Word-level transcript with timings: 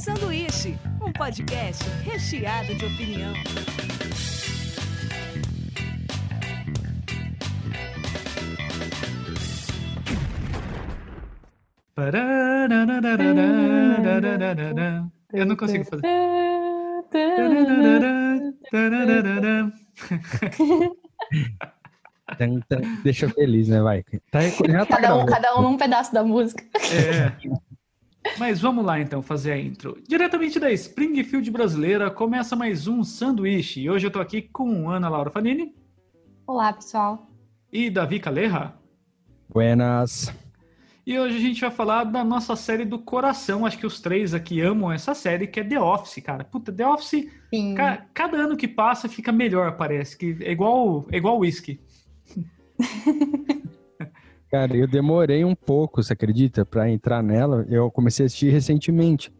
Sanduíche, 0.00 0.78
um 1.02 1.12
podcast 1.12 1.84
recheado 2.04 2.74
de 2.74 2.86
opinião. 2.86 3.34
Eu 15.34 15.44
não 15.44 15.54
consigo 15.54 15.84
fazer. 15.84 16.02
Deixa 23.04 23.28
feliz, 23.28 23.68
né? 23.68 23.82
Vai. 23.82 24.02
Tá, 24.30 24.40
tá 24.88 24.96
cada, 24.96 25.16
um, 25.16 25.26
cada 25.26 25.58
um 25.58 25.62
num 25.62 25.76
pedaço 25.76 26.14
da 26.14 26.24
música. 26.24 26.64
É. 26.90 27.69
Mas 28.38 28.60
vamos 28.60 28.84
lá 28.84 29.00
então 29.00 29.22
fazer 29.22 29.52
a 29.52 29.58
intro. 29.58 29.96
Diretamente 30.06 30.60
da 30.60 30.70
Springfield 30.72 31.50
brasileira, 31.50 32.10
começa 32.10 32.54
mais 32.54 32.86
um 32.86 33.02
sanduíche. 33.02 33.80
E 33.80 33.90
hoje 33.90 34.06
eu 34.06 34.10
tô 34.10 34.20
aqui 34.20 34.42
com 34.42 34.90
Ana 34.90 35.08
Laura 35.08 35.30
Fanini. 35.30 35.74
Olá, 36.46 36.72
pessoal. 36.72 37.26
E 37.72 37.88
Davi 37.88 38.20
Caleja. 38.20 38.74
Buenas. 39.48 40.32
E 41.06 41.18
hoje 41.18 41.36
a 41.36 41.40
gente 41.40 41.60
vai 41.60 41.70
falar 41.70 42.04
da 42.04 42.22
nossa 42.22 42.54
série 42.54 42.84
do 42.84 42.98
coração. 42.98 43.64
Acho 43.64 43.78
que 43.78 43.86
os 43.86 44.00
três 44.00 44.34
aqui 44.34 44.60
amam 44.60 44.92
essa 44.92 45.14
série, 45.14 45.46
que 45.46 45.58
é 45.58 45.64
The 45.64 45.80
Office, 45.80 46.22
cara. 46.22 46.44
Puta, 46.44 46.70
The 46.72 46.86
Office, 46.86 47.26
ca 47.74 48.06
cada 48.12 48.36
ano 48.36 48.56
que 48.56 48.68
passa 48.68 49.08
fica 49.08 49.32
melhor, 49.32 49.76
parece. 49.76 50.16
que 50.16 50.36
É 50.40 50.52
igual 50.52 51.06
é 51.10 51.16
igual 51.16 51.38
whisky. 51.38 51.80
Cara, 54.50 54.76
eu 54.76 54.88
demorei 54.88 55.44
um 55.44 55.54
pouco, 55.54 56.02
você 56.02 56.12
acredita, 56.12 56.64
para 56.64 56.90
entrar 56.90 57.22
nela. 57.22 57.64
Eu 57.68 57.90
comecei 57.90 58.24
a 58.24 58.26
assistir 58.26 58.50
recentemente. 58.50 59.32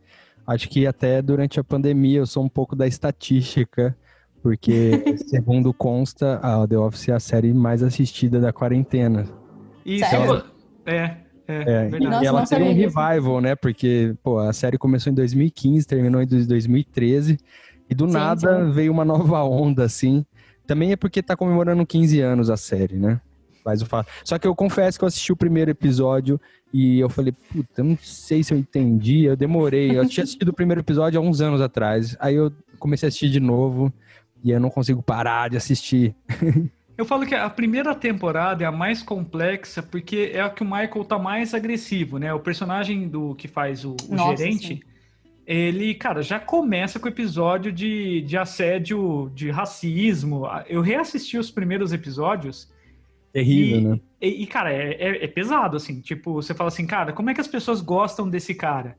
Acho 0.47 0.69
que 0.69 0.87
até 0.87 1.21
durante 1.21 1.59
a 1.59 1.65
pandemia 1.65 2.19
eu 2.19 2.27
sou 2.27 2.45
um 2.45 2.49
pouco 2.49 2.77
da 2.77 2.87
estatística, 2.87 3.97
porque, 4.43 5.17
segundo 5.27 5.73
consta, 5.75 6.39
a 6.43 6.67
The 6.67 6.79
Office 6.79 7.09
é 7.09 7.13
a 7.13 7.21
série 7.21 7.53
mais 7.53 7.83
assistida 7.83 8.41
da 8.41 8.53
quarentena. 8.53 9.27
Isso, 9.85 10.09
Sério? 10.09 10.45
é. 10.87 11.17
É, 11.49 11.89
é 11.93 12.23
e 12.23 12.27
ela 12.27 12.47
teve 12.47 12.63
um 12.63 12.73
revival, 12.73 13.41
né? 13.41 13.57
Porque, 13.57 14.15
pô, 14.23 14.39
a 14.39 14.53
série 14.53 14.79
começou 14.79 15.11
em 15.11 15.17
2015, 15.17 15.85
terminou 15.85 16.23
em 16.23 16.27
2013, 16.27 17.39
e 17.89 17.95
do 17.95 18.07
Sim, 18.07 18.13
nada 18.13 18.67
sim. 18.67 18.71
veio 18.71 18.93
uma 18.93 19.05
nova 19.05 19.43
onda, 19.45 19.83
assim. 19.85 20.25
Também 20.65 20.93
é 20.93 20.97
porque 20.97 21.21
tá 21.21 21.37
comemorando 21.37 21.85
15 21.85 22.21
anos 22.21 22.51
a 22.51 22.57
série, 22.57 22.97
né? 22.97 23.21
Mas 23.65 23.81
eu 23.81 23.87
falo. 23.87 24.07
Só 24.25 24.39
que 24.39 24.47
eu 24.47 24.55
confesso 24.55 24.99
que 24.99 25.05
eu 25.05 25.09
assisti 25.09 25.33
o 25.33 25.37
primeiro 25.37 25.71
episódio 25.71 26.41
e 26.73 27.01
eu 27.01 27.09
falei, 27.09 27.33
puta, 27.33 27.81
eu 27.81 27.85
não 27.85 27.99
sei 28.01 28.43
se 28.43 28.55
eu 28.55 28.59
entendi, 28.59 29.25
eu 29.25 29.37
demorei. 29.37 29.99
Eu 29.99 30.09
tinha 30.09 30.25
assistido 30.25 30.49
o 30.49 30.55
primeiro 30.55 30.81
episódio 30.81 31.21
há 31.21 31.23
uns 31.23 31.41
anos 31.41 31.61
atrás. 31.61 32.17
Aí 32.21 32.35
eu 32.35 32.53
comecei 32.79 33.07
a 33.07 33.09
assistir 33.09 33.31
de 33.31 33.41
novo 33.41 33.93
e 34.43 34.51
eu 34.51 34.61
não 34.61 34.71
consigo 34.71 35.03
parar 35.03 35.51
de 35.51 35.57
assistir. 35.57 36.15
Eu 37.01 37.07
falo 37.07 37.25
que 37.25 37.35
a 37.35 37.49
primeira 37.49 37.95
temporada 37.95 38.63
é 38.63 38.67
a 38.67 38.71
mais 38.71 39.03
complexa 39.03 39.83
porque 39.83 40.33
é 40.35 40.41
a 40.43 40.51
que 40.51 40.63
o 40.63 40.67
Michael 40.67 41.03
tá 41.07 41.19
mais 41.19 41.55
agressivo, 41.55 42.19
né? 42.19 42.35
O 42.35 42.41
personagem 42.41 43.09
do 43.09 43.35
que 43.37 43.49
faz 43.49 43.87
o, 43.87 43.97
o 44.07 44.15
Nossa, 44.15 44.37
gerente, 44.37 44.75
sim. 44.75 44.81
ele, 45.47 45.95
cara, 45.95 46.21
já 46.21 46.39
começa 46.39 47.01
com 47.01 47.07
o 47.07 47.11
episódio 47.11 47.73
de, 47.73 48.21
de 48.21 48.37
assédio, 48.37 49.33
de 49.35 49.51
racismo. 49.51 50.43
Eu 50.69 50.83
reassisti 50.83 51.39
os 51.39 51.51
primeiros 51.51 51.95
episódios 51.95 52.71
Terrível, 53.33 53.79
e, 53.79 53.85
né? 53.85 54.01
e, 54.21 54.43
e, 54.43 54.47
cara, 54.47 54.73
é, 54.73 54.93
é- 54.93 55.25
é 55.25 55.29
pesado, 55.29 55.77
assim. 55.77 56.01
Tipo, 56.01 56.35
você 56.35 56.55
fala 56.55 56.69
assim, 56.69 56.87
cara, 56.87 57.13
como 57.13 57.31
é 57.31 57.35
que 57.35 57.41
as 57.41 57.49
pessoas 57.49 57.81
gostam 57.81 58.29
desse 58.29 58.55
cara? 58.55 58.97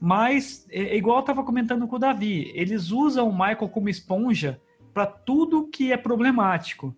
Mas, 0.00 0.66
é, 0.70 0.82
é 0.82 0.96
igual 0.96 1.18
eu 1.18 1.24
tava 1.24 1.42
comentando 1.42 1.86
com 1.86 1.96
o 1.96 1.98
Davi, 1.98 2.52
eles 2.54 2.90
usam 2.90 3.28
o 3.28 3.32
Michael 3.32 3.68
como 3.68 3.88
esponja 3.88 4.60
para 4.92 5.06
tudo 5.06 5.68
que 5.68 5.92
é 5.92 5.96
problemático. 5.96 6.94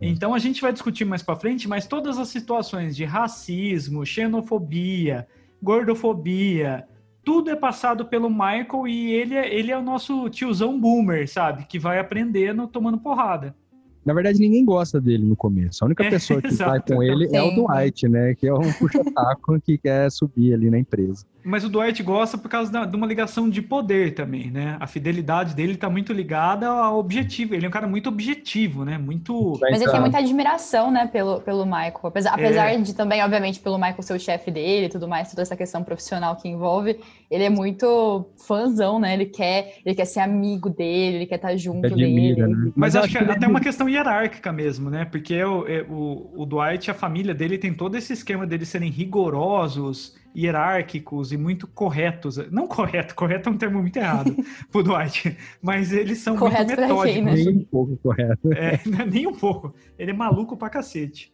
Então 0.00 0.32
a 0.32 0.38
gente 0.38 0.60
vai 0.60 0.72
discutir 0.72 1.04
mais 1.04 1.22
para 1.22 1.34
frente, 1.36 1.68
mas 1.68 1.86
todas 1.86 2.18
as 2.18 2.28
situações 2.28 2.94
de 2.94 3.04
racismo, 3.04 4.06
xenofobia, 4.06 5.26
gordofobia, 5.60 6.86
tudo 7.24 7.50
é 7.50 7.56
passado 7.56 8.06
pelo 8.06 8.30
Michael 8.30 8.86
e 8.86 9.10
ele 9.12 9.34
é, 9.34 9.52
ele 9.52 9.72
é 9.72 9.76
o 9.76 9.82
nosso 9.82 10.28
tiozão 10.30 10.78
boomer, 10.78 11.28
sabe? 11.28 11.64
Que 11.64 11.78
vai 11.78 11.98
aprendendo 11.98 12.68
tomando 12.68 12.98
porrada. 12.98 13.56
Na 14.04 14.14
verdade, 14.14 14.38
ninguém 14.38 14.64
gosta 14.64 15.00
dele 15.00 15.24
no 15.24 15.36
começo. 15.36 15.84
A 15.84 15.86
única 15.86 16.04
É, 16.04 16.10
pessoa 16.10 16.40
que 16.40 16.48
vai 16.54 16.80
com 16.80 17.02
ele 17.02 17.28
é 17.32 17.42
o. 17.42 17.50
Dwight, 17.54 18.08
né? 18.08 18.34
Que 18.34 18.46
é 18.48 18.54
um 18.54 18.72
puxa-saco 18.72 19.60
que 19.64 19.76
quer 19.78 20.10
subir 20.10 20.54
ali 20.54 20.70
na 20.70 20.78
empresa. 20.78 21.24
Mas 21.44 21.64
o 21.64 21.68
Dwight 21.68 22.02
gosta 22.02 22.36
por 22.36 22.48
causa 22.48 22.70
da- 22.70 22.84
de 22.84 22.96
uma 22.96 23.06
ligação 23.06 23.48
de 23.48 23.62
poder 23.62 24.14
também, 24.14 24.50
né? 24.50 24.76
A 24.80 24.86
fidelidade 24.86 25.54
dele 25.54 25.76
tá 25.76 25.88
muito 25.88 26.12
ligada 26.12 26.68
ao 26.68 26.98
objetivo. 26.98 27.54
Ele 27.54 27.64
é 27.64 27.68
um 27.68 27.72
cara 27.72 27.86
muito 27.86 28.08
objetivo, 28.08 28.84
né? 28.84 28.98
Muito. 28.98 29.58
Mas 29.60 29.80
ele 29.80 29.90
tem 29.90 30.00
muita 30.00 30.18
admiração, 30.18 30.90
né, 30.90 31.06
pelo, 31.06 31.40
pelo 31.40 31.64
Michael. 31.64 32.00
Apesar, 32.04 32.34
apesar 32.34 32.76
de 32.76 32.94
também, 32.94 33.22
obviamente, 33.22 33.60
pelo 33.60 33.76
Michael 33.76 34.02
ser 34.02 34.14
o 34.14 34.20
chefe 34.20 34.50
dele 34.50 34.86
e 34.86 34.88
tudo 34.88 35.06
mais, 35.06 35.30
toda 35.30 35.42
essa 35.42 35.56
questão 35.56 35.82
profissional 35.82 36.36
que 36.36 36.48
envolve, 36.48 36.98
ele 37.30 37.44
é 37.44 37.50
muito 37.50 38.26
fãzão, 38.46 38.98
né? 38.98 39.14
Ele 39.14 39.26
quer, 39.26 39.78
ele 39.84 39.94
quer 39.94 40.04
ser 40.06 40.20
amigo 40.20 40.68
dele, 40.68 41.16
ele 41.16 41.26
quer 41.26 41.36
estar 41.36 41.56
junto 41.56 41.86
admira, 41.86 42.46
dele. 42.46 42.56
né? 42.56 42.72
Mas, 42.74 42.94
eu 42.94 43.02
acho 43.02 43.12
que 43.12 43.18
é 43.18 43.30
até 43.30 43.46
uma 43.46 43.60
questão 43.60 43.88
hierárquica 43.88 44.52
mesmo, 44.52 44.90
né? 44.90 45.04
Porque 45.04 45.34
é 45.34 45.46
o, 45.46 45.66
é 45.66 45.82
o, 45.88 46.32
o 46.36 46.46
Dwight, 46.46 46.90
a 46.90 46.94
família 46.94 47.34
dele 47.34 47.58
tem 47.58 47.72
todo 47.72 47.96
esse 47.96 48.12
esquema 48.12 48.46
deles 48.46 48.68
serem 48.68 48.90
rigorosos, 48.90 50.16
hierárquicos 50.36 51.32
e 51.32 51.36
muito 51.36 51.66
corretos. 51.66 52.36
Não 52.50 52.66
correto, 52.66 53.14
correto 53.14 53.48
é 53.48 53.52
um 53.52 53.56
termo 53.56 53.80
muito 53.80 53.96
errado 53.96 54.34
pro 54.70 54.82
Dwight. 54.82 55.36
Mas 55.62 55.92
eles 55.92 56.18
são 56.18 56.36
Correto 56.36 56.64
muito 56.66 56.76
pra 56.76 56.86
quem, 56.86 57.22
metódicos. 57.22 57.24
né? 57.24 57.34
Nem 57.34 57.48
um 57.62 57.64
pouco 57.64 57.96
correto. 57.98 58.52
É, 58.52 58.74
é 59.02 59.06
nem 59.06 59.26
um 59.26 59.34
pouco. 59.34 59.74
Ele 59.98 60.10
é 60.10 60.14
maluco 60.14 60.56
pra 60.56 60.70
cacete. 60.70 61.32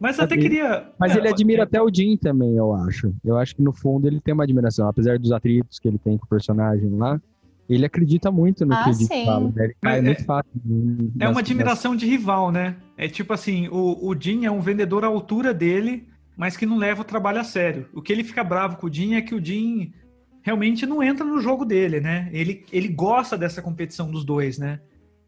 Mas 0.00 0.16
eu 0.18 0.24
até 0.24 0.34
Ele- 0.34 0.42
queria. 0.42 0.90
Mas 0.98 1.14
é, 1.14 1.18
ele 1.18 1.28
admira 1.28 1.64
até 1.64 1.82
o 1.82 1.92
Jim 1.92 2.16
também, 2.16 2.56
eu 2.56 2.72
acho. 2.72 3.12
Eu 3.24 3.36
acho 3.36 3.56
que 3.56 3.62
no 3.62 3.72
fundo 3.72 4.06
ele 4.06 4.20
tem 4.20 4.32
uma 4.32 4.44
admiração. 4.44 4.88
Apesar 4.88 5.18
dos 5.18 5.32
atritos 5.32 5.78
que 5.78 5.88
ele 5.88 5.98
tem 5.98 6.16
com 6.16 6.24
o 6.24 6.28
personagem 6.28 6.88
lá, 6.90 7.20
ele 7.68 7.84
acredita 7.84 8.30
muito 8.30 8.64
no 8.64 8.72
Ah, 8.74 8.84
que 8.84 8.94
sim. 8.94 9.24
fala. 9.26 9.52
né? 9.54 9.64
Ele 9.64 9.76
cai 9.82 9.98
É- 9.98 10.02
muito 10.02 10.24
fácil. 10.24 10.50
É 11.18 11.28
uma 11.28 11.40
admiração 11.40 11.96
de 11.96 12.06
rival, 12.06 12.52
né? 12.52 12.76
É 12.96 13.08
tipo 13.08 13.32
assim, 13.32 13.66
o, 13.68 14.08
o 14.08 14.14
Jim 14.18 14.44
é 14.44 14.50
um 14.50 14.60
vendedor 14.60 15.04
à 15.04 15.08
altura 15.08 15.52
dele, 15.52 16.06
mas 16.38 16.56
que 16.56 16.64
não 16.64 16.78
leva 16.78 17.02
o 17.02 17.04
trabalho 17.04 17.40
a 17.40 17.44
sério. 17.44 17.88
O 17.92 18.00
que 18.00 18.12
ele 18.12 18.22
fica 18.22 18.44
bravo 18.44 18.76
com 18.76 18.86
o 18.86 18.92
Jim 18.92 19.14
é 19.16 19.20
que 19.20 19.34
o 19.34 19.44
Jim 19.44 19.92
realmente 20.40 20.86
não 20.86 21.02
entra 21.02 21.24
no 21.26 21.40
jogo 21.40 21.64
dele, 21.64 22.00
né? 22.00 22.30
Ele, 22.32 22.64
ele 22.72 22.86
gosta 22.86 23.36
dessa 23.36 23.60
competição 23.60 24.08
dos 24.08 24.24
dois, 24.24 24.56
né? 24.56 24.80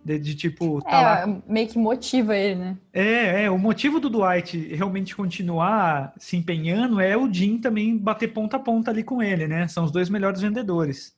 De, 0.04 0.18
de, 0.20 0.34
tipo, 0.36 0.80
tá 0.82 1.02
lá. 1.02 1.22
É, 1.28 1.52
meio 1.52 1.68
que 1.68 1.76
motiva 1.76 2.34
ele, 2.36 2.54
né? 2.54 2.78
É, 2.92 3.42
é, 3.42 3.50
o 3.50 3.58
motivo 3.58 3.98
do 3.98 4.08
Dwight 4.08 4.56
realmente 4.72 5.16
continuar 5.16 6.14
se 6.16 6.36
empenhando 6.36 7.00
é 7.00 7.16
o 7.16 7.30
Jim 7.30 7.58
também 7.58 7.98
bater 7.98 8.28
ponta 8.32 8.56
a 8.56 8.60
ponta 8.60 8.92
ali 8.92 9.02
com 9.02 9.20
ele, 9.20 9.48
né? 9.48 9.66
São 9.66 9.84
os 9.84 9.90
dois 9.90 10.08
melhores 10.08 10.40
vendedores. 10.40 11.12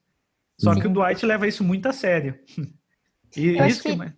Só 0.59 0.72
Sim. 0.72 0.80
que 0.80 0.86
o 0.86 0.91
Dwight 0.91 1.24
leva 1.26 1.47
isso 1.47 1.62
muito 1.62 1.86
a 1.86 1.92
sério. 1.92 2.34
E 3.34 3.56
Eu 3.56 3.60
acho 3.64 3.69
isso 3.70 3.82
que... 3.82 3.97
que- 3.97 4.12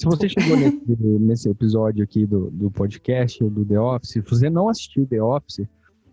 Se 0.00 0.06
você 0.06 0.30
chegou 0.30 0.56
nesse, 0.56 0.80
nesse 1.20 1.50
episódio 1.50 2.02
aqui 2.02 2.24
do, 2.24 2.50
do 2.50 2.70
podcast, 2.70 3.44
do 3.44 3.66
The 3.66 3.78
Office, 3.78 4.08
se 4.12 4.20
você 4.22 4.48
não 4.48 4.70
assistiu 4.70 5.04
The 5.04 5.22
Office, 5.22 5.60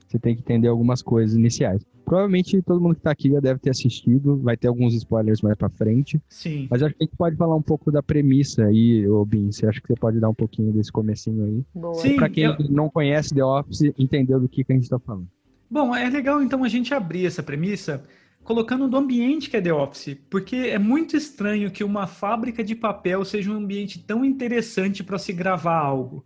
você 0.05 0.19
tem 0.19 0.35
que 0.35 0.41
entender 0.41 0.67
algumas 0.67 1.01
coisas 1.01 1.37
iniciais. 1.37 1.85
Provavelmente 2.03 2.61
todo 2.61 2.81
mundo 2.81 2.95
que 2.95 3.01
tá 3.01 3.11
aqui 3.11 3.31
já 3.31 3.39
deve 3.39 3.61
ter 3.61 3.69
assistido, 3.69 4.35
vai 4.39 4.57
ter 4.57 4.67
alguns 4.67 4.93
spoilers 4.93 5.41
mais 5.41 5.55
pra 5.55 5.69
frente, 5.69 6.21
Sim. 6.27 6.67
mas 6.69 6.83
acho 6.83 6.95
que 6.95 7.03
a 7.03 7.05
gente 7.05 7.15
pode 7.15 7.37
falar 7.37 7.55
um 7.55 7.61
pouco 7.61 7.89
da 7.89 8.03
premissa 8.03 8.65
aí, 8.65 9.07
ô 9.07 9.23
Bin, 9.23 9.53
você 9.53 9.65
acha 9.65 9.79
que 9.79 9.87
você 9.87 9.95
pode 9.95 10.19
dar 10.19 10.27
um 10.27 10.35
pouquinho 10.35 10.73
desse 10.73 10.91
comecinho 10.91 11.45
aí? 11.45 11.63
Boa. 11.73 11.93
Sim. 11.95 12.17
Pra 12.17 12.27
quem 12.27 12.43
eu- 12.43 12.57
não 12.69 12.89
conhece 12.89 13.33
The 13.33 13.43
Office, 13.43 13.93
entender 13.97 14.37
do 14.37 14.49
que, 14.49 14.65
que 14.65 14.73
a 14.73 14.75
gente 14.75 14.89
tá 14.89 14.99
falando. 14.99 15.29
Bom, 15.71 15.95
é 15.95 16.09
legal 16.09 16.43
então 16.43 16.61
a 16.65 16.67
gente 16.67 16.93
abrir 16.93 17.25
essa 17.25 17.41
premissa 17.41 18.03
colocando 18.47 18.87
do 18.87 18.95
ambiente 18.95 19.49
que 19.49 19.57
é 19.57 19.61
The 19.61 19.73
Office, 19.73 20.17
porque 20.29 20.55
é 20.55 20.79
muito 20.79 21.17
estranho 21.17 21.69
que 21.69 21.83
uma 21.83 22.07
fábrica 22.07 22.63
de 22.63 22.75
papel 22.75 23.25
seja 23.25 23.51
um 23.51 23.55
ambiente 23.57 23.99
tão 23.99 24.23
interessante 24.23 25.03
para 25.03 25.19
se 25.19 25.33
gravar 25.33 25.77
algo. 25.77 26.25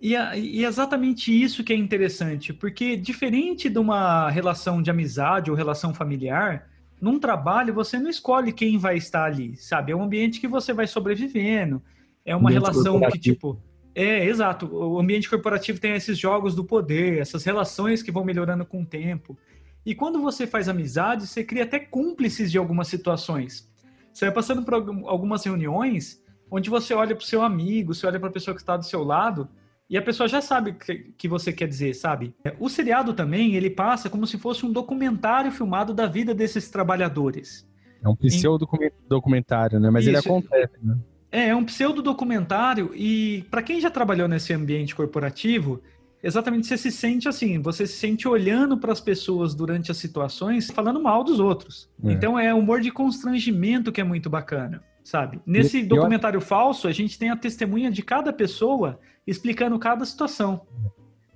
E, 0.00 0.16
é- 0.16 0.38
exatamente 0.38 1.30
isso 1.30 1.62
que 1.62 1.70
é 1.70 1.76
interessante, 1.76 2.54
porque 2.54 2.96
diferente 2.96 3.68
de 3.68 3.78
uma 3.78 4.30
relação 4.30 4.80
de 4.80 4.90
amizade 4.90 5.50
ou 5.50 5.56
relação 5.56 5.92
familiar, 5.92 6.70
num 6.98 7.18
trabalho 7.18 7.74
você 7.74 7.98
não 7.98 8.08
escolhe 8.08 8.50
quem 8.50 8.78
vai 8.78 8.96
estar 8.96 9.24
ali, 9.24 9.54
sabe? 9.54 9.92
É 9.92 9.94
um 9.94 10.02
ambiente 10.02 10.40
que 10.40 10.48
você 10.48 10.72
vai 10.72 10.86
sobrevivendo. 10.86 11.82
É 12.24 12.34
uma 12.34 12.48
Ambiente 12.48 12.62
relação 12.62 12.98
que, 13.10 13.18
tipo. 13.18 13.60
É, 13.94 14.24
exato. 14.24 14.74
O 14.74 14.98
ambiente 14.98 15.28
corporativo 15.28 15.78
tem 15.78 15.92
esses 15.92 16.16
jogos 16.16 16.54
do 16.54 16.64
poder, 16.64 17.18
essas 17.18 17.44
relações 17.44 18.02
que 18.02 18.10
vão 18.10 18.24
melhorando 18.24 18.64
com 18.64 18.80
o 18.80 18.86
tempo. 18.86 19.36
E 19.84 19.94
quando 19.94 20.20
você 20.20 20.46
faz 20.46 20.68
amizade, 20.68 21.26
você 21.26 21.42
cria 21.42 21.64
até 21.64 21.78
cúmplices 21.78 22.50
de 22.50 22.58
algumas 22.58 22.88
situações. 22.88 23.68
Você 24.12 24.26
vai 24.26 24.34
passando 24.34 24.62
por 24.62 24.74
algum- 24.74 25.08
algumas 25.08 25.44
reuniões 25.44 26.22
onde 26.50 26.68
você 26.70 26.92
olha 26.94 27.16
para 27.16 27.22
o 27.22 27.26
seu 27.26 27.42
amigo, 27.42 27.94
você 27.94 28.06
olha 28.06 28.20
para 28.20 28.28
a 28.28 28.32
pessoa 28.32 28.54
que 28.54 28.60
está 28.60 28.76
do 28.76 28.84
seu 28.84 29.02
lado 29.02 29.48
e 29.88 29.96
a 29.96 30.02
pessoa 30.02 30.28
já 30.28 30.40
sabe 30.40 30.70
o 30.70 30.74
que, 30.74 30.94
que 31.16 31.28
você 31.28 31.52
quer 31.52 31.66
dizer, 31.66 31.94
sabe? 31.94 32.34
O 32.60 32.68
seriado 32.68 33.12
também, 33.14 33.54
ele 33.54 33.70
passa 33.70 34.08
como 34.08 34.26
se 34.26 34.38
fosse 34.38 34.64
um 34.64 34.72
documentário 34.72 35.50
filmado 35.50 35.92
da 35.94 36.06
vida 36.06 36.34
desses 36.34 36.70
trabalhadores. 36.70 37.66
É 38.04 38.08
um 38.08 38.16
pseudo-documentário, 38.16 39.80
né? 39.80 39.90
Mas 39.90 40.02
Isso. 40.04 40.10
ele 40.10 40.18
acontece, 40.18 40.74
né? 40.82 40.96
É, 41.30 41.48
é 41.48 41.56
um 41.56 41.64
pseudo-documentário 41.64 42.90
e 42.94 43.44
para 43.50 43.62
quem 43.62 43.80
já 43.80 43.90
trabalhou 43.90 44.28
nesse 44.28 44.52
ambiente 44.52 44.94
corporativo, 44.94 45.82
exatamente 46.22 46.66
você 46.66 46.76
se 46.76 46.90
sente 46.90 47.28
assim, 47.28 47.60
você 47.60 47.86
se 47.86 47.94
sente 47.94 48.28
olhando 48.28 48.78
para 48.78 48.92
as 48.92 49.00
pessoas 49.00 49.54
durante 49.54 49.90
as 49.90 49.96
situações, 49.96 50.70
falando 50.70 51.02
mal 51.02 51.24
dos 51.24 51.40
outros. 51.40 51.88
É. 52.04 52.12
Então 52.12 52.38
é 52.38 52.54
humor 52.54 52.80
de 52.80 52.90
constrangimento 52.90 53.90
que 53.90 54.00
é 54.00 54.04
muito 54.04 54.30
bacana, 54.30 54.82
sabe? 55.02 55.40
Nesse 55.44 55.78
e, 55.78 55.82
documentário 55.82 56.38
eu... 56.38 56.42
falso, 56.42 56.86
a 56.86 56.92
gente 56.92 57.18
tem 57.18 57.30
a 57.30 57.36
testemunha 57.36 57.90
de 57.90 58.02
cada 58.02 58.32
pessoa 58.32 59.00
explicando 59.26 59.78
cada 59.78 60.04
situação. 60.04 60.62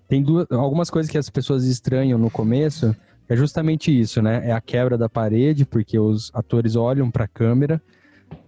Tem 0.08 0.22
duas, 0.22 0.46
algumas 0.50 0.88
coisas 0.88 1.10
que 1.10 1.18
as 1.18 1.28
pessoas 1.28 1.64
estranham 1.64 2.18
no 2.18 2.30
começo, 2.30 2.94
é 3.28 3.36
justamente 3.36 3.96
isso, 3.96 4.22
né? 4.22 4.48
É 4.48 4.52
a 4.52 4.60
quebra 4.60 4.96
da 4.96 5.08
parede, 5.08 5.64
porque 5.64 5.98
os 5.98 6.30
atores 6.32 6.76
olham 6.76 7.10
para 7.10 7.24
a 7.24 7.28
câmera, 7.28 7.82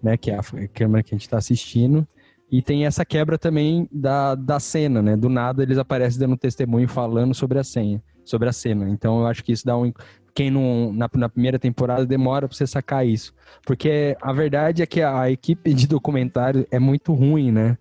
né? 0.01 0.17
Que 0.17 0.31
é 0.31 0.39
a 0.39 0.69
câmera 0.73 1.03
que 1.03 1.15
a 1.15 1.17
gente 1.17 1.27
está 1.27 1.37
assistindo. 1.37 2.07
E 2.51 2.63
tem 2.63 2.87
essa 2.87 3.05
quebra 3.05 3.37
também 3.37 3.89
da, 3.93 4.35
da 4.35 4.59
cena, 4.59 5.03
né? 5.03 5.17
Do 5.17 5.29
nada 5.29 5.63
eles 5.63 5.77
aparecem 5.77 6.19
dando 6.19 6.37
testemunho 6.37 6.89
falando 6.89 7.35
sobre 7.35 7.59
a 7.59 7.65
senha, 7.65 8.03
sobre 8.25 8.49
a 8.49 8.53
cena. 8.53 8.89
Então 8.89 9.21
eu 9.21 9.27
acho 9.27 9.45
que 9.45 9.53
isso 9.53 9.67
dá 9.67 9.77
um. 9.77 9.93
Quem 10.35 10.51
não, 10.51 10.93
na, 10.93 11.11
na 11.15 11.29
primeira 11.29 11.59
temporada 11.59 12.07
demora 12.07 12.49
pra 12.49 12.57
você 12.57 12.67
sacar 12.67 13.07
isso. 13.07 13.35
Porque 13.67 14.17
a 14.23 14.33
verdade 14.33 14.83
é 14.83 14.87
que 14.87 15.03
a 15.03 15.31
equipe 15.31 15.75
de 15.75 15.87
documentário 15.87 16.67
é 16.71 16.79
muito 16.79 17.13
ruim, 17.13 17.53
né? 17.53 17.77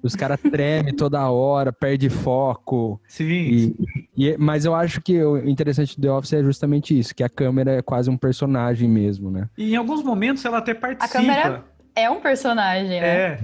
Os 0.00 0.14
caras 0.14 0.38
tremem 0.52 0.94
toda 0.94 1.28
hora, 1.30 1.72
perde 1.72 2.08
foco. 2.10 3.00
Sim. 3.08 3.24
E, 3.24 3.76
e, 4.16 4.36
mas 4.38 4.64
eu 4.64 4.74
acho 4.74 5.00
que 5.00 5.20
o 5.24 5.38
interessante 5.38 5.96
do 5.96 6.02
The 6.02 6.12
Office 6.12 6.32
é 6.34 6.42
justamente 6.42 6.96
isso, 6.96 7.14
que 7.14 7.24
a 7.24 7.28
câmera 7.28 7.72
é 7.72 7.82
quase 7.82 8.10
um 8.10 8.16
personagem 8.16 8.88
mesmo, 8.88 9.30
né? 9.30 9.48
E 9.56 9.72
em 9.72 9.76
alguns 9.76 10.04
momentos 10.04 10.44
ela 10.44 10.58
até 10.58 10.74
participa. 10.74 11.18
A 11.18 11.22
câmera 11.22 11.64
é 11.96 12.10
um 12.10 12.20
personagem, 12.20 13.00
né? 13.00 13.06
É. 13.06 13.38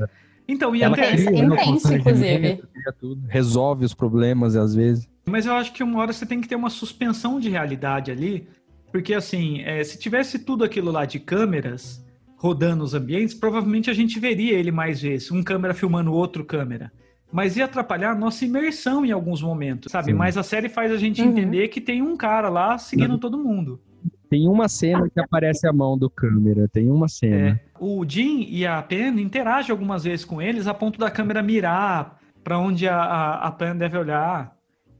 Então, 0.51 0.75
e 0.75 0.83
ela 0.83 0.95
até... 0.95 1.13
Cria, 1.13 1.45
intenso, 1.45 1.95
inclusive. 1.95 2.63
Tudo, 2.99 3.23
resolve 3.29 3.85
os 3.85 3.95
problemas 3.95 4.57
às 4.57 4.75
vezes. 4.75 5.09
Mas 5.27 5.47
eu 5.47 5.53
acho 5.53 5.73
que 5.73 5.83
uma 5.83 6.01
hora 6.01 6.13
você 6.13 6.27
tem 6.27 6.41
que 6.41 6.49
ter 6.49 6.57
uma 6.57 6.71
suspensão 6.71 7.39
de 7.39 7.49
realidade 7.49 8.11
ali, 8.11 8.49
porque 8.91 9.15
assim, 9.15 9.63
é, 9.63 9.83
se 9.85 9.99
tivesse 9.99 10.41
tudo 10.41 10.65
aquilo 10.65 10.91
lá 10.91 11.05
de 11.05 11.21
câmeras, 11.21 12.05
rodando 12.37 12.83
os 12.83 12.95
ambientes, 12.95 13.35
provavelmente 13.35 13.89
a 13.91 13.95
gente 13.95 14.19
veria 14.19 14.55
ele 14.55 14.73
mais 14.73 15.01
vezes, 15.01 15.31
um 15.31 15.43
câmera 15.43 15.73
filmando 15.73 16.13
outro 16.13 16.45
câmera. 16.45 16.91
Mas 17.33 17.57
ia 17.57 17.67
atrapalhar 17.67 18.11
a 18.11 18.15
nossa 18.15 18.45
imersão 18.45 19.07
em 19.07 19.13
alguns 19.13 19.41
momentos, 19.41 19.93
sabe? 19.93 20.07
Sim. 20.11 20.15
Mas 20.15 20.37
a 20.37 20.43
série 20.43 20.69
faz 20.69 20.91
a 20.91 20.97
gente 20.97 21.23
uhum. 21.23 21.29
entender 21.29 21.69
que 21.69 21.81
tem 21.81 22.03
um 22.03 22.17
cara 22.17 22.49
lá 22.49 22.77
seguindo 22.77 23.11
Não. 23.11 23.19
todo 23.19 23.39
mundo. 23.39 23.81
Tem 24.29 24.49
uma 24.49 24.69
cena 24.69 25.09
que 25.09 25.21
aparece 25.21 25.67
a 25.67 25.73
mão 25.73 25.97
do 25.97 26.11
câmera, 26.11 26.69
tem 26.69 26.91
uma 26.91 27.07
cena. 27.07 27.51
É, 27.51 27.61
o 27.81 28.05
Jim 28.07 28.47
e 28.49 28.67
a 28.67 28.83
Pen 28.83 29.19
interagem 29.21 29.73
algumas 29.73 30.05
vezes 30.05 30.25
com 30.25 30.41
eles 30.41 30.67
a 30.67 30.75
ponto 30.75 30.99
da 30.99 31.11
câmera 31.11 31.43
mirar 31.43 32.19
para 32.45 32.59
onde 32.59 32.87
a, 32.87 32.97
a, 32.97 33.49
a 33.49 33.53
Pen 33.53 33.77
deve 33.77 33.97
olhar. 33.97 34.55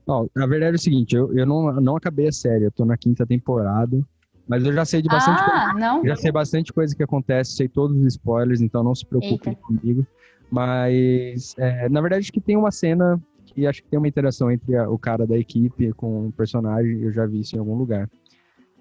Ó, 0.07 0.25
na 0.35 0.47
verdade 0.47 0.73
é 0.73 0.75
o 0.75 0.81
seguinte, 0.81 1.15
eu, 1.15 1.31
eu 1.37 1.45
não, 1.45 1.71
não 1.79 1.95
acabei 1.95 2.27
a 2.27 2.31
série, 2.31 2.65
eu 2.65 2.71
tô 2.71 2.83
na 2.83 2.97
quinta 2.97 3.25
temporada. 3.25 4.01
Mas 4.47 4.65
eu 4.65 4.73
já 4.73 4.83
sei 4.83 5.01
de 5.01 5.07
bastante 5.07 5.39
ah, 5.39 5.49
coisa. 5.49 5.73
Não? 5.79 6.05
Já 6.05 6.15
sei 6.15 6.31
bastante 6.31 6.73
coisa 6.73 6.95
que 6.95 7.03
acontece, 7.03 7.53
sei 7.53 7.69
todos 7.69 7.95
os 7.95 8.05
spoilers, 8.07 8.59
então 8.59 8.83
não 8.83 8.93
se 8.93 9.05
preocupem 9.05 9.53
Eita. 9.53 9.61
comigo. 9.61 10.05
Mas, 10.49 11.55
é, 11.57 11.87
na 11.87 12.01
verdade, 12.01 12.23
acho 12.23 12.33
que 12.33 12.41
tem 12.41 12.57
uma 12.57 12.71
cena 12.71 13.21
que 13.45 13.65
acho 13.65 13.81
que 13.81 13.89
tem 13.89 13.97
uma 13.97 14.07
interação 14.07 14.51
entre 14.51 14.75
a, 14.75 14.89
o 14.89 14.97
cara 14.97 15.25
da 15.25 15.37
equipe 15.37 15.93
com 15.93 16.27
o 16.27 16.31
personagem, 16.31 17.01
eu 17.01 17.11
já 17.13 17.25
vi 17.25 17.39
isso 17.39 17.55
em 17.55 17.59
algum 17.59 17.75
lugar. 17.75 18.09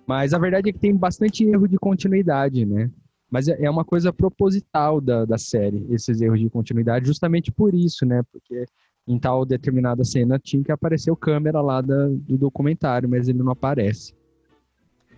Mas 0.06 0.34
a 0.34 0.38
verdade 0.38 0.70
é 0.70 0.72
que 0.72 0.78
tem 0.78 0.96
bastante 0.96 1.44
erro 1.44 1.68
de 1.68 1.78
continuidade, 1.78 2.64
né? 2.66 2.90
Mas 3.30 3.48
é, 3.48 3.64
é 3.64 3.70
uma 3.70 3.84
coisa 3.84 4.12
proposital 4.12 5.00
da, 5.00 5.24
da 5.24 5.38
série, 5.38 5.86
esses 5.90 6.20
erros 6.20 6.40
de 6.40 6.50
continuidade, 6.50 7.06
justamente 7.06 7.52
por 7.52 7.74
isso, 7.74 8.04
né? 8.04 8.22
Porque 8.32 8.64
em 9.06 9.18
tal 9.18 9.44
determinada 9.44 10.04
cena 10.04 10.38
tinha 10.38 10.62
que 10.62 10.72
aparecer 10.72 11.10
o 11.10 11.16
câmera 11.16 11.60
lá 11.60 11.80
da, 11.80 12.06
do 12.08 12.36
documentário, 12.36 13.08
mas 13.08 13.28
ele 13.28 13.38
não 13.38 13.52
aparece. 13.52 14.14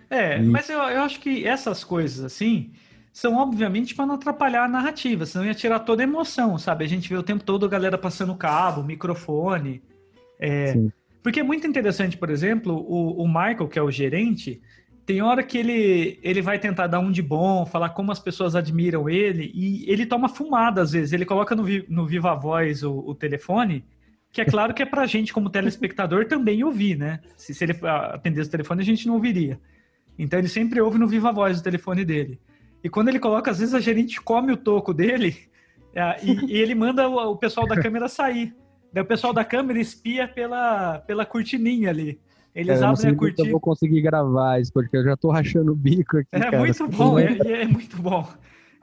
É, 0.08 0.38
e... 0.38 0.42
mas 0.42 0.68
eu, 0.68 0.78
eu 0.78 1.02
acho 1.02 1.20
que 1.20 1.46
essas 1.46 1.82
coisas 1.82 2.24
assim 2.24 2.72
são 3.12 3.36
obviamente 3.36 3.94
para 3.94 4.06
não 4.06 4.14
atrapalhar 4.14 4.64
a 4.64 4.68
narrativa, 4.68 5.26
senão 5.26 5.44
ia 5.44 5.54
tirar 5.54 5.80
toda 5.80 6.02
a 6.02 6.04
emoção, 6.04 6.56
sabe? 6.56 6.84
A 6.84 6.88
gente 6.88 7.08
vê 7.08 7.16
o 7.16 7.22
tempo 7.22 7.44
todo 7.44 7.66
a 7.66 7.68
galera 7.68 7.98
passando 7.98 8.34
cabo, 8.34 8.82
microfone. 8.82 9.82
É, 10.40 10.74
porque 11.22 11.40
é 11.40 11.42
muito 11.42 11.66
interessante, 11.66 12.16
por 12.16 12.30
exemplo, 12.30 12.74
o, 12.74 13.22
o 13.22 13.28
Michael, 13.28 13.68
que 13.68 13.78
é 13.78 13.82
o 13.82 13.90
gerente, 13.90 14.62
tem 15.04 15.20
hora 15.20 15.42
que 15.42 15.58
ele, 15.58 16.18
ele 16.22 16.40
vai 16.40 16.58
tentar 16.58 16.86
dar 16.86 17.00
um 17.00 17.10
de 17.10 17.22
bom, 17.22 17.66
falar 17.66 17.90
como 17.90 18.12
as 18.12 18.20
pessoas 18.20 18.54
admiram 18.54 19.08
ele, 19.08 19.50
e 19.54 19.90
ele 19.90 20.06
toma 20.06 20.28
fumada 20.28 20.82
às 20.82 20.92
vezes. 20.92 21.12
Ele 21.12 21.24
coloca 21.24 21.54
no, 21.54 21.64
no 21.88 22.06
Viva 22.06 22.34
Voz 22.34 22.82
o, 22.82 22.92
o 22.98 23.14
telefone, 23.14 23.84
que 24.30 24.40
é 24.40 24.44
claro 24.44 24.72
que 24.72 24.82
é 24.82 24.86
pra 24.86 25.06
gente, 25.06 25.32
como 25.32 25.50
telespectador, 25.50 26.26
também 26.26 26.64
ouvir, 26.64 26.96
né? 26.96 27.20
Se, 27.36 27.52
se 27.52 27.64
ele 27.64 27.76
atendesse 27.82 28.48
o 28.48 28.52
telefone, 28.52 28.80
a 28.80 28.84
gente 28.84 29.06
não 29.06 29.14
ouviria. 29.14 29.60
Então 30.18 30.38
ele 30.38 30.48
sempre 30.48 30.80
ouve 30.80 30.98
no 30.98 31.08
viva 31.08 31.32
voz 31.32 31.58
o 31.58 31.62
telefone 31.62 32.04
dele. 32.04 32.40
E 32.82 32.88
quando 32.88 33.08
ele 33.08 33.18
coloca, 33.18 33.50
às 33.50 33.58
vezes 33.58 33.74
a 33.74 33.80
gerente 33.80 34.20
come 34.20 34.52
o 34.52 34.56
toco 34.56 34.92
dele 34.92 35.36
é, 35.94 36.18
e, 36.24 36.52
e, 36.52 36.56
ele 36.56 36.74
manda 36.74 37.08
o, 37.08 37.32
o, 37.32 37.36
pessoal 37.36 37.66
da 37.66 37.80
câmera 37.80 38.08
sair. 38.08 38.54
Daí 38.92 39.02
o 39.02 39.06
pessoal 39.06 39.32
da 39.32 39.44
câmera 39.44 39.80
espia 39.80 40.28
pela, 40.28 40.98
pela 41.00 41.24
cortininha 41.24 41.90
ali. 41.90 42.20
Eles 42.54 42.80
é, 42.80 42.84
abrem 42.84 43.12
a 43.12 43.16
cortina. 43.16 43.48
Eu 43.48 43.52
vou 43.52 43.60
conseguir 43.60 44.02
gravar 44.02 44.60
isso, 44.60 44.72
porque 44.72 44.96
eu 44.96 45.04
já 45.04 45.16
tô 45.16 45.30
rachando 45.30 45.72
o 45.72 45.76
bico 45.76 46.18
aqui. 46.18 46.28
É 46.32 46.40
cara. 46.40 46.58
muito 46.58 46.88
bom, 46.88 47.18
é, 47.18 47.38
é, 47.62 47.66
muito 47.66 47.96
bom. 47.96 48.28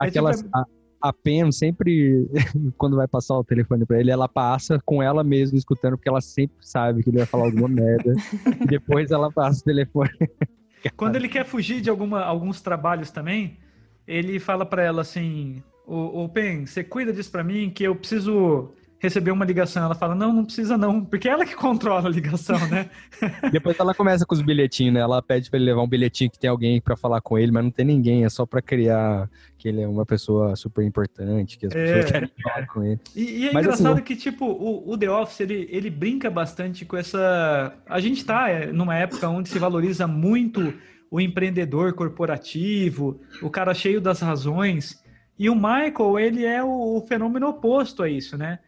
É 0.02 0.06
Aquelas, 0.06 0.38
tipo... 0.42 0.50
a, 0.56 0.64
a 1.00 1.12
Pen 1.12 1.52
sempre, 1.52 2.28
quando 2.76 2.96
vai 2.96 3.06
passar 3.06 3.38
o 3.38 3.44
telefone 3.44 3.86
para 3.86 4.00
ele, 4.00 4.10
ela 4.10 4.28
passa 4.28 4.80
com 4.84 5.02
ela 5.02 5.22
mesma 5.22 5.56
escutando, 5.56 5.96
porque 5.96 6.08
ela 6.08 6.20
sempre 6.20 6.56
sabe 6.60 7.02
que 7.02 7.10
ele 7.10 7.18
vai 7.18 7.26
falar 7.26 7.44
alguma 7.44 7.68
merda. 7.70 8.12
e 8.60 8.66
depois 8.66 9.10
ela 9.12 9.30
passa 9.30 9.60
o 9.60 9.64
telefone. 9.64 10.10
Quando 10.96 11.16
ele 11.16 11.28
quer 11.28 11.44
fugir 11.44 11.80
de 11.80 11.90
alguma, 11.90 12.22
alguns 12.22 12.60
trabalhos 12.60 13.10
também, 13.10 13.58
ele 14.06 14.40
fala 14.40 14.64
para 14.66 14.82
ela 14.82 15.02
assim: 15.02 15.62
o 15.86 16.28
Pen, 16.28 16.66
você 16.66 16.82
cuida 16.82 17.12
disso 17.12 17.30
para 17.30 17.44
mim 17.44 17.70
que 17.70 17.84
eu 17.84 17.94
preciso 17.94 18.72
receber 19.00 19.30
uma 19.30 19.44
ligação. 19.44 19.82
Ela 19.82 19.94
fala, 19.94 20.14
não, 20.14 20.32
não 20.32 20.44
precisa 20.44 20.76
não, 20.76 21.02
porque 21.04 21.28
é 21.28 21.32
ela 21.32 21.44
que 21.44 21.56
controla 21.56 22.06
a 22.06 22.12
ligação, 22.12 22.58
né? 22.68 22.88
Depois 23.50 23.80
ela 23.80 23.94
começa 23.94 24.26
com 24.26 24.34
os 24.34 24.42
bilhetinhos, 24.42 24.94
né? 24.94 25.00
Ela 25.00 25.22
pede 25.22 25.50
para 25.50 25.58
ele 25.58 25.66
levar 25.66 25.82
um 25.82 25.88
bilhetinho 25.88 26.30
que 26.30 26.38
tem 26.38 26.50
alguém 26.50 26.80
para 26.80 26.96
falar 26.96 27.20
com 27.22 27.38
ele, 27.38 27.50
mas 27.50 27.64
não 27.64 27.70
tem 27.70 27.84
ninguém, 27.84 28.24
é 28.24 28.28
só 28.28 28.44
para 28.44 28.60
criar 28.60 29.28
que 29.56 29.68
ele 29.68 29.80
é 29.80 29.88
uma 29.88 30.04
pessoa 30.04 30.54
super 30.54 30.84
importante, 30.84 31.58
que 31.58 31.66
as 31.66 31.74
é. 31.74 31.84
pessoas 31.84 32.12
querem 32.12 32.30
falar 32.42 32.66
com 32.66 32.84
ele. 32.84 33.00
E, 33.16 33.22
e 33.22 33.48
é 33.48 33.52
mas, 33.52 33.66
assim, 33.66 33.80
engraçado 33.80 33.94
assim, 33.94 34.04
que, 34.04 34.16
tipo, 34.16 34.44
o, 34.44 34.92
o, 34.92 34.98
The 34.98 35.10
Office, 35.10 35.40
ele, 35.40 35.66
ele 35.70 35.90
brinca 35.90 36.30
bastante 36.30 36.84
com 36.84 36.96
essa... 36.96 37.74
A 37.88 38.00
gente 38.00 38.24
tá 38.24 38.50
é, 38.50 38.70
numa 38.70 38.96
época 38.96 39.28
onde 39.28 39.48
se 39.48 39.58
valoriza 39.58 40.06
muito 40.06 40.74
o 41.10 41.20
empreendedor 41.20 41.94
corporativo, 41.94 43.20
o 43.42 43.50
cara 43.50 43.74
cheio 43.74 44.00
das 44.00 44.20
razões, 44.20 45.02
e 45.38 45.48
o 45.48 45.54
Michael, 45.54 46.18
ele 46.18 46.44
é 46.44 46.62
o, 46.62 46.98
o 46.98 47.06
fenômeno 47.06 47.48
oposto 47.48 48.02
a 48.02 48.08
isso, 48.08 48.36
né? 48.36 48.58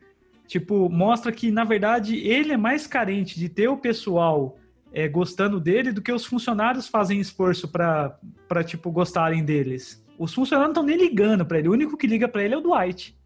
Tipo, 0.52 0.90
mostra 0.90 1.32
que, 1.32 1.50
na 1.50 1.64
verdade, 1.64 2.16
ele 2.18 2.52
é 2.52 2.56
mais 2.58 2.86
carente 2.86 3.40
de 3.40 3.48
ter 3.48 3.68
o 3.68 3.78
pessoal 3.78 4.58
é, 4.92 5.08
gostando 5.08 5.58
dele 5.58 5.92
do 5.92 6.02
que 6.02 6.12
os 6.12 6.26
funcionários 6.26 6.86
fazem 6.86 7.18
esforço 7.18 7.66
para, 7.68 8.18
tipo, 8.62 8.90
gostarem 8.90 9.42
deles. 9.42 10.04
Os 10.18 10.34
funcionários 10.34 10.74
não 10.74 10.82
estão 10.82 10.98
nem 10.98 11.08
ligando 11.08 11.46
para 11.46 11.58
ele, 11.58 11.68
o 11.68 11.72
único 11.72 11.96
que 11.96 12.06
liga 12.06 12.28
para 12.28 12.44
ele 12.44 12.52
é 12.52 12.58
o 12.58 12.60
Dwight. 12.60 13.16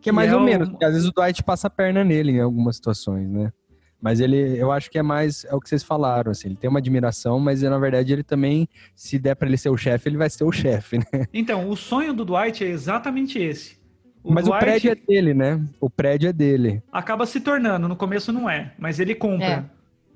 Que 0.00 0.08
é 0.08 0.12
mais 0.12 0.32
ou 0.32 0.40
é 0.40 0.44
menos, 0.44 0.68
porque 0.68 0.84
às 0.84 0.94
vezes 0.94 1.08
o 1.08 1.12
Dwight 1.12 1.44
passa 1.44 1.68
a 1.68 1.70
perna 1.70 2.02
nele 2.02 2.32
em 2.32 2.40
algumas 2.40 2.74
situações, 2.74 3.30
né? 3.30 3.52
Mas 4.00 4.18
ele, 4.18 4.58
eu 4.58 4.72
acho 4.72 4.90
que 4.90 4.98
é 4.98 5.02
mais, 5.02 5.44
é 5.44 5.54
o 5.54 5.60
que 5.60 5.68
vocês 5.68 5.84
falaram, 5.84 6.32
assim, 6.32 6.48
ele 6.48 6.56
tem 6.56 6.68
uma 6.68 6.80
admiração, 6.80 7.38
mas 7.38 7.62
na 7.62 7.78
verdade 7.78 8.12
ele 8.12 8.24
também, 8.24 8.68
se 8.96 9.16
der 9.16 9.36
para 9.36 9.46
ele 9.46 9.56
ser 9.56 9.70
o 9.70 9.76
chefe, 9.76 10.08
ele 10.08 10.16
vai 10.16 10.28
ser 10.28 10.42
o 10.42 10.50
chefe, 10.50 10.98
né? 10.98 11.24
Então, 11.32 11.68
o 11.68 11.76
sonho 11.76 12.12
do 12.12 12.24
Dwight 12.24 12.64
é 12.64 12.68
exatamente 12.68 13.38
esse. 13.38 13.80
O 14.22 14.32
mas 14.32 14.44
Dwight 14.44 14.56
o 14.56 14.60
prédio 14.60 14.90
é 14.90 14.94
dele, 14.94 15.34
né? 15.34 15.60
O 15.80 15.90
prédio 15.90 16.28
é 16.28 16.32
dele. 16.32 16.82
Acaba 16.92 17.26
se 17.26 17.40
tornando, 17.40 17.88
no 17.88 17.96
começo 17.96 18.32
não 18.32 18.48
é, 18.48 18.72
mas 18.78 19.00
ele 19.00 19.14
compra. 19.14 19.46
É. 19.46 19.64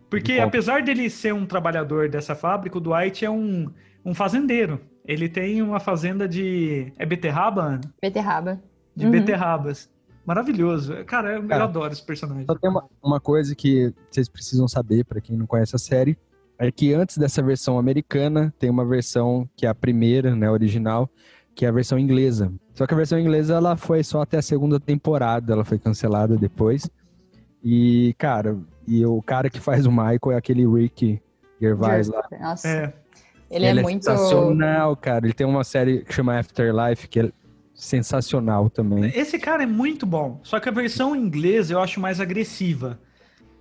Porque 0.08 0.32
ele 0.32 0.40
apesar 0.40 0.82
dele 0.82 1.10
ser 1.10 1.34
um 1.34 1.44
trabalhador 1.44 2.08
dessa 2.08 2.34
fábrica, 2.34 2.78
o 2.78 2.80
Dwight 2.80 3.24
é 3.24 3.30
um, 3.30 3.68
um 4.04 4.14
fazendeiro. 4.14 4.80
Ele 5.04 5.28
tem 5.28 5.62
uma 5.62 5.80
fazenda 5.80 6.28
de. 6.28 6.92
É 6.98 7.06
beterraba? 7.06 7.80
Beterraba. 8.00 8.60
De 8.94 9.04
uhum. 9.04 9.10
beterrabas. 9.10 9.88
Maravilhoso. 10.24 10.92
Cara, 11.04 11.34
eu, 11.34 11.46
Cara, 11.46 11.62
eu 11.62 11.68
adoro 11.68 11.92
esse 11.92 12.04
personagem. 12.04 12.46
Só 12.46 12.54
tem 12.56 12.68
uma, 12.68 12.84
uma 13.00 13.20
coisa 13.20 13.54
que 13.54 13.94
vocês 14.10 14.28
precisam 14.28 14.66
saber, 14.66 15.04
para 15.04 15.20
quem 15.20 15.36
não 15.36 15.46
conhece 15.46 15.76
a 15.76 15.78
série, 15.78 16.18
é 16.58 16.70
que 16.72 16.92
antes 16.92 17.16
dessa 17.16 17.40
versão 17.42 17.78
americana, 17.78 18.52
tem 18.58 18.68
uma 18.68 18.84
versão 18.84 19.48
que 19.54 19.66
é 19.66 19.68
a 19.68 19.74
primeira, 19.74 20.34
né, 20.34 20.50
original, 20.50 21.08
que 21.56 21.64
é 21.64 21.68
a 21.68 21.72
versão 21.72 21.98
inglesa. 21.98 22.52
Só 22.74 22.86
que 22.86 22.92
a 22.92 22.96
versão 22.96 23.18
inglesa 23.18 23.54
ela 23.54 23.76
foi 23.76 24.04
só 24.04 24.20
até 24.20 24.36
a 24.36 24.42
segunda 24.42 24.78
temporada, 24.78 25.54
ela 25.54 25.64
foi 25.64 25.78
cancelada 25.78 26.36
depois. 26.36 26.88
E, 27.64 28.14
cara, 28.18 28.58
e 28.86 29.04
o 29.06 29.22
cara 29.22 29.48
que 29.48 29.58
faz 29.58 29.86
o 29.86 29.90
Michael 29.90 30.32
é 30.32 30.36
aquele 30.36 30.68
Rick 30.68 31.20
Gervais 31.60 32.08
lá. 32.08 32.22
Nossa. 32.38 32.68
É. 32.68 32.92
Ele, 33.50 33.64
é 33.64 33.74
muito. 33.74 34.04
sensacional, 34.04 34.94
cara. 34.96 35.24
Ele 35.24 35.32
tem 35.32 35.46
uma 35.46 35.64
série 35.64 36.04
que 36.04 36.12
chama 36.12 36.38
Afterlife, 36.38 37.08
que 37.08 37.20
é 37.20 37.32
sensacional 37.74 38.68
também. 38.68 39.06
Esse 39.14 39.38
cara 39.38 39.62
é 39.62 39.66
muito 39.66 40.04
bom. 40.04 40.40
Só 40.42 40.60
que 40.60 40.68
a 40.68 40.72
versão 40.72 41.16
inglesa 41.16 41.72
eu 41.72 41.80
acho 41.80 42.00
mais 42.00 42.20
agressiva. 42.20 43.00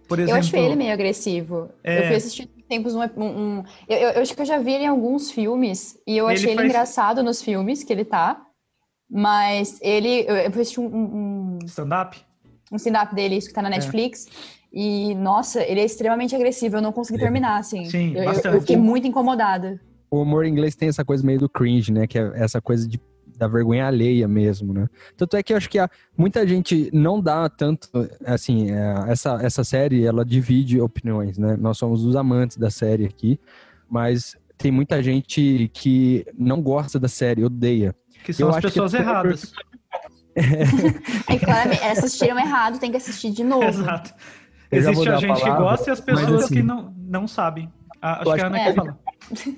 Por 0.07 0.19
exemplo, 0.19 0.35
Eu 0.35 0.39
acho 0.39 0.55
ele 0.55 0.75
meio 0.75 0.91
agressivo. 0.93 1.69
É. 1.83 1.99
Eu 1.99 2.07
fui 2.07 2.15
assistir 2.15 2.49
tempos 2.67 2.93
um. 2.95 3.01
um- 3.17 3.63
eu, 3.87 3.97
eu- 3.97 4.21
acho 4.21 4.33
que 4.35 4.41
eu 4.41 4.45
já 4.45 4.57
vi 4.57 4.73
ele 4.73 4.83
em 4.85 4.87
alguns 4.87 5.31
filmes 5.31 5.97
e 6.07 6.17
eu 6.17 6.25
Ele 6.25 6.33
achei 6.33 6.49
ele 6.49 6.55
faz- 6.57 6.69
engraçado 6.69 7.23
nos 7.23 7.41
filmes 7.41 7.83
que 7.83 7.91
ele 7.93 8.05
tá. 8.05 8.41
Mas 9.09 9.79
ele. 9.81 10.25
Eu, 10.27 10.35
eu 10.35 10.51
fui 10.51 10.61
assistir 10.61 10.79
um, 10.79 10.85
um, 10.85 11.59
stand-up. 11.65 12.17
um 12.71 12.75
stand-up 12.75 13.13
dele, 13.13 13.35
isso 13.37 13.47
que 13.49 13.53
tá 13.53 13.61
É. 13.61 13.63
na 13.63 13.69
Netflix. 13.69 14.25
E, 14.73 15.13
nossa, 15.15 15.63
ele 15.63 15.79
é 15.79 15.85
extremamente 15.85 16.35
agressivo. 16.35 16.77
Eu 16.77 16.81
não 16.81 16.91
consegui 16.91 17.19
terminar, 17.19 17.57
assim. 17.59 17.85
Sim, 17.85 18.13
eu, 18.13 18.23
eu- 18.23 18.25
bastante. 18.25 18.55
eu 18.55 18.61
fiquei 18.61 18.77
muito 18.77 19.07
incomodada. 19.07 19.79
O 20.11 20.21
humor 20.21 20.45
inglês 20.45 20.75
tem 20.75 20.89
essa 20.89 21.05
coisa 21.05 21.25
meio 21.25 21.39
do 21.39 21.47
cringe, 21.49 21.91
né? 21.93 22.07
Que 22.07 22.17
é 22.19 22.31
essa 22.35 22.59
coisa 22.61 22.87
de, 22.87 22.99
da 23.37 23.47
vergonha 23.47 23.87
alheia 23.87 24.27
mesmo, 24.27 24.73
né? 24.73 24.87
Tanto 25.17 25.35
é 25.37 25.43
que 25.43 25.53
eu 25.53 25.57
acho 25.57 25.69
que 25.69 25.77
há, 25.79 25.89
muita 26.17 26.47
gente 26.47 26.89
não 26.93 27.19
dá 27.21 27.47
tanto, 27.49 27.89
assim, 28.25 28.71
é, 28.71 28.95
essa, 29.07 29.39
essa 29.41 29.63
série, 29.63 30.05
ela 30.05 30.23
divide 30.25 30.79
opiniões, 30.81 31.37
né? 31.37 31.55
Nós 31.59 31.77
somos 31.77 32.03
os 32.03 32.15
amantes 32.15 32.57
da 32.57 32.69
série 32.69 33.05
aqui, 33.05 33.39
mas 33.89 34.35
tem 34.57 34.71
muita 34.71 35.01
gente 35.03 35.69
que 35.73 36.25
não 36.37 36.61
gosta 36.61 36.99
da 36.99 37.07
série, 37.07 37.43
odeia. 37.43 37.95
Que 38.23 38.33
são 38.33 38.47
Eu 38.47 38.49
as 38.51 38.57
acho 38.57 38.67
que 38.67 38.73
pessoas 38.73 38.93
é- 38.95 38.99
erradas. 38.99 39.53
Claramente, 41.43 41.83
assistiram 41.83 42.39
errado, 42.39 42.79
tem 42.79 42.91
que 42.91 42.97
assistir 42.97 43.31
de 43.31 43.43
novo. 43.43 43.63
Exato. 43.65 44.13
Eu 44.71 44.79
Existe 44.79 45.09
a 45.09 45.13
a 45.15 45.17
gente 45.19 45.33
que 45.35 45.41
palavra, 45.41 45.63
gosta 45.63 45.89
e 45.89 45.93
as 45.93 45.99
mas 46.05 46.19
pessoas 46.19 46.43
assim- 46.45 46.55
que 46.55 46.63
não, 46.63 46.93
não 46.97 47.27
sabem. 47.27 47.71
Ah, 48.01 48.21
acho 48.21 48.33
que 48.33 48.41
a 48.41 48.47
Ana 48.47 48.57
que- 48.59 48.65
quer 48.65 48.75
falar. 48.75 48.97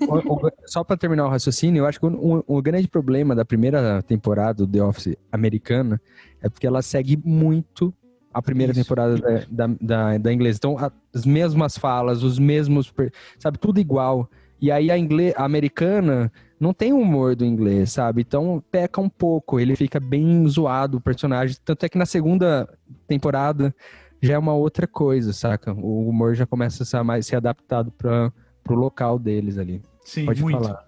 O- 0.08 0.34
o- 0.48 0.52
só 0.66 0.84
para 0.84 0.98
terminar 0.98 1.26
o 1.26 1.30
raciocínio, 1.30 1.82
eu 1.82 1.86
acho 1.86 2.00
que 2.00 2.06
o, 2.06 2.44
o 2.48 2.62
grande 2.62 2.88
problema 2.88 3.36
da 3.36 3.44
primeira 3.44 4.02
temporada 4.04 4.66
do 4.66 4.72
The 4.72 4.84
Office 4.84 5.16
americana 5.32 6.02
é 6.42 6.50
porque 6.50 6.66
ela 6.68 6.82
segue 6.82 7.18
muito 7.24 7.94
a 8.34 8.42
primeira 8.42 8.72
Isso. 8.72 8.82
temporada 8.82 9.18
da, 9.18 9.68
da, 9.68 9.76
da, 9.82 10.18
da 10.18 10.34
inglesa. 10.34 10.58
Então, 10.58 10.78
as 11.14 11.26
mesmas 11.26 11.78
falas, 11.78 12.24
os 12.24 12.38
mesmos. 12.38 12.94
Sabe, 13.40 13.58
tudo 13.58 13.80
igual. 13.80 14.30
E 14.62 14.72
aí 14.72 14.90
a, 14.90 14.98
ingle, 14.98 15.34
a 15.36 15.44
americana 15.44 16.32
não 16.60 16.74
tem 16.74 16.92
o 16.94 17.00
humor 17.00 17.36
do 17.36 17.46
inglês, 17.46 17.92
sabe? 17.92 18.22
Então 18.22 18.64
peca 18.72 19.00
um 19.00 19.10
pouco, 19.10 19.60
ele 19.60 19.76
fica 19.76 20.00
bem 20.00 20.48
zoado 20.48 20.98
o 20.98 21.02
personagem. 21.02 21.56
Tanto 21.64 21.86
é 21.86 21.90
que 21.90 21.98
na 21.98 22.06
segunda 22.08 22.68
temporada 23.08 23.74
já 24.20 24.34
é 24.34 24.38
uma 24.38 24.54
outra 24.56 24.88
coisa, 24.88 25.32
saca? 25.34 25.74
O 25.74 26.10
humor 26.10 26.34
já 26.34 26.46
começa 26.48 26.82
a 26.82 26.86
ser 26.88 27.04
mais 27.04 27.28
ser 27.28 27.36
adaptado 27.36 27.92
para 27.92 28.32
pro 28.68 28.76
local 28.76 29.18
deles 29.18 29.58
ali. 29.58 29.82
Sim, 30.06 30.26
Pode 30.26 30.42
muito. 30.42 30.62
falar. 30.64 30.86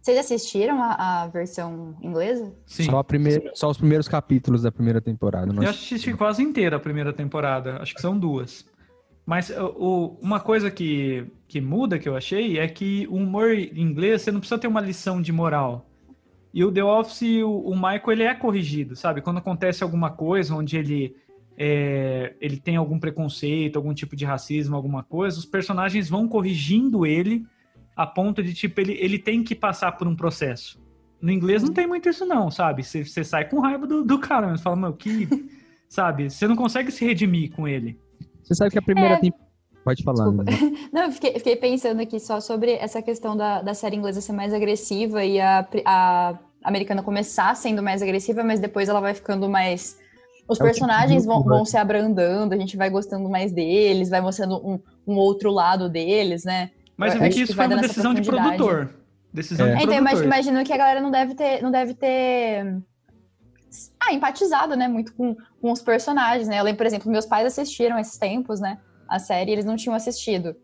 Vocês 0.00 0.16
assistiram 0.18 0.82
a, 0.82 1.22
a 1.24 1.26
versão 1.28 1.94
inglesa? 2.00 2.50
Sim. 2.64 2.84
Só, 2.84 2.98
a 2.98 3.04
primeira, 3.04 3.50
só 3.54 3.68
os 3.68 3.76
primeiros 3.76 4.08
capítulos 4.08 4.62
da 4.62 4.72
primeira 4.72 5.00
temporada. 5.00 5.52
Eu 5.52 5.68
assisti 5.68 6.14
quase 6.14 6.42
inteira 6.42 6.76
a 6.76 6.80
primeira 6.80 7.12
temporada. 7.12 7.76
Acho 7.82 7.94
que 7.94 8.00
são 8.00 8.18
duas. 8.18 8.64
Mas 9.26 9.50
o- 9.50 10.16
uma 10.22 10.40
coisa 10.40 10.70
que, 10.70 11.26
que 11.46 11.60
muda, 11.60 11.98
que 11.98 12.08
eu 12.08 12.16
achei, 12.16 12.58
é 12.58 12.66
que 12.66 13.06
o 13.10 13.16
humor 13.16 13.50
em 13.52 13.78
inglês, 13.82 14.22
você 14.22 14.32
não 14.32 14.40
precisa 14.40 14.58
ter 14.58 14.66
uma 14.68 14.80
lição 14.80 15.20
de 15.20 15.30
moral. 15.32 15.86
E 16.52 16.64
o 16.64 16.72
The 16.72 16.82
Office, 16.82 17.42
o, 17.44 17.50
o 17.60 17.74
Michael, 17.76 18.10
ele 18.12 18.22
é 18.24 18.34
corrigido, 18.34 18.96
sabe? 18.96 19.20
Quando 19.20 19.36
acontece 19.38 19.84
alguma 19.84 20.10
coisa 20.10 20.54
onde 20.54 20.78
ele, 20.78 21.14
é, 21.62 22.32
ele 22.40 22.56
tem 22.56 22.76
algum 22.76 22.98
preconceito, 22.98 23.76
algum 23.76 23.92
tipo 23.92 24.16
de 24.16 24.24
racismo, 24.24 24.74
alguma 24.74 25.02
coisa, 25.02 25.38
os 25.38 25.44
personagens 25.44 26.08
vão 26.08 26.26
corrigindo 26.26 27.04
ele 27.04 27.44
a 27.94 28.06
ponto 28.06 28.42
de, 28.42 28.54
tipo, 28.54 28.80
ele, 28.80 28.94
ele 28.98 29.18
tem 29.18 29.44
que 29.44 29.54
passar 29.54 29.92
por 29.92 30.08
um 30.08 30.16
processo. 30.16 30.82
No 31.20 31.30
inglês 31.30 31.62
não 31.62 31.70
tem 31.70 31.86
muito 31.86 32.08
isso 32.08 32.24
não, 32.24 32.50
sabe? 32.50 32.82
Você 32.82 33.04
você 33.04 33.22
sai 33.22 33.46
com 33.46 33.60
raiva 33.60 33.86
do, 33.86 34.02
do 34.02 34.18
cara, 34.18 34.46
mas 34.46 34.62
fala, 34.62 34.74
meu, 34.74 34.94
que... 34.94 35.28
sabe? 35.86 36.30
Você 36.30 36.48
não 36.48 36.56
consegue 36.56 36.90
se 36.90 37.04
redimir 37.04 37.50
com 37.50 37.68
ele. 37.68 38.00
Você 38.42 38.54
sabe 38.54 38.70
que 38.70 38.78
a 38.78 38.82
primeira 38.82 39.16
É. 39.16 39.18
temporada. 39.18 39.50
Pode 39.84 40.02
falar. 40.02 40.32
Né? 40.32 40.44
Não, 40.92 41.04
eu 41.04 41.12
fiquei, 41.12 41.32
fiquei 41.34 41.56
pensando 41.56 42.00
aqui 42.00 42.18
só 42.20 42.40
sobre 42.40 42.72
essa 42.72 43.02
questão 43.02 43.36
da, 43.36 43.60
da 43.60 43.74
série 43.74 43.96
inglesa 43.96 44.20
ser 44.20 44.32
mais 44.32 44.52
agressiva 44.54 45.24
e 45.24 45.40
a, 45.40 45.66
a 45.86 46.38
americana 46.62 47.02
começar 47.02 47.54
sendo 47.56 47.82
mais 47.82 48.02
agressiva, 48.02 48.42
mas 48.44 48.60
depois 48.60 48.88
ela 48.88 49.00
vai 49.00 49.14
ficando 49.14 49.48
mais. 49.48 49.98
Os 50.50 50.58
É 50.58 50.64
tipo 50.64 50.64
personagens 50.64 51.24
vão, 51.24 51.44
vão 51.44 51.64
se 51.64 51.76
abrandando, 51.76 52.52
a 52.54 52.56
gente 52.56 52.76
vai 52.76 52.90
gostando 52.90 53.28
mais 53.28 53.52
deles, 53.52 54.10
vai 54.10 54.20
mostrando 54.20 54.56
um, 54.66 54.80
um 55.06 55.16
outro 55.16 55.52
lado 55.52 55.88
deles, 55.88 56.44
né? 56.44 56.72
Mas 56.96 57.14
eu 57.14 57.18
Eu 57.18 57.22
vi 57.22 57.28
acho 57.28 57.36
que 57.36 57.44
que 57.44 57.50
isso 57.50 57.56
vai 57.56 57.68
foi 57.68 57.76
uma 57.76 57.82
decisão 57.82 58.12
de 58.12 58.22
produtor. 58.22 58.90
Decisão 59.32 59.66
É. 59.68 59.70
de 59.70 59.74
então, 59.76 59.86
produtor. 59.86 60.08
imagino, 60.10 60.24
imagino 60.26 60.64
que 60.64 60.72
a 60.72 60.76
galera 60.76 61.00
não 61.00 61.10
deve 61.12 61.36
ter, 61.36 61.62
não 61.62 61.70
deve 61.70 61.94
ter 61.94 62.82
ah, 64.00 64.12
empatizado, 64.12 64.74
né, 64.76 64.88
muito 64.88 65.14
com, 65.14 65.36
com 65.62 65.70
os 65.70 65.80
personagens, 65.80 66.48
né? 66.48 66.58
Eu 66.58 66.64
lembro, 66.64 66.78
por 66.78 66.86
exemplo, 66.86 67.10
meus 67.12 67.26
pais 67.26 67.46
assistiram 67.46 67.96
esses 67.96 68.18
tempos, 68.18 68.58
né, 68.58 68.78
a 69.08 69.20
série, 69.20 69.52
e 69.52 69.54
eles 69.54 69.64
não 69.64 69.76
tinham 69.76 69.94
assistido. 69.94 70.56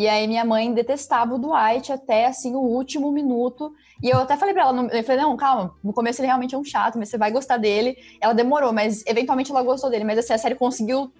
E 0.00 0.08
aí 0.08 0.26
minha 0.26 0.46
mãe 0.46 0.72
detestava 0.72 1.34
o 1.34 1.38
Dwight 1.38 1.92
até, 1.92 2.24
assim, 2.24 2.54
o 2.54 2.60
último 2.60 3.12
minuto. 3.12 3.70
E 4.02 4.08
eu 4.08 4.16
até 4.20 4.34
falei 4.34 4.54
pra 4.54 4.62
ela, 4.62 4.88
eu 4.90 5.04
falei, 5.04 5.20
não, 5.20 5.36
calma, 5.36 5.76
no 5.84 5.92
começo 5.92 6.22
ele 6.22 6.26
realmente 6.26 6.54
é 6.54 6.58
um 6.58 6.64
chato, 6.64 6.98
mas 6.98 7.10
você 7.10 7.18
vai 7.18 7.30
gostar 7.30 7.58
dele. 7.58 7.98
Ela 8.18 8.32
demorou, 8.32 8.72
mas 8.72 9.04
eventualmente 9.06 9.50
ela 9.50 9.62
gostou 9.62 9.90
dele. 9.90 10.04
Mas 10.04 10.18
assim, 10.18 10.32
a 10.32 10.38
série 10.38 10.54
conseguiu 10.54 11.12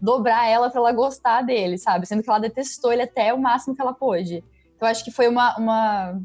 dobrar 0.00 0.48
ela 0.48 0.70
pra 0.70 0.78
ela 0.80 0.92
gostar 0.92 1.42
dele, 1.42 1.76
sabe? 1.76 2.06
Sendo 2.06 2.22
que 2.22 2.30
ela 2.30 2.38
detestou 2.38 2.92
ele 2.92 3.02
até 3.02 3.34
o 3.34 3.38
máximo 3.40 3.74
que 3.74 3.82
ela 3.82 3.92
pôde. 3.92 4.44
Então 4.76 4.86
acho 4.86 5.04
que 5.04 5.10
foi 5.10 5.26
uma, 5.26 5.56
uma, 5.58 6.22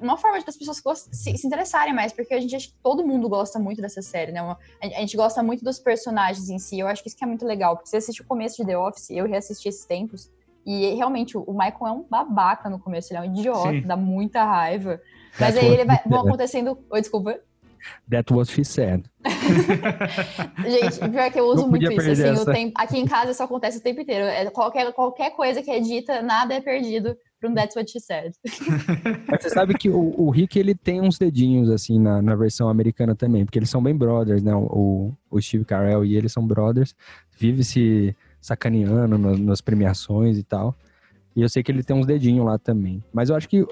uma 0.00 0.16
forma 0.16 0.40
das 0.40 0.56
pessoas 0.56 0.80
se, 1.10 1.36
se 1.36 1.44
interessarem 1.44 1.92
mais, 1.92 2.12
porque 2.12 2.34
a 2.34 2.40
gente 2.40 2.54
acha 2.54 2.68
que 2.68 2.74
todo 2.84 3.04
mundo 3.04 3.28
gosta 3.28 3.58
muito 3.58 3.82
dessa 3.82 4.00
série, 4.00 4.30
né? 4.30 4.40
Uma- 4.40 4.58
a, 4.80 4.86
a 4.86 5.00
gente 5.00 5.16
gosta 5.16 5.42
muito 5.42 5.64
dos 5.64 5.80
personagens 5.80 6.48
em 6.48 6.60
si. 6.60 6.78
Eu 6.78 6.86
acho 6.86 7.02
que 7.02 7.08
isso 7.08 7.18
que 7.18 7.24
é 7.24 7.26
muito 7.26 7.44
legal, 7.44 7.74
porque 7.74 7.88
você 7.88 7.96
assiste 7.96 8.22
o 8.22 8.26
começo 8.28 8.58
de 8.58 8.64
The 8.64 8.78
Office, 8.78 9.10
eu 9.10 9.26
reassisti 9.26 9.68
esses 9.68 9.84
tempos, 9.84 10.30
e 10.66 10.94
realmente 10.94 11.38
o 11.38 11.52
Michael 11.52 11.86
é 11.86 11.92
um 11.92 12.04
babaca 12.10 12.68
no 12.68 12.78
começo, 12.78 13.12
ele 13.12 13.18
é 13.18 13.22
um 13.22 13.32
idiota, 13.32 13.70
Sim. 13.70 13.82
dá 13.82 13.96
muita 13.96 14.44
raiva. 14.44 15.00
Mas 15.38 15.54
That's 15.54 15.58
aí 15.58 15.70
what 15.70 15.80
ele 15.80 15.84
vai, 15.84 16.00
vão 16.04 16.20
acontecendo. 16.20 16.78
Oi, 16.90 17.00
desculpa. 17.00 17.38
That 18.10 18.32
was 18.32 18.50
she 18.50 18.64
said. 18.64 19.08
Gente, 20.64 21.08
pior 21.08 21.30
que 21.30 21.38
eu 21.38 21.46
uso 21.46 21.68
muito 21.68 21.92
isso. 21.92 22.10
Assim, 22.10 22.42
o 22.42 22.44
tempo, 22.44 22.72
aqui 22.76 22.98
em 22.98 23.04
casa 23.04 23.30
isso 23.30 23.42
acontece 23.42 23.78
o 23.78 23.80
tempo 23.80 24.00
inteiro. 24.00 24.24
É, 24.24 24.50
qualquer, 24.50 24.92
qualquer 24.92 25.30
coisa 25.30 25.62
que 25.62 25.70
é 25.70 25.78
dita, 25.78 26.20
nada 26.20 26.54
é 26.54 26.60
perdido 26.60 27.16
para 27.38 27.48
um 27.48 27.54
That's 27.54 27.76
What 27.76 27.90
She 27.90 28.00
Said. 28.00 28.32
Mas 29.30 29.42
você 29.42 29.50
sabe 29.50 29.74
que 29.74 29.88
o, 29.88 30.14
o 30.20 30.30
Rick, 30.30 30.58
ele 30.58 30.74
tem 30.74 31.00
uns 31.00 31.18
dedinhos, 31.18 31.70
assim, 31.70 31.98
na, 31.98 32.20
na 32.20 32.34
versão 32.34 32.68
americana 32.68 33.14
também, 33.14 33.44
porque 33.44 33.58
eles 33.58 33.70
são 33.70 33.82
bem 33.82 33.94
brothers, 33.94 34.42
né? 34.42 34.54
O, 34.54 35.12
o 35.30 35.40
Steve 35.40 35.64
Carell 35.64 36.04
e 36.04 36.16
ele 36.16 36.28
são 36.28 36.46
brothers, 36.46 36.94
vive 37.38 37.62
se 37.62 38.16
sacaneando 38.46 39.18
no- 39.18 39.36
nas 39.38 39.60
premiações 39.60 40.38
e 40.38 40.42
tal. 40.44 40.74
E 41.34 41.42
eu 41.42 41.48
sei 41.50 41.62
que 41.62 41.70
ele 41.70 41.82
tem 41.82 41.94
uns 41.94 42.06
dedinhos 42.06 42.46
lá 42.46 42.58
também. 42.58 43.02
Mas 43.12 43.28
eu 43.28 43.36
acho 43.36 43.46
que 43.48 43.66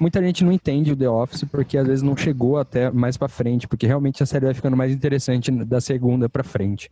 muita 0.00 0.22
gente 0.22 0.44
não 0.44 0.52
entende 0.52 0.92
o 0.92 0.96
The 0.96 1.08
Office 1.08 1.42
porque 1.44 1.76
às 1.76 1.86
vezes 1.86 2.02
não 2.02 2.16
chegou 2.16 2.58
até 2.58 2.90
mais 2.92 3.16
pra 3.16 3.26
frente, 3.26 3.66
porque 3.66 3.86
realmente 3.88 4.22
a 4.22 4.26
série 4.26 4.44
vai 4.44 4.54
ficando 4.54 4.76
mais 4.76 4.92
interessante 4.92 5.50
da 5.50 5.80
segunda 5.80 6.28
pra 6.28 6.44
frente. 6.44 6.90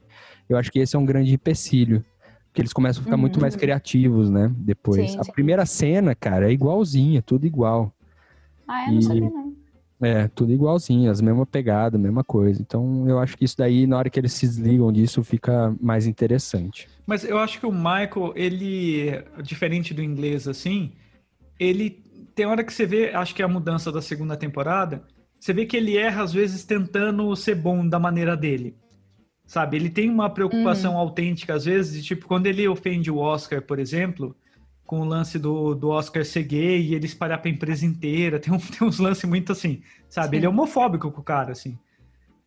Eu 0.49 0.57
acho 0.57 0.73
que 0.73 0.81
esse 0.81 0.97
é 0.97 0.99
um 0.99 1.05
grande 1.05 1.33
empecilho. 1.33 2.05
Porque 2.49 2.62
eles 2.62 2.73
começam 2.73 3.02
a 3.02 3.05
ficar 3.05 3.16
muito 3.19 3.37
Uhum. 3.37 3.43
mais 3.43 3.55
criativos, 3.55 4.31
né? 4.31 4.50
Depois. 4.57 5.11
Sim, 5.12 5.19
a 5.21 5.25
sim. 5.25 5.31
primeira 5.33 5.64
cena, 5.66 6.14
cara, 6.14 6.49
é 6.49 6.52
igualzinha, 6.52 7.21
tudo 7.23 7.47
igual. 7.47 7.93
Ah, 8.66 8.87
eu 8.88 8.93
não 8.95 8.99
E- 8.99 9.02
sabia, 9.05 9.31
não. 9.31 9.52
É, 10.00 10.28
tudo 10.28 10.52
igualzinho, 10.52 11.10
as 11.10 11.22
mesmas 11.22 11.48
pegadas, 11.48 11.98
mesma 11.98 12.22
coisa. 12.22 12.60
Então, 12.60 13.08
eu 13.08 13.18
acho 13.18 13.36
que 13.36 13.44
isso 13.44 13.56
daí, 13.56 13.86
na 13.86 13.96
hora 13.96 14.10
que 14.10 14.20
eles 14.20 14.32
se 14.32 14.46
desligam 14.46 14.92
disso, 14.92 15.24
fica 15.24 15.74
mais 15.80 16.06
interessante. 16.06 16.86
Mas 17.06 17.24
eu 17.24 17.38
acho 17.38 17.58
que 17.58 17.66
o 17.66 17.72
Michael, 17.72 18.32
ele, 18.34 19.24
diferente 19.42 19.94
do 19.94 20.02
inglês 20.02 20.46
assim, 20.46 20.92
ele 21.58 22.02
tem 22.34 22.44
hora 22.44 22.62
que 22.62 22.72
você 22.72 22.84
vê, 22.84 23.14
acho 23.14 23.34
que 23.34 23.40
é 23.40 23.44
a 23.44 23.48
mudança 23.48 23.90
da 23.90 24.02
segunda 24.02 24.36
temporada, 24.36 25.02
você 25.40 25.54
vê 25.54 25.64
que 25.64 25.76
ele 25.76 25.96
erra 25.96 26.22
às 26.22 26.32
vezes 26.32 26.64
tentando 26.64 27.34
ser 27.34 27.54
bom 27.54 27.86
da 27.88 27.98
maneira 27.98 28.36
dele. 28.36 28.76
Sabe? 29.46 29.76
Ele 29.76 29.88
tem 29.88 30.10
uma 30.10 30.28
preocupação 30.28 30.96
autêntica 30.96 31.54
às 31.54 31.64
vezes, 31.64 31.94
de, 31.94 32.02
tipo, 32.02 32.26
quando 32.26 32.46
ele 32.46 32.68
ofende 32.68 33.10
o 33.10 33.18
Oscar, 33.18 33.62
por 33.62 33.78
exemplo, 33.78 34.36
com 34.87 35.00
o 35.00 35.05
lance 35.05 35.38
do, 35.38 35.75
do 35.75 35.88
Oscar 35.88 36.25
ser 36.25 36.45
gay 36.45 36.81
e 36.81 36.95
ele 36.95 37.07
espalhar 37.07 37.40
pra 37.43 37.50
empresa 37.50 37.85
inteira, 37.85 38.38
tem, 38.40 38.52
um, 38.55 38.59
tem 38.59 38.87
uns 38.87 38.99
lances 38.99 39.25
muito 39.28 39.52
assim, 39.52 39.83
sabe? 40.09 40.31
Sim. 40.31 40.37
Ele 40.37 40.47
é 40.47 40.49
homofóbico 40.49 41.11
com 41.11 41.21
o 41.21 41.25
cara, 41.25 41.52
assim. 41.52 41.78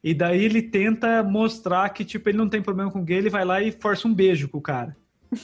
E 0.04 0.14
daí 0.14 0.44
ele 0.44 0.62
tenta 0.62 1.22
mostrar 1.22 1.90
que, 1.90 2.06
tipo, 2.06 2.30
ele 2.30 2.38
não 2.38 2.48
tem 2.48 2.62
problema 2.62 2.90
com 2.90 3.04
gay, 3.04 3.18
ele 3.18 3.30
vai 3.30 3.44
lá 3.44 3.62
e 3.62 3.72
força 3.72 4.08
um 4.08 4.14
beijo 4.14 4.48
com 4.48 4.58
o 4.58 4.62
cara. 4.62 4.96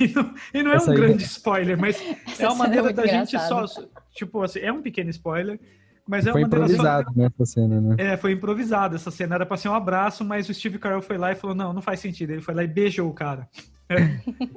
E 0.00 0.12
não, 0.12 0.34
e 0.52 0.62
não 0.62 0.72
é 0.72 0.76
Essa 0.76 0.90
um 0.90 0.94
grande 0.94 1.24
spoiler, 1.24 1.78
mas 1.78 1.96
Essa 2.26 2.42
é 2.42 2.46
uma 2.48 2.56
cena 2.56 2.64
maneira 2.64 2.82
muito 2.84 2.96
da 2.96 3.06
gente 3.06 3.38
só. 3.38 3.64
Tipo 4.12 4.42
assim, 4.42 4.58
é 4.58 4.72
um 4.72 4.82
pequeno 4.82 5.08
spoiler, 5.10 5.58
Mas 6.06 6.26
é 6.26 6.32
Foi 6.32 6.42
uma 6.42 6.48
maneira 6.48 6.74
só- 6.76 6.82
improvisado 6.82 7.12
nessa 7.16 7.46
cena, 7.46 7.80
né? 7.80 7.96
É, 7.98 8.16
foi 8.16 8.32
improvisado. 8.32 8.96
Essa 8.96 9.10
cena 9.10 9.36
era 9.36 9.46
pra 9.46 9.56
ser 9.56 9.68
um 9.68 9.74
abraço, 9.74 10.24
mas 10.24 10.48
o 10.48 10.52
Steve 10.54 10.78
Carell 10.78 11.00
foi 11.00 11.16
lá 11.16 11.30
e 11.32 11.36
falou: 11.36 11.54
não, 11.54 11.72
não 11.72 11.80
faz 11.80 12.00
sentido. 12.00 12.32
Ele 12.32 12.42
foi 12.42 12.52
lá 12.54 12.64
e 12.64 12.66
beijou 12.66 13.08
o 13.08 13.14
cara. 13.14 13.48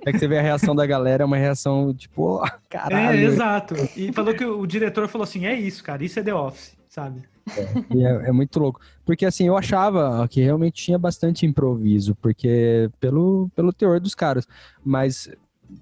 É 0.05 0.11
que 0.11 0.19
você 0.19 0.27
vê 0.27 0.37
a 0.37 0.41
reação 0.41 0.75
da 0.75 0.85
galera, 0.85 1.23
é 1.23 1.25
uma 1.25 1.37
reação 1.37 1.93
tipo, 1.93 2.39
oh, 2.41 2.45
É, 2.45 2.51
caralho. 2.69 3.19
exato. 3.19 3.75
E 3.95 4.11
falou 4.11 4.33
que 4.33 4.45
o 4.45 4.65
diretor 4.65 5.07
falou 5.07 5.23
assim: 5.23 5.45
é 5.45 5.53
isso, 5.57 5.83
cara, 5.83 6.03
isso 6.03 6.19
é 6.19 6.23
The 6.23 6.33
Office, 6.33 6.75
sabe? 6.87 7.23
E 7.93 8.03
é, 8.05 8.29
é 8.29 8.31
muito 8.31 8.57
louco. 8.59 8.79
Porque 9.05 9.25
assim, 9.25 9.47
eu 9.47 9.57
achava 9.57 10.25
que 10.29 10.41
realmente 10.41 10.81
tinha 10.83 10.97
bastante 10.97 11.45
improviso, 11.45 12.15
porque 12.15 12.89
pelo, 12.99 13.49
pelo 13.55 13.73
teor 13.73 13.99
dos 13.99 14.15
caras. 14.15 14.47
Mas 14.83 15.29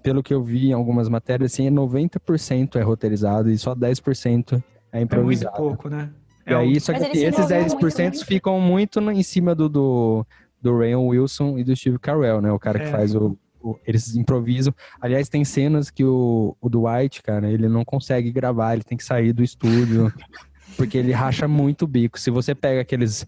pelo 0.02 0.22
que 0.22 0.32
eu 0.34 0.42
vi 0.42 0.68
em 0.70 0.72
algumas 0.72 1.08
matérias, 1.08 1.52
assim, 1.52 1.66
é 1.66 1.70
90% 1.70 2.76
é 2.76 2.82
roteirizado 2.82 3.50
e 3.50 3.58
só 3.58 3.74
10% 3.74 4.54
é 4.90 4.96
É 4.96 4.98
muito 5.00 5.04
improvisado. 5.14 5.56
pouco, 5.56 5.88
né? 5.88 6.10
E 6.46 6.52
É 6.52 6.56
aí, 6.56 6.76
o- 6.76 6.80
só 6.80 6.92
que 6.92 6.98
assim, 7.02 7.12
se 7.14 7.24
esses 7.24 7.38
envolveu 7.50 7.58
10% 7.58 8.02
muito, 8.02 8.18
né? 8.18 8.24
ficam 8.26 8.60
muito 8.60 9.00
em 9.00 9.22
cima 9.22 9.54
do, 9.54 9.68
do, 9.68 10.26
do 10.60 10.76
Rayan 10.78 10.98
Wilson 11.00 11.58
e 11.58 11.64
do 11.64 11.76
Steve 11.76 11.98
Carell, 11.98 12.40
né? 12.40 12.50
O 12.50 12.58
cara 12.58 12.80
que 12.80 12.86
É. 12.86 12.90
faz 12.90 13.14
o- 13.14 13.38
Eles 13.86 14.14
improvisam. 14.14 14.74
Aliás, 15.00 15.28
tem 15.28 15.44
cenas 15.44 15.90
que 15.90 16.04
o, 16.04 16.56
o 16.60 16.68
Dwight, 16.68 17.22
cara, 17.22 17.50
ele 17.50 17.68
não 17.68 17.84
consegue 17.84 18.30
gravar, 18.32 18.74
ele 18.74 18.84
tem 18.84 18.98
que 18.98 19.04
sair 19.04 19.32
do 19.32 19.42
estúdio, 19.42 20.12
porque 20.76 20.98
ele 20.98 21.12
racha 21.12 21.46
muito 21.46 21.82
o 21.82 21.88
bico. 21.88 22.18
Se 22.18 22.30
você 22.30 22.54
pega 22.54 22.80
aqueles 22.80 23.26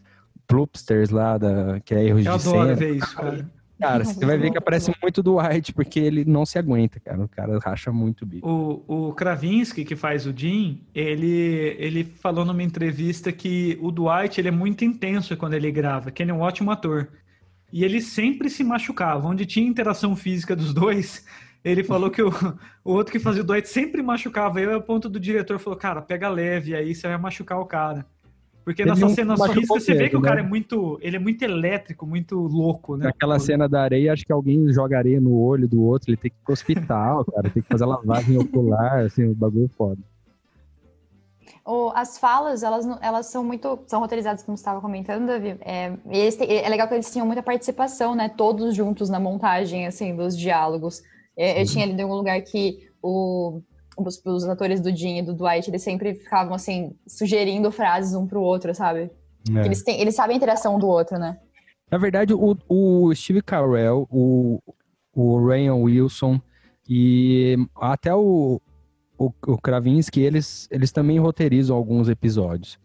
bloopsters 0.49 1.11
lá, 1.11 1.39
da, 1.39 1.81
que 1.81 1.95
é 1.95 2.05
erros 2.05 2.25
eu 2.25 2.39
de 2.39 2.49
adoro 2.49 2.67
cena, 2.67 2.75
ver 2.75 2.97
isso, 2.97 3.17
cara. 3.17 3.51
cara, 3.81 4.05
você 4.05 4.27
vai 4.27 4.39
ver 4.39 4.51
que 4.51 4.59
aparece 4.59 4.93
muito 5.03 5.23
do 5.23 5.35
Dwight, 5.35 5.73
porque 5.73 5.99
ele 5.99 6.25
não 6.25 6.45
se 6.45 6.59
aguenta, 6.59 7.01
cara. 7.01 7.25
O 7.25 7.29
cara 7.29 7.59
racha 7.59 7.93
muito 7.93 8.23
o 8.23 8.27
bico. 8.27 8.49
O, 8.49 9.09
o 9.09 9.15
Kravinsky, 9.15 9.85
que 9.85 9.97
faz 9.97 10.27
o 10.27 10.35
Jim, 10.37 10.83
ele, 10.95 11.77
ele 11.79 12.05
falou 12.05 12.45
numa 12.45 12.63
entrevista 12.63 13.33
que 13.33 13.79
o 13.81 13.91
Dwight 13.91 14.41
ele 14.41 14.49
é 14.49 14.53
muito 14.53 14.85
intenso 14.85 15.37
quando 15.37 15.55
ele 15.55 15.71
grava, 15.71 16.11
que 16.11 16.23
ele 16.23 16.31
é 16.31 16.35
um 16.35 16.41
ótimo 16.41 16.71
ator. 16.71 17.09
E 17.75 17.85
ele 17.85 18.01
sempre 18.01 18.49
se 18.49 18.63
machucava. 18.63 19.27
Onde 19.27 19.45
tinha 19.45 19.69
interação 19.69 20.15
física 20.15 20.55
dos 20.55 20.73
dois, 20.73 21.27
ele 21.65 21.83
falou 21.83 22.09
que 22.09 22.23
o, 22.23 22.31
o 22.85 22.93
outro 22.93 23.11
que 23.11 23.19
fazia 23.19 23.43
o 23.43 23.45
Dwight 23.45 23.69
sempre 23.69 24.01
machucava 24.01 24.61
ele, 24.61 24.73
a 24.73 24.81
ponto 24.81 25.09
do 25.09 25.19
diretor 25.19 25.59
falou, 25.59 25.77
cara, 25.77 26.01
pega 26.01 26.29
leve 26.29 26.73
aí, 26.73 26.95
você 26.95 27.09
vai 27.09 27.19
machucar 27.19 27.59
o 27.59 27.67
cara. 27.67 28.07
Porque 28.65 28.85
Teve 28.85 28.95
nessas 28.95 29.11
um 29.11 29.15
cenas 29.17 29.41
machucou 29.41 29.61
físicas 29.61 29.83
você 29.83 29.95
vê 29.95 30.09
que 30.09 30.17
o 30.17 30.23
cara 30.23 30.37
né? 30.37 30.47
é 30.47 30.49
muito. 30.49 31.01
Ele 31.03 31.17
é 31.17 31.19
muito 31.19 31.43
elétrico, 31.43 32.07
muito 32.07 32.39
louco, 32.39 32.97
né? 32.97 33.07
Naquela 33.07 33.41
cena 33.41 33.69
da 33.69 33.83
areia, 33.83 34.13
acho 34.13 34.25
que 34.25 34.33
alguém 34.33 34.73
joga 34.73 34.97
areia 34.97 35.21
no 35.21 35.37
olho 35.37 35.67
do 35.67 35.83
outro, 35.83 36.11
ele 36.11 36.17
tem 36.17 36.31
que 36.31 36.37
ir 36.37 36.45
pro 36.45 36.53
hospital, 36.53 37.25
cara, 37.35 37.51
tem 37.51 37.61
que 37.61 37.69
fazer 37.69 37.87
lavagem 37.87 38.39
ocular, 38.39 39.01
assim, 39.01 39.25
o 39.25 39.35
bagulho 39.35 39.65
é 39.65 39.77
foda. 39.77 39.99
O- 41.67 41.91
as 41.95 42.19
falas, 42.19 42.63
elas, 42.63 42.87
elas 43.01 43.27
são 43.27 43.43
muito. 43.43 43.79
São 43.87 44.01
roteirizadas, 44.01 44.43
como 44.43 44.57
você 44.57 44.61
estava 44.61 44.81
comentando, 44.81 45.27
Davi. 45.27 45.57
É, 45.63 45.93
e 46.11 46.33
têm- 46.33 46.57
é 46.59 46.69
legal 46.69 46.87
que 46.87 46.95
eles 46.95 47.11
tinham 47.11 47.27
muita 47.27 47.43
participação, 47.43 48.15
né? 48.15 48.29
Todos 48.29 48.75
juntos 48.75 49.09
na 49.09 49.19
montagem, 49.19 49.87
assim, 49.87 50.15
dos 50.15 50.37
diálogos. 50.37 51.03
É, 51.37 51.61
eu 51.61 51.67
tinha 51.67 51.87
lido 51.87 51.99
em 51.99 52.03
algum 52.03 52.15
lugar 52.17 52.41
que 52.43 52.89
o, 53.03 53.61
os, 53.97 54.21
os 54.25 54.45
atores 54.49 54.81
do 54.81 54.95
Jim 54.95 55.19
e 55.19 55.23
do 55.23 55.33
Dwight, 55.35 55.71
eles 55.71 55.83
sempre 55.83 56.15
ficavam, 56.15 56.55
assim, 56.55 56.95
sugerindo 57.07 57.73
frases 57.73 58.15
um 58.15 58.27
pro 58.27 58.43
outro, 58.43 58.75
sabe? 58.75 59.11
É. 59.57 59.65
Eles, 59.65 59.83
têm, 59.83 60.01
eles 60.01 60.15
sabem 60.15 60.35
a 60.35 60.37
interação 60.37 60.79
do 60.79 60.87
outro, 60.87 61.19
né? 61.19 61.39
Na 61.91 61.99
verdade, 61.99 62.35
o, 62.35 62.57
o 62.69 63.15
Steve 63.15 63.41
Carell, 63.43 64.07
o, 64.11 64.61
o 65.15 65.47
Ryan 65.47 65.77
Wilson 65.77 66.41
e 66.89 67.57
até 67.77 68.15
o, 68.15 68.61
o, 69.19 69.33
o 69.47 69.59
Kravinsky, 69.59 70.21
eles, 70.21 70.69
eles 70.71 70.91
também 70.93 71.19
roteirizam 71.19 71.77
alguns 71.77 72.09
episódios. 72.09 72.79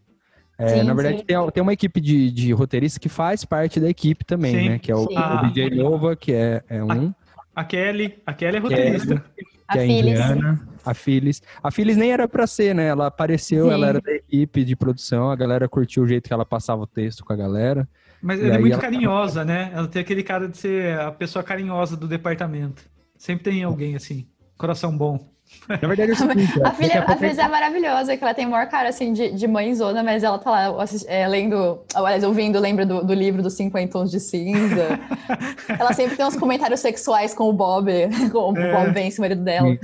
É, 0.58 0.68
Sim, 0.80 0.82
na 0.82 0.92
verdade, 0.92 1.18
sim. 1.20 1.24
tem, 1.24 1.50
tem 1.52 1.62
uma 1.62 1.72
equipe 1.72 2.00
de, 2.00 2.30
de 2.30 2.52
roteiristas 2.52 2.98
que 2.98 3.08
faz 3.08 3.44
parte 3.46 3.80
da 3.80 3.88
equipe 3.88 4.24
também, 4.26 4.54
Sim. 4.54 4.68
né? 4.70 4.78
Que 4.78 4.92
é 4.92 4.94
o, 4.94 5.04
o 5.04 5.42
DJ 5.52 5.70
Nova, 5.70 6.14
que 6.14 6.32
é, 6.34 6.62
é 6.68 6.84
um, 6.84 7.14
A 7.56 7.64
Kelly, 7.64 8.18
a 8.26 8.34
Kelly 8.34 8.56
é 8.58 8.60
roteirista. 8.60 9.24
A 9.66 9.72
que 9.74 9.78
é 9.78 9.82
a 9.82 9.86
Phyllis. 9.86 10.20
indiana, 10.20 10.68
a 10.84 10.94
Phyllis. 10.94 11.42
A 11.62 11.70
Phyllis 11.70 11.96
nem 11.96 12.12
era 12.12 12.28
pra 12.28 12.46
ser, 12.46 12.74
né? 12.74 12.88
Ela 12.88 13.06
apareceu, 13.06 13.66
Sim. 13.68 13.72
ela 13.72 13.86
era 13.86 14.00
da 14.02 14.12
equipe 14.12 14.62
de 14.64 14.76
produção, 14.76 15.30
a 15.30 15.36
galera 15.36 15.66
curtiu 15.68 16.02
o 16.02 16.06
jeito 16.06 16.26
que 16.26 16.32
ela 16.34 16.44
passava 16.44 16.82
o 16.82 16.86
texto 16.86 17.24
com 17.24 17.32
a 17.32 17.36
galera. 17.36 17.88
Mas 18.20 18.38
ela 18.44 18.56
é 18.56 18.58
muito 18.58 18.72
ela- 18.74 18.82
carinhosa, 18.82 19.44
né? 19.46 19.70
Ela 19.74 19.88
tem 19.88 20.02
aquele 20.02 20.22
cara 20.22 20.46
de 20.46 20.58
ser 20.58 20.98
a 21.00 21.10
pessoa 21.10 21.42
carinhosa 21.42 21.96
do 21.96 22.06
departamento. 22.06 22.84
Sempre 23.16 23.44
tem 23.44 23.62
alguém 23.62 23.94
assim, 23.96 24.26
coração 24.58 24.94
bom. 24.94 25.30
Na 25.68 25.76
verdade, 25.76 26.10
é 26.10 26.14
o 26.14 26.16
seguinte, 26.16 26.62
A 26.64 26.72
filha, 26.72 26.94
a 27.00 27.02
a 27.02 27.06
pouco 27.06 27.20
Phyllis 27.20 27.38
é 27.38 27.46
maravilhosa, 27.48 28.16
que 28.16 28.24
ela 28.24 28.34
tem 28.34 28.46
o 28.46 28.50
maior 28.50 28.66
cara, 28.68 28.88
assim, 28.88 29.12
de, 29.12 29.30
de 29.32 29.46
mãezona, 29.46 30.02
mas 30.02 30.24
ela 30.24 30.38
tá 30.38 30.50
lá 30.50 30.82
assist- 30.82 31.06
é, 31.08 31.26
lendo, 31.28 31.80
aliás, 31.94 32.24
ouvindo, 32.24 32.58
lembra 32.58 32.84
do, 32.84 33.04
do 33.04 33.14
livro 33.14 33.42
dos 33.42 33.54
50 33.54 33.92
tons 33.92 34.10
de 34.10 34.18
cinza. 34.18 34.98
ela 35.78 35.92
sempre 35.92 36.16
tem 36.16 36.26
uns 36.26 36.36
comentários 36.36 36.80
sexuais 36.80 37.32
com 37.34 37.44
o 37.48 37.52
Bob, 37.52 37.88
com 38.32 38.52
o 38.52 38.58
É. 38.58 38.72
Bob 38.72 38.92
Vance, 38.92 39.18
o 39.18 39.20
marido 39.22 39.42
dela. 39.44 39.76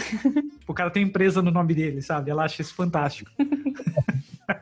O 0.66 0.74
cara 0.74 0.90
tem 0.90 1.05
empresa 1.05 1.40
no 1.40 1.50
nome 1.52 1.72
dele, 1.74 2.02
sabe? 2.02 2.31
Ela 2.31 2.44
acha 2.44 2.62
isso 2.62 2.74
fantástico. 2.74 3.31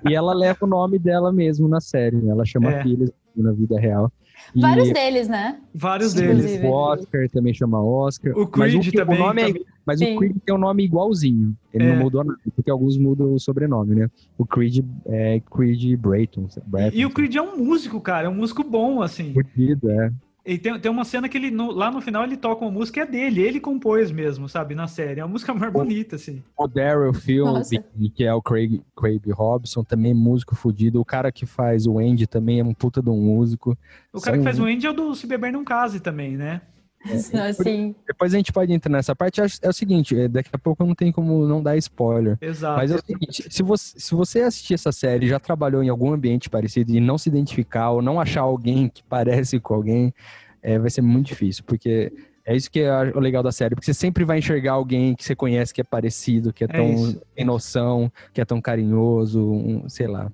E 0.09 0.15
ela 0.15 0.35
leva 0.35 0.59
o 0.63 0.67
nome 0.67 0.99
dela 0.99 1.33
mesmo 1.33 1.69
na 1.69 1.81
série, 1.81 2.17
né? 2.17 2.31
Ela 2.33 2.45
chama 2.45 2.71
É. 2.71 2.83
Phyllis 2.83 3.11
na 3.37 3.53
vida 3.53 3.79
real. 3.81 4.13
E 4.55 4.61
Vários 4.61 4.91
deles, 4.93 5.29
né? 5.29 5.59
Vários 5.75 6.13
Sim, 6.13 6.19
deles. 6.27 6.63
o 6.63 6.67
Oscar 6.69 7.29
também 7.31 7.53
chama 7.53 7.83
Oscar. 7.83 8.33
O 8.37 8.49
mas 8.57 8.73
Creed 8.73 8.91
que- 8.91 8.97
também. 8.97 9.17
O 9.21 9.27
nome 9.27 9.43
é- 9.43 9.47
também. 9.49 9.65
mas 9.85 9.99
Sim. 9.99 10.15
o 10.15 10.19
Creed 10.19 10.37
tem 10.47 10.55
um 10.55 10.59
nome 10.59 10.85
igualzinho. 10.85 11.57
Ele 11.73 11.85
É. 11.85 11.89
não 11.97 12.05
mudou 12.05 12.23
nada, 12.23 12.39
porque 12.55 12.71
alguns 12.71 12.97
mudam 12.97 13.35
o 13.35 13.41
sobrenome, 13.41 13.95
né? 13.97 14.09
O 14.39 14.47
Creed 14.47 14.85
é 15.07 15.41
Creed 15.41 15.97
Brayton. 15.99 16.47
Brayton 16.67 16.97
E 16.97 17.05
o 17.05 17.11
Creed 17.11 17.35
é 17.35 17.43
um 17.43 17.57
músico, 17.57 18.01
cara. 18.01 18.27
É 18.29 18.31
um 18.31 18.35
músico 18.37 18.63
bom, 18.63 19.03
assim. 19.03 19.33
Fudido, 19.33 19.91
é. 19.91 20.13
E 20.47 20.59
tem, 20.59 20.79
tem 20.79 20.91
uma 20.91 21.07
cena 21.07 21.27
que 21.27 21.39
ele, 21.39 21.51
no- 21.51 21.71
lá 21.71 21.91
no 21.91 22.03
final, 22.03 22.23
ele 22.23 22.37
toca 22.37 22.63
uma 22.65 22.71
música, 22.71 23.01
é 23.01 23.07
dele. 23.07 23.41
Ele 23.41 23.59
compôs 23.59 24.11
mesmo, 24.11 24.47
sabe? 24.47 24.75
Na 24.75 24.87
série. 24.87 25.21
É 25.21 25.25
uma 25.25 25.33
música 25.33 25.55
mais 25.55 25.73
bonita, 25.73 26.17
assim. 26.17 26.43
O 26.57 26.67
Daryl 26.69 27.13
Nossa. 27.47 27.83
que 28.15 28.25
é 28.25 28.35
o 28.35 28.43
Craig, 28.43 28.83
Craig 28.95 29.23
Robson, 29.33 29.83
também 29.83 30.11
é 30.11 30.15
músico 30.15 30.55
fudido. 30.55 31.01
O 31.01 31.05
cara 31.05 31.33
que 31.33 31.47
faz 31.47 31.87
o 31.87 31.99
Andy 31.99 32.27
também 32.27 32.61
é 32.61 32.65
um 32.65 32.75
puta 32.75 33.01
de 33.01 33.09
um 33.09 33.19
músico. 33.21 33.71
O 34.13 34.21
cara 34.21 34.37
São- 34.37 34.45
que 34.45 34.45
faz 34.45 34.59
o 34.61 34.65
Andy 34.67 34.87
é 34.87 34.91
o 34.91 34.93
do 34.93 35.15
Se 35.15 35.27
Beber 35.27 35.51
Não 35.51 35.65
Case 35.65 35.99
também, 35.99 36.37
né? 36.37 36.61
Assim, 37.05 37.95
Depois 38.07 38.33
a 38.33 38.37
gente 38.37 38.53
pode 38.53 38.73
entrar 38.73 38.91
nessa 38.91 39.15
parte. 39.15 39.41
É 39.41 39.69
o 39.69 39.73
seguinte, 39.73 40.19
é, 40.19 40.27
daqui 40.29 40.51
a 40.53 40.59
pouco 40.59 40.85
não 40.85 40.95
tem 40.95 41.13
como 41.13 41.47
não 41.47 41.63
dar 41.63 41.77
spoiler. 41.77 42.39
Exato. 42.41 42.77
Mas 42.77 42.91
é 42.91 42.97
o 42.97 43.05
seguinte, 43.05 43.47
se 43.51 43.63
você, 43.63 43.99
se 44.01 44.15
você 44.15 44.41
assistir 44.41 44.75
essa 44.75 44.91
série 44.93 45.27
e 45.27 45.29
já 45.29 45.39
trabalhou 45.39 45.83
em 45.83 45.89
algum 45.89 46.13
ambiente 46.13 46.49
parecido 46.49 46.93
e 46.93 47.01
não 47.01 47.19
se 47.19 47.29
identificar 47.29 47.91
ou 47.91 48.01
não 48.03 48.19
achar 48.21 48.41
alguém 48.43 48.89
que 48.89 49.03
parece 49.03 49.61
com 49.61 49.75
alguém, 49.75 50.15
é, 50.63 50.79
vai 50.79 50.89
ser 50.91 51.03
muito 51.03 51.27
difícil, 51.27 51.63
porque 51.67 52.11
é 52.47 52.57
isso 52.57 52.71
que 52.71 52.81
é 52.81 52.91
o 53.15 53.21
legal 53.21 53.43
da 53.43 53.53
série, 53.53 53.75
porque 53.75 53.87
você 53.87 53.95
sempre 53.95 54.25
vai 54.25 54.39
enxergar 54.39 54.73
alguém 54.73 55.15
que 55.15 55.25
você 55.25 55.35
conhece 55.35 55.73
que 55.75 55.81
é 55.81 55.85
parecido, 55.85 56.53
que 56.53 56.65
é 56.65 56.69
É 56.71 56.77
tão 56.77 56.95
isso. 56.95 57.23
tem 57.35 57.45
noção, 57.45 58.11
que 58.33 58.41
é 58.41 58.45
tão 58.45 58.61
carinhoso, 58.61 59.43
um- 59.45 59.89
sei 59.89 60.07
lá. 60.07 60.31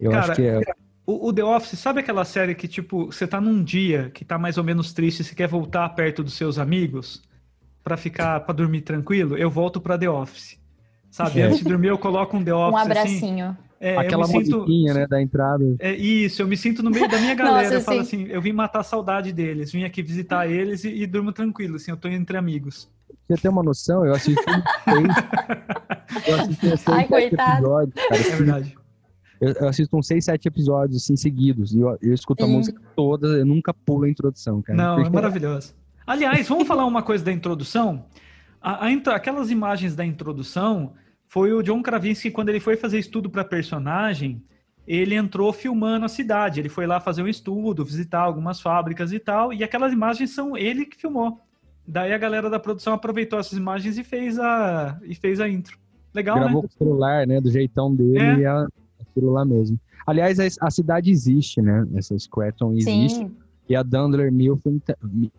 Eu 0.00 0.10
Cara, 0.12 0.24
acho 0.24 0.34
que 0.34 0.42
é. 0.42 0.60
O, 1.08 1.28
o 1.28 1.32
The 1.32 1.42
Office, 1.42 1.78
sabe 1.78 2.00
aquela 2.00 2.22
série 2.22 2.54
que, 2.54 2.68
tipo, 2.68 3.06
você 3.06 3.26
tá 3.26 3.40
num 3.40 3.64
dia 3.64 4.10
que 4.12 4.26
tá 4.26 4.38
mais 4.38 4.58
ou 4.58 4.62
menos 4.62 4.92
triste 4.92 5.20
e 5.20 5.24
você 5.24 5.34
quer 5.34 5.48
voltar 5.48 5.88
perto 5.88 6.22
dos 6.22 6.34
seus 6.34 6.58
amigos 6.58 7.22
pra 7.82 7.96
ficar, 7.96 8.40
pra 8.40 8.52
dormir 8.52 8.82
tranquilo? 8.82 9.34
Eu 9.34 9.50
volto 9.50 9.80
pra 9.80 9.96
The 9.96 10.10
Office. 10.10 10.60
Sabe? 11.10 11.40
É. 11.40 11.44
Antes 11.44 11.60
de 11.60 11.64
dormir, 11.64 11.88
eu 11.88 11.96
coloco 11.96 12.36
um 12.36 12.44
The 12.44 12.52
Office 12.54 12.74
um 12.74 12.76
assim. 12.76 12.90
abracinho. 12.90 13.56
É, 13.80 13.94
eu 13.94 14.00
Aquela 14.00 14.26
me 14.26 14.44
sinto, 14.44 14.56
musiquinha, 14.58 14.92
né, 14.92 15.06
da 15.06 15.22
entrada. 15.22 15.76
É 15.78 15.94
isso, 15.94 16.42
eu 16.42 16.46
me 16.46 16.58
sinto 16.58 16.82
no 16.82 16.90
meio 16.90 17.08
da 17.08 17.18
minha 17.18 17.32
galera. 17.34 17.62
Nossa, 17.62 17.74
eu 17.76 17.80
falo 17.80 18.04
sim. 18.04 18.24
assim, 18.24 18.30
eu 18.30 18.42
vim 18.42 18.52
matar 18.52 18.80
a 18.80 18.84
saudade 18.84 19.32
deles, 19.32 19.72
vim 19.72 19.84
aqui 19.84 20.02
visitar 20.02 20.44
eles 20.50 20.84
e, 20.84 20.90
e 20.90 21.06
durmo 21.06 21.32
tranquilo, 21.32 21.76
assim, 21.76 21.90
eu 21.90 21.96
tô 21.96 22.08
entre 22.08 22.36
amigos. 22.36 22.86
Você 23.26 23.40
ter 23.40 23.48
uma 23.48 23.62
noção, 23.62 24.04
eu 24.04 24.12
assisti 24.12 24.42
seis, 24.42 26.26
eu 26.26 26.34
assisti 26.34 26.66
seis, 26.76 26.86
Ai, 26.86 27.06
coitado. 27.06 27.52
episódios, 27.52 27.94
cara. 27.94 28.16
É 28.20 28.36
verdade. 28.36 28.78
Eu, 29.40 29.52
eu 29.52 29.68
assisto 29.68 29.96
uns 29.96 30.06
6, 30.06 30.24
7 30.24 30.48
episódios 30.48 31.02
assim 31.02 31.16
seguidos. 31.16 31.74
E 31.74 31.80
eu, 31.80 31.96
eu 32.02 32.12
escuto 32.14 32.44
a 32.44 32.46
música 32.46 32.80
toda, 32.96 33.28
eu 33.38 33.46
nunca 33.46 33.72
pulo 33.72 34.04
a 34.04 34.08
introdução, 34.08 34.60
cara. 34.62 34.76
Não, 34.76 34.92
é 34.94 34.96
Porque- 35.02 35.14
maravilhoso. 35.14 35.74
Aliás, 36.06 36.48
vamos 36.48 36.66
falar 36.66 36.86
uma 36.86 37.02
coisa 37.02 37.24
da 37.24 37.32
introdução? 37.32 38.06
A- 38.60 38.86
a 38.86 39.14
aquelas 39.14 39.50
imagens 39.50 39.94
da 39.94 40.04
introdução 40.04 40.94
foi 41.26 41.52
o 41.52 41.62
John 41.62 41.82
Krasinski, 41.82 42.30
quando 42.30 42.48
ele 42.48 42.60
foi 42.60 42.76
fazer 42.76 42.98
estudo 42.98 43.28
para 43.28 43.44
personagem, 43.44 44.42
ele 44.86 45.14
entrou 45.14 45.52
filmando 45.52 46.06
a 46.06 46.08
cidade. 46.08 46.58
Ele 46.60 46.68
foi 46.70 46.86
lá 46.86 46.98
fazer 46.98 47.22
um 47.22 47.28
estudo, 47.28 47.84
visitar 47.84 48.20
algumas 48.20 48.60
fábricas 48.60 49.12
e 49.12 49.18
tal, 49.18 49.52
e 49.52 49.62
aquelas 49.62 49.92
imagens 49.92 50.30
são 50.30 50.56
ele 50.56 50.86
que 50.86 50.96
filmou. 50.96 51.38
Daí 51.86 52.12
a 52.12 52.18
galera 52.18 52.48
da 52.50 52.58
produção 52.58 52.94
aproveitou 52.94 53.38
essas 53.38 53.56
imagens 53.58 53.98
e 53.98 54.04
fez 54.04 54.38
a, 54.38 54.98
e 55.02 55.14
fez 55.14 55.40
a 55.40 55.48
intro. 55.48 55.78
Legal, 56.14 56.38
Gravou 56.38 56.62
né? 56.62 56.68
com 56.68 56.74
o 56.74 56.78
celular, 56.86 57.26
né? 57.26 57.40
Do 57.40 57.50
jeitão 57.50 57.94
dele 57.94 58.18
É. 58.18 58.36
e 58.38 58.46
a, 58.46 58.66
aquilo 59.18 59.32
lá 59.32 59.44
mesmo. 59.44 59.78
Aliás, 60.06 60.38
a, 60.40 60.46
a 60.66 60.70
cidade 60.70 61.10
existe, 61.10 61.60
né? 61.60 61.86
Essa 61.94 62.18
Scranton 62.18 62.72
existe. 62.72 63.18
Sim. 63.18 63.36
E 63.68 63.76
a 63.76 63.82
Dunder 63.82 64.32
Mifflin... 64.32 64.80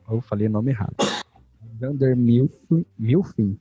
Eu 0.09 0.21
falei 0.21 0.47
o 0.47 0.51
nome 0.51 0.71
errado. 0.71 0.93
Dunder 1.73 2.15
Mifflin... 2.15 2.85
Mifflin? 2.97 3.57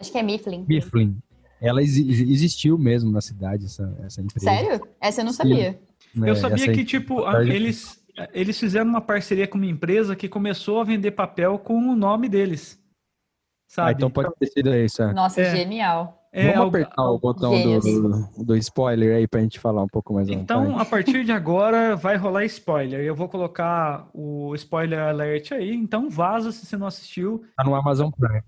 Acho 0.00 0.10
que 0.10 0.18
é 0.18 0.22
Mifflin. 0.22 0.64
Mifflin. 0.68 1.16
Ela 1.60 1.80
exi- 1.82 2.10
existiu 2.10 2.76
mesmo 2.76 3.10
na 3.12 3.20
cidade, 3.20 3.66
essa, 3.66 3.96
essa 4.04 4.20
empresa. 4.20 4.44
Sério? 4.46 4.88
Essa 5.00 5.20
eu 5.20 5.24
não 5.24 5.32
Sim. 5.32 5.36
sabia. 5.38 5.78
né? 6.14 6.30
Eu 6.30 6.36
sabia 6.36 6.64
Essa 6.64 6.72
que, 6.72 6.84
tipo, 6.84 7.24
a- 7.24 7.44
eles, 7.44 8.04
eles 8.32 8.58
fizeram 8.58 8.90
uma 8.90 9.00
parceria 9.00 9.46
com 9.46 9.56
uma 9.56 9.66
empresa 9.66 10.16
que 10.16 10.28
começou 10.28 10.80
a 10.80 10.84
vender 10.84 11.12
papel 11.12 11.58
com 11.58 11.74
o 11.78 11.94
nome 11.94 12.28
deles. 12.28 12.82
Sabe? 13.68 13.90
Ah, 13.90 13.92
então 13.92 14.10
pode 14.10 14.30
ter 14.38 14.46
sido 14.46 14.74
isso. 14.74 15.02
É. 15.02 15.12
Nossa, 15.12 15.40
É. 15.40 15.56
genial. 15.56 16.23
É, 16.36 16.46
Vamos 16.46 16.58
algo- 16.58 16.76
apertar 16.76 17.02
o 17.10 17.18
botão 17.18 17.52
do, 17.62 18.44
do 18.44 18.56
spoiler 18.56 19.16
aí 19.16 19.28
pra 19.28 19.40
gente 19.40 19.60
falar 19.60 19.84
um 19.84 19.88
pouco 19.88 20.12
mais 20.12 20.28
Então, 20.28 20.76
a 20.76 20.84
partir 20.84 21.24
de 21.24 21.30
agora, 21.30 21.94
vai 21.94 22.16
rolar 22.16 22.44
spoiler. 22.46 23.00
Eu 23.04 23.14
vou 23.14 23.28
colocar 23.28 24.08
o 24.12 24.52
spoiler 24.56 24.98
alert 24.98 25.52
aí. 25.52 25.72
Então, 25.72 26.10
vaza 26.10 26.50
se 26.50 26.66
você 26.66 26.76
não 26.76 26.88
assistiu. 26.88 27.44
Tá 27.56 27.62
no 27.62 27.72
Amazon 27.76 28.10
Prime. 28.10 28.42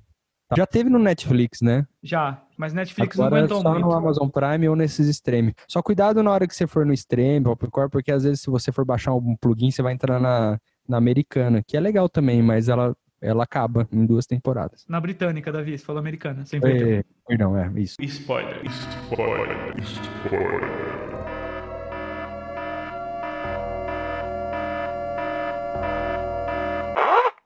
Já 0.57 0.67
teve 0.67 0.91
no 0.91 0.99
Netflix, 0.99 1.61
né? 1.61 1.87
Já. 2.03 2.43
Mas 2.57 2.73
Netflix 2.73 3.17
Agora 3.19 3.31
não 3.31 3.39
aguentou 3.39 3.63
só 3.63 3.71
muito. 3.71 3.85
no 3.85 3.93
Amazon 3.93 4.29
Prime 4.29 4.69
ou 4.69 4.75
nesses 4.77 5.07
stream. 5.09 5.53
Só 5.69 5.81
cuidado 5.81 6.23
na 6.25 6.31
hora 6.33 6.47
que 6.49 6.57
você 6.57 6.67
for 6.67 6.85
no 6.85 6.93
stream, 6.93 7.43
Popcorn, 7.45 7.89
porque 7.91 8.11
às 8.11 8.25
vezes 8.25 8.41
se 8.41 8.51
você 8.51 8.73
for 8.73 8.85
baixar 8.85 9.15
um 9.15 9.37
plugin, 9.37 9.71
você 9.71 9.83
vai 9.83 9.93
entrar 9.93 10.19
na, 10.21 10.59
na 10.89 10.97
americana, 10.97 11.63
que 11.65 11.77
é 11.77 11.81
legal 11.81 12.09
também, 12.09 12.43
mas 12.43 12.69
ela, 12.69 12.97
ela 13.21 13.45
acaba 13.45 13.89
em 13.93 14.05
duas 14.05 14.27
temporadas. 14.27 14.85
Na 14.89 15.01
britânica, 15.01 15.51
Davi. 15.51 15.77
Você 15.77 15.85
falou 15.85 16.01
americana. 16.01 16.45
Sem 16.45 16.61
perdão. 16.61 16.89
É, 16.89 17.05
perdão, 17.27 17.59
é 17.59 17.81
isso. 17.81 17.97
Spoiler. 18.01 18.63
Spoiler. 18.67 19.81
Spoiler. 19.81 20.97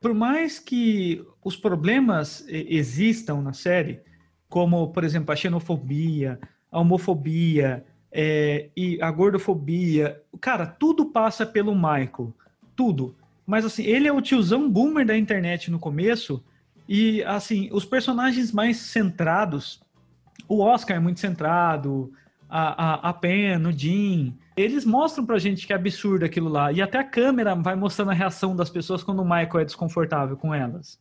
Por 0.01 0.15
mais 0.15 0.59
que 0.59 1.23
os 1.45 1.57
problemas 1.57 2.45
existam 2.49 3.43
na 3.43 3.53
série, 3.53 4.01
como, 4.49 4.91
por 4.93 5.05
exemplo, 5.05 5.33
a 5.33 5.37
xenofobia, 5.37 6.41
a 6.73 6.81
homofobia 6.81 7.85
eh, 8.11 8.71
e 8.75 9.01
a 9.01 9.11
gordofobia, 9.11 10.21
cara, 10.41 10.67
tudo 10.67 11.07
passa 11.07 11.45
pelo 11.45 11.75
Michael. 11.75 12.35
Tudo. 12.75 13.15
Mas, 13.51 13.65
assim, 13.65 13.83
ele 13.83 14.07
é 14.07 14.13
o 14.13 14.21
tiozão 14.21 14.71
boomer 14.71 15.05
da 15.05 15.19
internet 15.19 15.73
no 15.73 15.79
começo 15.81 16.41
e, 16.89 17.21
assim, 17.25 17.69
os 17.73 17.85
personagens 17.85 18.53
mais 18.53 18.77
centrados, 18.77 19.81
o 20.49 20.61
Oscar 20.61 20.97
é 20.97 21.01
muito 21.01 21.19
centrado, 21.19 22.13
a, 22.49 23.09
a, 23.09 23.11
a 23.11 23.13
Pen, 23.13 23.67
o 23.67 23.73
Jim, 23.73 24.39
eles 24.57 24.85
mostram 24.85 25.27
pra 25.27 25.37
gente 25.41 25.67
que 25.67 25.73
é 25.73 25.77
absurdo 25.77 26.25
aquilo 26.25 26.49
lá. 26.49 26.71
E 26.71 26.81
até 26.81 26.99
a 26.99 27.05
câmera 27.05 27.57
vai 27.57 27.75
mostrando 27.75 28.13
a 28.13 28.15
reação 28.15 28.55
das 28.55 28.71
pessoas 28.71 29.03
quando 29.03 29.21
o 29.21 29.25
Michael 29.25 29.59
é 29.59 29.65
desconfortável 29.65 30.37
com 30.37 30.55
elas. 30.55 30.97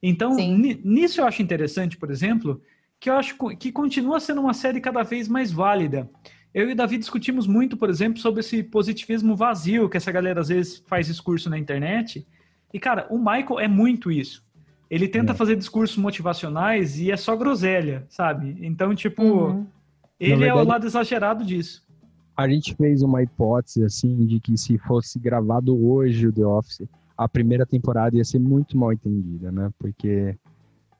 Então, 0.00 0.36
nisso 0.36 1.20
eu 1.20 1.26
acho 1.26 1.42
interessante, 1.42 1.96
por 1.96 2.08
exemplo, 2.08 2.62
que 3.00 3.10
eu 3.10 3.14
acho 3.14 3.36
que 3.58 3.72
continua 3.72 4.20
sendo 4.20 4.40
uma 4.40 4.54
série 4.54 4.80
cada 4.80 5.02
vez 5.02 5.26
mais 5.26 5.50
válida. 5.50 6.08
Eu 6.52 6.68
e 6.68 6.72
o 6.72 6.76
Davi 6.76 6.98
discutimos 6.98 7.46
muito, 7.46 7.76
por 7.76 7.88
exemplo, 7.88 8.18
sobre 8.20 8.40
esse 8.40 8.62
positivismo 8.62 9.36
vazio 9.36 9.88
que 9.88 9.96
essa 9.96 10.10
galera 10.10 10.40
às 10.40 10.48
vezes 10.48 10.82
faz 10.86 11.06
discurso 11.06 11.48
na 11.48 11.58
internet. 11.58 12.26
E, 12.72 12.78
cara, 12.80 13.06
o 13.10 13.18
Michael 13.18 13.60
é 13.60 13.68
muito 13.68 14.10
isso. 14.10 14.44
Ele 14.90 15.06
tenta 15.06 15.32
É. 15.32 15.34
fazer 15.36 15.54
discursos 15.56 15.96
motivacionais 15.96 16.98
e 16.98 17.10
é 17.12 17.16
só 17.16 17.36
groselha, 17.36 18.04
sabe? 18.08 18.56
Então, 18.60 18.92
tipo, 18.94 19.22
Uhum. 19.22 19.66
ele 20.18 20.32
é 20.32 20.36
o 20.36 20.38
verdade- 20.40 20.68
lado 20.68 20.86
exagerado 20.86 21.44
disso. 21.44 21.84
A 22.36 22.48
gente 22.48 22.74
fez 22.74 23.02
uma 23.02 23.22
hipótese, 23.22 23.84
assim, 23.84 24.26
de 24.26 24.40
que 24.40 24.56
se 24.56 24.76
fosse 24.78 25.18
gravado 25.20 25.76
hoje 25.86 26.26
o 26.26 26.32
The 26.32 26.44
Office, 26.44 26.88
a 27.16 27.28
primeira 27.28 27.64
temporada 27.66 28.16
ia 28.16 28.24
ser 28.24 28.40
muito 28.40 28.76
mal 28.76 28.92
entendida, 28.92 29.52
né? 29.52 29.70
Porque 29.78 30.36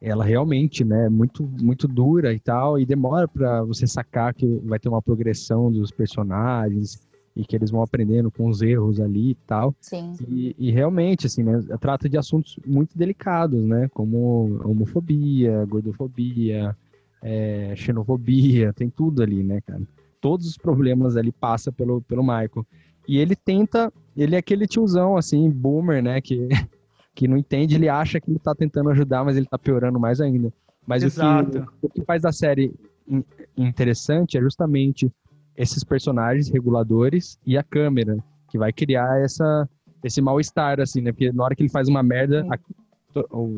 ela 0.01 0.25
realmente, 0.25 0.85
né, 0.85 1.07
é 1.07 1.09
muito, 1.09 1.49
muito 1.61 1.87
dura 1.87 2.33
e 2.33 2.41
tal, 2.41 2.79
e 2.79 2.87
demora 2.87 3.29
pra 3.29 3.63
você 3.63 3.87
sacar 3.87 4.33
que 4.33 4.47
vai 4.65 4.79
ter 4.79 4.89
uma 4.89 5.03
progressão 5.03 5.71
dos 5.71 5.91
personagens 5.91 6.99
e 7.37 7.45
que 7.45 7.55
eles 7.55 7.71
vão 7.71 7.83
aprendendo 7.83 8.31
com 8.31 8.49
os 8.49 8.63
erros 8.63 9.01
ali 9.01 9.31
e 9.31 9.35
tal. 9.47 9.75
Sim. 9.81 10.15
E, 10.29 10.55
e 10.59 10.71
realmente, 10.71 11.27
assim, 11.27 11.43
né, 11.43 11.61
trata 11.81 12.09
de 12.09 12.17
assuntos 12.17 12.59
muito 12.67 12.97
delicados, 12.97 13.63
né? 13.63 13.89
Como 13.93 14.59
homofobia, 14.65 15.65
gordofobia, 15.67 16.77
é, 17.23 17.75
xenofobia, 17.77 18.73
tem 18.73 18.91
tudo 18.91 19.23
ali, 19.23 19.43
né, 19.43 19.61
cara? 19.61 19.83
Todos 20.21 20.47
os 20.47 20.57
problemas 20.57 21.17
ali 21.17 21.33
passam 21.33 21.73
pelo, 21.73 22.03
pelo 22.03 22.23
Michael. 22.23 22.67
E 23.07 23.19
ele 23.19 23.37
tenta, 23.37 23.93
ele 24.17 24.35
é 24.35 24.39
aquele 24.39 24.67
tiozão, 24.67 25.17
assim, 25.17 25.49
boomer, 25.51 26.03
né, 26.03 26.21
que, 26.21 26.49
que 27.15 27.27
não 27.29 27.37
entende, 27.37 27.75
ele 27.75 27.89
acha 27.89 28.21
que 28.21 28.31
ele 28.31 28.39
tá 28.39 28.55
tentando 28.55 28.91
ajudar, 28.91 29.25
mas 29.25 29.37
ele 29.37 29.47
tá 29.47 29.59
piorando 29.59 29.99
mais 29.99 30.21
ainda. 30.21 30.53
Mas 30.87 31.03
o 31.03 31.07
que, 31.07 31.13
Exato. 31.13 31.67
o 31.83 31.89
que 31.89 32.03
faz 32.05 32.23
da 32.23 32.33
série 32.33 32.73
in- 33.07 33.25
interessante 33.57 34.39
é 34.39 34.41
justamente 34.41 35.11
esses 35.57 35.85
personagens 35.85 36.49
reguladores 36.49 37.39
e 37.45 37.59
a 37.59 37.63
câmera, 37.63 38.17
que 38.49 38.57
vai 38.59 38.73
criar 38.73 39.21
essa, 39.21 39.69
esse 40.03 40.21
mal-estar, 40.23 40.81
assim, 40.81 41.01
né? 41.03 41.13
Porque 41.13 41.31
na 41.33 41.45
hora 41.45 41.55
que 41.55 41.63
ele 41.63 41.69
faz 41.69 41.89
uma 41.89 42.03
merda, 42.03 42.47
a- 42.51 42.59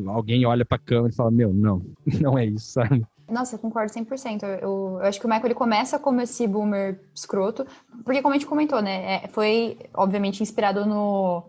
alguém 0.07 0.45
olha 0.45 0.65
pra 0.65 0.77
câmera 0.77 1.13
e 1.13 1.15
fala, 1.15 1.31
meu, 1.31 1.53
não, 1.53 1.81
não 2.19 2.37
é 2.37 2.45
isso, 2.45 2.73
sabe? 2.73 3.05
Nossa, 3.29 3.55
eu 3.55 3.59
concordo 3.59 3.91
100%. 3.91 4.43
Eu, 4.43 4.49
eu, 4.49 4.59
eu 4.99 5.01
acho 5.03 5.19
que 5.19 5.25
o 5.25 5.29
Michael 5.29 5.47
ele 5.47 5.53
começa 5.55 5.97
como 5.97 6.19
esse 6.21 6.45
boomer 6.45 6.99
escroto, 7.15 7.65
porque 8.03 8.21
como 8.21 8.33
a 8.33 8.37
gente 8.37 8.47
comentou, 8.47 8.81
né, 8.81 9.23
é, 9.23 9.27
foi 9.29 9.77
obviamente 9.93 10.43
inspirado 10.43 10.85
no, 10.85 11.41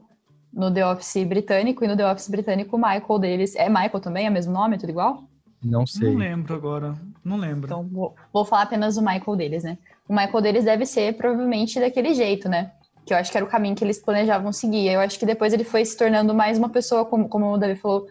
no 0.54 0.72
The 0.72 0.86
Office 0.86 1.24
britânico, 1.24 1.84
e 1.84 1.88
no 1.88 1.96
The 1.96 2.10
Office 2.10 2.28
britânico 2.28 2.76
o 2.76 2.78
Michael 2.78 3.18
deles, 3.18 3.56
é 3.56 3.68
Michael 3.68 4.00
também, 4.00 4.26
é 4.26 4.30
o 4.30 4.32
mesmo 4.32 4.52
nome, 4.52 4.76
é 4.76 4.78
tudo 4.78 4.90
igual? 4.90 5.24
Não 5.62 5.86
sei. 5.86 6.10
Não 6.10 6.18
lembro 6.18 6.54
agora. 6.54 6.94
Não 7.24 7.36
lembro. 7.36 7.66
Então 7.66 7.82
vou, 7.84 8.14
vou 8.32 8.44
falar 8.44 8.62
apenas 8.62 8.94
do 8.96 9.02
Michael 9.02 9.36
deles, 9.36 9.64
né. 9.64 9.78
O 10.08 10.14
Michael 10.14 10.40
deles 10.40 10.64
deve 10.64 10.86
ser 10.86 11.16
provavelmente 11.16 11.80
daquele 11.80 12.14
jeito, 12.14 12.48
né, 12.48 12.70
que 13.04 13.12
eu 13.12 13.18
acho 13.18 13.30
que 13.30 13.36
era 13.36 13.44
o 13.44 13.48
caminho 13.48 13.74
que 13.74 13.84
eles 13.84 13.98
planejavam 13.98 14.52
seguir. 14.52 14.88
Eu 14.88 15.00
acho 15.00 15.18
que 15.18 15.26
depois 15.26 15.52
ele 15.52 15.64
foi 15.64 15.84
se 15.84 15.96
tornando 15.96 16.34
mais 16.34 16.58
uma 16.58 16.68
pessoa, 16.68 17.04
como, 17.04 17.28
como 17.28 17.52
o 17.52 17.58
Davi 17.58 17.76
falou, 17.76 18.06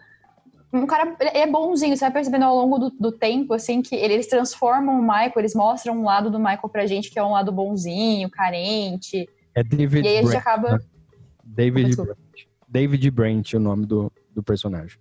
um 0.72 0.86
cara 0.86 1.14
ele 1.20 1.30
é 1.32 1.46
bonzinho, 1.46 1.96
você 1.96 2.04
vai 2.04 2.12
percebendo 2.12 2.44
ao 2.44 2.56
longo 2.56 2.78
do, 2.78 2.90
do 2.90 3.12
tempo, 3.12 3.54
assim, 3.54 3.80
que 3.80 3.94
eles 3.94 4.26
transformam 4.26 4.98
o 4.98 5.02
Michael, 5.02 5.32
eles 5.36 5.54
mostram 5.54 5.96
um 5.96 6.04
lado 6.04 6.30
do 6.30 6.38
Michael 6.38 6.68
pra 6.68 6.86
gente 6.86 7.10
que 7.10 7.18
é 7.18 7.24
um 7.24 7.30
lado 7.30 7.52
bonzinho, 7.52 8.28
carente. 8.28 9.28
É 9.54 9.62
David 9.62 10.04
E 10.04 10.08
aí 10.08 10.18
a 10.18 10.22
gente 10.22 10.30
Brent. 10.30 10.40
acaba. 10.40 10.72
né? 10.72 10.80
David 11.44 11.86
Desculpa. 11.86 12.16
David 12.74 13.08
Brent 13.12 13.54
é 13.54 13.56
o 13.56 13.60
nome 13.60 13.86
do, 13.86 14.10
do 14.34 14.42
personagem. 14.42 14.98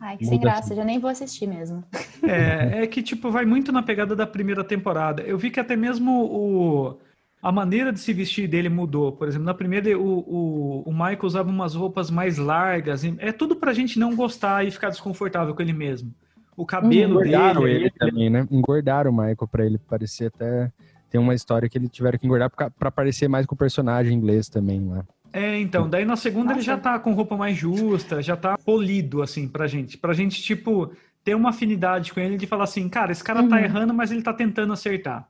Ai, 0.00 0.16
que 0.16 0.24
sem 0.24 0.38
Muda 0.38 0.50
graça, 0.50 0.74
já 0.74 0.82
nem 0.82 0.98
vou 0.98 1.10
assistir 1.10 1.46
mesmo. 1.46 1.84
É, 2.26 2.84
é 2.84 2.86
que, 2.86 3.02
tipo, 3.02 3.30
vai 3.30 3.44
muito 3.44 3.70
na 3.70 3.82
pegada 3.82 4.16
da 4.16 4.26
primeira 4.26 4.64
temporada. 4.64 5.20
Eu 5.24 5.36
vi 5.36 5.50
que 5.50 5.60
até 5.60 5.76
mesmo 5.76 6.24
o, 6.24 6.98
a 7.42 7.52
maneira 7.52 7.92
de 7.92 8.00
se 8.00 8.14
vestir 8.14 8.48
dele 8.48 8.70
mudou. 8.70 9.12
Por 9.12 9.28
exemplo, 9.28 9.44
na 9.44 9.52
primeira, 9.52 9.98
o, 9.98 10.20
o, 10.20 10.82
o 10.86 10.90
Michael 10.90 11.18
usava 11.22 11.50
umas 11.50 11.74
roupas 11.74 12.10
mais 12.10 12.38
largas. 12.38 13.04
e 13.04 13.14
É 13.18 13.30
tudo 13.30 13.56
pra 13.56 13.74
gente 13.74 13.98
não 13.98 14.16
gostar 14.16 14.66
e 14.66 14.70
ficar 14.70 14.88
desconfortável 14.88 15.54
com 15.54 15.60
ele 15.60 15.74
mesmo. 15.74 16.14
O 16.56 16.64
cabelo 16.64 17.20
Engordaram 17.20 17.64
dele. 17.64 17.74
ele 17.74 17.90
também, 17.90 18.30
né? 18.30 18.48
Engordaram 18.50 19.10
o 19.10 19.14
Michael 19.14 19.48
pra 19.52 19.66
ele 19.66 19.76
parecer 19.76 20.28
até. 20.28 20.72
Tem 21.10 21.20
uma 21.20 21.34
história 21.34 21.68
que 21.68 21.76
ele 21.76 21.90
tiveram 21.90 22.18
que 22.18 22.24
engordar 22.24 22.48
pra, 22.48 22.70
pra 22.70 22.90
parecer 22.90 23.28
mais 23.28 23.44
com 23.44 23.54
o 23.54 23.58
personagem 23.58 24.16
inglês 24.16 24.48
também 24.48 24.82
lá. 24.82 25.04
É, 25.34 25.58
então, 25.58 25.90
daí 25.90 26.04
na 26.04 26.14
segunda 26.16 26.52
ele 26.52 26.60
Nossa. 26.60 26.66
já 26.66 26.78
tá 26.78 26.96
com 26.98 27.12
roupa 27.12 27.36
mais 27.36 27.56
justa, 27.56 28.22
já 28.22 28.36
tá 28.36 28.56
polido, 28.56 29.20
assim, 29.20 29.48
pra 29.48 29.66
gente. 29.66 29.98
Pra 29.98 30.14
gente, 30.14 30.40
tipo, 30.40 30.92
ter 31.24 31.34
uma 31.34 31.50
afinidade 31.50 32.12
com 32.14 32.20
ele 32.20 32.36
de 32.36 32.46
falar 32.46 32.64
assim, 32.64 32.88
cara, 32.88 33.10
esse 33.10 33.24
cara 33.24 33.42
tá 33.48 33.56
Uhum. 33.56 33.62
errando, 33.64 33.92
mas 33.92 34.12
ele 34.12 34.22
tá 34.22 34.32
tentando 34.32 34.72
acertar. 34.72 35.28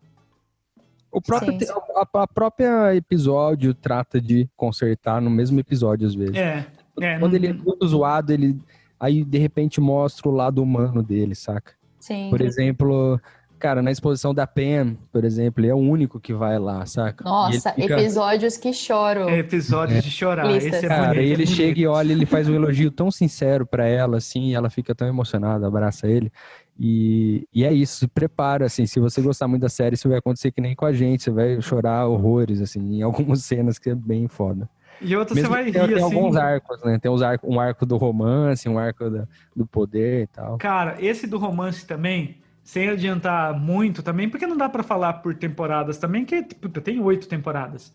O 1.10 1.22
próprio 1.22 1.56
te- 1.56 1.66
a, 1.70 2.22
a 2.22 2.26
própria 2.26 2.94
episódio 2.94 3.72
trata 3.72 4.20
de 4.20 4.46
consertar 4.56 5.22
no 5.22 5.30
mesmo 5.30 5.58
episódio 5.58 6.06
às 6.06 6.14
vezes. 6.14 6.34
É, 6.34 6.66
é. 7.00 7.18
Quando 7.18 7.32
não- 7.32 7.38
ele 7.38 7.46
é 7.46 7.52
muito 7.54 7.86
zoado, 7.86 8.30
ele 8.32 8.58
aí 9.00 9.24
de 9.24 9.38
repente 9.38 9.80
mostra 9.80 10.28
o 10.28 10.32
lado 10.32 10.62
humano 10.62 11.02
dele, 11.02 11.34
saca? 11.34 11.72
Sim. 11.98 12.28
Por 12.30 12.40
exemplo, 12.42 13.18
cara, 13.64 13.82
na 13.82 13.90
exposição 13.90 14.34
da 14.34 14.46
Pen, 14.46 14.96
por 15.12 15.24
exemplo, 15.24 15.60
ele 15.62 15.70
é 15.70 15.74
o 15.74 15.78
único 15.78 16.20
que 16.20 16.32
vai 16.34 16.58
lá, 16.58 16.84
saca? 16.86 17.24
Nossa, 17.24 17.70
ele 17.76 17.82
fica- 17.88 18.00
episódios 18.00 18.56
que 18.56 18.72
choram. 18.72 19.28
É 19.28 19.38
episódios 19.38 20.04
de 20.04 20.10
chorar. 20.10 20.46
Lista. 20.46 20.68
Esse 20.76 20.86
é 20.86 20.88
Cara, 20.88 21.06
bonito, 21.08 21.16
e 21.16 21.20
é 21.20 21.24
ele 21.26 21.34
bonito. 21.44 21.56
chega 21.56 21.80
e 21.80 21.86
olha, 21.86 22.12
ele 22.12 22.26
faz 22.26 22.48
um 22.48 22.54
elogio 22.54 22.90
tão 22.90 23.10
sincero 23.10 23.66
pra 23.66 23.86
ela, 23.86 24.18
assim, 24.18 24.50
e 24.50 24.54
ela 24.54 24.68
fica 24.70 24.94
tão 24.94 25.08
emocionada, 25.08 25.66
abraça 25.66 26.06
ele. 26.06 26.30
E, 26.78 27.46
e 27.54 27.64
é 27.64 27.72
isso, 27.72 27.96
se 27.98 28.08
prepara, 28.08 28.66
assim, 28.66 28.84
se 28.86 28.98
você 28.98 29.20
gostar 29.22 29.46
muito 29.46 29.62
da 29.62 29.68
série, 29.68 29.94
isso 29.94 30.08
vai 30.08 30.18
acontecer 30.18 30.50
que 30.50 30.60
nem 30.60 30.74
com 30.74 30.84
a 30.84 30.92
gente, 30.92 31.22
você 31.22 31.30
vai 31.30 31.60
chorar 31.60 32.06
horrores, 32.06 32.60
assim, 32.60 32.96
em 32.98 33.02
algumas 33.02 33.42
cenas 33.44 33.78
que 33.78 33.90
é 33.90 33.94
bem 33.94 34.26
foda. 34.28 34.68
E 35.00 35.16
outra 35.16 35.34
você 35.34 35.40
Mesmo 35.42 35.54
vai 35.54 35.64
que 35.64 35.72
tenha, 35.72 35.86
rir, 35.86 35.94
tem 35.94 36.04
assim. 36.04 36.14
alguns 36.16 36.36
arcos, 36.36 36.80
né? 36.84 36.98
Tem 37.00 37.10
uns 37.10 37.20
arcos, 37.22 37.48
um 37.50 37.58
arco 37.60 37.84
do 37.84 37.96
romance, 37.96 38.68
um 38.68 38.78
arco 38.78 39.10
da- 39.10 39.26
do 39.54 39.66
poder 39.66 40.22
e 40.22 40.26
tal. 40.28 40.56
Cara, 40.58 40.96
esse 41.00 41.26
do 41.26 41.36
romance 41.36 41.84
também, 41.86 42.36
sem 42.64 42.88
adiantar 42.88 43.52
muito 43.60 44.02
também, 44.02 44.28
porque 44.28 44.46
não 44.46 44.56
dá 44.56 44.70
pra 44.70 44.82
falar 44.82 45.12
por 45.14 45.34
temporadas 45.34 45.98
também, 45.98 46.24
que 46.24 46.42
puta, 46.42 46.80
tem 46.80 46.98
oito 46.98 47.28
temporadas. 47.28 47.92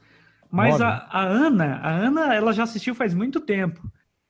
Mas 0.49 0.79
a, 0.79 1.07
a 1.09 1.23
Ana, 1.23 1.79
a 1.83 1.89
Ana, 1.89 2.35
ela 2.35 2.53
já 2.53 2.63
assistiu 2.63 2.93
faz 2.93 3.13
muito 3.13 3.39
tempo. 3.39 3.81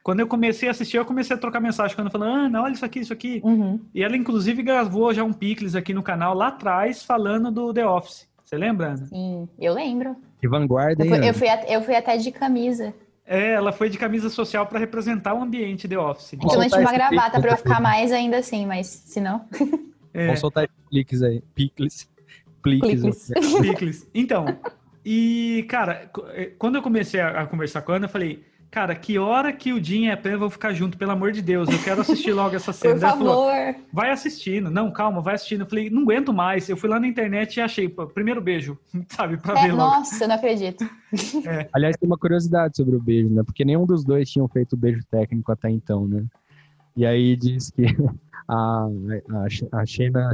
Quando 0.02 0.22
eu 0.22 0.28
comecei 0.28 0.70
a 0.70 0.72
assistir, 0.72 0.98
eu 0.98 1.06
comecei 1.06 1.36
a 1.36 1.40
trocar 1.40 1.60
mensagem 1.60 1.96
quando 1.96 2.10
falando, 2.10 2.34
Ana, 2.34 2.62
olha 2.62 2.74
isso 2.74 2.86
aqui, 2.86 3.00
isso 3.00 3.14
aqui. 3.14 3.42
Uhum. 3.44 3.80
E 3.94 4.02
ela, 4.02 4.16
inclusive, 4.16 4.64
gravou 4.64 5.14
já 5.14 5.24
um 5.24 5.34
picles 5.34 5.76
aqui 5.76 5.94
no 5.94 6.02
canal 6.02 6.34
lá 6.34 6.48
atrás, 6.48 7.04
falando 7.04 7.52
do 7.52 7.74
The 7.74 7.86
Office. 7.86 8.28
Você 8.44 8.58
lembra, 8.58 8.94
Ana? 8.94 9.06
Sim, 9.08 9.48
eu 9.60 9.74
lembro. 9.74 10.16
Que 10.40 10.48
vanguarda, 10.48 11.06
Eu 11.06 11.14
hein? 11.14 11.20
fui, 11.20 11.30
eu, 11.30 11.34
fui 11.34 11.50
até, 11.50 11.76
eu 11.76 11.82
fui 11.82 11.96
até 11.96 12.18
de 12.18 12.32
camisa. 12.32 12.94
É, 13.26 13.52
ela 13.52 13.72
foi 13.72 13.90
de 13.90 13.98
camisa 13.98 14.30
social 14.30 14.66
para 14.66 14.80
representar 14.80 15.36
o 15.36 15.44
ambiente 15.44 15.88
The 15.88 16.00
Office. 16.00 16.34
Então 16.34 16.64
eu 16.64 16.70
tinha 16.70 16.82
uma 16.82 16.90
esse 16.90 16.94
gravata 16.94 17.40
pra 17.40 17.52
eu 17.52 17.58
ficar 17.58 17.80
mais 17.80 18.12
ainda 18.12 18.38
assim, 18.38 18.66
mas 18.66 18.88
se 18.88 19.20
não. 19.20 19.46
É, 20.14 20.26
Vamos 20.26 20.40
soltar 20.40 20.68
cliques 20.90 21.22
aí. 21.22 21.42
Picles. 21.54 22.10
Pliques. 22.62 23.02
Cliques. 23.02 23.32
picles. 23.62 24.08
Então, 24.14 24.46
e, 25.06 25.66
cara, 25.70 26.10
eh, 26.34 26.52
quando 26.58 26.76
eu 26.76 26.82
comecei 26.82 27.20
a, 27.20 27.42
a 27.42 27.46
conversar 27.48 27.82
com 27.82 27.92
a 27.92 27.96
Ana, 27.96 28.06
eu 28.06 28.10
falei, 28.10 28.44
cara, 28.70 28.94
que 28.96 29.18
hora 29.18 29.54
que 29.54 29.72
o 29.72 29.82
Jim 29.84 30.06
e 30.06 30.12
a 30.12 30.18
Pen 30.18 30.36
vão 30.36 30.50
ficar 30.50 30.74
junto, 30.74 30.98
pelo 30.98 31.12
amor 31.12 31.32
de 31.32 31.42
Deus, 31.42 31.70
eu 31.70 31.82
quero 31.82 32.02
assistir 32.02 32.34
logo 32.34 32.56
essa 32.56 32.72
cena. 32.74 32.96
Por 32.96 33.04
ela 33.04 33.18
falou, 33.18 33.46
favor. 33.50 33.76
vai 33.94 34.12
assistindo. 34.12 34.70
Não, 34.70 34.92
calma, 34.92 35.22
vai 35.22 35.36
assistindo. 35.36 35.62
Eu 35.62 35.68
falei, 35.68 35.90
não 35.90 36.02
aguento 36.04 36.34
mais. 36.34 36.68
Eu 36.68 36.76
fui 36.78 36.90
lá 36.90 37.00
na 37.00 37.08
internet 37.08 37.56
e 37.58 37.62
achei, 37.62 37.88
pô, 37.88 38.06
primeiro 38.08 38.42
beijo, 38.42 38.78
sabe, 39.10 39.38
pra 39.38 39.58
É, 39.60 39.68
ver 39.68 39.72
logo. 39.74 39.92
nossa, 39.92 40.24
eu 40.24 40.28
não 40.28 40.36
acredito. 40.36 40.88
Aliás, 41.74 41.96
tem 41.98 42.08
uma 42.08 42.18
curiosidade 42.18 42.76
sobre 42.76 42.96
o 42.96 43.00
beijo, 43.02 43.30
né? 43.30 43.42
Porque 43.44 43.64
nenhum 43.64 43.86
dos 43.86 44.04
dois 44.04 44.30
tinham 44.30 44.48
feito 44.48 44.76
beijo 44.76 45.02
técnico 45.10 45.52
até 45.52 45.70
então, 45.70 46.08
né? 46.08 46.26
E 46.96 47.06
aí 47.06 47.36
diz 47.38 47.72
que 47.72 47.84
a, 48.50 48.88
a, 49.72 49.82
a 49.82 49.86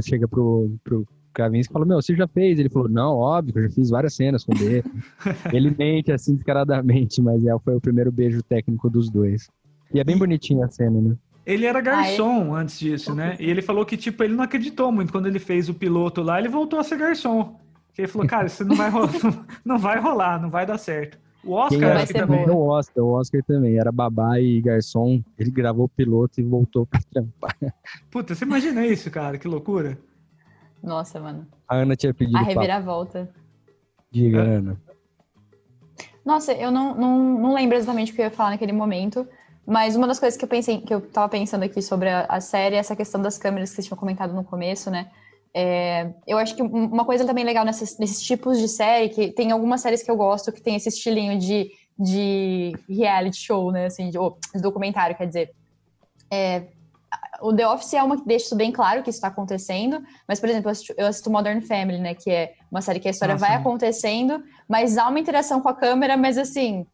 chega 0.02 0.26
pro, 0.26 0.70
pro 0.82 1.06
Kravinski 1.34 1.70
e 1.70 1.72
fala, 1.72 1.84
meu, 1.84 2.00
você 2.00 2.16
já 2.16 2.26
fez? 2.26 2.58
Ele 2.58 2.70
falou, 2.70 2.88
não, 2.88 3.14
óbvio, 3.14 3.58
eu 3.58 3.68
já 3.68 3.74
fiz 3.74 3.90
várias 3.90 4.14
cenas 4.14 4.42
com 4.42 4.54
ele. 4.54 4.82
ele 5.52 5.74
mente 5.76 6.10
assim 6.10 6.34
descaradamente, 6.34 7.20
mas 7.20 7.44
é, 7.44 7.56
foi 7.58 7.76
o 7.76 7.80
primeiro 7.80 8.10
beijo 8.10 8.42
técnico 8.42 8.88
dos 8.88 9.10
dois. 9.10 9.50
E 9.92 10.00
é 10.00 10.04
bem 10.04 10.16
bonitinha 10.16 10.64
a 10.64 10.70
cena, 10.70 11.00
né? 11.00 11.14
Ele 11.44 11.66
era 11.66 11.80
garçom 11.80 12.54
antes 12.54 12.78
disso, 12.80 13.14
né? 13.14 13.36
E 13.38 13.48
ele 13.48 13.62
falou 13.62 13.84
que, 13.86 13.96
tipo, 13.96 14.24
ele 14.24 14.34
não 14.34 14.42
acreditou 14.42 14.90
muito 14.90 15.12
quando 15.12 15.26
ele 15.26 15.38
fez 15.38 15.68
o 15.68 15.74
piloto 15.74 16.22
lá, 16.22 16.40
ele 16.40 16.48
voltou 16.48 16.80
a 16.80 16.82
ser 16.82 16.98
garçom. 16.98 17.60
Porque 17.86 18.00
ele 18.00 18.08
falou, 18.08 18.26
cara, 18.26 18.46
isso 18.46 18.64
não 18.64 18.74
vai 18.74 18.90
rolar, 18.90 19.12
não 19.64 19.78
vai 19.78 20.00
rolar, 20.00 20.42
não 20.42 20.50
vai 20.50 20.66
dar 20.66 20.78
certo. 20.78 21.18
O 21.46 21.52
Oscar, 21.52 21.96
acho 21.98 22.06
que 22.08 22.18
também. 22.18 22.40
também 22.40 22.54
o 22.54 22.60
Oscar, 22.66 23.04
o 23.04 23.12
Oscar 23.12 23.42
também, 23.44 23.78
era 23.78 23.92
babá 23.92 24.40
e 24.40 24.60
garçom, 24.60 25.22
ele 25.38 25.50
gravou 25.50 25.84
o 25.84 25.88
piloto 25.88 26.40
e 26.40 26.42
voltou 26.44 26.84
pra 26.86 26.98
trampar. 27.12 27.56
Puta, 28.10 28.34
você 28.34 28.44
imagina 28.44 28.84
isso, 28.84 29.10
cara, 29.10 29.38
que 29.38 29.46
loucura. 29.46 29.96
Nossa, 30.82 31.20
mano. 31.20 31.46
A 31.68 31.76
Ana 31.76 31.94
tinha 31.96 32.12
pedido 32.12 32.36
A 32.36 32.40
papo. 32.40 32.52
reviravolta. 32.54 33.28
Diga, 34.10 34.38
É. 34.38 34.56
Ana. 34.56 34.80
Nossa, 36.24 36.52
eu 36.52 36.70
não, 36.72 36.94
não, 36.96 37.38
não 37.40 37.54
lembro 37.54 37.76
exatamente 37.76 38.10
o 38.10 38.14
que 38.16 38.20
eu 38.20 38.24
ia 38.24 38.30
falar 38.32 38.50
naquele 38.50 38.72
momento, 38.72 39.26
mas 39.64 39.94
uma 39.94 40.08
das 40.08 40.18
coisas 40.18 40.36
que 40.36 40.44
eu 40.44 40.48
pensei, 40.48 40.80
que 40.80 40.92
eu 40.92 41.00
tava 41.00 41.28
pensando 41.28 41.62
aqui 41.62 41.80
sobre 41.80 42.08
a, 42.08 42.22
a 42.28 42.40
série, 42.40 42.74
é 42.74 42.78
essa 42.78 42.96
questão 42.96 43.22
das 43.22 43.38
câmeras 43.38 43.70
que 43.70 43.76
vocês 43.76 43.86
tinham 43.86 43.96
comentado 43.98 44.34
no 44.34 44.42
começo, 44.42 44.90
né? 44.90 45.08
É, 45.54 46.12
eu 46.26 46.36
acho 46.38 46.54
que 46.54 46.62
um- 46.62 46.86
uma 46.86 47.04
coisa 47.04 47.24
também 47.24 47.44
legal 47.44 47.64
nessas- 47.64 47.98
nesses 47.98 48.20
tipos 48.22 48.58
de 48.58 48.68
série, 48.68 49.08
que 49.08 49.30
tem 49.32 49.50
algumas 49.50 49.80
séries 49.80 50.02
que 50.02 50.10
eu 50.10 50.16
gosto 50.16 50.52
que 50.52 50.60
tem 50.60 50.76
esse 50.76 50.88
estilinho 50.88 51.38
de, 51.38 51.70
de 51.98 52.72
reality 52.88 53.38
show, 53.38 53.72
né? 53.72 53.86
Assim, 53.86 54.10
de, 54.10 54.18
ou, 54.18 54.38
de 54.54 54.60
documentário, 54.60 55.16
quer 55.16 55.26
dizer. 55.26 55.52
É, 56.30 56.64
o 57.40 57.54
The 57.54 57.66
Office 57.68 57.94
é 57.94 58.02
uma 58.02 58.16
que 58.16 58.26
deixa 58.26 58.46
isso 58.46 58.56
bem 58.56 58.70
claro 58.72 59.02
que 59.02 59.08
isso 59.10 59.18
está 59.18 59.28
acontecendo, 59.28 60.02
mas, 60.28 60.40
por 60.40 60.48
exemplo, 60.48 60.68
eu 60.68 60.72
assisto, 60.72 60.94
eu 60.96 61.06
assisto 61.06 61.30
Modern 61.30 61.60
Family, 61.62 61.98
né? 61.98 62.14
Que 62.14 62.30
é 62.30 62.54
uma 62.70 62.82
série 62.82 63.00
que 63.00 63.08
a 63.08 63.10
história 63.10 63.34
Ah, 63.34 63.38
vai 63.38 63.50
sim. 63.52 63.56
acontecendo, 63.56 64.42
mas 64.68 64.98
há 64.98 65.08
uma 65.08 65.20
interação 65.20 65.60
com 65.60 65.68
a 65.68 65.74
câmera, 65.74 66.16
mas 66.16 66.36
assim, 66.36 66.86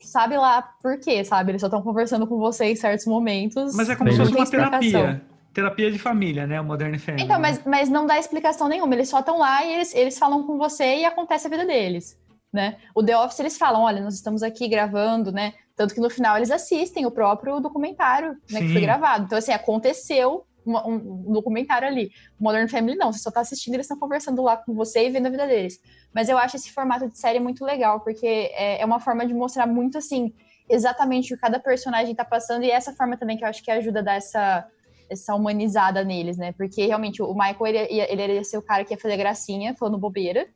sabe 0.00 0.36
lá 0.36 0.62
por 0.82 0.98
quê, 1.00 1.24
sabe? 1.24 1.52
Eles 1.52 1.60
só 1.60 1.68
estão 1.68 1.80
conversando 1.82 2.26
com 2.26 2.36
você 2.38 2.66
em 2.66 2.76
certos 2.76 3.06
momentos. 3.06 3.74
Mas 3.74 3.88
é 3.88 3.96
como 3.96 4.10
se 4.10 4.18
fosse 4.18 4.34
uma 4.34 4.46
terapia. 4.50 5.22
Terapia 5.56 5.90
de 5.90 5.98
família, 5.98 6.46
né? 6.46 6.60
O 6.60 6.64
Modern 6.64 6.98
Family. 6.98 7.24
Então, 7.24 7.40
né? 7.40 7.48
mas, 7.48 7.64
mas 7.64 7.88
não 7.88 8.04
dá 8.04 8.18
explicação 8.18 8.68
nenhuma, 8.68 8.94
eles 8.94 9.08
só 9.08 9.20
estão 9.20 9.38
lá 9.38 9.64
e 9.64 9.72
eles, 9.72 9.94
eles 9.94 10.18
falam 10.18 10.46
com 10.46 10.58
você 10.58 10.96
e 10.96 11.04
acontece 11.06 11.46
a 11.46 11.50
vida 11.50 11.64
deles, 11.64 12.20
né? 12.52 12.76
O 12.94 13.02
The 13.02 13.16
Office, 13.16 13.40
eles 13.40 13.56
falam, 13.56 13.80
olha, 13.80 14.02
nós 14.02 14.14
estamos 14.14 14.42
aqui 14.42 14.68
gravando, 14.68 15.32
né? 15.32 15.54
Tanto 15.74 15.94
que 15.94 16.00
no 16.00 16.10
final 16.10 16.36
eles 16.36 16.50
assistem 16.50 17.06
o 17.06 17.10
próprio 17.10 17.58
documentário, 17.58 18.36
né, 18.50 18.60
que 18.60 18.72
foi 18.72 18.82
gravado. 18.82 19.24
Então, 19.24 19.38
assim, 19.38 19.52
aconteceu 19.52 20.44
uma- 20.64 20.86
um, 20.86 21.24
um 21.28 21.32
documentário 21.32 21.88
ali. 21.88 22.10
O 22.38 22.44
Modern 22.44 22.68
Family 22.68 22.94
não, 22.94 23.10
você 23.10 23.20
só 23.20 23.30
tá 23.30 23.40
assistindo, 23.40 23.74
eles 23.74 23.86
estão 23.86 23.98
conversando 23.98 24.42
lá 24.42 24.58
com 24.58 24.74
você 24.74 25.06
e 25.06 25.10
vendo 25.10 25.26
a 25.26 25.30
vida 25.30 25.46
deles. 25.46 25.80
Mas 26.14 26.28
eu 26.28 26.36
acho 26.36 26.56
esse 26.56 26.70
formato 26.70 27.08
de 27.08 27.16
série 27.18 27.40
muito 27.40 27.64
legal, 27.64 28.00
porque 28.00 28.26
é, 28.52 28.82
é 28.82 28.84
uma 28.84 29.00
forma 29.00 29.26
de 29.26 29.32
mostrar 29.32 29.66
muito, 29.66 29.96
assim, 29.96 30.34
exatamente 30.68 31.32
o 31.32 31.36
que 31.36 31.40
cada 31.40 31.58
personagem 31.58 32.14
tá 32.14 32.26
passando, 32.26 32.64
e 32.64 32.70
essa 32.70 32.92
forma 32.92 33.16
também 33.16 33.38
que 33.38 33.44
eu 33.44 33.48
acho 33.48 33.62
que 33.62 33.70
ajuda 33.70 34.00
a 34.00 34.02
dar 34.02 34.14
essa, 34.16 34.66
essa 35.08 35.34
humanizada 35.34 36.04
neles, 36.04 36.36
né? 36.36 36.52
Porque 36.52 36.86
realmente 36.86 37.22
o 37.22 37.32
Michael, 37.32 37.66
ele 37.66 38.22
ele 38.22 38.34
ia 38.34 38.44
ser 38.44 38.58
o 38.58 38.62
cara 38.62 38.84
que 38.84 38.94
ia 38.94 38.98
fazer 38.98 39.16
gracinha, 39.16 39.74
falando 39.74 39.98
bobeira. 39.98 40.46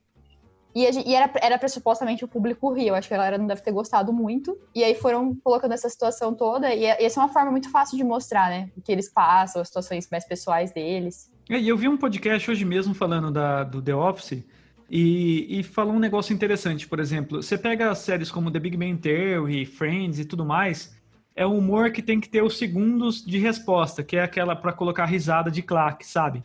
E, 0.75 0.87
a 0.87 0.91
e 0.91 1.15
era, 1.15 1.31
era 1.43 1.59
pra 1.59 1.69
supostamente 1.69 2.25
o 2.25 2.29
público 2.29 2.73
rir, 2.73 2.89
eu 2.89 2.95
acho 2.95 3.09
que 3.09 3.15
a 3.15 3.17
galera 3.17 3.39
não 3.39 3.47
deve 3.47 3.61
ter 3.61 3.73
gostado 3.73 4.13
muito. 4.13 4.57
E 4.75 4.85
aí 4.85 4.95
foram 4.95 5.35
colocando 5.43 5.73
essa 5.73 5.89
situação 5.89 6.35
toda, 6.35 6.73
e, 6.73 6.83
e 6.83 6.87
essa 6.87 7.21
é 7.21 7.23
uma 7.25 7.33
forma 7.33 7.51
muito 7.51 7.71
fácil 7.71 7.97
de 7.97 8.05
mostrar, 8.05 8.49
né? 8.51 8.71
O 8.77 8.81
que 8.81 8.93
eles 8.93 9.13
passam, 9.13 9.61
as 9.61 9.69
situações 9.69 10.09
mais 10.11 10.25
pessoais 10.25 10.73
deles. 10.73 11.31
É, 11.49 11.59
E 11.59 11.69
eu 11.69 11.77
vi 11.77 11.89
um 11.89 11.97
podcast 11.97 12.49
hoje 12.49 12.65
mesmo 12.65 12.95
falando 12.95 13.31
da, 13.31 13.65
do 13.65 13.83
The 13.83 13.95
Office 13.95 14.45
e, 14.89 15.59
e 15.59 15.63
falou 15.65 15.95
um 15.95 15.99
negócio 15.99 16.33
interessante. 16.33 16.87
Por 16.87 17.01
exemplo, 17.01 17.43
você 17.43 17.59
pega 17.59 17.93
séries 17.95 18.31
como 18.31 18.51
The 18.51 18.61
Big 18.61 18.77
Bang 18.77 18.97
Theory, 18.97 19.67
Friends 19.67 20.21
e 20.21 20.25
tudo 20.25 20.45
mais, 20.45 20.95
é 21.35 21.47
um 21.47 21.57
humor 21.59 21.90
que 21.90 22.03
tem 22.03 22.21
que 22.21 22.29
ter 22.29 22.43
os 22.43 22.59
segundos 22.59 23.25
de 23.25 23.38
resposta, 23.38 24.03
que 24.03 24.16
é 24.16 24.23
aquela 24.23 24.55
para 24.57 24.73
colocar 24.73 25.07
risada 25.07 25.51
de 25.51 25.62
claque, 25.62 26.07
sabe? 26.07 26.43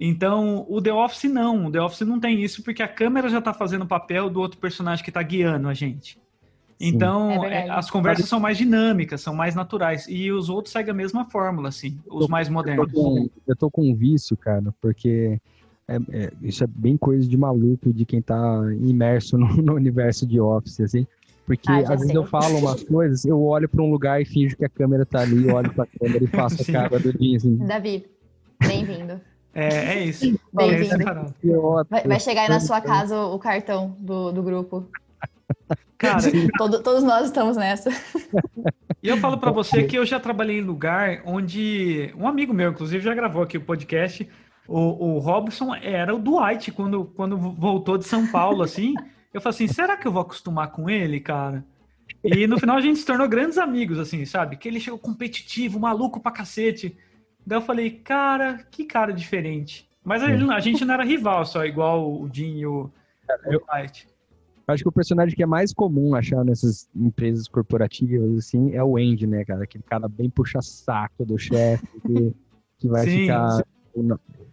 Então, 0.00 0.66
o 0.68 0.80
The 0.80 0.92
Office 0.92 1.24
não. 1.30 1.66
O 1.66 1.70
The 1.70 1.80
Office 1.80 2.00
não 2.06 2.20
tem 2.20 2.42
isso 2.42 2.62
porque 2.62 2.82
a 2.82 2.88
câmera 2.88 3.28
já 3.28 3.40
tá 3.40 3.52
fazendo 3.52 3.82
o 3.82 3.88
papel 3.88 4.28
do 4.28 4.40
outro 4.40 4.58
personagem 4.58 5.04
que 5.04 5.12
tá 5.12 5.22
guiando 5.22 5.68
a 5.68 5.74
gente. 5.74 6.18
Então, 6.80 7.44
É 7.44 7.66
é, 7.66 7.70
as 7.70 7.90
conversas 7.90 8.26
são 8.26 8.40
mais 8.40 8.56
dinâmicas, 8.56 9.20
são 9.20 9.34
mais 9.34 9.54
naturais. 9.54 10.06
E 10.08 10.32
os 10.32 10.48
outros 10.48 10.72
seguem 10.72 10.90
a 10.92 10.94
mesma 10.94 11.26
fórmula, 11.26 11.68
assim, 11.68 11.98
os 12.08 12.26
mais 12.28 12.48
Eu 12.48 12.54
tô, 12.54 12.58
modernos. 12.58 12.92
com, 12.92 13.28
eu 13.46 13.56
tô 13.56 13.70
com 13.70 13.90
um 13.90 13.94
vício, 13.94 14.34
cara, 14.36 14.74
porque 14.80 15.38
é- 15.86 15.96
é- 16.10 16.32
isso 16.42 16.64
é 16.64 16.66
bem 16.66 16.96
coisa 16.96 17.28
de 17.28 17.36
maluco 17.36 17.92
de 17.92 18.06
quem 18.06 18.22
tá 18.22 18.36
imerso 18.80 19.36
no, 19.38 19.48
no 19.56 19.74
universo 19.74 20.26
de 20.26 20.40
Office, 20.40 20.80
assim. 20.80 21.06
Porque 21.46 21.70
Ah, 21.70 21.78
às 21.78 21.88
vezes 21.88 22.06
sei. 22.08 22.16
eu 22.16 22.24
falo 22.26 22.58
umas 22.58 22.82
coisas, 22.84 23.24
eu 23.24 23.42
olho 23.42 23.68
pra 23.68 23.82
um 23.82 23.90
lugar 23.90 24.20
e 24.20 24.24
finjo 24.24 24.56
que 24.56 24.64
a 24.64 24.68
câmera 24.68 25.04
tá 25.04 25.20
ali, 25.20 25.50
olho 25.50 25.72
pra 25.72 25.86
câmera 25.86 26.22
e 26.24 26.26
faço 26.28 26.62
a 26.62 26.72
cara 26.72 26.98
do 26.98 27.10
Jim, 27.12 27.36
assim. 27.36 27.56
Davi, 27.56 28.06
bem-vindo. 28.60 29.20
É, 29.52 29.98
é 29.98 30.04
isso. 30.04 30.38
Bem-vindo. 30.52 31.04
Vai, 31.90 32.04
vai 32.06 32.20
chegar 32.20 32.42
aí 32.42 32.48
na 32.48 32.60
sua 32.60 32.80
casa 32.80 33.18
o, 33.20 33.36
cartão 33.38 33.96
do, 33.98 34.30
do 34.30 34.42
grupo. 34.44 34.86
Cara, 35.98 36.18
Todo- 36.56 36.82
todos 36.82 37.02
nós 37.02 37.26
estamos 37.26 37.56
nessa. 37.56 37.90
e 39.02 39.08
eu 39.08 39.16
falo 39.16 39.38
pra 39.38 39.50
você 39.50 39.82
que 39.82 39.96
eu 39.96 40.06
já 40.06 40.20
trabalhei 40.20 40.58
em 40.58 40.62
lugar 40.62 41.22
onde 41.26 42.14
um 42.16 42.28
amigo 42.28 42.54
meu, 42.54 42.70
inclusive, 42.70 43.02
já 43.04 43.12
gravou 43.14 43.42
aqui 43.42 43.58
o 43.58 43.60
podcast. 43.60 44.26
O, 44.68 45.16
o 45.16 45.18
Robson 45.18 45.74
era 45.74 46.14
o 46.14 46.18
Dwight 46.20 46.70
quando, 46.70 47.04
quando 47.16 47.36
voltou 47.36 47.98
de 47.98 48.04
São 48.06 48.26
Paulo, 48.28 48.62
assim. 48.62 48.94
Eu 49.32 49.40
falei 49.40 49.54
assim, 49.54 49.68
será 49.68 49.96
que 49.96 50.06
eu 50.06 50.12
vou 50.12 50.22
acostumar 50.22 50.70
com 50.72 50.88
ele, 50.90 51.20
cara? 51.20 51.64
E 52.22 52.46
no 52.46 52.58
final 52.58 52.76
a 52.76 52.80
gente 52.80 52.98
se 52.98 53.06
tornou 53.06 53.28
grandes 53.28 53.56
amigos, 53.58 53.98
assim, 53.98 54.24
sabe? 54.24 54.56
Que 54.56 54.68
ele 54.68 54.80
chegou 54.80 54.98
competitivo, 54.98 55.78
maluco 55.78 56.20
pra 56.20 56.32
cacete. 56.32 56.96
Daí 57.46 57.58
eu 57.58 57.62
falei, 57.62 57.90
cara, 57.90 58.66
que 58.70 58.84
cara 58.84 59.12
diferente. 59.12 59.88
Mas 60.04 60.22
ele- 60.22 60.50
a 60.52 60.60
gente 60.60 60.84
não 60.84 60.94
era 60.94 61.04
rival 61.04 61.44
só, 61.46 61.64
igual 61.64 62.10
o 62.10 62.28
Jim 62.32 62.58
e 62.58 62.66
o, 62.66 62.90
o 63.46 63.52
eu-. 63.52 63.62
Acho 64.66 64.82
que 64.84 64.88
o 64.88 64.92
personagem 64.92 65.34
que 65.34 65.42
é 65.42 65.46
mais 65.46 65.72
comum 65.72 66.14
achar 66.14 66.44
nessas 66.44 66.88
empresas 66.94 67.48
corporativas, 67.48 68.36
assim, 68.38 68.72
é 68.72 68.82
o 68.84 68.96
Andy, 68.96 69.26
né, 69.26 69.44
cara? 69.44 69.64
Aquele 69.64 69.82
cara 69.82 70.08
bem 70.08 70.30
puxa-saco 70.30 71.24
do 71.24 71.36
chefe, 71.38 71.86
que, 72.06 72.34
que 72.78 72.88
vai 72.88 73.04
Sim, 73.04 73.20
ficar 73.22 73.64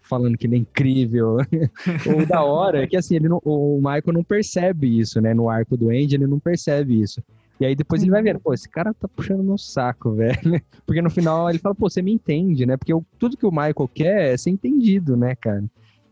falando 0.08 0.38
que 0.38 0.48
ele 0.48 0.56
é 0.56 0.60
incrível. 0.60 1.38
o 2.06 2.26
da 2.26 2.44
hora 2.44 2.84
é 2.84 2.88
que, 2.88 2.96
assim, 2.98 3.16
ele 3.16 3.28
não- 3.30 3.42
o 3.44 3.78
Michael 3.78 4.14
não 4.14 4.24
percebe 4.24 5.00
isso, 5.00 5.20
né? 5.22 5.34
No 5.34 5.50
arco 5.50 5.76
do 5.78 5.90
Andy, 5.90 6.16
ele 6.16 6.28
não 6.28 6.40
percebe 6.40 7.02
isso. 7.02 7.22
E 7.60 7.66
aí 7.66 7.76
depois 7.76 8.02
ele 8.04 8.12
vai 8.12 8.22
ver, 8.22 8.40
pô, 8.40 8.54
esse 8.54 8.70
cara 8.70 8.94
tá 8.94 9.08
puxando 9.08 9.44
meu 9.44 9.58
saco, 9.58 10.12
velho. 10.16 10.62
Porque 10.86 11.02
no 11.02 11.10
final 11.10 11.50
ele 11.50 11.60
fala, 11.60 11.74
pô, 11.76 11.90
você 11.90 12.02
me 12.02 12.12
entende, 12.12 12.66
né? 12.66 12.78
Porque 12.78 12.94
o- 12.94 13.04
tudo 13.18 13.36
que 13.38 13.46
o 13.46 13.52
Michael 13.52 13.90
quer 13.94 14.34
é 14.34 14.38
ser 14.38 14.52
entendido, 14.52 15.18
né, 15.18 15.36
cara? 15.36 15.64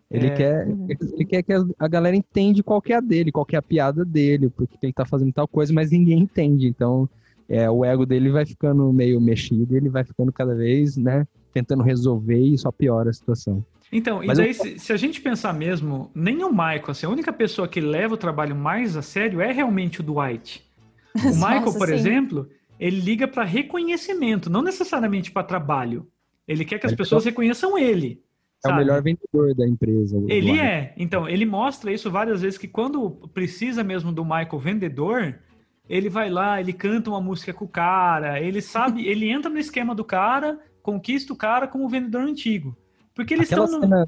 Ele, 0.09 0.27
É. 0.27 0.29
quer, 0.31 0.67
ele 0.87 1.25
quer 1.25 1.43
que 1.43 1.51
a- 1.53 1.87
galera 1.87 2.15
entende 2.15 2.61
qual 2.63 2.81
que 2.81 2.93
é 2.93 2.97
a 2.97 3.01
dele, 3.01 3.31
qual 3.31 3.45
que 3.45 3.55
é 3.55 3.59
a 3.59 3.61
piada 3.61 4.05
dele, 4.05 4.49
porque 4.49 4.77
ele 4.81 4.93
tá 4.93 5.05
fazendo 5.05 5.31
tal 5.33 5.47
coisa, 5.47 5.73
mas 5.73 5.91
ninguém 5.91 6.19
entende. 6.19 6.67
Então, 6.67 7.09
é, 7.49 7.69
o 7.69 7.83
ego 7.85 8.05
dele 8.05 8.29
vai 8.31 8.45
ficando 8.45 8.91
meio 8.93 9.19
mexido 9.21 9.75
ele 9.77 9.87
vai 9.89 10.03
ficando 10.03 10.31
cada 10.31 10.55
vez, 10.55 10.95
né, 10.97 11.27
tentando 11.53 11.83
resolver 11.83 12.39
e 12.39 12.57
só 12.57 12.71
piora 12.71 13.09
a 13.09 13.13
situação. 13.13 13.63
Então, 13.95 14.21
e 14.23 14.27
Mas 14.27 14.37
daí, 14.37 14.49
eu- 14.49 14.53
se, 14.53 14.79
se 14.79 14.91
a 14.93 14.97
gente 14.97 15.21
pensar 15.21 15.53
mesmo, 15.53 16.11
nem 16.13 16.43
o 16.43 16.49
Michael, 16.51 16.83
assim, 16.89 17.05
a 17.05 17.09
única 17.09 17.31
pessoa 17.31 17.67
que 17.67 17.79
leva 17.79 18.13
o 18.13 18.17
trabalho 18.17 18.55
mais 18.55 18.97
a 18.97 19.01
sério 19.01 19.39
é 19.41 19.51
realmente 19.51 20.01
o 20.01 20.03
Dwight. 20.03 20.63
O 21.15 21.29
Michael, 21.33 21.61
Nossa, 21.61 21.77
por 21.79 21.87
sim. 21.87 21.93
exemplo, 21.93 22.49
ele 22.77 22.99
liga 22.99 23.25
para 23.25 23.43
reconhecimento, 23.45 24.49
não 24.49 24.61
necessariamente 24.61 25.31
para 25.31 25.43
trabalho. 25.43 26.07
Ele 26.45 26.65
quer 26.65 26.77
que 26.77 26.85
as 26.85 26.91
Ele 26.91 26.97
pessoas 26.97 27.23
reconheçam 27.23 27.77
ele. 27.77 28.21
É 28.65 28.69
o 28.69 28.75
melhor 28.75 29.01
vendedor 29.01 29.55
da 29.55 29.65
empresa. 29.65 30.17
Ele 30.27 30.41
Dwight. 30.47 30.59
é. 30.59 30.93
Então, 30.97 31.29
ele 31.29 31.45
mostra 31.45 31.91
isso 31.93 32.11
várias 32.11 32.41
vezes 32.41 32.57
que 32.57 32.67
quando 32.67 33.09
precisa 33.33 33.83
mesmo 33.83 34.11
do 34.11 34.25
Michael 34.25 34.59
vendedor, 34.59 35.39
ele 35.87 36.09
vai 36.09 36.29
lá, 36.29 36.59
ele 36.59 36.73
canta 36.73 37.09
uma 37.09 37.21
música 37.21 37.53
com 37.53 37.63
o 37.65 37.67
cara, 37.69 38.39
ele 38.41 38.61
sabe, 38.61 39.05
ele 39.07 39.29
entra 39.29 39.49
no 39.49 39.57
esquema 39.59 39.95
do 39.95 40.03
cara, 40.03 40.59
conquista 40.81 41.31
o 41.31 41.35
cara 41.37 41.67
como 41.67 41.87
vendedor 41.87 42.23
antigo. 42.23 42.75
Porque 43.15 43.33
eles 43.33 43.51
Aquela 43.51 43.65
estão 43.65 43.79
no... 43.79 43.85
cena, 43.87 44.07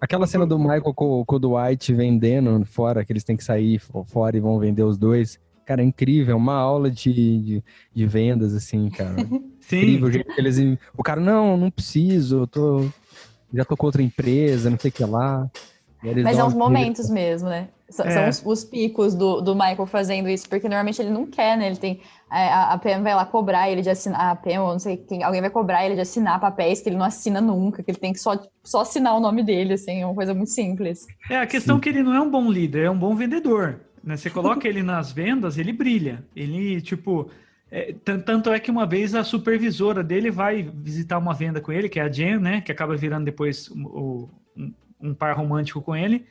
aquela 0.00 0.26
cena 0.26 0.46
do 0.46 0.58
Michael 0.58 0.94
com, 0.94 1.24
com 1.24 1.36
o 1.36 1.38
Dwight 1.38 1.92
vendendo 1.92 2.64
fora, 2.64 3.04
que 3.04 3.12
eles 3.12 3.22
têm 3.24 3.36
que 3.36 3.44
sair 3.44 3.78
fo- 3.78 4.04
fora 4.04 4.36
e 4.36 4.40
vão 4.40 4.58
vender 4.58 4.82
os 4.82 4.96
dois. 4.98 5.38
Cara, 5.66 5.82
é 5.82 5.84
incrível, 5.84 6.36
uma 6.36 6.54
aula 6.56 6.90
de, 6.90 7.12
de, 7.12 7.64
de 7.94 8.06
vendas, 8.06 8.54
assim, 8.54 8.88
cara. 8.90 9.16
Sim, 9.60 9.76
incrível 9.78 10.08
o 10.08 10.12
jeito 10.12 10.34
que 10.34 10.40
eles. 10.40 10.58
O 10.96 11.02
cara, 11.02 11.20
não, 11.20 11.56
não 11.56 11.70
preciso, 11.70 12.40
eu 12.40 12.46
tô. 12.46 12.86
Já 13.52 13.64
tô 13.64 13.76
com 13.76 13.86
outra 13.86 14.02
empresa, 14.02 14.68
não 14.68 14.78
sei 14.78 14.90
o 14.90 14.92
que 14.92 15.04
lá. 15.04 15.48
Mas 16.22 16.36
é 16.38 16.44
uns 16.44 16.52
momentos 16.54 17.08
mesmo, 17.08 17.48
né? 17.48 17.68
São, 17.88 18.04
são 18.04 18.22
É. 18.22 18.28
os, 18.28 18.42
os 18.44 18.64
picos 18.64 19.14
do, 19.14 19.40
do 19.40 19.54
Michael 19.54 19.86
fazendo 19.86 20.28
isso, 20.28 20.46
porque 20.48 20.68
normalmente 20.68 21.00
ele 21.00 21.10
não 21.10 21.24
quer, 21.26 21.56
né? 21.56 21.68
Ele 21.68 21.76
tem. 21.76 22.00
A, 22.34 22.72
a 22.72 22.78
Pam 22.78 23.02
vai 23.02 23.14
lá 23.14 23.24
cobrar 23.24 23.70
ele 23.70 23.80
de 23.82 23.90
assinar. 23.90 24.20
A 24.30 24.34
Pam, 24.36 24.60
ou 24.62 24.72
não 24.72 24.78
sei 24.78 24.96
quem, 24.96 25.22
alguém 25.22 25.40
vai 25.40 25.50
cobrar 25.50 25.84
ele 25.84 25.94
de 25.94 26.00
assinar 26.00 26.40
papéis 26.40 26.80
que 26.80 26.88
ele 26.88 26.96
não 26.96 27.04
assina 27.04 27.40
nunca, 27.40 27.82
que 27.82 27.90
ele 27.90 27.98
tem 27.98 28.12
que 28.12 28.18
só, 28.18 28.38
só 28.62 28.80
assinar 28.80 29.14
o 29.16 29.20
nome 29.20 29.42
dele, 29.42 29.74
assim, 29.74 30.00
é 30.02 30.06
uma 30.06 30.14
coisa 30.14 30.34
muito 30.34 30.50
simples. 30.50 31.06
É, 31.30 31.38
a 31.38 31.46
questão 31.46 31.76
é 31.76 31.80
que 31.80 31.88
ele 31.88 32.02
não 32.02 32.14
é 32.14 32.20
um 32.20 32.30
bom 32.30 32.50
líder, 32.50 32.84
é 32.86 32.90
um 32.90 32.98
bom 32.98 33.14
vendedor. 33.14 33.80
Né? 34.02 34.16
Você 34.16 34.28
coloca 34.30 34.66
ele 34.68 34.82
nas 34.82 35.12
vendas, 35.12 35.56
ele 35.58 35.72
brilha. 35.72 36.24
Ele, 36.36 36.80
tipo. 36.80 37.30
é, 37.70 37.94
tan- 38.04 38.20
tanto 38.20 38.52
é 38.52 38.60
que 38.60 38.70
uma 38.70 38.84
vez 38.86 39.14
a 39.14 39.24
supervisora 39.24 40.02
dele 40.04 40.30
vai 40.30 40.62
visitar 40.62 41.18
uma 41.18 41.32
venda 41.34 41.60
com 41.60 41.72
ele, 41.72 41.88
que 41.88 41.98
é 41.98 42.02
a 42.02 42.08
Jen, 42.12 42.38
né? 42.38 42.60
Que 42.60 42.70
acaba 42.70 42.96
virando 42.96 43.24
depois 43.24 43.68
o- 43.70 43.74
o- 43.86 44.30
um, 44.56 44.72
um 45.00 45.14
par 45.14 45.34
romântico 45.36 45.80
com 45.80 45.96
ele. 45.96 46.26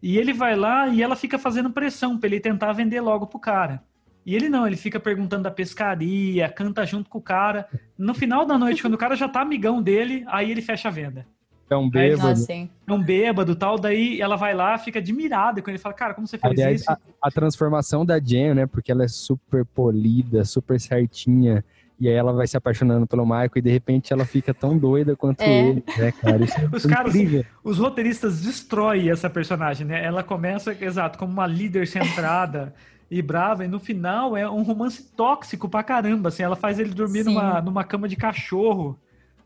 E 0.00 0.16
ele 0.16 0.32
vai 0.32 0.54
lá 0.54 0.86
e 0.88 1.02
ela 1.02 1.16
fica 1.16 1.38
fazendo 1.38 1.70
pressão 1.70 2.16
pra 2.16 2.28
ele 2.28 2.38
tentar 2.38 2.72
vender 2.72 3.00
logo 3.00 3.26
pro 3.26 3.38
cara. 3.40 3.82
E 4.28 4.34
ele 4.36 4.50
não, 4.50 4.66
ele 4.66 4.76
fica 4.76 5.00
perguntando 5.00 5.44
da 5.44 5.50
pescaria, 5.50 6.48
canta 6.50 6.84
junto 6.84 7.08
com 7.08 7.16
o 7.16 7.22
cara. 7.22 7.66
No 7.96 8.12
final 8.12 8.44
da 8.44 8.58
noite, 8.58 8.82
quando 8.82 8.92
o 8.92 8.98
cara 8.98 9.16
já 9.16 9.26
tá 9.26 9.40
amigão 9.40 9.80
dele, 9.80 10.22
aí 10.28 10.50
ele 10.50 10.60
fecha 10.60 10.88
a 10.88 10.90
venda. 10.90 11.24
É 11.70 11.74
um 11.76 11.88
bêbado. 11.88 12.28
Nossa, 12.28 12.42
sim. 12.42 12.68
É 12.86 12.92
um 12.92 13.02
bêbado 13.02 13.52
e 13.52 13.54
tal, 13.54 13.78
daí 13.78 14.20
ela 14.20 14.36
vai 14.36 14.54
lá, 14.54 14.76
fica 14.76 14.98
admirada 14.98 15.62
quando 15.62 15.70
ele 15.70 15.78
fala, 15.78 15.94
cara, 15.94 16.12
como 16.14 16.26
você 16.26 16.36
fez 16.36 16.52
Aliás, 16.52 16.80
isso? 16.82 16.90
a, 16.90 16.98
a 17.22 17.30
transformação 17.30 18.04
da 18.04 18.18
Jen, 18.18 18.52
né? 18.54 18.66
Porque 18.66 18.92
ela 18.92 19.04
é 19.04 19.08
super 19.08 19.64
polida, 19.64 20.44
super 20.44 20.78
certinha. 20.78 21.64
E 22.00 22.06
aí 22.06 22.14
ela 22.14 22.32
vai 22.32 22.46
se 22.46 22.56
apaixonando 22.56 23.06
pelo 23.06 23.24
Michael 23.24 23.50
e 23.56 23.60
de 23.62 23.70
repente 23.70 24.12
ela 24.12 24.24
fica 24.26 24.52
tão 24.54 24.76
doida 24.78 25.16
quanto 25.16 25.40
É. 25.40 25.68
ele, 25.68 25.84
né, 25.96 26.12
cara? 26.12 26.44
Isso 26.44 26.58
é 26.60 26.68
Os 26.76 26.84
caras- 26.86 27.14
incrível. 27.14 27.44
Os 27.64 27.78
roteiristas 27.78 28.40
destroem 28.42 29.10
essa 29.10 29.28
personagem, 29.28 29.86
né? 29.86 30.04
Ela 30.04 30.22
começa, 30.22 30.76
exato, 30.80 31.18
como 31.18 31.32
uma 31.32 31.46
líder 31.46 31.86
centrada 31.86 32.74
e 33.10 33.22
brava, 33.22 33.64
e 33.64 33.68
no 33.68 33.80
final 33.80 34.36
é 34.36 34.48
um 34.50 34.62
romance 34.62 35.02
tóxico 35.16 35.68
pra 35.68 35.82
caramba, 35.82 36.28
assim, 36.28 36.42
ela 36.42 36.56
faz 36.56 36.78
ele 36.78 36.90
dormir 36.92 37.24
Sim. 37.24 37.34
numa, 37.34 37.60
numa 37.62 37.84
cama 37.84 38.06
de 38.08 38.16
cachorro, 38.16 38.98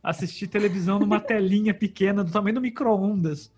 assistir 0.03 0.49
televisão 0.49 0.99
numa 0.99 1.19
telinha 1.21 1.73
pequena, 1.73 2.25
do 2.25 2.31
tamanho 2.33 2.57
do 2.57 2.61
micro-ondas. 2.61 3.53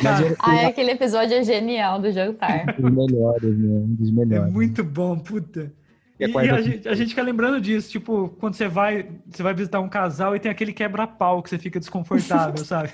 Cara, 0.00 0.24
é, 0.28 0.36
Ah, 0.38 0.56
é, 0.56 0.66
aquele 0.66 0.92
episódio 0.92 1.34
é 1.36 1.42
genial 1.42 2.00
do 2.00 2.12
jantar. 2.12 2.76
um 2.78 2.82
dos 2.90 3.10
melhores, 3.10 3.58
né? 3.58 3.68
Um 3.80 3.94
dos 3.94 4.08
É 4.08 4.12
melhores. 4.12 4.52
muito 4.52 4.84
bom, 4.84 5.18
puta. 5.18 5.72
E 6.20 6.30
E, 6.30 6.50
a 6.50 6.60
gente, 6.60 6.88
a 6.88 6.94
gente 6.94 7.08
fica 7.08 7.22
lembrando 7.22 7.58
disso, 7.60 7.90
tipo, 7.90 8.28
quando 8.38 8.54
você 8.54 8.68
vai, 8.68 9.08
você 9.26 9.42
vai 9.42 9.54
visitar 9.54 9.80
um 9.80 9.88
casal 9.88 10.36
e 10.36 10.40
tem 10.40 10.50
aquele 10.50 10.72
quebra-pau 10.72 11.42
que 11.42 11.48
você 11.48 11.58
fica 11.58 11.80
desconfortável, 11.80 12.58
sabe? 12.64 12.92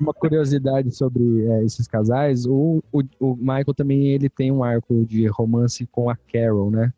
Uma 0.00 0.14
curiosidade 0.14 0.94
sobre 0.94 1.44
é, 1.44 1.64
esses 1.64 1.88
casais, 1.88 2.46
o, 2.46 2.80
o, 2.92 3.02
o 3.18 3.34
Michael 3.36 3.74
também 3.74 4.06
ele 4.06 4.28
tem 4.28 4.52
um 4.52 4.62
arco 4.62 5.04
de 5.04 5.26
romance 5.26 5.84
com 5.86 6.08
a 6.08 6.16
Carol, 6.16 6.70
né? 6.70 6.92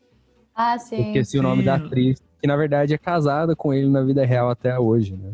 Ah, 0.55 0.79
sim. 0.79 1.07
esqueci 1.07 1.39
o 1.39 1.43
nome 1.43 1.63
sim. 1.63 1.67
da 1.67 1.77
atriz, 1.77 2.23
que 2.39 2.47
na 2.47 2.57
verdade 2.57 2.93
é 2.93 2.99
casada 2.99 3.57
com 3.57 3.73
ele 3.73 3.89
na 3.89 4.03
vida 4.03 4.25
real 4.27 4.51
até 4.51 4.79
hoje, 4.79 5.17
né? 5.17 5.33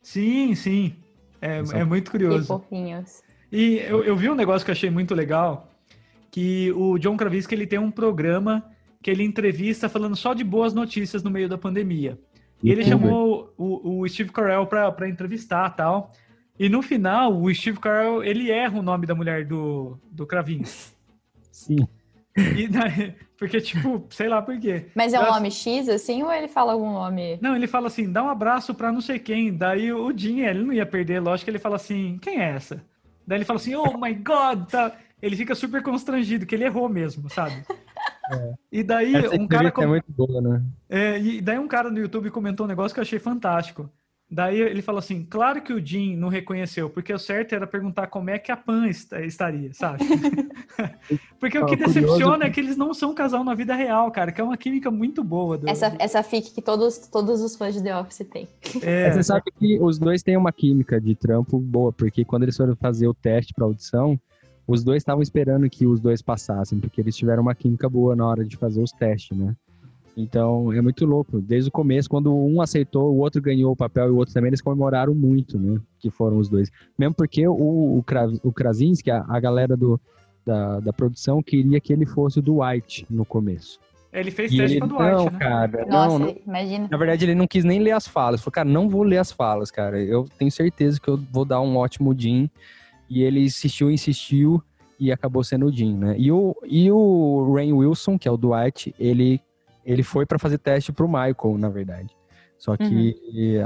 Sim, 0.00 0.54
sim. 0.54 0.94
É, 1.42 1.58
é 1.58 1.84
muito 1.84 2.04
Que 2.04 2.10
curioso. 2.12 2.46
fofinhos. 2.46 3.20
E 3.50 3.78
eu, 3.78 4.04
eu 4.04 4.16
vi 4.16 4.30
um 4.30 4.34
negócio 4.34 4.64
que 4.64 4.70
eu 4.70 4.74
achei 4.74 4.90
muito 4.90 5.14
legal, 5.14 5.68
que 6.30 6.70
o 6.72 6.98
John 6.98 7.16
Krasinski 7.16 7.54
ele 7.54 7.66
tem 7.66 7.78
um 7.78 7.90
programa 7.90 8.64
que 9.02 9.10
ele 9.10 9.22
entrevista 9.22 9.88
falando 9.88 10.16
só 10.16 10.34
de 10.34 10.44
boas 10.44 10.74
notícias 10.74 11.22
no 11.22 11.30
meio 11.30 11.48
da 11.48 11.58
pandemia. 11.58 12.18
E 12.62 12.70
ele 12.70 12.84
chamou 12.84 13.54
o, 13.56 14.00
o 14.00 14.08
Steve 14.08 14.32
Carell 14.32 14.66
pra, 14.66 14.90
pra 14.90 15.08
entrevistar 15.08 15.70
tal. 15.70 16.12
E 16.58 16.68
no 16.68 16.82
final, 16.82 17.40
o 17.40 17.54
Steve 17.54 17.78
Carell, 17.78 18.24
ele 18.24 18.50
erra 18.50 18.78
o 18.78 18.82
nome 18.82 19.06
da 19.06 19.14
mulher 19.14 19.46
do, 19.46 19.96
do 20.10 20.26
Kravinski. 20.26 20.92
Sim. 21.52 21.86
E 22.36 22.68
porque, 23.38 23.60
tipo, 23.60 24.04
sei 24.10 24.28
lá 24.28 24.42
por 24.42 24.58
quê. 24.58 24.86
Mas 24.94 25.12
é 25.12 25.20
um 25.20 25.32
nome 25.32 25.50
X, 25.50 25.88
assim, 25.88 26.22
ou 26.24 26.32
ele 26.32 26.48
fala 26.48 26.72
algum 26.72 26.92
nome? 26.92 27.38
Não, 27.40 27.54
ele 27.54 27.68
fala 27.68 27.86
assim, 27.86 28.10
dá 28.10 28.24
um 28.24 28.28
abraço 28.28 28.74
pra 28.74 28.90
não 28.90 29.00
sei 29.00 29.18
quem. 29.20 29.56
Daí 29.56 29.92
o 29.92 30.12
Jim, 30.16 30.40
ele 30.40 30.64
não 30.64 30.72
ia 30.72 30.84
perder, 30.84 31.20
lógico 31.20 31.44
que 31.44 31.50
ele 31.50 31.58
fala 31.60 31.76
assim, 31.76 32.18
quem 32.20 32.40
é 32.40 32.50
essa? 32.50 32.84
Daí 33.24 33.38
ele 33.38 33.44
fala 33.44 33.58
assim, 33.58 33.76
oh 33.76 33.96
my 33.96 34.14
god, 34.14 34.68
tá? 34.68 34.92
Ele 35.20 35.36
fica 35.36 35.54
super 35.54 35.82
constrangido, 35.82 36.46
que 36.46 36.54
ele 36.54 36.64
errou 36.64 36.88
mesmo, 36.88 37.28
sabe? 37.30 37.62
E 38.70 38.82
daí 38.82 39.14
Essa 39.14 39.26
um 39.36 39.46
cara... 39.46 39.68
entrevista 39.68 39.72
com- 39.72 39.82
é 39.82 39.86
muito 39.86 40.12
boa, 40.12 40.40
né? 40.40 40.62
é, 40.88 41.18
e 41.18 41.40
daí 41.40 41.58
um 41.58 41.68
cara 41.68 41.90
no 41.90 41.98
YouTube 41.98 42.30
comentou 42.30 42.66
um 42.66 42.68
negócio 42.68 42.94
que 42.94 43.00
eu 43.00 43.02
achei 43.02 43.18
fantástico. 43.18 43.88
Daí 44.30 44.60
ele 44.60 44.82
falou 44.82 44.98
assim, 44.98 45.24
claro 45.24 45.62
que 45.62 45.72
o 45.72 45.82
Jim 45.84 46.14
não 46.14 46.28
reconheceu, 46.28 46.90
porque 46.90 47.10
o 47.14 47.18
certo 47.18 47.54
era 47.54 47.66
perguntar 47.66 48.08
como 48.08 48.28
é 48.28 48.38
que 48.38 48.52
a 48.52 48.56
Pan 48.58 48.86
est- 48.86 49.10
estaria, 49.24 49.72
sabe? 49.72 50.00
porque 51.40 51.58
o 51.58 51.64
que 51.66 51.76
decepciona 51.76 52.38
que- 52.40 52.44
é 52.44 52.50
que 52.50 52.60
eles 52.60 52.76
não 52.76 52.92
são 52.92 53.12
um 53.12 53.14
casal 53.14 53.42
na 53.42 53.54
vida 53.54 53.74
real, 53.74 54.10
cara, 54.10 54.30
que 54.30 54.38
é 54.40 54.44
uma 54.44 54.56
química 54.56 54.90
muito 54.90 55.24
boa. 55.24 55.56
Do, 55.56 55.68
Essa, 55.68 55.94
essa 55.98 56.22
fic 56.22 56.52
que 56.52 56.60
todos, 56.60 56.98
todos 57.08 57.40
os 57.40 57.56
fãs 57.56 57.74
de 57.74 57.82
The 57.82 57.96
Office 57.98 58.26
têm. 58.30 58.46
é, 58.82 59.06
Mas 59.06 59.14
Você 59.16 59.22
sabe 59.22 59.44
que 59.58 59.78
os 59.80 59.98
dois 59.98 60.22
têm 60.22 60.36
uma 60.36 60.52
química 60.52 61.00
de 61.00 61.14
trampo 61.14 61.58
boa, 61.58 61.90
porque 61.90 62.22
quando 62.24 62.42
eles 62.42 62.56
foram 62.56 62.76
fazer 62.76 63.06
o 63.08 63.14
teste 63.14 63.54
pra 63.54 63.64
audição, 63.64 64.20
os 64.68 64.84
dois 64.84 64.98
estavam 64.98 65.22
esperando 65.22 65.68
que 65.68 65.86
os 65.86 65.98
dois 65.98 66.20
passassem, 66.22 66.78
porque 66.78 67.00
eles 67.00 67.16
tiveram 67.16 67.42
uma 67.42 67.54
química 67.54 67.88
boa 67.88 68.14
na 68.14 68.26
hora 68.26 68.44
de 68.44 68.56
fazer 68.56 68.82
os 68.82 68.92
testes, 68.92 69.36
né? 69.36 69.56
Então, 70.16 70.72
é 70.72 70.80
muito 70.82 71.06
louco. 71.06 71.40
Desde 71.40 71.68
o 71.68 71.72
começo, 71.72 72.10
quando 72.10 72.34
um 72.34 72.60
aceitou, 72.60 73.12
o 73.14 73.18
outro 73.18 73.40
ganhou 73.40 73.72
o 73.72 73.76
papel 73.76 74.08
e 74.08 74.10
o 74.10 74.16
outro 74.16 74.34
também, 74.34 74.48
eles 74.48 74.60
comemoraram 74.60 75.14
muito, 75.14 75.58
né? 75.58 75.80
Que 76.00 76.10
foram 76.10 76.38
os 76.38 76.48
dois. 76.48 76.70
Mesmo 76.98 77.14
porque 77.14 77.46
o, 77.46 77.52
o, 77.98 78.02
Kra- 78.04 78.26
o 78.42 78.52
Krasinski, 78.52 79.10
a, 79.12 79.24
a 79.28 79.38
galera 79.38 79.76
do, 79.76 79.98
da, 80.44 80.80
da 80.80 80.92
produção, 80.92 81.40
queria 81.42 81.80
que 81.80 81.92
ele 81.92 82.04
fosse 82.04 82.40
o 82.40 82.42
Dwight 82.42 83.06
no 83.08 83.24
começo. 83.24 83.78
ele 84.12 84.32
fez 84.32 84.52
E 84.52 84.56
teste 84.56 84.76
ele, 84.78 84.88
pra 84.88 84.88
Dwight, 84.88 85.12
não, 85.12 85.24
né? 85.26 85.38
cara, 85.38 85.86
Nossa, 85.86 86.18
não, 86.18 86.26
não, 86.26 86.36
imagina. 86.44 86.88
na 86.90 86.96
verdade, 86.96 87.24
ele 87.24 87.36
não 87.36 87.46
quis 87.46 87.62
nem 87.64 87.78
ler 87.80 87.92
as 87.92 88.08
falas. 88.08 88.40
Falou, 88.40 88.52
cara, 88.52 88.68
não 88.68 88.88
vou 88.88 89.04
ler 89.04 89.18
as 89.18 89.30
falas, 89.30 89.70
cara. 89.70 90.02
Eu 90.02 90.26
tenho 90.36 90.50
certeza 90.50 91.00
que 91.00 91.08
eu 91.08 91.16
vou 91.32 91.44
dar 91.44 91.60
um 91.60 91.76
ótimo 91.76 92.12
Jim. 92.18 92.50
E 93.08 93.22
ele 93.22 93.44
insistiu, 93.44 93.90
insistiu 93.90 94.62
e 94.98 95.12
acabou 95.12 95.44
sendo 95.44 95.66
o 95.66 95.72
Jim, 95.72 95.96
né? 95.96 96.16
E 96.18 96.30
o, 96.30 96.56
e 96.64 96.90
o 96.90 97.52
Rain 97.54 97.72
Wilson, 97.72 98.18
que 98.18 98.28
é 98.28 98.30
o 98.30 98.36
Dwight, 98.36 98.94
ele, 98.98 99.40
ele 99.84 100.02
foi 100.02 100.26
pra 100.26 100.38
fazer 100.38 100.58
teste 100.58 100.92
pro 100.92 101.06
Michael, 101.08 101.56
na 101.58 101.68
verdade. 101.68 102.10
Só 102.58 102.76
que 102.76 103.16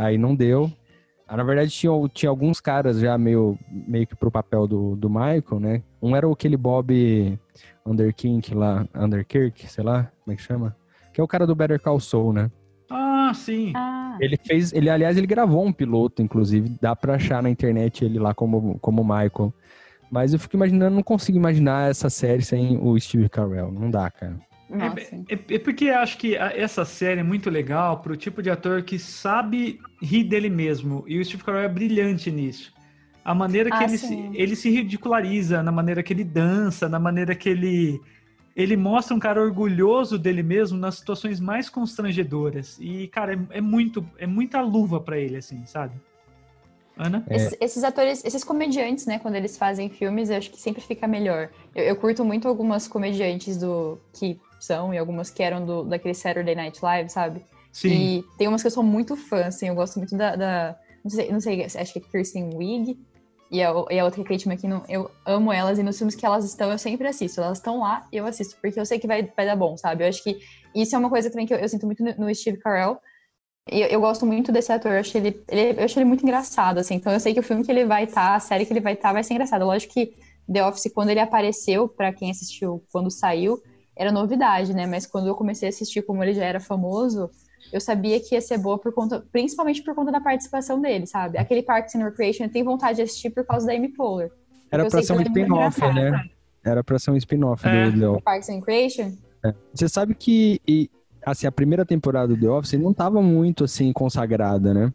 aí 0.01 0.19
não 0.19 0.35
deu. 0.35 0.71
Ah, 1.27 1.37
na 1.37 1.45
verdade, 1.45 1.71
tinha, 1.71 1.93
tinha 2.13 2.29
alguns 2.29 2.61
caras 2.61 3.01
já 3.01 3.17
meio, 3.17 3.59
meio 3.71 4.07
que 4.07 4.15
pro 4.15 4.31
papel 4.31 4.67
do, 4.67 4.95
do 4.97 5.09
Michael, 5.09 5.61
né? 5.61 5.83
Um 6.01 6.15
era 6.15 6.31
aquele 6.31 6.59
Bob 6.59 7.39
Underkink 7.87 8.55
lá, 8.55 8.87
Underkirk, 8.95 9.67
sei 9.67 9.83
lá, 9.83 10.13
como 10.23 10.35
é 10.35 10.37
que 10.37 10.43
chama? 10.43 10.77
Que 11.13 11.21
é 11.21 11.25
o 11.25 11.29
cara 11.29 11.47
do 11.47 11.55
Better 11.55 11.81
Call 11.81 11.99
Saul, 12.01 12.35
né? 12.35 12.51
Ah, 13.33 13.35
sim. 13.35 13.73
Ah, 13.75 14.17
Ele 14.21 14.37
fez, 14.37 14.73
ele 14.73 14.89
aliás, 14.91 15.17
ele 15.17 15.27
gravou 15.27 15.65
um 15.67 15.73
piloto, 15.73 16.23
inclusive, 16.23 16.69
dá 16.81 16.95
pra 16.95 17.15
achar 17.15 17.43
na 17.43 17.51
internet 17.51 18.05
ele 18.05 18.19
lá 18.19 18.33
como 18.35 18.79
como 18.79 19.03
Michael. 19.03 19.53
Mas 20.11 20.33
eu 20.33 20.39
fico 20.39 20.55
imaginando, 20.57 20.95
não 20.95 21.03
consigo 21.03 21.39
imaginar 21.39 21.91
essa 21.91 22.11
série 22.11 22.43
sem 22.43 22.79
o 22.81 22.99
Steve 23.01 23.29
Carell, 23.31 23.73
não 23.73 23.91
dá, 23.91 24.11
cara. 24.11 24.39
É, 24.71 25.35
é- 25.35 25.55
é 25.55 25.59
porque 25.59 25.87
eu 25.87 25.99
acho 25.99 26.17
que 26.19 26.37
a- 26.37 26.53
essa 26.57 26.85
série 26.85 27.21
é 27.21 27.23
muito 27.23 27.49
legal 27.51 28.01
pro 28.01 28.17
tipo 28.17 28.43
de 28.43 28.51
ator 28.51 28.83
que 28.83 28.99
sabe 28.99 29.79
rir 30.03 30.25
dele 30.25 30.49
mesmo. 30.51 31.05
E 31.07 31.19
o 31.19 31.25
Steve 31.25 31.43
Carell 31.43 31.63
é 31.63 31.69
brilhante 31.69 32.31
nisso. 32.31 32.73
A 33.25 33.35
maneira 33.35 33.71
que 33.71 33.77
Ah, 33.77 33.85
ele, 33.85 33.99
se, 33.99 34.31
ele 34.35 34.57
se 34.57 34.69
ridiculariza, 34.71 35.63
na 35.63 35.71
maneira 35.73 36.03
que 36.03 36.13
ele 36.13 36.25
dança, 36.25 36.89
na 36.89 36.99
maneira 36.99 37.35
que 37.35 37.49
ele. 37.49 38.01
Ele 38.55 38.77
mostra 38.77 39.15
um 39.15 39.19
cara 39.19 39.41
orgulhoso 39.41 40.19
dele 40.19 40.43
mesmo 40.43 40.79
nas 40.79 40.97
situações 40.97 41.41
mais 41.41 41.71
constrangedoras. 41.71 42.77
E, 42.79 43.09
cara, 43.09 43.35
é, 43.35 43.59
é 43.59 43.61
muito, 43.61 44.05
é 44.19 44.27
muita 44.27 44.61
luva 44.61 45.01
pra 45.01 45.19
ele, 45.19 45.37
assim, 45.37 45.65
sabe? 45.65 45.95
Ana? 46.97 47.25
É. 47.29 47.37
Esses, 47.37 47.57
esses 47.61 47.85
atores, 47.85 48.25
esses 48.25 48.45
comediantes, 48.45 49.07
né, 49.07 49.19
quando 49.19 49.37
eles 49.37 49.57
fazem 49.57 49.89
filmes, 49.89 50.29
eu 50.29 50.37
acho 50.37 50.51
que 50.51 50.61
sempre 50.61 50.83
fica 50.83 51.07
melhor. 51.07 51.49
Eu, 51.75 51.85
eu 51.85 51.97
curto 51.97 52.25
muito 52.25 52.47
algumas 52.47 52.87
comediantes 52.87 53.57
do 53.57 53.99
que 54.13 54.39
são, 54.61 54.93
e 54.93 54.99
algumas 54.99 55.31
que 55.31 55.43
eram 55.43 55.65
do, 55.65 55.85
daquele 55.85 56.15
Saturday 56.15 56.55
Night 56.55 56.79
Live, 56.83 57.09
sabe? 57.09 57.43
Sim. 57.73 57.89
E 57.89 58.25
tem 58.37 58.47
umas 58.49 58.61
que 58.61 58.67
eu 58.67 58.73
sou 58.73 58.83
muito 58.83 59.17
fã, 59.17 59.47
assim, 59.47 59.69
eu 59.69 59.75
gosto 59.75 59.97
muito 59.99 60.15
da. 60.17 60.37
da- 60.37 60.77
não, 61.03 61.11
sei, 61.11 61.33
não 61.33 61.41
sei, 61.41 61.65
acho 61.65 61.93
que 61.93 61.99
é 61.99 62.03
Kirsten 62.03 62.55
Wiig 62.55 62.97
e 63.53 63.63
a, 63.63 63.71
e 63.91 63.99
a 63.99 64.05
outra 64.07 64.23
é 64.23 64.25
Kate 64.25 64.49
McKinnon. 64.49 64.81
Eu 64.89 65.11
amo 65.27 65.53
elas 65.53 65.79
e 65.79 65.83
nos 65.83 65.99
filmes 65.99 66.15
que 66.15 66.25
elas 66.25 66.43
estão, 66.43 66.73
eu 66.73 66.79
sempre 66.79 67.07
assisto. 67.07 67.39
Elas 67.39 67.59
estão 67.59 67.81
lá 67.81 68.09
e 68.11 68.17
eu 68.17 68.27
assisto, 68.27 68.57
porque 68.63 68.81
eu 68.81 68.87
sei 68.87 68.99
que 68.99 69.07
vai, 69.07 69.31
vai 69.37 69.45
dar 69.45 69.55
bom, 69.55 69.77
sabe? 69.77 70.03
Eu 70.03 70.09
acho 70.09 70.25
que 70.25 70.39
isso 70.75 70.97
é 70.97 70.99
uma 70.99 71.11
coisa 71.11 71.31
também 71.31 71.47
que 71.47 71.53
eu, 71.53 71.59
eu 71.59 71.69
sinto 71.69 71.85
muito 71.85 72.03
no, 72.03 72.35
Steve 72.35 72.57
Carell. 72.57 72.99
Eu, 73.71 73.89
eu 73.89 74.01
gosto 74.01 74.25
muito 74.25 74.51
desse 74.51 74.73
ator, 74.73 74.93
eu 74.93 75.01
acho 75.01 75.17
ele, 75.19 75.45
ele, 75.49 75.79
eu 75.79 75.85
acho 75.85 75.99
ele 75.99 76.07
muito 76.07 76.23
engraçado, 76.23 76.79
assim. 76.79 76.95
Então 76.95 77.13
eu 77.13 77.21
sei 77.21 77.35
que 77.35 77.41
o 77.41 77.43
filme 77.43 77.63
que 77.63 77.71
ele 77.71 77.85
vai 77.85 78.05
estar, 78.05 78.35
a 78.35 78.41
série 78.41 78.65
que 78.65 78.73
ele 78.73 78.81
vai 78.81 78.95
estar, 78.95 79.13
vai 79.13 79.23
ser 79.23 79.35
engraçado. 79.35 79.67
Lógico 79.67 79.93
que 79.93 80.15
The 80.51 80.67
Office, 80.67 80.91
quando 80.95 81.11
ele 81.11 81.21
apareceu, 81.21 81.87
pra 81.87 82.11
quem 82.11 82.31
assistiu 82.31 82.83
quando 82.91 83.11
saiu, 83.11 83.63
era 83.95 84.11
novidade, 84.11 84.73
né? 84.73 84.87
Mas 84.87 85.07
quando 85.07 85.27
eu 85.27 85.35
comecei 85.35 85.69
a 85.69 85.71
assistir, 85.71 86.01
como 86.01 86.25
ele 86.25 86.33
já 86.33 86.45
era 86.47 86.59
famoso, 86.59 87.31
eu 87.73 87.81
sabia 87.81 88.19
que 88.21 88.35
ia 88.35 88.41
ser 88.41 88.59
boa 88.59 88.79
por 88.79 88.93
conta, 88.93 89.25
principalmente 89.31 89.83
por 89.83 89.95
conta 89.95 90.11
da 90.11 90.21
participação 90.21 90.81
dele, 90.81 91.07
sabe? 91.07 91.39
Aquele 91.39 91.63
Parks 91.63 91.95
and 91.95 92.05
Recreation 92.05 92.45
eu 92.45 92.51
tenho 92.51 92.65
vontade 92.65 92.97
de 92.97 93.03
assistir 93.03 93.31
por 93.31 93.45
causa 93.45 93.67
da 93.67 93.73
Amy 93.73 93.89
Poehler. 93.89 94.31
Era 94.71 94.89
pra 94.89 95.03
ser 95.03 95.13
um 95.13 95.21
é 95.21 95.23
spin-off, 95.23 95.81
né? 95.93 96.25
Era 96.65 96.85
pra 96.85 96.99
ser 96.99 97.11
um 97.11 97.17
spin-off 97.17 97.67
É. 97.67 97.91
do 97.91 98.01
The 98.01 98.09
Office. 98.09 98.25
Parks 98.25 98.49
and 98.49 98.55
Recreation? 98.55 99.13
Você 99.75 99.89
sabe 99.89 100.15
que 100.15 100.61
e, 100.67 100.89
assim, 101.27 101.47
a 101.47 101.53
primeira 101.53 101.85
temporada 101.85 102.29
do 102.35 102.41
The 102.41 102.49
Office 102.49 102.81
não 102.81 102.95
tava 102.95 103.21
muito 103.21 103.65
assim 103.65 103.93
consagrada, 103.93 104.73
né? 104.73 104.93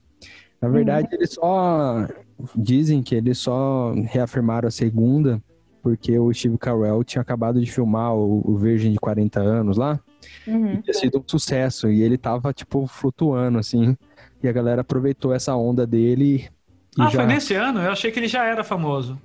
Na 0.62 0.70
verdade, 0.70 1.10
eles 1.12 1.34
só 1.34 2.08
dizem 2.56 3.04
que 3.04 3.14
eles 3.14 3.38
só 3.38 3.94
reafirmaram 4.06 4.68
a 4.68 4.72
segunda 4.72 5.42
porque 5.84 6.18
o 6.18 6.34
Steve 6.34 6.58
Carell 6.58 7.04
tinha 7.04 7.22
acabado 7.22 7.62
de 7.62 7.72
filmar 7.72 8.14
o, 8.14 8.42
o 8.44 8.58
Virgem 8.58 8.92
de 8.92 9.00
40 9.00 9.40
anos 9.40 9.78
lá. 9.78 10.00
Uhum. 10.46 10.82
tinha 10.82 10.94
sido 10.94 11.20
um 11.20 11.24
sucesso 11.26 11.90
e 11.90 12.02
ele 12.02 12.18
tava 12.18 12.54
tipo 12.54 12.86
flutuando 12.88 13.60
assim. 13.60 13.96
E 14.42 14.48
a 14.48 14.52
galera 14.52 14.82
aproveitou 14.82 15.34
essa 15.34 15.56
onda 15.56 15.86
dele 15.86 16.50
e 16.98 17.02
Ah, 17.02 17.10
já 17.10 17.20
foi 17.20 17.26
nesse 17.26 17.54
ano? 17.54 17.82
Eu 17.82 17.92
achei 17.92 18.12
que 18.12 18.20
ele 18.20 18.28
já 18.28 18.44
era 18.46 18.64
famoso. 18.64 19.20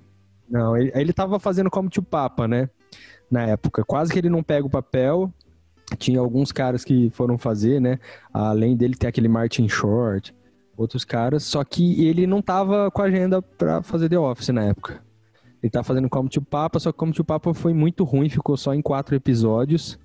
Não, 0.49 0.77
ele, 0.77 0.93
ele 0.95 1.13
tava 1.13 1.39
fazendo 1.39 1.71
como 1.71 1.89
tio 1.89 2.03
Papa, 2.03 2.47
né? 2.47 2.69
Na 3.31 3.43
época. 3.47 3.85
Quase 3.85 4.13
que 4.13 4.19
ele 4.19 4.29
não 4.29 4.43
pega 4.43 4.67
o 4.67 4.71
papel. 4.71 5.33
Tinha 5.99 6.21
alguns 6.21 6.53
caras 6.53 6.85
que 6.85 7.11
foram 7.11 7.39
fazer, 7.39 7.81
né? 7.81 7.99
Além 8.33 8.77
dele 8.77 8.95
ter 8.95 9.07
aquele 9.07 9.29
Martin 9.29 9.69
Short, 9.69 10.35
outros 10.77 11.05
caras. 11.05 11.43
Só 11.45 11.63
que 11.65 12.07
ele 12.07 12.27
não 12.27 12.43
tava 12.43 12.91
com 12.91 13.03
a 13.03 13.07
agenda 13.07 13.41
pra 13.41 13.83
fazer 13.83 14.09
The 14.09 14.19
Office 14.19 14.49
na 14.49 14.65
época. 14.65 15.03
Ele 15.63 15.71
tá 15.71 15.83
fazendo 15.83 16.09
como 16.09 16.29
tio 16.29 16.43
Papa, 16.43 16.79
só 16.81 16.91
que 16.91 16.99
como 16.99 17.13
tio 17.13 17.25
Papa 17.25 17.55
foi 17.55 17.73
muito 17.73 18.05
ruim, 18.05 18.29
ficou 18.29 18.57
só 18.57 18.75
em 18.75 18.83
quatro 18.83 19.15
episódios. 19.15 19.99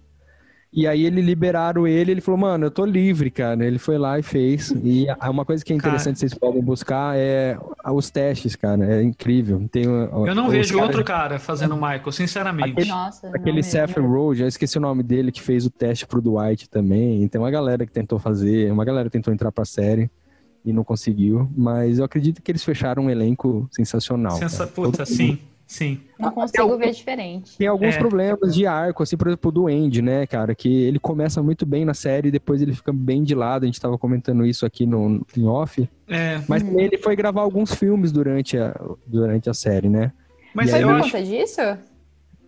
E 0.71 0.85
aí 0.85 1.05
ele 1.05 1.21
liberaram 1.21 1.87
ele, 1.87 2.11
ele 2.11 2.21
falou, 2.21 2.39
mano, 2.39 2.65
eu 2.65 2.71
tô 2.71 2.85
livre, 2.85 3.31
cara. 3.31 3.65
Ele 3.65 3.79
foi 3.79 3.97
lá 3.97 4.19
e 4.19 4.21
fez. 4.23 4.71
E 4.83 5.07
a- 5.09 5.29
uma 5.29 5.45
coisa 5.45 5.63
que 5.63 5.71
é 5.73 5.77
Cara. 5.77 5.89
interessante 5.89 6.19
vocês 6.19 6.33
podem 6.33 6.61
buscar 6.61 7.17
é 7.17 7.57
os 7.85 8.09
testes, 8.09 8.55
cara. 8.55 8.85
É 8.85 9.01
incrível. 9.01 9.65
Tem, 9.71 9.85
Eu 9.85 10.35
não 10.35 10.49
vejo 10.49 10.73
caras- 10.75 10.87
outro 10.89 11.03
cara 11.05 11.39
fazendo 11.39 11.73
o 11.73 11.77
Michael, 11.77 12.11
sinceramente. 12.11 12.87
Nossa. 12.87 13.27
não 13.29 13.35
Aquele. 13.35 13.63
Seth 13.63 13.97
Rogen, 13.97 14.43
eu 14.43 14.47
esqueci 14.49 14.77
o 14.77 14.81
nome 14.81 15.03
dele, 15.03 15.31
que 15.31 15.41
fez 15.41 15.65
o 15.65 15.69
teste 15.69 16.05
pro 16.05 16.21
Dwight 16.21 16.69
também. 16.69 17.25
Tem 17.29 17.39
uma 17.39 17.49
galera 17.49 17.85
que 17.85 17.91
tentou 17.91 18.19
fazer, 18.19 18.71
uma 18.71 18.83
galera 18.85 19.09
tentou 19.09 19.33
entrar 19.33 19.51
pra 19.53 19.63
série 19.65 20.11
e 20.65 20.73
não 20.73 20.83
conseguiu. 20.83 21.49
Mas 21.55 21.97
eu 21.99 22.05
acredito 22.05 22.41
que 22.41 22.51
eles 22.51 22.63
fecharam 22.63 23.05
um 23.05 23.09
elenco 23.09 23.67
sensacional. 23.71 24.33
Sensa... 24.37 24.67
cara. 24.67 24.69
Puta, 24.71 25.05
sim, 25.05 25.39
sim. 25.67 25.99
Não 26.17 26.31
consigo 26.31 26.75
ver 26.77 26.91
diferente. 26.91 27.57
Tem 27.57 27.67
alguns 27.67 27.95
É. 27.95 27.99
problemas 27.99 28.55
de 28.55 28.65
arco, 28.65 29.03
assim, 29.03 29.15
por 29.17 29.27
exemplo, 29.27 29.51
do 29.51 29.67
Andy, 29.67 30.01
né, 30.01 30.25
cara? 30.25 30.55
Que 30.55 30.83
ele 30.85 30.97
começa 30.97 31.43
muito 31.43 31.65
bem 31.65 31.85
na 31.85 31.93
série 31.93 32.29
e 32.29 32.31
depois 32.31 32.61
ele 32.61 32.73
fica 32.73 32.91
bem 32.91 33.21
de 33.23 33.35
lado. 33.35 33.63
A 33.63 33.65
gente 33.67 33.79
tava 33.79 33.97
comentando 33.97 34.45
isso 34.45 34.65
aqui 34.65 34.85
no, 34.85 35.23
em 35.37 35.45
off. 35.45 35.87
É, 36.07 36.41
Mas 36.47 36.63
também 36.63 36.85
ele 36.85 36.97
foi 36.97 37.15
gravar 37.15 37.41
alguns 37.41 37.75
filmes 37.75 38.11
durante 38.11 38.57
a, 38.57 38.73
durante 39.05 39.49
a 39.49 39.53
série, 39.53 39.89
né? 39.89 40.11
mas 40.55 40.73
aí 40.73 40.81
eu 40.81 40.87
Por 40.87 40.95
acho. 40.95 41.11
conta 41.11 41.23
disso? 41.23 41.61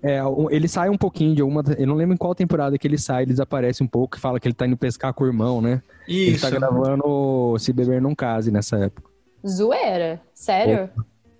É, 0.01 0.21
ele 0.49 0.67
sai 0.69 0.89
um 0.89 0.97
pouquinho 0.97 1.35
de 1.35 1.41
alguma. 1.41 1.61
Eu 1.77 1.85
não 1.85 1.93
lembro 1.95 2.13
em 2.15 2.17
qual 2.17 2.33
temporada 2.33 2.77
que 2.77 2.87
ele 2.87 2.97
sai, 2.97 3.23
ele 3.23 3.31
desaparece 3.31 3.83
um 3.83 3.87
pouco 3.87 4.15
e 4.17 4.19
fala 4.19 4.39
que 4.39 4.47
ele 4.47 4.55
tá 4.55 4.65
indo 4.65 4.77
pescar 4.77 5.13
com 5.13 5.25
o 5.25 5.27
irmão, 5.27 5.61
né? 5.61 5.81
Ele 6.07 6.31
Isso. 6.31 6.41
tá 6.41 6.49
gravando 6.49 7.55
Se 7.59 7.73
Beber 7.73 8.01
Não 8.01 8.15
Case 8.15 8.49
nessa 8.49 8.77
época. 8.77 9.09
Zoeira? 9.45 10.21
Sério? 10.33 10.89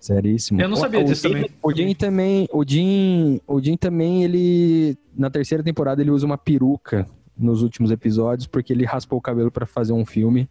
Seríssimo. 0.00 0.60
Eu 0.60 0.68
não 0.68 0.76
sabia 0.76 1.00
o, 1.00 1.04
disso 1.04 1.28
o 1.28 1.30
também. 1.30 1.50
O 1.62 1.72
Jim 1.72 1.94
também. 1.94 2.48
O 2.50 2.64
Jim, 2.66 3.40
o 3.46 3.60
Jim 3.60 3.76
também, 3.76 4.24
ele. 4.24 4.96
Na 5.14 5.28
terceira 5.28 5.62
temporada, 5.62 6.00
ele 6.00 6.10
usa 6.10 6.24
uma 6.24 6.38
peruca 6.38 7.06
nos 7.36 7.62
últimos 7.62 7.90
episódios, 7.90 8.46
porque 8.46 8.72
ele 8.72 8.84
raspou 8.84 9.18
o 9.18 9.22
cabelo 9.22 9.50
pra 9.50 9.66
fazer 9.66 9.92
um 9.92 10.06
filme. 10.06 10.48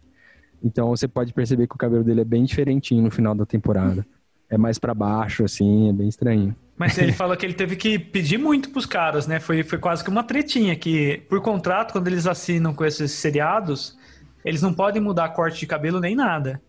Então 0.62 0.88
você 0.88 1.08
pode 1.08 1.32
perceber 1.32 1.66
que 1.66 1.74
o 1.74 1.78
cabelo 1.78 2.04
dele 2.04 2.20
é 2.20 2.24
bem 2.24 2.44
diferentinho 2.44 3.02
no 3.02 3.10
final 3.10 3.34
da 3.34 3.44
temporada. 3.44 4.06
É 4.48 4.56
mais 4.56 4.78
pra 4.78 4.94
baixo, 4.94 5.44
assim, 5.44 5.88
é 5.88 5.92
bem 5.92 6.08
estranho. 6.08 6.54
Mas 6.76 6.98
ele 6.98 7.12
falou 7.14 7.36
que 7.36 7.44
ele 7.44 7.54
teve 7.54 7.76
que 7.76 7.98
pedir 7.98 8.38
muito 8.38 8.70
pros 8.70 8.86
caras, 8.86 9.26
né? 9.26 9.40
Foi, 9.40 9.62
foi 9.62 9.78
quase 9.78 10.04
que 10.04 10.10
uma 10.10 10.24
tretinha 10.24 10.76
que, 10.76 11.22
por 11.28 11.40
contrato, 11.40 11.92
quando 11.92 12.08
eles 12.08 12.26
assinam 12.26 12.74
com 12.74 12.84
esses 12.84 13.12
seriados, 13.12 13.96
eles 14.44 14.62
não 14.62 14.74
podem 14.74 15.00
mudar 15.00 15.28
corte 15.30 15.60
de 15.60 15.66
cabelo 15.66 16.00
nem 16.00 16.14
nada. 16.14 16.60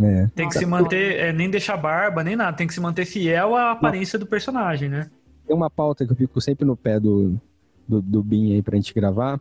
É. 0.00 0.26
Tem 0.34 0.48
que 0.48 0.54
Nossa, 0.54 0.58
se 0.58 0.66
manter, 0.66 1.18
é, 1.20 1.32
nem 1.32 1.48
deixar 1.48 1.76
barba, 1.76 2.24
nem 2.24 2.34
nada. 2.36 2.56
Tem 2.56 2.66
que 2.66 2.74
se 2.74 2.80
manter 2.80 3.04
fiel 3.04 3.54
à 3.54 3.72
aparência 3.72 4.18
do 4.18 4.26
personagem, 4.26 4.88
né? 4.88 5.08
Tem 5.46 5.54
uma 5.54 5.70
pauta 5.70 6.04
que 6.04 6.12
eu 6.12 6.16
fico 6.16 6.40
sempre 6.40 6.64
no 6.64 6.76
pé 6.76 6.98
do, 6.98 7.40
do, 7.86 8.02
do 8.02 8.22
Bin 8.22 8.54
aí 8.54 8.62
pra 8.62 8.76
gente 8.76 8.92
gravar, 8.92 9.40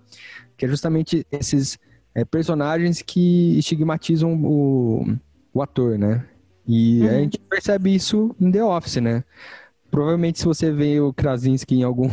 que 0.57 0.65
é 0.65 0.67
justamente 0.67 1.25
esses 1.31 1.79
é, 2.13 2.23
personagens 2.23 3.01
que 3.01 3.57
estigmatizam 3.57 4.33
o, 4.43 5.17
o 5.53 5.61
ator, 5.61 5.97
né? 5.97 6.25
E 6.67 7.01
Uhum. 7.01 7.09
a 7.09 7.13
gente 7.13 7.39
percebe 7.39 7.93
isso 7.93 8.35
em 8.39 8.51
The 8.51 8.63
Office, 8.63 8.97
né? 8.97 9.23
Provavelmente 9.93 10.39
se 10.39 10.45
você 10.45 10.71
vê 10.71 10.99
o 10.99 11.13
Krasinski 11.13 11.75
em 11.75 11.83
algum, 11.83 12.09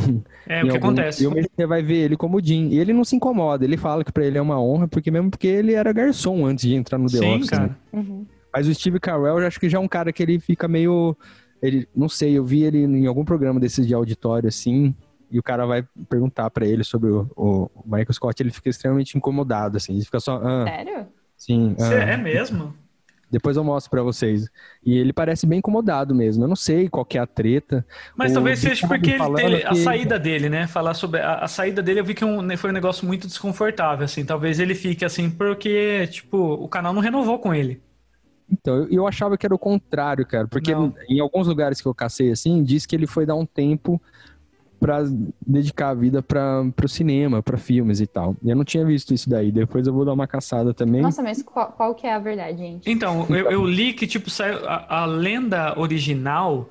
É 0.47 0.61
em 0.61 0.64
o 0.64 0.66
que 0.66 0.70
algum 0.76 0.89
acontece. 0.89 1.20
filme, 1.20 1.43
você 1.57 1.66
vai 1.66 1.83
ver 1.83 1.95
ele 2.05 2.16
como 2.16 2.39
Jim. 2.45 2.68
E 2.68 2.78
ele 2.78 2.93
não 2.93 3.05
se 3.05 3.16
incomoda, 3.16 3.64
ele 3.64 3.78
fala 3.78 4.05
que 4.05 4.12
pra 4.12 4.22
ele 4.24 4.37
é 4.37 4.43
uma 4.43 4.61
honra, 4.61 4.87
porque 4.87 5.11
mesmo 5.11 5.31
porque 5.31 5.47
ele 5.47 5.72
era 5.72 5.91
garçom 5.91 6.45
antes 6.45 6.68
de 6.68 6.74
entrar 6.74 6.99
no 6.99 7.07
The 7.09 7.16
Sim, 7.18 7.35
Office. 7.37 7.51
né? 7.53 7.57
cara. 7.59 7.78
Uhum. 7.93 8.26
Mas 8.53 8.68
o 8.68 8.74
Steve 8.74 9.01
Carell, 9.01 9.39
eu 9.39 9.47
acho 9.47 9.59
que 9.59 9.68
já 9.68 9.78
é 9.78 9.81
um 9.81 9.89
cara 9.89 10.12
que 10.12 10.22
ele 10.22 10.39
fica 10.39 10.68
meio. 10.68 11.16
Ele, 11.62 11.89
não 11.97 12.09
sei, 12.09 12.37
eu 12.37 12.45
vi 12.45 12.64
ele 12.64 12.78
em 12.85 13.07
algum 13.07 13.24
programa 13.24 13.59
desses 13.59 13.87
de 13.87 13.95
auditório 13.95 14.49
assim, 14.49 14.95
e 15.31 15.39
o 15.39 15.43
cara 15.43 15.64
vai 15.66 15.83
perguntar 16.09 16.51
pra 16.51 16.66
ele 16.66 16.85
sobre 16.85 17.11
o, 17.11 17.26
o 17.37 17.70
Michael 17.87 18.12
Scott, 18.12 18.43
ele 18.43 18.51
fica 18.51 18.68
extremamente 18.68 19.16
incomodado, 19.16 19.76
assim, 19.78 19.95
ele 19.95 20.05
fica 20.05 20.20
só. 20.20 20.41
Ah, 20.43 20.64
Sério? 20.66 21.07
sim. 21.37 21.74
Ah. 21.81 21.95
é 21.95 22.16
mesmo? 22.16 22.74
Depois 23.31 23.57
eu 23.57 23.62
mostro 23.64 23.91
pra 23.91 24.03
vocês. 24.03 24.49
E 24.85 24.99
ele 24.99 25.12
parece 25.12 25.47
bem 25.47 25.61
incomodado 25.61 26.14
mesmo. 26.14 26.45
Eu 26.45 26.49
não 26.49 26.57
sei 26.57 26.89
qual 26.89 27.05
que 27.05 27.16
é 27.16 27.20
a 27.20 27.26
treta. 27.26 27.87
Mas 28.16 28.33
O 28.33 28.35
talvez 28.35 28.59
seja 28.59 28.87
porque 28.89 29.11
ele 29.11 29.62
a 29.64 29.68
que- 29.70 29.76
saída 29.76 30.18
dele, 30.18 30.49
né? 30.49 30.66
Falar 30.66 30.95
sobre 30.95 31.20
a, 31.20 31.37
a 31.37 31.49
saída 31.49 31.83
dele, 31.83 32.01
eu 32.01 32.05
vi 32.05 32.14
que 32.14 32.24
um- 32.24 32.43
né, 32.43 32.57
foi 32.57 32.70
um 32.70 32.72
negócio 32.74 33.07
muito 33.07 33.26
desconfortável, 33.26 34.05
assim. 34.05 34.24
Talvez 34.24 34.59
ele 34.59 34.74
fique 34.74 35.05
assim 35.05 35.31
porque, 35.31 36.07
tipo, 36.09 36.37
o 36.37 36.68
canal 36.68 36.93
não 36.93 37.01
renovou 37.01 37.39
com 37.39 37.55
ele. 37.55 37.81
Então, 38.53 38.74
eu, 38.78 38.89
eu 38.91 39.07
achava 39.07 39.39
que 39.39 39.47
era 39.47 39.55
o 39.55 39.59
contrário, 39.59 40.26
cara. 40.26 40.49
Porque 40.49 40.72
Não. 40.74 40.93
em 41.09 41.20
alguns 41.20 41.47
lugares 41.47 41.81
que 41.81 41.87
eu 41.87 41.95
cacei 41.95 42.33
assim, 42.33 42.64
diz 42.64 42.85
que 42.85 42.97
ele 42.97 43.07
foi 43.07 43.24
dar 43.24 43.37
um 43.37 43.47
tempo 43.47 44.03
pra 44.81 45.05
dedicar 45.47 45.91
a 45.91 45.95
vida 45.95 46.22
pra, 46.22 46.64
pro 46.74 46.89
cinema, 46.89 47.43
pra 47.43 47.59
filmes 47.59 48.01
e 48.01 48.07
tal. 48.07 48.35
Eu 48.43 48.57
não 48.57 48.64
tinha 48.64 48.85
visto 48.85 49.12
isso 49.12 49.28
daí. 49.28 49.53
Depois 49.53 49.87
eu 49.87 49.93
vou 49.93 50.05
dar 50.05 50.14
uma 50.14 50.26
caçada 50.26 50.72
também. 50.74 51.03
Nossa, 51.03 51.22
mas 51.22 51.43
qual, 51.43 51.70
qual 51.72 51.95
que 51.95 52.07
é 52.07 52.14
a 52.14 52.18
verdade, 52.18 52.57
gente? 52.59 52.91
Então, 52.91 53.26
eu, 53.28 53.51
eu 53.51 53.64
li 53.66 53.93
que, 53.93 54.07
tipo, 54.07 54.31
saiu, 54.31 54.66
a, 54.66 55.03
a 55.03 55.05
lenda 55.05 55.78
original 55.78 56.70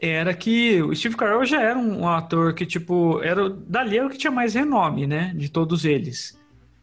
era 0.00 0.32
que 0.32 0.80
o 0.82 0.96
Steve 0.96 1.14
Carell 1.16 1.44
já 1.44 1.60
era 1.60 1.78
um, 1.78 2.00
um 2.00 2.08
ator 2.08 2.54
que, 2.54 2.64
tipo, 2.64 3.20
era, 3.22 3.44
o- 3.44 3.50
dali 3.50 3.98
era 3.98 4.06
o 4.06 4.10
que 4.10 4.16
tinha 4.16 4.30
mais 4.30 4.54
renome, 4.54 5.06
né? 5.06 5.34
De 5.36 5.50
todos 5.50 5.84
eles. 5.84 6.38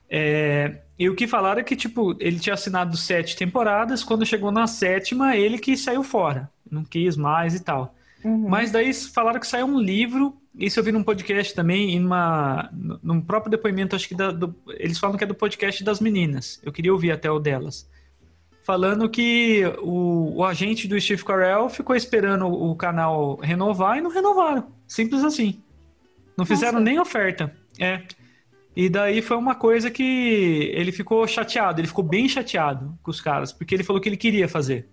É, 0.10 0.82
e 1.00 1.10
o 1.10 1.16
que 1.16 1.28
falaram 1.28 1.60
é 1.60 1.64
que, 1.64 1.76
tipo, 1.76 2.16
ele 2.20 2.40
tinha 2.40 2.54
assinado 2.54 2.96
sete 2.96 3.36
temporadas, 3.36 4.04
quando 4.04 4.26
chegou 4.26 4.52
na 4.52 4.68
sétima, 4.68 5.36
ele 5.36 5.58
que 5.58 5.76
saiu 5.76 6.04
fora. 6.04 6.50
Não 6.70 6.84
quis 6.84 7.18
mais 7.18 7.56
e 7.56 7.64
tal. 7.64 7.94
Uhum. 8.24 8.48
Mas 8.50 8.72
daí 8.72 8.94
falaram 8.94 9.40
que 9.40 9.48
saiu 9.48 9.66
um 9.68 9.80
livro, 9.80 10.36
isso 10.58 10.80
eu 10.80 10.84
vi 10.84 10.92
num 10.92 11.04
podcast 11.04 11.54
também, 11.54 11.92
em 11.96 12.04
uma, 12.06 12.70
num 13.04 13.22
próprio 13.22 13.52
depoimento, 13.52 13.96
acho 13.96 14.08
que 14.08 14.16
da- 14.16 14.32
do- 14.32 14.56
eles 14.80 14.98
falam 14.98 15.16
que 15.18 15.24
é 15.24 15.28
do 15.28 15.36
podcast 15.36 15.84
das 15.84 16.00
meninas. 16.00 16.60
Eu 16.64 16.72
queria 16.72 16.92
ouvir 16.92 17.12
até 17.12 17.30
o 17.30 17.40
delas. 17.40 17.90
Falando 18.64 19.10
que 19.10 19.64
o, 19.82 20.38
o 20.38 20.44
agente 20.44 20.88
do 20.88 21.00
Steve 21.00 21.24
Carell 21.24 21.70
ficou 21.70 21.96
esperando 21.96 22.48
o, 22.48 22.76
canal 22.76 23.38
renovar 23.38 23.98
e 23.98 24.02
não 24.02 24.10
renovaram. 24.12 24.68
Simples 24.86 25.24
assim. 25.24 25.62
Não 26.36 26.46
fizeram 26.46 26.74
Nossa. 26.74 26.84
nem 26.84 27.00
oferta. 27.00 27.56
É. 27.80 28.02
E 28.76 28.90
daí 28.90 29.22
foi 29.22 29.38
uma 29.38 29.56
coisa 29.56 29.90
que 29.90 30.70
ele 30.74 30.92
ficou 30.92 31.26
chateado, 31.28 31.80
ele 31.82 31.88
ficou 31.88 32.04
bem 32.04 32.28
chateado 32.28 32.98
com 33.02 33.10
os 33.10 33.22
caras, 33.22 33.52
porque 33.52 33.74
ele 33.74 33.84
falou 33.84 34.02
que 34.02 34.10
ele 34.10 34.18
queria 34.18 34.48
fazer. 34.48 34.88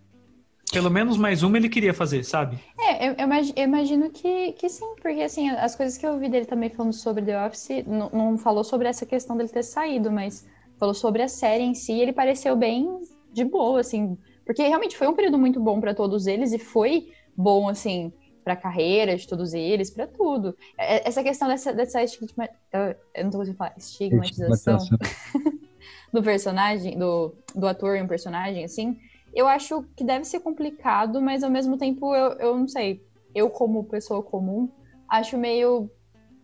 Pelo 0.72 0.90
menos 0.90 1.16
mais 1.18 1.42
uma 1.42 1.56
ele 1.58 1.68
queria 1.68 1.92
fazer, 1.92 2.24
sabe? 2.24 2.58
É, 3.04 3.06
É, 3.06 3.08
eu, 3.10 3.14
eu 3.18 3.24
imagi- 3.24 3.52
eu 3.56 3.64
imagino 3.64 4.10
que, 4.10 4.52
que 4.54 4.68
sim, 4.68 4.94
porque 5.02 5.22
assim, 5.22 5.50
as 5.50 5.74
coisas 5.76 5.96
que 5.98 6.06
eu 6.06 6.12
ouvi 6.12 6.28
dele 6.28 6.46
também 6.46 6.70
falando 6.70 6.92
sobre 6.92 7.24
The 7.24 7.46
Office, 7.46 7.68
não, 7.86 8.10
não 8.10 8.38
falou 8.38 8.64
sobre 8.64 8.88
essa 8.88 9.06
questão 9.06 9.36
dele 9.36 9.48
ter 9.48 9.62
saído, 9.62 10.10
mas 10.10 10.44
falou 10.78 10.94
sobre 10.94 11.22
a 11.22 11.28
série 11.28 11.62
em 11.64 11.74
si, 11.74 11.92
e 11.92 12.00
ele 12.00 12.12
pareceu 12.12 12.56
bem 12.56 12.86
de 13.32 13.44
boa, 13.44 13.80
assim, 13.80 14.16
porque 14.44 14.62
realmente 14.62 14.96
foi 14.96 15.06
um 15.06 15.14
período 15.14 15.38
muito 15.38 15.60
bom 15.60 15.80
pra 15.80 15.94
todos 15.94 16.26
eles 16.26 16.52
e 16.52 16.58
foi 16.58 17.06
bom, 17.36 17.68
assim, 17.68 18.12
pra 18.44 18.56
carreira 18.56 19.16
de 19.16 19.26
todos 19.26 19.54
eles, 19.54 19.90
pra 19.90 20.06
tudo. 20.06 20.54
É- 20.78 21.08
Essa 21.08 21.22
questão 21.22 21.48
dessa, 21.48 21.72
dessa 21.72 22.02
estigma, 22.02 22.48
eu 22.72 23.24
não 23.24 23.30
tô 23.30 23.38
conseguindo 23.38 23.58
falar, 23.58 23.74
estigmatização 23.76 24.78
do 26.12 26.22
personagem, 26.22 26.98
do, 26.98 27.34
do 27.54 27.66
ator 27.66 27.96
em 27.96 28.02
um 28.02 28.08
personagem, 28.08 28.64
assim, 28.64 28.96
eu 29.34 29.46
acho 29.48 29.82
que 29.96 30.04
deve 30.04 30.24
ser 30.24 30.40
complicado, 30.40 31.20
mas 31.20 31.42
ao 31.42 31.50
mesmo 31.50 31.76
tempo, 31.76 32.14
eu, 32.14 32.32
eu 32.38 32.56
não 32.58 32.68
sei, 32.68 33.02
eu 33.34 33.50
como 33.50 33.84
pessoa 33.84 34.22
comum, 34.22 34.68
acho 35.10 35.36
meio 35.36 35.90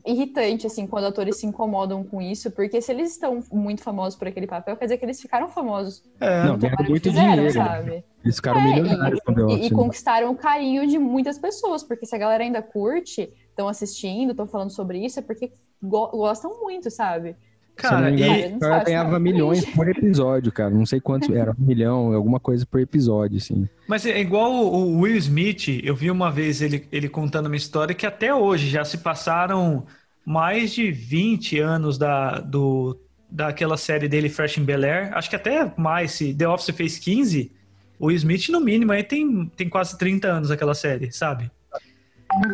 irritante, 0.07 0.67
assim, 0.67 0.87
quando 0.87 1.05
atores 1.05 1.37
se 1.37 1.47
incomodam 1.47 2.03
com 2.03 2.23
isso, 2.23 2.51
porque 2.51 2.81
se 2.81 2.91
eles 2.91 3.13
estão 3.13 3.43
muito 3.53 3.83
famosos 3.83 4.19
por 4.19 4.27
aquele 4.29 4.47
papel, 4.47 4.77
quer 4.77 4.87
dizer 4.87 4.97
que 4.99 5.05
eles 5.05 5.21
ficaram 5.21 5.49
famosos. 5.49 6.03
É, 6.19 6.45
Não, 6.45 6.57
ganharam 6.59 6.85
muito 6.89 7.03
fizeram, 7.05 7.29
dinheiro. 7.35 7.53
sabe? 7.53 8.05
Eles 8.25 8.37
ficaram 8.37 8.61
É, 8.61 8.65
milionários 8.65 9.21
E, 9.21 9.31
Office. 9.43 9.67
e 9.67 9.71
né? 9.71 9.77
conquistaram 9.77 10.31
o 10.31 10.37
carinho 10.37 10.87
de 10.87 10.99
muitas 10.99 11.39
pessoas, 11.39 11.83
porque 11.83 12.07
se 12.07 12.15
a 12.15 12.19
galera 12.19 12.43
ainda 12.43 12.63
curte, 12.63 13.31
estão 13.51 13.69
assistindo, 13.69 14.31
estão 14.31 14.47
falando 14.47 14.71
sobre 14.71 15.05
isso, 15.05 15.19
é 15.19 15.23
porque 15.23 15.53
go- 15.83 16.09
gostam 16.11 16.61
muito, 16.61 16.91
sabe? 16.91 17.37
Se 17.81 17.87
eu 17.87 17.93
não 17.93 18.01
cara, 18.01 18.11
me 18.11 18.21
e, 18.21 18.25
engano, 18.25 18.51
não 18.51 18.57
o 18.57 18.61
cara 18.61 18.85
ganhava 18.85 19.19
milhões 19.19 19.65
por 19.65 19.89
episódio, 19.89 20.53
cara. 20.53 20.71
Não 20.71 20.87
sei 20.87 21.01
quantos 21.01 21.31
era, 21.31 21.53
um 21.53 21.65
milhão, 21.65 22.13
alguma 22.13 22.41
coisa 22.41 22.67
por 22.67 22.81
episódio, 22.81 23.39
assim. 23.39 23.69
Mas 23.89 24.07
é 24.07 24.21
igual 24.21 24.53
o 24.53 25.01
Will 25.01 25.17
Smith, 25.17 25.81
eu 25.83 25.95
vi 25.95 26.11
uma 26.11 26.31
vez 26.31 26.63
ele, 26.63 26.87
ele 26.93 27.09
contando 27.09 27.47
uma 27.47 27.57
história 27.57 27.95
que 27.95 28.07
até 28.07 28.35
hoje 28.35 28.69
já 28.69 28.85
se 28.85 28.99
passaram 28.99 29.85
mais 30.25 30.73
de 30.73 30.91
20 30.91 31.59
anos 31.59 31.99
da, 31.99 32.39
do, 32.41 32.99
daquela 33.31 33.77
série 33.77 34.09
dele, 34.09 34.29
Fresh 34.29 34.59
in 34.59 34.65
Bel-Air. 34.65 35.11
Acho 35.15 35.31
que 35.31 35.37
até 35.37 35.73
mais, 35.77 36.13
se 36.13 36.35
The 36.35 36.49
Office 36.49 36.75
fez 36.75 36.99
15, 36.99 37.51
o 37.99 38.07
Will 38.07 38.17
Smith, 38.17 38.49
no 38.49 38.61
mínimo, 38.61 38.93
aí 38.93 39.03
tem, 39.03 39.47
tem 39.57 39.69
quase 39.69 39.97
30 39.97 40.29
anos 40.29 40.51
aquela 40.51 40.75
série, 40.75 41.13
sabe? 41.13 41.51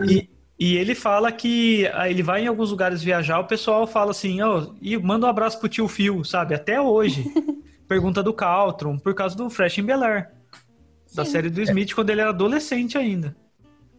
E, 0.08 0.28
e 0.58 0.76
ele 0.76 0.94
fala 0.94 1.30
que 1.30 1.86
aí 1.92 2.12
ele 2.12 2.22
vai 2.22 2.44
em 2.44 2.46
alguns 2.46 2.70
lugares 2.70 3.02
viajar, 3.02 3.38
o 3.38 3.46
pessoal 3.46 3.86
fala 3.86 4.10
assim, 4.10 4.40
ó, 4.40 4.68
e 4.80 4.96
manda 4.96 5.26
um 5.26 5.30
abraço 5.30 5.60
pro 5.60 5.68
tio 5.68 5.86
Phil, 5.86 6.24
sabe? 6.24 6.54
Até 6.54 6.80
hoje. 6.80 7.24
Pergunta 7.86 8.22
do 8.22 8.32
Caltron, 8.32 8.98
por 8.98 9.14
causa 9.14 9.36
do 9.36 9.48
Fresh 9.48 9.78
in 9.78 9.84
Bel-Air. 9.84 10.30
Da 11.14 11.24
Sim. 11.24 11.30
série 11.30 11.50
do 11.50 11.62
Smith 11.62 11.94
quando 11.94 12.10
ele 12.10 12.20
era 12.20 12.30
adolescente 12.30 12.98
ainda. 12.98 13.36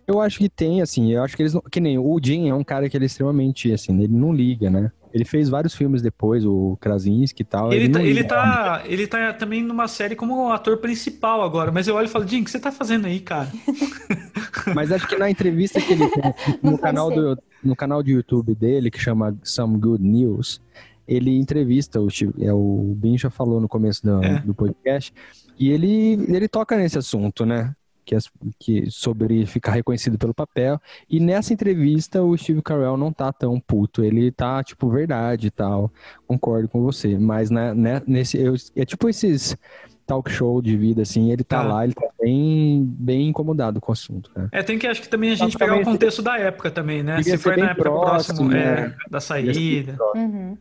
Eu 0.05 0.19
acho 0.21 0.39
que 0.39 0.49
tem, 0.49 0.81
assim, 0.81 1.11
eu 1.11 1.23
acho 1.23 1.35
que 1.35 1.41
eles 1.41 1.53
não. 1.53 1.61
Que 1.61 1.79
nem 1.79 1.97
o 1.97 2.19
Jim 2.21 2.49
é 2.49 2.53
um 2.53 2.63
cara 2.63 2.89
que 2.89 2.95
ele 2.95 3.05
é 3.05 3.07
extremamente, 3.07 3.71
assim, 3.71 3.93
ele 4.01 4.13
não 4.13 4.33
liga, 4.33 4.69
né? 4.69 4.91
Ele 5.17 5.25
fez 5.25 5.49
vários 5.49 5.73
filmes 5.73 6.03
depois, 6.03 6.45
o 6.45 6.77
Krasinski 6.79 7.41
e 7.41 7.45
tal. 7.45 7.73
Ele, 7.73 7.89
tá, 7.89 7.97
não 7.97 8.05
ele, 8.05 8.23
tá, 8.23 8.83
ele 8.85 9.07
tá 9.07 9.33
também 9.33 9.63
numa 9.63 9.87
série 9.87 10.15
como 10.15 10.51
ator 10.51 10.77
principal 10.77 11.41
agora, 11.41 11.71
mas 11.71 11.87
eu 11.87 11.95
olho 11.95 12.05
e 12.05 12.09
falo, 12.09 12.27
Jim, 12.27 12.41
o 12.41 12.43
que 12.43 12.51
você 12.51 12.59
tá 12.59 12.71
fazendo 12.71 13.07
aí, 13.07 13.19
cara? 13.19 13.51
Mas 14.75 14.91
acho 14.91 15.07
que 15.07 15.17
na 15.17 15.29
entrevista 15.29 15.79
que 15.79 15.93
ele 15.93 16.09
tem 16.11 16.33
no 16.61 16.77
canal, 16.77 17.09
do, 17.09 17.37
no 17.63 17.75
canal 17.75 18.03
de 18.03 18.11
YouTube 18.11 18.53
dele, 18.53 18.91
que 18.91 18.99
chama 18.99 19.37
Some 19.43 19.77
Good 19.77 20.03
News, 20.03 20.61
ele 21.07 21.37
entrevista, 21.37 22.01
o, 22.01 22.07
é, 22.39 22.51
o 22.51 22.93
Ben 22.97 23.17
já 23.17 23.29
falou 23.29 23.61
no 23.61 23.67
começo 23.67 24.03
do, 24.03 24.23
É. 24.23 24.39
do 24.41 24.53
podcast, 24.53 25.13
e 25.57 25.69
ele, 25.71 26.13
ele 26.27 26.47
toca 26.47 26.75
nesse 26.75 26.97
assunto, 26.97 27.45
né? 27.45 27.73
Que, 28.07 28.15
as- 28.15 28.29
que 28.57 28.89
sobre 28.89 29.45
ficar 29.45 29.73
reconhecido 29.73 30.17
pelo 30.17 30.33
papel. 30.33 30.79
E 31.09 31.19
nessa 31.19 31.51
entrevista 31.53 32.23
o 32.23 32.37
Steve 32.37 32.61
Carell 32.61 32.95
não 32.95 33.11
tá 33.11 33.33
tão 33.33 33.59
puto. 33.59 34.01
Ele 34.01 34.31
tá, 34.31 34.63
tipo, 34.63 34.89
verdade 34.89 35.47
e 35.47 35.51
tal. 35.51 35.91
Concordo 36.25 36.69
com 36.69 36.81
você. 36.81 37.19
Mas 37.19 37.49
né, 37.51 37.73
né, 37.73 38.01
nesse. 38.07 38.37
eu- 38.37 38.55
é 38.77 38.85
tipo 38.85 39.09
esses 39.09 39.57
talk 40.05 40.31
show 40.31 40.61
de 40.61 40.77
vida, 40.77 41.01
assim, 41.01 41.33
ele 41.33 41.43
tá 41.43 41.61
Tá. 41.61 41.67
lá, 41.67 41.83
ele 41.83 41.93
tá 41.93 42.07
bem, 42.17 42.81
bem 42.97 43.27
incomodado 43.27 43.81
com 43.81 43.91
o 43.91 43.93
assunto, 43.93 44.31
cara. 44.31 44.47
É, 44.53 44.63
tem 44.63 44.79
que 44.79 44.87
acho 44.87 45.01
que 45.01 45.09
também 45.09 45.31
a 45.31 45.35
gente 45.35 45.47
Mas 45.47 45.55
pegar 45.57 45.75
o 45.75 45.83
contexto 45.83 46.21
da 46.21 46.39
época 46.39 46.71
também, 46.71 47.03
né? 47.03 47.21
Se 47.21 47.37
foi 47.37 47.57
na 47.57 47.71
época 47.71 47.89
próximo, 47.91 48.37
próximo, 48.37 48.51
é, 48.53 48.87
né? 48.87 48.95
da 49.11 49.19
saída. 49.19 49.97
Uhum. 50.15 50.57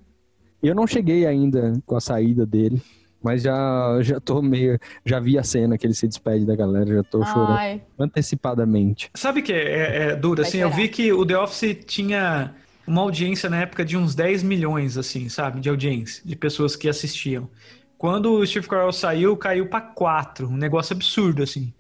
Eu 0.61 0.75
não 0.75 0.85
cheguei 0.85 1.25
ainda 1.25 1.75
com 1.87 1.95
a 1.95 2.01
saída 2.01 2.45
dele, 2.45 2.83
mas 3.27 3.43
já, 3.43 3.99
já 4.03 4.21
tô 4.21 4.41
meio. 4.41 4.79
Já 5.05 5.19
vi 5.19 5.37
a 5.37 5.43
cena 5.43 5.77
que 5.77 5.85
ele 5.85 5.95
se 5.95 6.07
despede 6.07 6.47
da 6.47 6.55
galera, 6.55 6.95
já 6.95 7.03
tô 7.03 7.25
chorando 7.25 7.59
Ai, 7.59 7.83
antecipadamente. 7.99 9.11
Sabe 9.15 9.41
o 9.41 9.43
que 9.43 9.53
é, 9.53 9.57
é, 9.57 10.03
é 10.11 10.17
duro? 10.17 10.41
Vai 10.41 10.49
Assim, 10.49 10.59
eu 10.59 10.71
vi 10.71 10.87
que 10.87 11.13
o 11.13 11.27
The 11.27 11.37
Office 11.37 11.77
tinha 11.85 12.55
uma 12.87 13.01
audiência 13.01 13.51
na 13.51 13.63
época 13.63 13.85
de 13.85 13.97
uns 13.97 14.15
10 14.15 14.45
milhões, 14.45 14.97
assim, 14.97 15.29
sabe? 15.29 15.59
De 15.59 15.69
audiência, 15.69 16.23
de 16.25 16.37
pessoas 16.37 16.77
que 16.77 16.89
assistiam. 16.89 17.51
Quando 17.99 18.33
o 18.33 18.47
Steve 18.47 18.69
Carell 18.69 18.93
saiu, 18.93 19.37
caiu 19.37 19.67
pra 19.67 19.81
4. 19.81 20.49
Um 20.49 20.57
negócio 20.57 20.95
absurdo, 20.95 21.43
assim. 21.43 21.75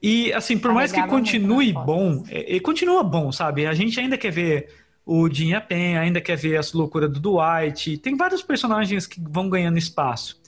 E, 0.00 0.32
assim, 0.32 0.56
por 0.56 0.72
mais 0.72 0.92
que 0.92 1.02
continue 1.08 1.72
nas 1.72 1.84
bom, 1.84 2.22
é, 2.28 2.54
é, 2.54 2.60
continua 2.60 3.02
bom, 3.02 3.32
sabe? 3.32 3.66
A 3.66 3.74
gente 3.74 3.98
ainda 3.98 4.16
quer 4.16 4.30
ver 4.30 4.68
o 5.04 5.28
Jim 5.28 5.58
Pen, 5.68 5.98
ainda 5.98 6.20
quer 6.20 6.36
ver 6.36 6.56
as 6.56 6.72
loucuras 6.72 7.10
do 7.10 7.18
Dwight. 7.18 7.98
Tem 7.98 8.16
vários 8.16 8.42
personagens 8.42 9.08
que 9.08 9.20
vão 9.20 9.48
ganhando 9.48 9.76
espaço. 9.76 10.38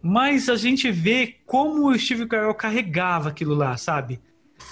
Mas 0.00 0.48
a 0.48 0.56
gente 0.56 0.90
vê 0.90 1.34
como 1.46 1.88
o 1.88 1.98
Steve 1.98 2.26
Carell 2.26 2.54
carregava 2.54 3.28
aquilo 3.30 3.54
lá, 3.54 3.76
sabe? 3.76 4.20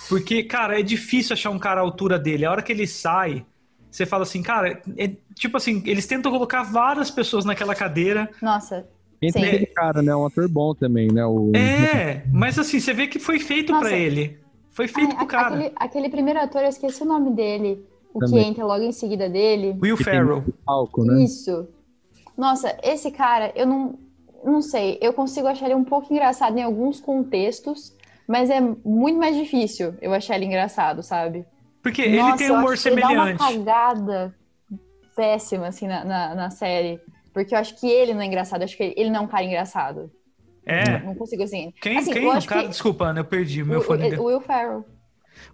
Porque, 0.09 0.43
cara, 0.45 0.79
é 0.79 0.83
difícil 0.83 1.35
achar 1.35 1.51
um 1.51 1.59
cara 1.59 1.81
à 1.81 1.85
altura 1.85 2.19
dele. 2.19 2.45
A 2.45 2.51
hora 2.51 2.63
que 2.63 2.73
ele 2.73 2.87
sai, 2.87 3.45
você 3.91 4.07
fala 4.07 4.23
assim, 4.23 4.43
cara, 4.43 4.81
é 4.97 5.11
tipo 5.35 5.57
assim, 5.57 5.83
eles 5.85 6.07
tentam 6.07 6.31
colocar 6.31 6.63
várias 6.63 7.11
pessoas 7.11 7.45
naquela 7.45 7.75
cadeira. 7.75 8.31
nossa. 8.41 8.87
Entre 9.21 9.41
Sim. 9.41 9.47
aquele 9.47 9.67
cara, 9.67 10.03
né? 10.03 10.15
Um 10.15 10.27
ator 10.27 10.47
bom 10.47 10.75
também, 10.75 11.09
né? 11.11 11.25
O... 11.25 11.51
É, 11.57 12.23
mas 12.31 12.59
assim, 12.59 12.79
você 12.79 12.93
vê 12.93 13.07
que 13.07 13.19
foi 13.19 13.39
feito 13.39 13.73
Nossa. 13.73 13.87
pra 13.89 13.97
ele. 13.97 14.39
Foi 14.71 14.87
feito 14.87 15.09
Ai, 15.13 15.17
pro 15.17 15.25
a- 15.25 15.29
cara. 15.29 15.55
Aquele, 15.55 15.73
aquele 15.75 16.09
primeiro 16.11 16.39
ator, 16.39 16.61
eu 16.61 16.69
esqueci 16.69 17.03
o 17.03 17.07
nome 17.07 17.31
dele. 17.35 17.83
O 18.13 18.19
Também. 18.21 18.43
que 18.45 18.51
entra 18.51 18.67
logo 18.67 18.85
em 18.85 18.93
seguida 18.93 19.27
dele. 19.27 19.75
Will 19.83 19.97
Ferrell. 19.97 20.45
palco, 20.67 21.03
né? 21.03 21.25
Isso. 21.25 21.67
Nossa, 22.37 22.77
esse 22.83 23.11
cara, 23.11 23.51
eu 23.57 23.67
não, 23.67 23.99
não 24.45 24.63
sei. 24.63 24.99
Eu 25.01 25.13
consigo 25.13 25.47
achar 25.47 25.67
ele 25.67 25.75
um 25.75 25.85
pouco 25.85 26.13
engraçado 26.13 26.57
em 26.59 26.63
alguns 26.63 27.01
contextos, 27.01 27.95
mas 28.27 28.51
é 28.51 28.61
muito 28.61 29.19
mais 29.19 29.37
difícil 29.37 29.95
eu 30.01 30.13
achar 30.13 30.37
ele 30.37 30.47
engraçado, 30.47 31.03
sabe? 31.03 31.45
Porque 31.83 32.03
ele 32.03 32.17
Nossa, 32.19 32.39
tem 32.39 32.47
eu 32.49 32.55
um 32.55 32.59
humor 32.59 32.77
que 32.77 32.89
ele 32.89 33.01
dá 33.01 33.09
uma 33.09 33.27
semelhante. 33.27 33.39
cagada 33.39 34.35
péssima, 35.15 35.69
assim, 35.69 35.87
na, 35.87 36.05
na, 36.05 36.35
na 36.35 36.51
série. 36.51 37.01
Porque 37.33 37.55
eu 37.55 37.59
acho 37.59 37.79
que 37.79 37.89
ele 37.89 38.13
não 38.13 38.21
é 38.21 38.27
engraçado, 38.27 38.63
eu 38.63 38.65
acho 38.65 38.77
que 38.77 38.95
ele 38.97 39.11
não 39.11 39.21
é 39.21 39.23
um 39.23 39.27
cara 39.27 39.45
engraçado. 39.45 40.11
É. 40.65 40.99
Não 41.01 41.15
consigo, 41.15 41.45
assim. 41.45 41.73
Quem, 41.81 41.99
assim, 41.99 42.13
quem 42.13 42.27
o 42.27 42.43
cara? 42.45 42.63
que 42.63 42.69
Desculpa, 42.69 43.07
Ana, 43.07 43.21
eu 43.21 43.25
perdi 43.25 43.63
o, 43.63 43.67
meu 43.67 43.81
fone. 43.81 44.15
o, 44.17 44.23
o 44.23 44.25
Will 44.25 44.41
Ferrell. 44.41 44.85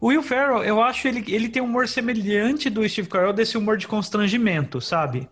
O 0.01 0.07
Will 0.09 0.23
Ferrell, 0.23 0.65
eu 0.65 0.81
acho 0.81 1.07
ele, 1.07 1.25
ele 1.29 1.49
tem 1.49 1.61
um 1.61 1.67
humor 1.67 1.87
semelhante 1.87 2.71
do 2.71 2.89
Steve 2.89 3.09
Carell, 3.09 3.33
desse 3.33 3.59
humor 3.59 3.77
de 3.77 3.87
constrangimento, 3.87 4.81
sabe? 4.81 5.29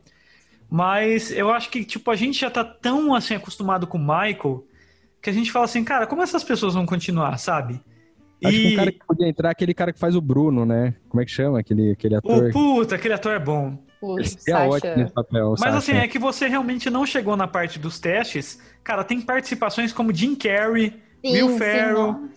Mas 0.71 1.33
eu 1.33 1.51
acho 1.51 1.69
que, 1.69 1.85
tipo, 1.85 2.11
a 2.11 2.17
gente 2.17 2.41
já 2.41 2.51
tá 2.51 2.65
tão, 2.65 3.15
assim, 3.15 3.35
acostumado 3.35 3.87
com 3.87 3.99
o 3.99 4.01
Michael, 4.01 4.65
que 5.21 5.29
a 5.29 5.33
gente 5.33 5.51
fala 5.51 5.65
assim, 5.65 5.83
cara, 5.83 6.07
como 6.07 6.23
essas 6.23 6.45
pessoas 6.45 6.75
vão 6.75 6.87
continuar, 6.87 7.37
sabe? 7.39 7.81
Acho 8.43 8.57
que 8.57 8.69
E 8.69 8.73
um 8.73 8.77
cara 8.77 8.93
que 8.93 8.99
podia 9.07 9.29
entrar 9.29 9.49
é 9.49 9.53
aquele 9.53 9.75
cara 9.75 9.93
que 9.93 9.99
faz 9.99 10.15
o 10.15 10.21
Bruno, 10.21 10.65
né? 10.65 10.95
Como 11.09 11.21
é 11.21 11.25
que 11.25 11.31
chama? 11.31 11.59
Aquele, 11.59 11.91
aquele 11.93 12.15
ator. 12.15 12.49
o 12.49 12.53
puta, 12.53 12.95
aquele 12.95 13.15
ator 13.15 13.33
é 13.33 13.39
bom. 13.39 13.77
O 14.01 14.23
seria 14.25 14.61
ótimo 14.61 14.93
nesse 14.97 15.13
Sasha. 15.13 15.15
papel. 15.15 15.47
o 15.49 15.51
Mas 15.51 15.61
Sacha. 15.61 15.77
assim, 15.77 15.93
é 15.93 16.09
que 16.09 16.19
você 16.19 16.49
realmente 16.49 16.89
não 16.89 17.05
chegou 17.05 17.37
na 17.37 17.47
parte 17.47 17.79
dos 17.79 17.99
testes. 17.99 18.59
Cara, 18.83 19.05
tem 19.05 19.21
participações 19.21 19.93
como 19.93 20.15
Jim 20.15 20.35
Carrey, 20.35 20.95
Sim, 21.23 21.33
Will 21.33 21.59
Ferrell. 21.59 22.31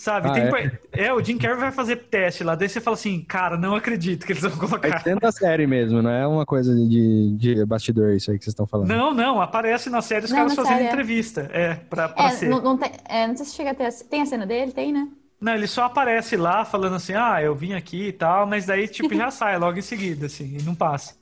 Sabe? 0.00 0.28
Ah, 0.28 0.32
Tem 0.32 0.42
é? 0.44 1.04
é? 1.06 1.12
o 1.14 1.22
Jim 1.22 1.36
Carrey 1.36 1.58
vai 1.58 1.70
fazer 1.70 1.96
teste 1.96 2.42
lá, 2.42 2.54
daí 2.54 2.68
você 2.68 2.80
fala 2.80 2.94
assim, 2.94 3.20
cara, 3.22 3.56
não 3.56 3.74
acredito 3.74 4.24
que 4.24 4.32
eles 4.32 4.42
vão 4.42 4.52
É 4.52 4.56
colocar. 4.56 5.02
dentro 5.02 5.20
da 5.20 5.30
série 5.30 5.66
mesmo, 5.66 6.00
não 6.00 6.10
é 6.10 6.26
uma 6.26 6.46
coisa 6.46 6.74
de, 6.74 7.36
de 7.36 7.64
bastidor 7.66 8.14
isso 8.14 8.30
aí 8.30 8.38
que 8.38 8.44
vocês 8.44 8.52
estão 8.52 8.66
falando. 8.66 8.88
Não, 8.88 9.12
não, 9.12 9.40
aparece 9.40 9.90
na 9.90 10.00
série 10.00 10.24
os 10.24 10.30
Não, 10.30 10.38
caras 10.38 10.54
fazendo 10.54 10.72
série, 10.74 10.84
é. 10.84 10.88
entrevista. 10.88 11.50
É, 11.52 11.74
pra, 11.74 12.08
pra 12.08 12.24
É, 12.24 12.30
ser. 12.30 12.48
não, 12.48 12.62
não 12.62 12.78
tem, 12.78 12.90
é, 13.08 13.26
não 13.26 13.36
sei 13.36 13.44
se 13.46 13.54
chega 13.54 13.70
a 13.70 13.74
ter. 13.74 13.84
a- 13.86 13.90
Tem 14.08 14.22
a 14.22 14.26
cena 14.26 14.46
dele? 14.46 14.72
Tem, 14.72 14.92
né? 14.92 15.06
Não, 15.40 15.54
ele 15.54 15.66
só 15.66 15.84
aparece 15.84 16.36
lá 16.36 16.64
falando 16.64 16.96
assim, 16.96 17.14
ah, 17.14 17.42
eu 17.42 17.54
vim 17.54 17.72
aqui 17.72 18.08
e 18.08 18.12
tal, 18.12 18.46
mas 18.46 18.66
daí, 18.66 18.86
tipo, 18.88 19.14
já 19.14 19.30
sai 19.32 19.58
logo 19.58 19.78
em 19.78 19.82
seguida, 19.82 20.26
assim, 20.26 20.56
e 20.58 20.62
não 20.62 20.74
passa. 20.74 21.14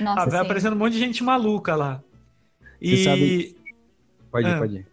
Nossa, 0.00 0.20
Ah, 0.22 0.24
vai 0.26 0.30
sim. 0.40 0.44
aparecendo 0.44 0.74
um 0.74 0.78
monte 0.78 0.92
de 0.94 0.98
gente 1.00 1.22
maluca 1.24 1.74
lá. 1.74 2.00
E, 2.80 2.96
Você 2.96 3.04
sabe- 3.04 3.56
Pode 4.30 4.46
ir, 4.48 4.52
Ah. 4.52 4.58
pode 4.58 4.76
ir. 4.76 4.86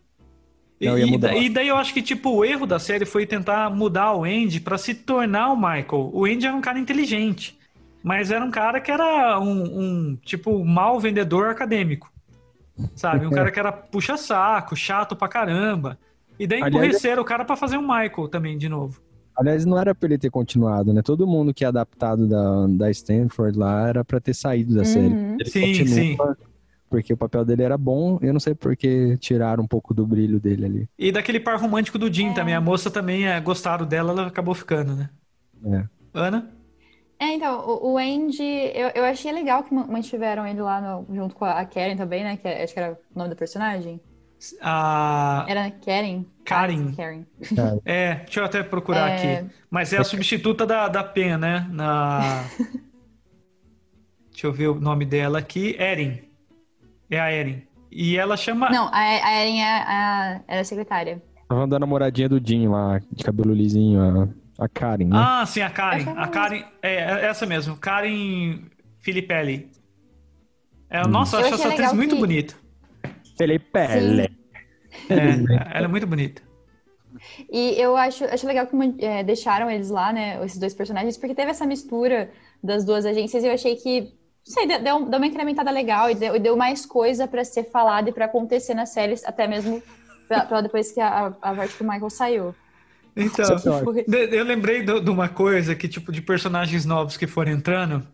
E, 0.81 0.85
Não, 0.87 0.97
e 0.97 1.05
mudar. 1.05 1.27
da- 1.29 1.35
e 1.37 1.47
daí 1.47 1.67
eu 1.67 1.77
acho 1.77 1.93
que, 1.93 2.01
tipo, 2.01 2.31
o 2.31 2.43
erro 2.43 2.65
da 2.65 2.79
série 2.79 3.05
foi 3.05 3.25
tentar 3.27 3.69
mudar 3.69 4.13
o 4.15 4.23
Andy 4.23 4.59
pra 4.59 4.77
se 4.77 4.93
tornar 4.95 5.51
o 5.51 5.55
Michael. 5.55 6.09
O 6.11 6.25
Andy 6.25 6.47
era 6.47 6.55
um 6.55 6.61
cara 6.61 6.79
inteligente, 6.79 7.57
mas 8.03 8.31
era 8.31 8.43
um 8.43 8.49
cara 8.49 8.81
que 8.81 8.89
era 8.91 9.39
um, 9.39 9.79
um 9.79 10.15
tipo, 10.25 10.65
mau 10.65 10.99
vendedor 10.99 11.49
acadêmico. 11.49 12.11
Sabe? 12.95 13.27
Um 13.27 13.29
cara 13.31 13.51
que 13.51 13.59
era 13.59 13.71
puxa-saco, 13.71 14.75
chato 14.75 15.15
pra 15.15 15.27
caramba. 15.27 15.99
E 16.39 16.47
daí 16.47 16.63
Aliás, 16.63 16.73
emburreceram 16.83 17.21
o 17.21 17.25
cara 17.25 17.45
pra 17.45 17.55
fazer 17.55 17.77
um 17.77 17.81
Michael 17.81 18.27
também, 18.27 18.57
de 18.57 18.67
novo. 18.67 18.99
Aliás, 19.37 19.65
não 19.65 19.77
era 19.79 19.93
pra 19.93 20.07
ele 20.09 20.17
ter 20.17 20.29
continuado, 20.31 20.91
né? 20.93 21.01
Todo 21.03 21.27
mundo 21.27 21.53
que 21.53 21.63
é 21.63 21.67
adaptado 21.67 22.27
da, 22.27 22.65
da 22.67 22.89
Stanford 22.91 23.57
lá 23.57 23.87
era 23.87 24.03
pra 24.03 24.19
ter 24.19 24.33
saído 24.33 24.73
da 24.75 24.83
série. 24.83 25.07
Uhum. 25.07 25.37
Ele 25.39 25.49
Sim, 25.49 25.61
continua, 25.77 26.37
Porque 26.91 27.13
o 27.13 27.17
papel 27.17 27.45
dele 27.45 27.63
era 27.63 27.77
bom, 27.77 28.19
eu 28.21 28.33
não 28.33 28.39
sei 28.41 28.53
porque 28.53 29.15
tiraram 29.17 29.63
um 29.63 29.67
pouco 29.67 29.93
do 29.93 30.05
brilho 30.05 30.41
dele 30.41 30.65
ali. 30.65 30.89
E 30.99 31.09
daquele 31.09 31.39
par 31.39 31.57
romântico 31.57 31.97
do 31.97 32.13
Jim 32.13 32.33
também. 32.33 32.53
A 32.53 32.59
moça 32.59 32.91
também 32.91 33.25
é, 33.29 33.39
gostaram 33.39 33.85
dela, 33.85 34.11
ela 34.11 34.27
acabou 34.27 34.53
ficando, 34.53 34.93
né? 34.93 35.09
É. 35.65 35.85
Ana? 36.13 36.51
É, 37.17 37.33
então, 37.33 37.61
o, 37.65 37.93
o 37.93 37.97
Andy, 37.97 38.43
eu, 38.43 38.89
eu 38.93 39.05
achei 39.05 39.31
legal 39.31 39.63
que 39.63 39.73
ma- 39.73 39.87
mantiveram 39.87 40.45
ele 40.45 40.61
lá 40.61 40.81
no- 40.81 41.15
junto 41.15 41.33
com 41.33 41.45
a 41.45 41.63
Karen 41.65 41.95
também, 41.95 42.25
né? 42.25 42.35
Que 42.35 42.45
é- 42.47 42.63
acho 42.63 42.73
que 42.73 42.79
era 42.79 42.93
o 42.93 43.17
nome 43.17 43.29
da 43.29 43.35
personagem. 43.37 44.01
A. 44.61 45.45
Era 45.47 45.71
Karen? 45.71 46.25
Karen. 46.43 46.89
Ah, 46.89 46.95
Karen. 46.97 47.25
É, 47.85 48.15
deixa 48.15 48.39
eu 48.41 48.45
até 48.45 48.63
procurar 48.63 49.11
É. 49.11 49.37
aqui. 49.37 49.49
Mas 49.69 49.93
é 49.93 49.97
a 49.97 50.03
substituta 50.03 50.65
da, 50.65 50.89
da 50.89 51.03
Pen, 51.05 51.37
né? 51.37 51.67
Na. 51.71 52.43
Deixa 54.31 54.47
eu 54.47 54.53
ver 54.53 54.67
o 54.69 54.79
nome 54.79 55.05
dela 55.05 55.39
aqui. 55.39 55.75
Erin. 55.79 56.30
É 57.11 57.19
a 57.19 57.31
Erin. 57.31 57.61
E 57.91 58.17
ela 58.17 58.37
chama. 58.37 58.69
Não, 58.69 58.87
a, 58.87 58.97
a 58.97 59.43
Erin 59.45 59.59
é 59.59 59.65
a, 59.67 60.41
era 60.47 60.61
a 60.61 60.63
secretária. 60.63 61.21
Tava 61.49 61.67
da 61.67 61.77
namoradinha 61.77 62.29
do 62.29 62.41
Jim 62.43 62.67
lá, 62.69 62.99
de 63.11 63.23
cabelo 63.23 63.53
lisinho, 63.53 63.99
a, 64.57 64.63
a 64.65 64.69
Karen, 64.69 65.05
né? 65.05 65.11
Ah, 65.13 65.45
sim, 65.45 65.61
a 65.61 65.69
Karen. 65.69 66.03
A 66.03 66.13
mesmo. 66.15 66.31
Karen. 66.31 66.63
É, 66.81 66.93
é 66.95 67.25
essa 67.25 67.45
mesmo. 67.45 67.75
Karen 67.75 68.61
Filippelli. 68.99 69.69
É, 70.89 71.01
Hum. 71.05 71.09
Nossa, 71.09 71.37
eu 71.37 71.45
acho 71.45 71.55
essa 71.55 71.69
atriz 71.69 71.93
muito 71.93 72.15
que- 72.15 72.21
bonita. 72.21 72.53
Felipe 73.37 73.65
Pelle. 73.71 74.29
É, 75.09 75.77
ela 75.77 75.85
é 75.85 75.87
muito 75.87 76.05
bonita. 76.05 76.41
E 77.51 77.75
eu 77.81 77.95
acho, 77.97 78.23
acho 78.25 78.45
legal 78.47 78.67
que 78.67 78.75
man- 78.75 78.95
é, 78.99 79.23
deixaram 79.23 79.69
eles 79.69 79.89
lá, 79.89 80.11
né? 80.13 80.43
Esses 80.45 80.59
dois 80.59 80.73
personagens, 80.73 81.17
porque 81.17 81.33
teve 81.35 81.51
essa 81.51 81.65
mistura 81.65 82.29
das 82.63 82.85
duas 82.85 83.05
agências 83.05 83.43
e 83.43 83.47
eu 83.47 83.53
achei 83.53 83.75
que, 83.75 84.13
sei, 84.43 84.65
deu, 84.67 84.79
deu 85.05 85.17
uma 85.19 85.27
incrementada 85.27 85.71
legal 85.71 86.09
e 86.09 86.15
deu, 86.15 86.35
e 86.35 86.39
deu 86.39 86.55
mais 86.57 86.85
coisa 86.85 87.27
pra 87.27 87.43
ser 87.43 87.63
falada 87.65 88.09
e 88.09 88.13
pra 88.13 88.25
acontecer 88.25 88.73
nas 88.73 88.89
séries, 88.89 89.23
até 89.25 89.47
mesmo 89.47 89.81
pra, 90.27 90.45
pra 90.45 90.61
depois 90.61 90.91
que 90.91 90.99
a, 90.99 91.33
a 91.41 91.53
Vertical 91.53 91.87
Michael 91.87 92.09
saiu. 92.09 92.55
Então, 93.15 93.45
é 93.55 94.39
eu 94.39 94.43
lembrei 94.45 94.83
do- 94.83 95.01
de 95.01 95.09
uma 95.09 95.27
coisa 95.27 95.75
que, 95.75 95.87
tipo, 95.87 96.11
de 96.11 96.21
personagens 96.21 96.85
novos 96.85 97.17
que 97.17 97.27
foram 97.27 97.51
entrando, 97.51 98.07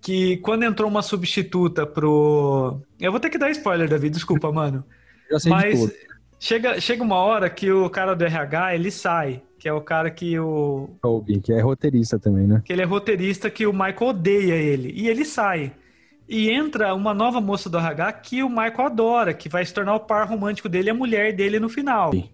que 0.00 0.38
quando 0.38 0.64
entrou 0.64 0.88
uma 0.88 1.02
substituta 1.02 1.86
pro. 1.86 2.80
Eu 2.98 3.10
vou 3.10 3.20
ter 3.20 3.28
que 3.28 3.36
dar 3.36 3.50
spoiler, 3.50 3.88
Davi, 3.88 4.08
desculpa, 4.08 4.50
mano. 4.50 4.82
Já 5.30 5.38
sei 5.38 5.50
de 5.52 5.56
Mas 5.56 5.80
tudo. 5.80 5.92
chega, 6.38 6.80
chega 6.80 7.02
uma 7.02 7.16
hora 7.16 7.50
que 7.50 7.70
o 7.70 7.90
cara 7.90 8.14
do 8.16 8.24
RH, 8.24 8.74
ele 8.74 8.90
sai, 8.90 9.42
que 9.60 9.68
é 9.68 9.72
o 9.72 9.80
cara 9.82 10.10
que 10.10 10.38
o. 10.38 10.88
Toby, 11.02 11.38
que 11.38 11.52
é 11.52 11.60
roteirista 11.60 12.18
também, 12.18 12.46
né? 12.46 12.62
que 12.64 12.72
ele 12.72 12.80
é 12.80 12.86
roteirista, 12.86 13.50
que 13.50 13.66
o 13.66 13.72
Michael 13.72 14.08
odeia 14.08 14.54
ele. 14.54 14.90
E 14.96 15.06
ele 15.06 15.24
sai. 15.24 15.72
E 16.26 16.48
entra 16.48 16.94
uma 16.94 17.12
nova 17.12 17.40
moça 17.40 17.68
do 17.68 17.76
RH 17.76 18.12
que 18.14 18.42
o 18.42 18.48
Michael 18.48 18.86
adora, 18.86 19.34
que 19.34 19.48
vai 19.48 19.64
se 19.64 19.74
tornar 19.74 19.94
o 19.94 20.00
par 20.00 20.26
romântico 20.26 20.68
dele 20.68 20.88
e 20.88 20.90
a 20.90 20.94
mulher 20.94 21.34
dele 21.34 21.60
no 21.60 21.68
final. 21.68 22.12
Sim. 22.12 22.30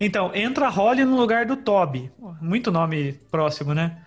Então, 0.00 0.34
entra 0.34 0.66
a 0.66 0.70
Holly 0.70 1.04
no 1.04 1.16
lugar 1.16 1.46
do 1.46 1.56
Toby. 1.56 2.10
Muito 2.40 2.72
nome 2.72 3.12
próximo, 3.30 3.72
né? 3.72 3.98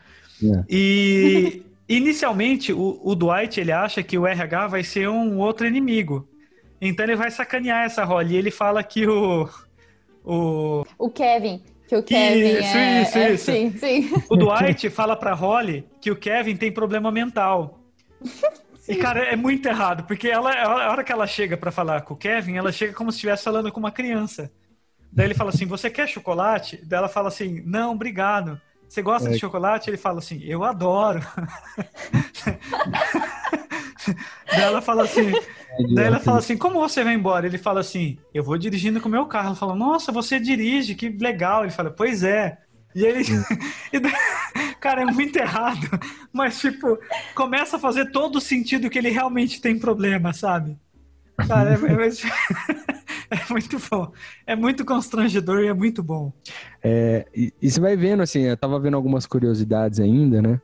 É. 0.43 0.63
E 0.69 1.63
inicialmente 1.87 2.73
o, 2.73 2.99
o 3.03 3.15
Dwight 3.15 3.59
ele 3.59 3.71
acha 3.71 4.03
que 4.03 4.17
o 4.17 4.27
RH 4.27 4.67
vai 4.67 4.83
ser 4.83 5.07
um 5.07 5.37
outro 5.37 5.65
inimigo. 5.65 6.27
Então 6.81 7.05
ele 7.05 7.15
vai 7.15 7.31
sacanear 7.31 7.85
essa 7.85 8.03
Holly. 8.03 8.33
E 8.33 8.37
ele 8.37 8.51
fala 8.51 8.83
que 8.83 9.07
o, 9.07 9.47
o, 10.25 10.83
O 10.97 11.09
Kevin, 11.09 11.61
que 11.93 11.99
o 11.99 12.17
Kevin 12.17 12.59
Isso, 12.59 12.77
é, 12.77 13.01
isso, 13.01 13.17
é- 13.17 13.31
isso. 13.33 13.45
Sim, 13.45 13.77
sim. 13.77 14.11
o 14.29 14.35
Dwight 14.35 14.89
fala 14.89 15.15
pra 15.15 15.33
Holly 15.33 15.85
que 16.01 16.09
o 16.11 16.15
Kevin 16.15 16.55
tem 16.57 16.71
problema 16.71 17.11
mental. 17.11 17.79
E, 18.85 18.97
cara, 18.97 19.21
é 19.23 19.35
muito 19.37 19.65
errado, 19.65 20.03
porque 20.03 20.27
ela, 20.27 20.51
a 20.53 20.91
hora 20.91 21.05
que 21.05 21.11
ela 21.13 21.25
chega 21.25 21.55
pra 21.55 21.71
falar 21.71 22.01
com 22.01 22.15
o 22.15 22.17
Kevin, 22.17 22.57
ela 22.57 22.69
chega 22.69 22.91
como 22.91 23.13
se 23.13 23.15
estivesse 23.15 23.41
falando 23.45 23.71
com 23.71 23.79
uma 23.79 23.91
criança. 23.93 24.51
Daí 25.09 25.27
ele 25.27 25.33
fala 25.33 25.51
assim: 25.51 25.65
Você 25.65 25.89
quer 25.89 26.05
chocolate? 26.05 26.81
Daí 26.83 26.97
ela 26.97 27.07
fala 27.07 27.29
assim: 27.29 27.63
Não, 27.65 27.93
obrigado. 27.93 28.59
Você 28.85 29.01
gosta 29.01 29.29
de 29.29 29.37
É. 29.37 29.39
chocolate? 29.39 29.89
Ele 29.89 29.95
fala 29.95 30.19
assim: 30.19 30.41
Eu 30.43 30.65
adoro. 30.65 31.21
Daí 34.51 34.61
ela 34.63 34.81
fala 34.81 35.03
assim: 35.03 35.31
Daí 35.93 36.05
ela 36.05 36.19
fala 36.19 36.39
assim: 36.39 36.57
Como 36.57 36.79
você 36.79 37.03
vai 37.03 37.13
embora? 37.15 37.45
Ele 37.45 37.57
fala 37.57 37.79
assim: 37.79 38.17
Eu 38.33 38.43
vou 38.43 38.57
dirigindo 38.57 39.01
com 39.01 39.07
o 39.07 39.11
meu 39.11 39.25
carro. 39.25 39.47
Ela 39.47 39.55
fala: 39.55 39.75
Nossa, 39.75 40.11
você 40.11 40.39
dirige, 40.39 40.95
que 40.95 41.09
legal. 41.09 41.63
Ele 41.63 41.71
fala: 41.71 41.89
Pois 41.91 42.23
é. 42.23 42.57
E 42.95 43.03
ele. 43.03 43.23
e 43.91 43.99
daí- 43.99 44.13
Cara, 44.79 45.01
é 45.01 45.05
muito 45.05 45.35
errado. 45.37 45.87
Mas, 46.31 46.59
tipo, 46.59 46.99
começa 47.33 47.77
a 47.77 47.79
fazer 47.79 48.11
todo 48.11 48.35
o 48.35 48.41
sentido 48.41 48.89
que 48.89 48.97
ele 48.99 49.09
realmente 49.09 49.61
tem 49.61 49.79
problema, 49.79 50.33
sabe? 50.33 50.77
Cara, 51.47 51.71
é, 51.71 51.75
é- 51.75 52.09
é 53.31 53.49
muito 53.49 53.77
bom. 53.89 54.11
É 54.45 54.55
muito 54.55 54.83
constrangedor 54.85 55.61
e 55.63 55.67
é 55.67 55.73
muito 55.73 56.03
bom. 56.03 56.33
É, 56.83 57.25
e, 57.33 57.53
e 57.61 57.71
você 57.71 57.79
vai 57.79 57.95
vendo, 57.95 58.21
assim, 58.21 58.41
eu 58.41 58.57
tava 58.57 58.77
vendo 58.79 58.95
algumas 58.97 59.25
curiosidades 59.25 59.99
ainda, 60.01 60.41
né? 60.41 60.59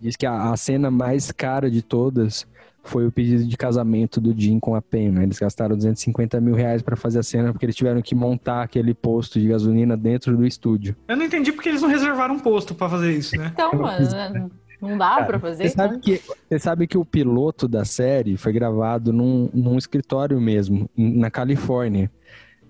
Diz 0.00 0.14
que 0.14 0.26
a, 0.26 0.52
a 0.52 0.56
cena 0.56 0.90
mais 0.90 1.32
cara 1.32 1.70
de 1.70 1.82
todas 1.82 2.46
foi 2.82 3.06
o 3.06 3.12
pedido 3.12 3.44
de 3.44 3.56
casamento 3.56 4.20
do 4.20 4.34
Jim 4.38 4.58
com 4.58 4.74
a 4.74 4.82
né? 5.12 5.22
Eles 5.22 5.38
gastaram 5.38 5.76
250 5.76 6.40
mil 6.40 6.54
reais 6.54 6.82
pra 6.82 6.96
fazer 6.96 7.18
a 7.18 7.22
cena 7.22 7.52
porque 7.52 7.66
eles 7.66 7.76
tiveram 7.76 8.00
que 8.00 8.14
montar 8.14 8.62
aquele 8.62 8.94
posto 8.94 9.38
de 9.38 9.48
gasolina 9.48 9.96
dentro 9.96 10.36
do 10.36 10.46
estúdio. 10.46 10.96
Eu 11.06 11.16
não 11.16 11.24
entendi 11.24 11.52
porque 11.52 11.68
eles 11.68 11.82
não 11.82 11.88
reservaram 11.88 12.34
um 12.34 12.38
posto 12.38 12.74
pra 12.74 12.88
fazer 12.88 13.12
isso, 13.12 13.36
né? 13.36 13.50
Então, 13.52 13.72
mano, 13.72 14.08
né, 14.10 14.48
não 14.80 14.96
dá 14.96 15.22
pra 15.24 15.38
fazer 15.38 15.64
Você 15.64 15.66
isso, 15.66 15.76
sabe, 15.76 15.94
né? 15.94 16.00
que, 16.02 16.20
você 16.48 16.58
sabe 16.58 16.86
que 16.86 16.96
o 16.96 17.04
piloto 17.04 17.66
da 17.66 17.84
série 17.84 18.36
foi 18.36 18.52
gravado 18.52 19.12
num, 19.12 19.50
num 19.52 19.76
escritório 19.76 20.40
mesmo, 20.40 20.88
na 20.96 21.30
Califórnia. 21.30 22.10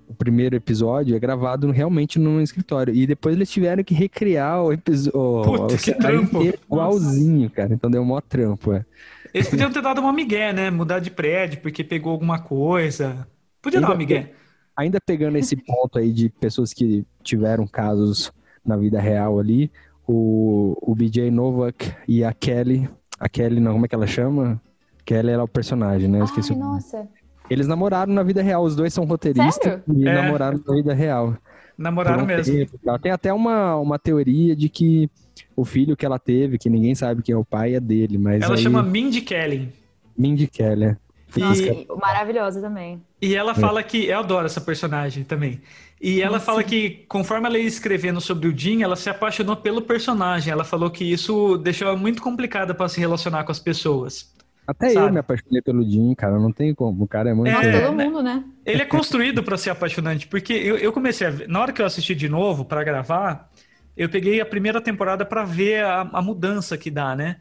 O 0.08 0.14
primeiro 0.14 0.56
episódio 0.56 1.14
é 1.14 1.18
gravado 1.18 1.70
realmente 1.70 2.18
num 2.18 2.40
escritório. 2.40 2.94
E 2.94 3.06
depois 3.06 3.36
eles 3.36 3.50
tiveram 3.50 3.84
que 3.84 3.92
recriar 3.92 4.64
o 4.64 4.72
episódio. 4.72 5.52
Puta, 5.52 5.76
que 5.76 5.92
trampo. 5.92 6.42
Igualzinho, 6.42 7.50
cara. 7.50 7.74
Então 7.74 7.90
deu 7.90 8.02
mó 8.02 8.18
trampo, 8.22 8.72
é. 8.72 8.86
Eles 9.32 9.48
podiam 9.48 9.70
ter 9.70 9.82
dado 9.82 10.00
uma 10.00 10.12
migué, 10.12 10.52
né? 10.52 10.70
Mudar 10.70 10.98
de 11.00 11.10
prédio 11.10 11.60
porque 11.60 11.84
pegou 11.84 12.12
alguma 12.12 12.38
coisa. 12.38 13.26
Podia 13.62 13.80
dar 13.80 13.88
uma 13.88 13.96
migué. 13.96 14.32
Ainda 14.76 14.98
pegando 15.04 15.36
esse 15.36 15.56
ponto 15.56 15.98
aí 15.98 16.12
de 16.12 16.28
pessoas 16.28 16.72
que 16.72 17.04
tiveram 17.22 17.66
casos 17.66 18.32
na 18.64 18.76
vida 18.76 19.00
real 19.00 19.38
ali, 19.38 19.70
o, 20.06 20.76
o 20.80 20.94
BJ 20.94 21.30
Novak 21.30 21.92
e 22.06 22.22
a 22.24 22.32
Kelly. 22.32 22.88
A 23.18 23.28
Kelly, 23.28 23.60
não, 23.60 23.72
como 23.72 23.84
é 23.86 23.88
que 23.88 23.94
ela 23.94 24.06
chama? 24.06 24.60
Kelly 25.04 25.30
era 25.30 25.42
o 25.42 25.48
personagem, 25.48 26.08
né? 26.08 26.20
Eu 26.20 26.24
esqueci 26.24 26.52
Ai, 26.52 26.56
o 26.56 26.60
nome. 26.60 26.74
nossa. 26.74 27.08
Eles 27.50 27.66
namoraram 27.66 28.12
na 28.12 28.22
vida 28.22 28.42
real, 28.42 28.62
os 28.62 28.76
dois 28.76 28.92
são 28.92 29.04
roteiristas 29.04 29.62
Sério? 29.62 29.82
e 29.96 30.06
É. 30.06 30.14
namoraram 30.14 30.60
na 30.66 30.74
vida 30.74 30.94
real. 30.94 31.36
Namoraram 31.76 32.24
um 32.24 32.26
mesmo. 32.26 32.54
tempo 32.54 32.78
tal. 32.84 32.98
Tem 32.98 33.10
até 33.10 33.32
uma, 33.32 33.76
uma 33.76 33.98
teoria 33.98 34.54
de 34.54 34.68
que 34.68 35.08
o 35.56 35.64
filho 35.64 35.96
que 35.96 36.04
ela 36.06 36.18
teve, 36.18 36.58
que 36.58 36.70
ninguém 36.70 36.94
sabe 36.94 37.22
quem 37.22 37.34
é 37.34 37.38
o 37.38 37.44
pai, 37.44 37.74
é 37.74 37.80
dele, 37.80 38.18
mas 38.18 38.42
Ela 38.42 38.54
aí... 38.54 38.62
chama 38.62 38.82
Mindy 38.82 39.20
Kelly. 39.20 39.72
Mindy 40.16 40.46
Kelly, 40.46 40.84
é. 40.84 40.96
Nossa, 41.36 41.62
E, 41.62 41.86
maravilhosa 42.00 42.60
também. 42.60 43.02
e 43.20 43.34
ela 43.34 43.54
fala 43.54 43.82
que. 43.82 44.06
Eu 44.06 44.18
adoro 44.20 44.46
essa 44.46 44.60
personagem 44.62 45.24
também. 45.24 45.60
E 46.00 46.22
ela 46.22 46.40
fala 46.40 46.62
que, 46.64 47.04
conforme 47.08 47.46
ela 47.46 47.58
ia 47.58 47.66
escrevendo 47.66 48.20
sobre 48.20 48.48
o 48.48 48.56
Jim, 48.56 48.82
ela 48.82 48.96
se 48.96 49.10
apaixonou 49.10 49.56
pelo 49.56 49.82
personagem. 49.82 50.50
Ela 50.52 50.64
falou 50.64 50.90
que 50.90 51.04
isso 51.04 51.58
deixou 51.58 51.88
ela 51.88 51.96
muito 51.96 52.22
complicada 52.22 52.72
para 52.72 52.88
se 52.88 52.98
relacionar 52.98 53.44
com 53.44 53.52
as 53.52 53.58
pessoas. 53.58 54.32
Até 54.66 54.90
eu 54.90 54.94
Sabe? 54.94 55.12
me 55.12 55.18
apaixonei 55.18 55.60
pelo 55.62 55.82
Jim, 55.82 56.14
cara, 56.14 56.38
não 56.38 56.52
tem 56.52 56.74
como, 56.74 57.04
o 57.04 57.08
cara 57.08 57.30
é 57.30 57.34
muito... 57.34 57.50
Nossa, 57.50 57.66
É, 57.66 57.80
todo 57.86 57.96
né? 57.96 58.04
mundo, 58.04 58.22
né? 58.22 58.44
Ele 58.66 58.82
é 58.82 58.84
construído 58.84 59.42
para 59.42 59.56
ser 59.56 59.70
apaixonante, 59.70 60.26
porque 60.28 60.52
eu, 60.52 60.76
eu 60.76 60.92
comecei 60.92 61.26
a 61.26 61.30
ver, 61.30 61.48
na 61.48 61.58
hora 61.60 61.72
que 61.72 61.80
eu 61.80 61.86
assisti 61.86 62.14
de 62.14 62.28
novo 62.28 62.66
para 62.66 62.84
gravar, 62.84 63.50
eu 63.98 64.08
peguei 64.08 64.40
a 64.40 64.46
primeira 64.46 64.80
temporada 64.80 65.24
para 65.26 65.44
ver 65.44 65.84
a, 65.84 66.02
a 66.12 66.22
mudança 66.22 66.78
que 66.78 66.90
dá, 66.90 67.14
né? 67.16 67.36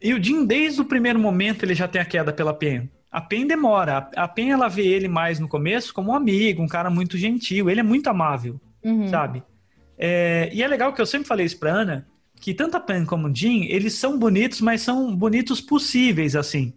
E 0.00 0.14
o 0.14 0.22
Jim, 0.22 0.46
desde 0.46 0.80
o 0.80 0.84
primeiro 0.84 1.18
momento, 1.18 1.64
ele 1.64 1.74
já 1.74 1.88
tem 1.88 2.00
a 2.00 2.04
queda 2.04 2.32
pela 2.32 2.54
Pen. 2.54 2.88
A 3.10 3.20
Pen 3.20 3.46
demora. 3.46 4.08
A 4.16 4.28
Pen, 4.28 4.52
ela 4.52 4.68
vê 4.68 4.86
ele 4.86 5.08
mais 5.08 5.40
no 5.40 5.48
começo 5.48 5.92
como 5.92 6.12
um 6.12 6.14
amigo, 6.14 6.62
um 6.62 6.68
cara 6.68 6.88
muito 6.88 7.18
gentil. 7.18 7.68
Ele 7.68 7.80
é 7.80 7.82
muito 7.82 8.06
amável, 8.08 8.60
Uhum. 8.84 9.08
sabe? 9.08 9.42
É, 9.98 10.48
e 10.52 10.62
é 10.62 10.68
legal 10.68 10.92
que 10.92 11.00
eu 11.00 11.06
sempre 11.06 11.26
falei 11.26 11.44
isso 11.46 11.58
pra 11.58 11.72
Ana, 11.72 12.06
que 12.40 12.54
tanto 12.54 12.76
a 12.76 12.80
Pen 12.80 13.04
como 13.04 13.26
o 13.28 13.34
Jim, 13.34 13.64
eles 13.64 13.94
são 13.94 14.16
bonitos, 14.18 14.60
mas 14.60 14.82
são 14.82 15.16
bonitos 15.16 15.60
possíveis, 15.60 16.36
assim. 16.36 16.72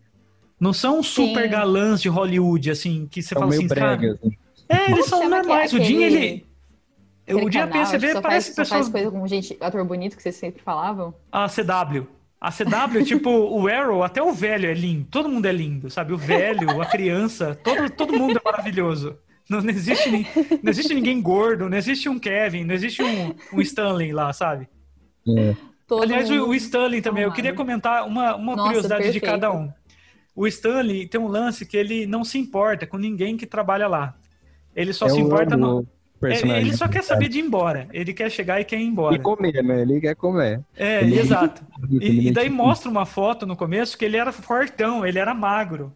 Não 0.59 0.73
são 0.73 1.03
super 1.03 1.43
Sim. 1.43 1.49
galãs 1.49 2.01
de 2.01 2.09
Hollywood, 2.09 2.71
assim, 2.71 3.07
que 3.09 3.21
você 3.21 3.29
São 3.29 3.39
fala 3.41 3.49
meio 3.51 3.61
assim, 3.65 3.75
cara... 3.75 3.95
assim. 3.95 4.37
É, 4.69 4.75
eles 4.85 4.87
Como 4.91 5.03
são 5.09 5.21
chama 5.23 5.35
normais. 5.37 5.73
O 5.73 5.75
aquele- 5.75 5.87
Jim, 5.93 6.03
ele. 6.03 6.45
Aquele 7.31 7.47
O 7.47 7.51
Jim, 7.51 7.59
a 7.59 7.67
canal 7.67 7.69
parece 7.69 7.97
faz, 7.99 8.05
só 8.11 8.21
faz 8.21 8.49
pessoas. 8.53 8.89
coisa 8.89 9.11
com 9.11 9.27
gente, 9.27 9.57
ator 9.61 9.83
bonito 9.85 10.15
que 10.17 10.23
vocês 10.23 10.35
sempre 10.35 10.61
falavam. 10.63 11.13
A 11.31 11.47
CW. 11.49 12.07
A 12.39 12.51
CW, 12.51 13.03
tipo, 13.05 13.29
o 13.29 13.67
Arrow, 13.67 14.03
até 14.03 14.21
o 14.21 14.33
velho 14.33 14.69
é 14.69 14.73
lindo. 14.73 15.07
Todo 15.09 15.29
mundo 15.29 15.45
é 15.45 15.51
lindo, 15.51 15.89
sabe? 15.89 16.13
O 16.13 16.17
velho, 16.17 16.81
a 16.81 16.85
criança, 16.85 17.55
todo, 17.55 17.89
todo 17.89 18.13
mundo 18.15 18.37
é 18.37 18.41
maravilhoso 18.43 19.17
Não, 19.49 19.61
não 19.61 19.69
existe, 19.69 20.09
não 20.63 20.69
existe 20.69 20.93
ninguém 20.93 21.21
gordo, 21.21 21.69
não 21.69 21.77
existe 21.77 22.09
um 22.09 22.19
Kevin, 22.19 22.63
não 22.65 22.73
existe 22.73 23.03
um, 23.03 23.35
um 23.53 23.61
Stanley 23.61 24.11
lá, 24.13 24.33
sabe? 24.33 24.67
Todo 25.87 26.03
Aliás, 26.03 26.29
o, 26.29 26.47
o 26.49 26.55
Stanley 26.55 27.01
também, 27.01 27.23
eu 27.23 27.31
queria 27.31 27.53
comentar 27.53 28.05
uma, 28.07 28.35
uma 28.35 28.55
Nossa, 28.55 28.63
curiosidade 28.63 29.09
de 29.11 29.19
perfeito. 29.19 29.25
cada 29.25 29.51
um. 29.51 29.71
O 30.35 30.47
Stanley 30.47 31.07
tem 31.07 31.19
um 31.21 31.27
lance 31.27 31.65
que 31.65 31.77
ele 31.77 32.05
não 32.07 32.23
se 32.23 32.37
importa 32.39 32.87
com 32.87 32.97
ninguém 32.97 33.37
que 33.37 33.45
trabalha 33.45 33.87
lá. 33.87 34.17
Ele 34.75 34.93
só 34.93 35.07
É 35.07 35.09
se 35.09 35.19
importa 35.19 35.57
no. 35.57 35.87
Personagem. 36.21 36.61
Ele 36.61 36.77
só 36.77 36.87
quer 36.87 37.03
saber 37.03 37.27
de 37.27 37.39
ir 37.39 37.41
embora. 37.41 37.87
Ele 37.91 38.13
quer 38.13 38.29
chegar 38.31 38.61
e 38.61 38.63
quer 38.65 38.79
ir 38.79 38.85
embora. 38.85 39.15
E 39.15 39.19
comer, 39.19 39.61
né? 39.63 39.81
Ele 39.81 39.99
quer 39.99 40.15
comer. 40.15 40.61
É, 40.77 41.01
Ele- 41.01 41.19
exato. 41.19 41.61
E, 41.89 42.27
e 42.27 42.31
daí 42.31 42.49
mostra 42.49 42.89
uma 42.89 43.05
foto 43.05 43.45
no 43.45 43.55
começo 43.57 43.97
que 43.97 44.05
ele 44.05 44.17
era 44.17 44.31
fortão, 44.31 45.05
ele 45.05 45.19
era 45.19 45.33
magro. 45.33 45.93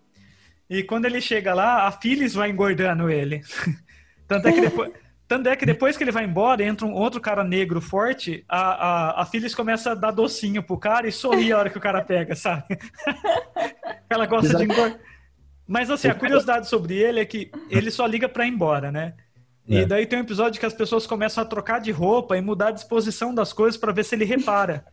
E 0.69 0.83
quando 0.83 1.05
ele 1.05 1.21
chega 1.21 1.53
lá, 1.53 1.87
a 1.87 1.91
Phyllis 1.91 2.33
vai 2.33 2.49
engordando 2.49 3.09
ele. 3.09 3.41
Tanto 4.27 4.47
é 4.47 4.51
que 4.51 4.61
depois, 4.61 4.91
tanto 5.27 5.49
é 5.49 5.55
que 5.55 5.65
depois 5.65 5.95
que 5.97 6.03
ele 6.03 6.11
vai 6.11 6.23
embora, 6.25 6.63
entra 6.63 6.85
um 6.85 6.93
outro 6.93 7.21
cara 7.21 7.43
negro 7.43 7.79
forte, 7.79 8.43
a, 8.49 8.59
a, 8.59 9.21
a 9.21 9.25
Phyllis 9.25 9.53
começa 9.53 9.91
a 9.91 9.95
dar 9.95 10.09
docinho 10.09 10.63
pro 10.63 10.77
cara 10.77 11.07
e 11.07 11.11
sorri 11.11 11.51
a 11.51 11.57
hora 11.59 11.69
que 11.69 11.77
o 11.77 11.81
cara 11.81 12.01
pega, 12.03 12.33
sabe? 12.37 12.63
Ela 14.09 14.25
gosta 14.25 14.55
de 14.55 14.63
engordar. 14.63 14.99
Mas 15.67 15.89
assim, 15.89 16.07
a 16.07 16.15
curiosidade 16.15 16.67
sobre 16.67 16.95
ele 16.95 17.19
é 17.19 17.25
que 17.25 17.51
ele 17.69 17.89
só 17.89 18.05
liga 18.05 18.29
pra 18.29 18.45
ir 18.45 18.49
embora, 18.49 18.91
né? 18.91 19.13
E 19.67 19.77
É. 19.77 19.85
daí 19.85 20.05
tem 20.05 20.19
um 20.19 20.21
episódio 20.21 20.59
que 20.59 20.65
as 20.65 20.73
pessoas 20.73 21.07
começam 21.07 21.41
a 21.41 21.45
trocar 21.45 21.79
de 21.79 21.91
roupa 21.91 22.37
e 22.37 22.41
mudar 22.41 22.67
a 22.67 22.71
disposição 22.71 23.33
das 23.33 23.51
coisas 23.51 23.77
pra 23.77 23.91
ver 23.91 24.03
se 24.05 24.13
ele 24.15 24.25
repara. 24.25 24.85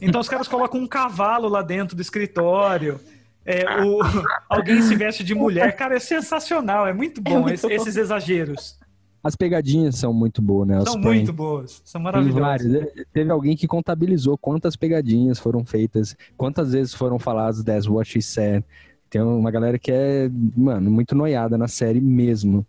Então 0.00 0.20
os 0.20 0.28
caras 0.28 0.46
colocam 0.48 0.80
um 0.80 0.86
cavalo 0.86 1.48
lá 1.48 1.62
dentro 1.62 1.96
do 1.96 2.02
escritório. 2.02 3.00
É, 3.44 3.64
o- 3.82 3.98
alguém 4.48 4.80
se 4.82 4.94
veste 4.94 5.24
de 5.24 5.34
mulher. 5.34 5.74
Cara, 5.74 5.96
é 5.96 5.98
sensacional, 6.00 6.86
é 6.86 6.92
muito 6.92 7.20
bom, 7.20 7.40
muito 7.40 7.54
esse- 7.54 7.66
bom. 7.66 7.72
esses 7.74 7.96
exageros. 7.96 8.78
As 9.22 9.36
pegadinhas 9.36 9.96
são 9.96 10.14
muito 10.14 10.40
boas, 10.40 10.66
né? 10.68 10.78
Os 10.78 10.84
São 10.84 10.92
pranks. 11.00 11.16
muito 11.18 11.32
boas, 11.34 11.82
são 11.84 12.00
maravilhosas. 12.00 12.86
Teve 13.12 13.30
alguém 13.30 13.54
que 13.54 13.66
contabilizou 13.66 14.38
quantas 14.38 14.76
pegadinhas 14.76 15.38
foram 15.38 15.62
feitas, 15.64 16.16
quantas 16.38 16.72
vezes 16.72 16.94
foram 16.94 17.18
falados 17.18 17.62
That's 17.62 17.86
What 17.86 18.08
She 18.08 18.22
Said. 18.22 18.64
Tem 19.10 19.20
uma 19.20 19.50
galera 19.50 19.78
que 19.78 19.90
é, 19.92 20.30
mano, 20.56 20.90
muito 20.90 21.14
noiada 21.14 21.58
na 21.58 21.68
série 21.68 22.00
mesmo. 22.00 22.64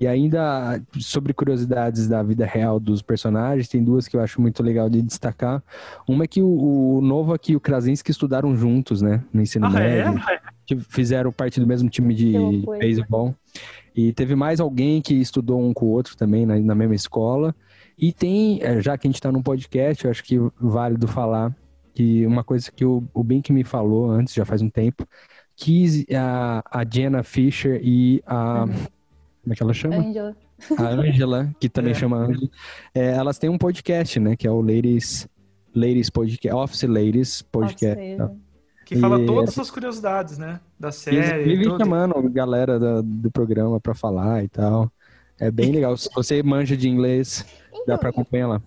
E 0.00 0.06
ainda 0.06 0.82
sobre 0.98 1.32
curiosidades 1.32 2.08
da 2.08 2.22
vida 2.22 2.44
real 2.44 2.80
dos 2.80 3.02
personagens, 3.02 3.68
tem 3.68 3.82
duas 3.82 4.08
que 4.08 4.16
eu 4.16 4.20
acho 4.20 4.40
muito 4.40 4.62
legal 4.62 4.90
de 4.90 5.00
destacar. 5.00 5.62
Uma 6.08 6.24
é 6.24 6.26
que 6.26 6.42
o, 6.42 6.96
o 6.96 7.00
Nova 7.00 7.38
e 7.48 7.54
o 7.56 7.60
Krasinski 7.60 8.10
estudaram 8.10 8.56
juntos, 8.56 9.00
né, 9.00 9.22
no 9.32 9.40
ensino 9.40 9.66
Ah, 9.66 9.80
é? 9.80 10.04
médio. 10.10 10.22
que 10.66 10.76
fizeram 10.76 11.30
parte 11.32 11.60
do 11.60 11.66
mesmo 11.66 11.88
time 11.88 12.14
Que 12.14 12.24
de 12.24 12.66
beisebol. 12.78 13.34
E 13.94 14.12
teve 14.12 14.34
mais 14.34 14.58
alguém 14.58 15.00
que 15.02 15.14
estudou 15.14 15.60
um 15.60 15.72
com 15.72 15.86
o 15.86 15.90
outro 15.90 16.16
também 16.16 16.46
na, 16.46 16.58
na 16.58 16.74
mesma 16.74 16.94
escola. 16.94 17.54
E 17.98 18.12
tem, 18.12 18.58
eh, 18.62 18.80
já 18.80 18.96
que 18.96 19.06
a 19.06 19.08
gente 19.08 19.16
está 19.16 19.30
num 19.30 19.42
podcast, 19.42 20.04
eu 20.04 20.10
acho 20.10 20.24
que 20.24 20.38
válido 20.60 21.06
falar 21.06 21.54
que 21.94 22.26
uma 22.26 22.42
coisa 22.42 22.72
que 22.72 22.84
o, 22.84 23.04
o 23.12 23.22
Bink 23.22 23.52
me 23.52 23.62
falou 23.62 24.10
antes, 24.10 24.32
já 24.34 24.44
faz 24.46 24.62
um 24.62 24.70
tempo, 24.70 25.06
que 25.54 26.06
a, 26.16 26.62
a 26.80 26.84
Jenna 26.90 27.22
Fisher 27.22 27.80
e 27.84 28.22
a. 28.26 28.64
Como 29.42 29.52
é 29.52 29.56
que 29.56 29.62
ela 29.62 29.74
chama? 29.74 29.96
Angela. 29.96 30.36
A 30.78 30.82
Angela, 30.88 31.50
que 31.58 31.68
também 31.68 31.90
É. 31.92 31.94
chama 31.94 32.16
Angela, 32.18 32.48
é, 32.94 33.10
elas 33.12 33.38
têm 33.38 33.50
um 33.50 33.58
podcast, 33.58 34.20
né? 34.20 34.36
Que 34.36 34.46
é 34.46 34.50
o 34.50 34.60
Ladies, 34.60 35.26
Ladies 35.74 36.08
Podcast, 36.10 36.54
Office 36.56 36.82
Ladies 36.84 37.42
Podcast. 37.42 37.98
Que 38.84 38.96
fala 38.96 39.20
E- 39.20 39.26
todas 39.26 39.58
as 39.58 39.70
curiosidades, 39.70 40.38
né? 40.38 40.60
Da 40.78 40.92
série. 40.92 41.44
Vivem 41.44 41.64
tudo. 41.68 41.78
chamando 41.78 42.16
a 42.16 42.22
galera 42.28 42.78
da- 42.78 43.00
do 43.00 43.30
programa 43.30 43.80
pra 43.80 43.94
falar 43.94 44.44
e 44.44 44.48
tal. 44.48 44.90
É 45.40 45.50
bem 45.50 45.72
legal. 45.72 45.96
Se 45.96 46.08
você 46.14 46.42
manja 46.42 46.76
de 46.76 46.88
inglês, 46.88 47.44
dá 47.86 47.96
pra 47.98 48.10
acompanhar 48.10 48.46
lá. 48.48 48.62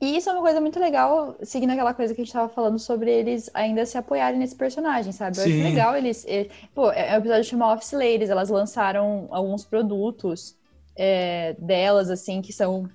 E 0.00 0.16
isso 0.16 0.30
é 0.30 0.32
uma 0.32 0.42
coisa 0.42 0.60
muito 0.60 0.78
legal, 0.78 1.36
seguindo 1.42 1.70
aquela 1.72 1.92
coisa 1.92 2.14
que 2.14 2.20
a 2.20 2.24
gente 2.24 2.32
tava 2.32 2.48
falando 2.48 2.78
sobre 2.78 3.10
eles 3.12 3.50
ainda 3.52 3.84
se 3.84 3.98
apoiarem 3.98 4.38
nesse 4.38 4.54
personagem, 4.56 5.10
sabe? 5.12 5.40
Eu 5.40 5.44
Sim. 5.44 5.46
acho 5.46 5.60
legal 5.62 5.96
eles. 5.96 6.24
eh, 6.28 6.48
Pô, 6.72 6.90
é 6.92 7.08
é 7.10 7.14
um 7.16 7.18
episódio 7.18 7.42
que 7.44 7.50
chama 7.50 7.72
Office 7.74 7.92
Ladies, 7.92 8.30
elas 8.30 8.48
lançaram 8.48 9.26
alguns 9.32 9.64
produtos 9.64 10.56
é, 10.96 11.54
delas, 11.54 12.10
assim, 12.10 12.40
que 12.40 12.52
são 12.52 12.88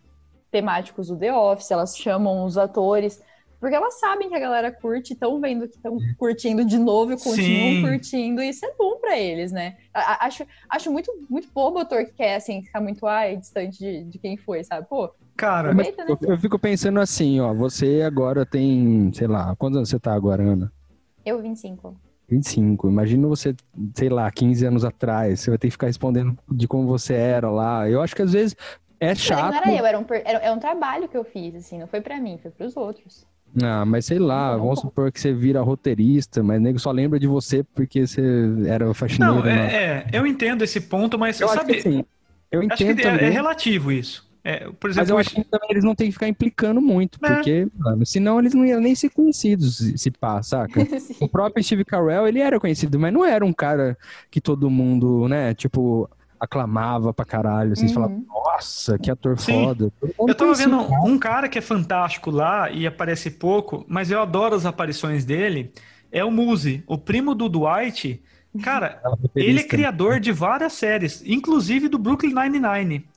temáticos 0.52 1.08
do 1.10 1.18
The 1.20 1.34
Office, 1.36 1.72
elas 1.72 1.98
chamam 1.98 2.46
os 2.46 2.58
atores, 2.58 3.22
porque 3.60 3.76
elas 3.76 4.00
sabem 4.00 4.30
que 4.30 4.36
a 4.36 4.40
galera 4.40 4.72
curte, 4.72 5.14
estão 5.14 5.40
vendo 5.42 5.68
que 5.70 5.76
estão 5.78 6.04
curtindo 6.18 6.66
de 6.66 6.78
novo 6.78 7.14
e 7.14 7.18
continuam 7.18 7.76
Sim. 7.76 7.78
curtindo, 7.78 8.42
e 8.42 8.50
isso 8.50 8.66
é 8.66 8.76
bom 8.78 9.00
pra 9.00 9.18
eles, 9.20 9.52
né? 9.52 9.78
A- 9.94 10.14
a- 10.26 10.28
Acho, 10.28 10.46
acho 10.70 10.92
muito, 10.92 11.12
muito 11.30 11.50
bobo 11.54 11.78
o 11.80 11.82
ator 11.82 12.06
que 12.06 12.14
quer, 12.14 12.36
assim, 12.36 12.62
ficar 12.64 12.82
muito, 12.82 13.06
ai, 13.08 13.38
distante 13.38 13.78
de, 13.80 14.04
de 14.06 14.20
quem 14.20 14.38
foi, 14.38 14.64
sabe? 14.64 14.88
Pô, 14.88 15.10
Cara, 15.36 15.72
aproveita, 15.72 16.06
né? 16.06 16.16
eu, 16.22 16.38
fico 16.38 16.60
pensando 16.60 17.00
assim, 17.00 17.40
ó. 17.40 17.54
Você 17.54 18.02
agora 18.02 18.46
tem, 18.46 19.12
sei 19.14 19.28
lá, 19.28 19.56
quantos 19.56 19.78
anos 19.78 19.90
você 19.90 20.00
tá 20.00 20.14
agora, 20.14 20.44
Ana? 20.44 20.72
Eu 21.26 21.42
25. 21.42 21.96
25. 22.30 22.88
Imagina 22.88 23.28
você, 23.28 23.56
sei 23.96 24.10
lá, 24.10 24.30
15 24.32 24.66
anos 24.66 24.86
atrás. 24.86 25.40
Você 25.40 25.50
vai 25.50 25.58
ter 25.58 25.68
que 25.68 25.72
ficar 25.72 25.88
respondendo 25.88 26.38
de 26.52 26.68
como 26.68 26.88
você 26.88 27.14
era 27.14 27.50
lá. 27.50 27.90
Eu 27.90 28.02
acho 28.02 28.16
que 28.16 28.22
às 28.22 28.34
vezes 28.34 28.56
é 29.00 29.14
chato. 29.16 29.52
Não 29.52 29.58
era 29.58 29.72
eu, 29.72 29.86
era 29.86 30.00
um, 30.00 30.06
era, 30.10 30.40
era 30.40 30.54
um 30.54 30.60
trabalho 30.60 31.08
que 31.08 31.18
eu 31.18 31.24
fiz, 31.24 31.56
assim, 31.56 31.80
não 31.80 31.88
foi 31.88 32.02
pra 32.02 32.20
mim, 32.20 32.40
foi 32.42 32.52
pros 32.52 32.78
outros. 32.78 33.26
Ah, 33.62 33.86
mas 33.86 34.06
sei 34.06 34.18
lá, 34.18 34.54
Não, 34.54 34.60
vamos 34.60 34.84
não. 34.84 34.90
supor 34.90 35.12
que 35.12 35.20
você 35.20 35.32
vira 35.32 35.62
roteirista, 35.62 36.42
mas 36.42 36.60
nego 36.60 36.80
só 36.80 36.90
lembra 36.90 37.20
de 37.20 37.28
você 37.28 37.64
porque 37.64 38.08
você 38.08 38.22
era 38.66 38.92
faxineiro. 38.94 39.36
não, 39.36 39.46
é, 39.46 40.06
é, 40.06 40.06
eu 40.12 40.26
entendo 40.26 40.64
esse 40.64 40.82
ponto, 40.82 41.20
mas 41.20 41.40
Eu 41.40 41.48
sabe, 41.50 41.74
acho 41.74 41.84
que 41.84 41.90
sim. 41.92 42.06
Eu 42.52 42.62
acho 42.62 42.84
entendo 42.84 43.02
que 43.02 43.08
é, 43.08 43.26
é 43.26 43.30
relativo 43.30 43.92
isso. 43.92 44.28
É, 44.44 44.70
por 44.72 44.90
Mas 44.90 44.98
exemplo, 44.98 45.14
eu 45.14 45.18
acho 45.20 45.30
que 45.36 45.44
também 45.46 45.70
eles 45.72 45.84
não 45.86 45.96
têm 45.96 46.08
que 46.08 46.14
ficar 46.14 46.28
implicando 46.28 46.82
muito, 46.82 47.18
É. 47.24 47.28
porque, 47.28 47.68
mano, 47.78 48.06
senão 48.06 48.40
eles 48.40 48.54
não 48.54 48.66
iam 48.66 48.82
nem 48.82 48.94
ser 48.94 49.10
conhecidos 49.10 49.78
se, 49.78 49.98
se 49.98 50.12
pá, 50.12 50.42
saca? 50.44 50.82
O 51.22 51.30
próprio 51.30 51.64
Steve 51.64 51.86
Carell, 51.86 52.28
ele 52.28 52.40
era 52.40 52.60
conhecido, 52.60 53.00
mas 53.00 53.14
não 53.14 53.24
era 53.24 53.46
um 53.46 53.54
cara 53.54 53.98
que 54.30 54.42
todo 54.42 54.70
mundo, 54.70 55.28
né, 55.30 55.54
tipo, 55.54 56.10
aclamava 56.38 57.14
pra 57.14 57.24
caralho, 57.24 57.72
assim, 57.72 57.88
você 57.88 57.98
Uhum. 57.98 58.02
falava, 58.04 58.22
nossa, 58.28 59.00
que 59.00 59.10
ator 59.10 59.40
Sim. 59.40 59.64
foda. 59.64 59.92
Eu 60.28 60.36
tava 60.36 60.54
vendo 60.54 60.78
um 61.06 61.18
cara 61.18 61.48
que 61.48 61.58
é 61.58 61.62
fantástico 61.62 62.30
lá 62.30 62.70
e 62.70 62.86
aparece 62.86 63.32
pouco, 63.32 63.86
mas 63.88 64.12
eu 64.12 64.22
adoro 64.22 64.56
as 64.56 64.66
aparições 64.66 65.24
dele. 65.24 65.72
É 66.12 66.24
o 66.24 66.30
Muse, 66.30 66.84
o 66.86 66.98
primo 66.98 67.34
do 67.34 67.48
Dwight. 67.48 68.22
Cara, 68.62 69.00
Ela 69.04 69.16
ele 69.16 69.20
é 69.20 69.22
roteirista, 69.24 69.68
criador 69.70 70.20
de 70.20 70.32
várias 70.32 70.74
séries, 70.74 71.24
inclusive 71.26 71.88
do 71.88 71.98
Brooklyn 71.98 72.34
Nine-Nine. 72.34 73.08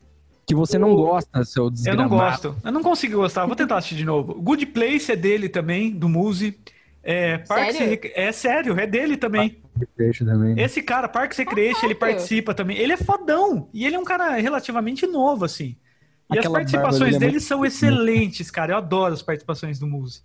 Que 0.47 0.55
você 0.55 0.79
não 0.79 0.95
gosta, 0.95 1.45
seu 1.45 1.65
Eu 1.65 1.71
desgramado. 1.71 2.09
não 2.09 2.19
gosto. 2.19 2.57
Eu 2.65 2.73
não 2.73 2.83
consigo 2.83 3.17
gostar. 3.17 3.47
Vou 3.47 3.57
tentar 3.57 3.79
assistir 3.79 3.97
de 3.97 4.05
novo. 4.05 4.35
Good 4.35 4.67
Place 4.67 5.11
é 5.11 5.17
dele 5.17 5.49
também, 5.49 5.91
do 5.91 6.09
Muse. 6.09 6.59
É, 7.03 7.39
Parks 7.39 7.77
Sério? 7.77 7.91
Rec- 7.91 8.13
é 8.15 8.33
sério, 8.33 8.79
é 8.81 8.87
dele 8.87 9.17
também. 9.17 9.61
Também. 10.19 10.55
Esse 10.61 10.83
cara, 10.83 11.09
Parks 11.09 11.37
Recreation, 11.39 11.87
ele 11.87 11.95
Caraca. 11.95 12.17
participa 12.17 12.55
também. 12.55 12.79
Ele 12.79 12.93
é 12.93 12.97
fodão. 12.97 13.69
E 13.75 13.85
ele 13.85 13.95
é 13.97 13.99
um 13.99 14.05
cara 14.05 14.35
relativamente 14.37 15.07
novo, 15.07 15.45
assim. 15.45 15.77
E 16.33 16.35
as 16.35 16.39
Aquela 16.39 16.55
barba 16.55 16.71
participações 16.71 17.19
dele 17.19 17.37
é 17.37 17.41
são 17.41 17.65
excelentes, 17.65 18.51
cara. 18.51 18.73
Eu 18.73 18.77
adoro 18.79 19.15
as 19.15 19.23
participações 19.23 19.79
do 19.79 19.87
Muse. 19.87 20.23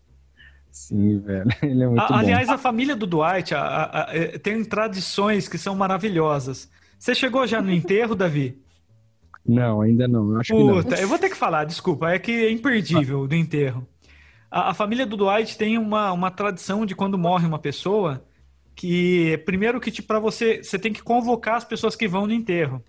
Sim, 0.71 1.19
velho. 1.19 1.49
Ele 1.61 1.83
é 1.83 1.87
muito 1.87 2.01
A- 2.01 2.07
bom. 2.07 2.13
aliás, 2.15 2.47
a 2.49 2.57
família 2.57 2.95
do 2.95 3.05
Dwight 3.05 3.53
a- 3.53 3.59
a- 3.61 4.03
a- 4.11 4.15
é, 4.15 4.37
tem 4.37 4.63
tradições 4.63 5.47
que 5.49 5.57
são 5.57 5.75
maravilhosas. 5.75 6.69
Você 6.97 7.13
chegou 7.13 7.45
já 7.45 7.61
no 7.61 7.69
enterro, 7.73 8.15
Davi? 8.15 8.57
Não, 9.45 9.81
ainda 9.81 10.07
não. 10.07 10.39
Acho 10.39 10.53
que 10.55 10.63
não. 10.63 10.81
Puta, 10.83 10.99
eu 10.99 11.07
vou 11.07 11.17
ter 11.19 11.29
que 11.29 11.35
falar, 11.37 11.65
desculpa, 11.65 12.11
é 12.11 12.19
que 12.19 12.31
é 12.31 12.51
imperdível 12.51 13.27
do 13.27 13.35
enterro. 13.35 13.87
A, 14.51 14.71
a 14.71 14.73
família 14.73 15.05
do 15.05 15.17
Dwight 15.17 15.57
tem 15.57 15.77
uma, 15.77 16.11
uma 16.13 16.31
tradição 16.31 16.85
de 16.85 16.95
quando 16.95 17.17
morre 17.17 17.47
uma 17.47 17.59
pessoa, 17.59 18.23
que 18.75 19.37
primeiro 19.45 19.79
que 19.81 19.91
tipo, 19.91 20.07
para 20.07 20.19
você, 20.19 20.63
você 20.63 20.79
tem 20.79 20.93
que 20.93 21.03
convocar 21.03 21.55
as 21.55 21.65
pessoas 21.65 21.95
que 21.95 22.07
vão 22.07 22.27
no 22.27 22.33
enterro. 22.33 22.83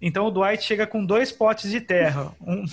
Então 0.00 0.26
o 0.26 0.30
Dwight 0.30 0.62
chega 0.64 0.86
com 0.86 1.04
dois 1.04 1.32
potes 1.32 1.70
de 1.70 1.80
terra, 1.80 2.32
um- 2.42 2.64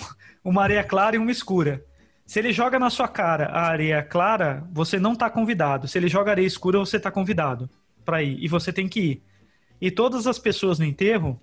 uma 0.44 0.62
areia 0.62 0.84
clara 0.84 1.16
e 1.16 1.18
uma 1.18 1.30
escura. 1.32 1.84
Se 2.26 2.38
ele 2.38 2.52
joga 2.52 2.78
na 2.78 2.90
sua 2.90 3.08
cara 3.08 3.46
a 3.46 3.62
areia 3.68 4.02
clara, 4.02 4.64
você 4.72 4.98
não 4.98 5.14
tá 5.16 5.30
convidado. 5.30 5.88
Se 5.88 5.98
ele 5.98 6.08
joga 6.08 6.30
areia 6.32 6.46
escura, 6.46 6.78
você 6.78 6.98
tá 7.00 7.10
convidado 7.10 7.68
para 8.04 8.22
ir 8.22 8.38
e 8.42 8.48
você 8.48 8.72
tem 8.72 8.88
que 8.88 9.00
ir. 9.00 9.22
E 9.80 9.90
todas 9.90 10.26
as 10.26 10.38
pessoas 10.38 10.78
no 10.78 10.84
enterro 10.84 11.40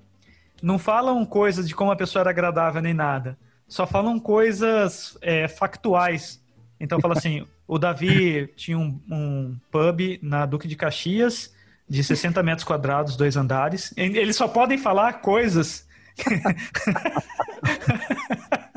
não 0.62 0.78
falam 0.78 1.26
coisas 1.26 1.68
de 1.68 1.76
como 1.76 1.92
a 1.92 1.96
pessoa 1.96 2.22
era 2.22 2.30
agradável 2.30 2.82
nem 2.82 2.94
nada. 2.94 3.38
Só 3.68 3.88
falam 3.88 4.20
coisas 4.20 5.18
é, 5.22 5.48
factuais. 5.48 6.42
Então 6.80 7.00
fala 7.00 7.18
assim, 7.18 7.46
o 7.68 7.78
Davi 7.78 8.48
tinha 8.56 8.78
um, 8.78 9.00
um 9.10 9.58
pub 9.72 10.20
na 10.22 10.46
Duque 10.46 10.68
de 10.68 10.76
Caxias 10.76 11.54
de 11.88 12.04
60 12.04 12.42
metros 12.44 12.64
quadrados, 12.64 13.18
dois 13.18 13.36
andares. 13.36 13.94
Eles 13.98 14.36
só 14.36 14.48
podem 14.48 14.78
falar 14.78 15.22
coisas... 15.22 15.88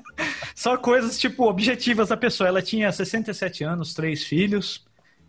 Só 0.55 0.79
coisas, 0.79 1.19
tipo, 1.19 1.45
objetivas 1.45 2.09
da 2.09 2.17
pessoa. 2.17 2.49
Ela 2.49 2.63
tinha 2.63 2.91
67 2.91 3.65
anos, 3.65 3.93
três 3.93 4.25
filhos 4.25 4.87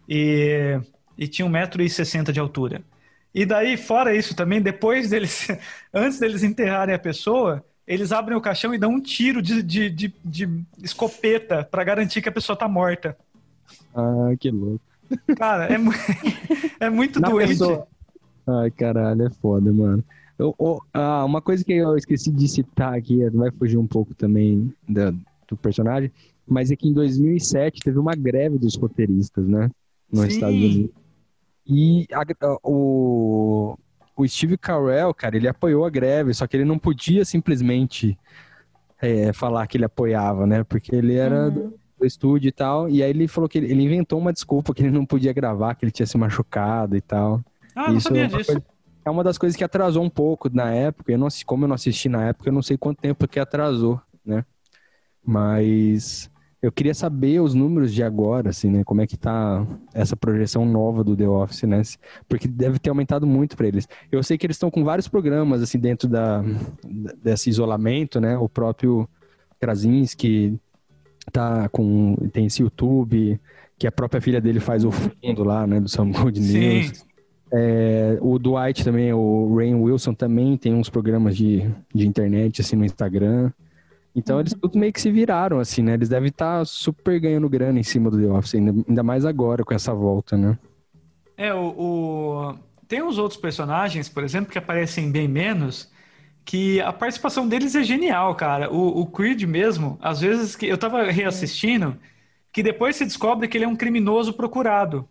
e, 0.07 0.79
e 1.17 1.27
tinha 1.27 1.45
1,60m 1.45 2.31
de 2.31 2.39
altura. 2.39 2.81
E 3.35 3.45
daí, 3.45 3.75
fora 3.75 4.15
isso 4.15 4.33
também, 4.33 4.61
depois 4.61 5.09
deles, 5.09 5.45
antes 5.93 6.17
deles 6.19 6.41
enterrarem 6.41 6.95
a 6.95 6.99
pessoa, 6.99 7.61
eles 7.85 8.13
abrem 8.13 8.37
o 8.37 8.41
caixão 8.41 8.73
e 8.73 8.77
dão 8.77 8.91
um 8.93 9.01
tiro 9.01 9.41
de, 9.41 9.61
de, 9.61 9.89
de, 9.89 10.13
de 10.23 10.49
escopeta 10.81 11.67
pra 11.69 11.83
garantir 11.83 12.21
que 12.21 12.29
a 12.29 12.31
pessoa 12.31 12.57
tá 12.57 12.65
morta. 12.69 13.17
Ah, 13.93 14.31
que 14.39 14.49
louco. 14.49 14.79
Cara, 15.37 15.65
é, 15.65 15.77
mu- 15.77 15.91
é 16.79 16.89
muito 16.89 17.19
Na 17.19 17.27
doente. 17.29 17.49
pessoa- 17.49 17.85
Ai, 18.47 18.71
caralho, 18.71 19.23
é 19.25 19.29
foda, 19.29 19.71
mano. 19.73 20.01
Eu- 20.39 20.55
eu- 20.57 20.81
ah, 20.93 21.25
uma 21.25 21.41
coisa 21.41 21.63
que 21.63 21.73
eu 21.73 21.97
esqueci 21.97 22.31
de 22.31 22.47
citar 22.47 22.93
aqui, 22.93 23.29
vai 23.31 23.51
fugir 23.51 23.77
um 23.77 23.87
pouco 23.87 24.13
também 24.13 24.73
da- 24.87 25.11
do 25.47 25.57
personagem, 25.57 26.09
mas 26.47 26.71
é 26.71 26.75
que 26.77 26.87
em 26.87 26.93
2007 26.93 27.81
teve 27.83 27.99
uma 27.99 28.13
greve 28.15 28.57
dos 28.57 28.75
roteiristas, 28.75 29.45
né? 29.45 29.69
Nos 30.11 30.21
Sim. 30.21 30.27
Estados 30.29 30.55
Unidos. 30.55 30.91
E 31.67 32.07
a- 32.13 32.57
o, 32.63 33.77
o 34.15 34.27
Steve 34.27 34.57
Carell, 34.57 35.13
cara, 35.13 35.35
ele 35.35 35.47
apoiou 35.47 35.85
a 35.85 35.89
greve, 35.89 36.33
só 36.33 36.45
que 36.47 36.55
ele 36.57 36.65
não 36.65 36.77
podia 36.77 37.25
simplesmente 37.25 38.17
é, 39.01 39.33
falar 39.33 39.67
que 39.67 39.77
ele 39.77 39.85
apoiava, 39.85 40.47
né? 40.47 40.63
Porque 40.63 40.95
ele 40.95 41.15
era 41.15 41.49
do, 41.51 41.77
do 41.99 42.05
estúdio 42.05 42.49
e 42.49 42.51
tal. 42.51 42.89
E 42.89 43.03
aí 43.03 43.09
ele 43.09 43.27
falou 43.27 43.49
que 43.49 43.57
ele, 43.57 43.71
ele 43.71 43.83
inventou 43.83 44.19
uma 44.19 44.33
desculpa 44.33 44.73
que 44.73 44.81
ele 44.83 44.91
não 44.91 45.05
podia 45.05 45.33
gravar, 45.33 45.75
que 45.75 45.85
ele 45.85 45.91
tinha 45.91 46.05
se 46.05 46.17
machucado 46.17 46.95
e 46.95 47.01
tal. 47.01 47.41
Ah, 47.75 47.87
não 47.91 47.97
Isso 47.97 48.07
sabia 48.09 48.23
é 48.23 48.27
uma 48.27 48.37
disso. 48.37 48.45
coisa- 48.47 48.63
é 49.05 49.09
uma 49.11 49.23
das 49.23 49.37
coisas 49.37 49.55
que 49.55 49.63
atrasou 49.63 50.03
um 50.03 50.09
pouco 50.09 50.49
na 50.53 50.73
época. 50.73 51.11
Eu 51.11 51.17
não, 51.17 51.27
como 51.45 51.65
eu 51.65 51.67
não 51.67 51.75
assisti 51.75 52.09
na 52.09 52.25
época, 52.29 52.49
eu 52.49 52.53
não 52.53 52.63
sei 52.63 52.77
quanto 52.77 52.99
tempo 53.01 53.27
que 53.27 53.39
atrasou, 53.39 54.01
né? 54.25 54.43
Mas 55.25 56.29
eu 56.65 56.71
queria 56.71 56.95
saber 56.95 57.39
os 57.39 57.53
números 57.53 57.93
de 57.93 58.01
agora, 58.01 58.49
assim, 58.49 58.71
né? 58.71 58.83
Como 58.83 58.99
é 58.99 59.05
que 59.05 59.15
tá 59.15 59.65
essa 59.93 60.15
projeção 60.15 60.65
nova 60.65 61.03
do 61.03 61.15
The 61.15 61.27
Office, 61.27 61.61
né? 61.63 61.79
Porque 62.27 62.47
deve 62.47 62.79
ter 62.79 62.89
aumentado 62.89 63.27
muito 63.27 63.55
para 63.55 63.67
eles. 63.67 63.87
Eu 64.11 64.23
sei 64.23 64.35
que 64.35 64.47
eles 64.47 64.55
estão 64.55 64.71
com 64.71 64.83
vários 64.83 65.07
programas, 65.07 65.61
assim, 65.61 65.77
dentro 65.77 66.09
da, 66.09 66.43
desse 67.21 67.51
isolamento, 67.51 68.19
né? 68.19 68.35
O 68.35 68.49
próprio 68.49 69.07
Krasinski 69.59 70.59
tá 71.31 71.69
com... 71.69 72.15
Tem 72.33 72.47
esse 72.47 72.63
YouTube, 72.63 73.39
que 73.77 73.85
a 73.85 73.91
própria 73.91 74.19
filha 74.19 74.41
dele 74.41 74.59
faz 74.59 74.83
o 74.83 74.89
fundo 74.89 75.43
lá, 75.43 75.67
né? 75.67 75.79
Do 75.79 75.87
Some 75.87 76.13
Good 76.13 76.41
Sim. 76.41 76.57
News. 76.57 77.05
É, 77.53 78.17
o 78.21 78.39
Dwight 78.39 78.83
também, 78.83 79.13
o 79.13 79.55
Rain 79.55 79.75
Wilson 79.75 80.15
também 80.15 80.57
tem 80.57 80.73
uns 80.73 80.89
programas 80.89 81.37
de, 81.37 81.63
de 81.93 82.07
internet, 82.07 82.61
assim, 82.61 82.75
no 82.75 82.83
Instagram. 82.83 83.51
Então 84.15 84.39
eles 84.39 84.53
tudo 84.53 84.77
meio 84.79 84.93
que 84.93 85.01
se 85.01 85.11
viraram, 85.11 85.59
assim, 85.59 85.83
né? 85.83 85.93
Eles 85.93 86.09
devem 86.09 86.29
estar 86.29 86.65
super 86.65 87.19
ganhando 87.19 87.49
grana 87.49 87.79
em 87.79 87.83
cima 87.83 88.09
do 88.09 88.19
The 88.19 88.27
Office, 88.31 88.55
ainda, 88.55 88.71
ainda 88.87 89.03
mais 89.03 89.25
agora 89.25 89.63
com 89.65 89.73
essa 89.73 89.93
volta, 89.93 90.37
né? 90.37 90.57
É, 91.37 91.53
o, 91.53 92.49
o- 92.51 92.59
Tem 92.87 93.01
os 93.03 93.17
outros 93.17 93.39
personagens, 93.39 94.07
por 94.09 94.23
exemplo, 94.23 94.51
que 94.51 94.57
aparecem 94.57 95.11
bem 95.11 95.27
menos, 95.27 95.91
que 96.45 96.81
a 96.81 96.93
participação 96.93 97.47
deles 97.47 97.75
é 97.75 97.83
genial, 97.83 98.35
cara. 98.35 98.71
O, 98.73 99.01
o 99.01 99.07
Creed 99.07 99.43
mesmo, 99.43 99.97
às 100.01 100.21
vezes 100.21 100.55
que 100.55 100.67
eu 100.67 100.77
tava 100.77 101.03
reassistindo, 101.11 101.99
que 102.53 102.63
depois 102.63 102.95
se 102.97 103.05
descobre 103.05 103.47
que 103.47 103.57
ele 103.57 103.65
é 103.65 103.67
um 103.67 103.75
criminoso 103.75 104.33
procurado. 104.33 105.07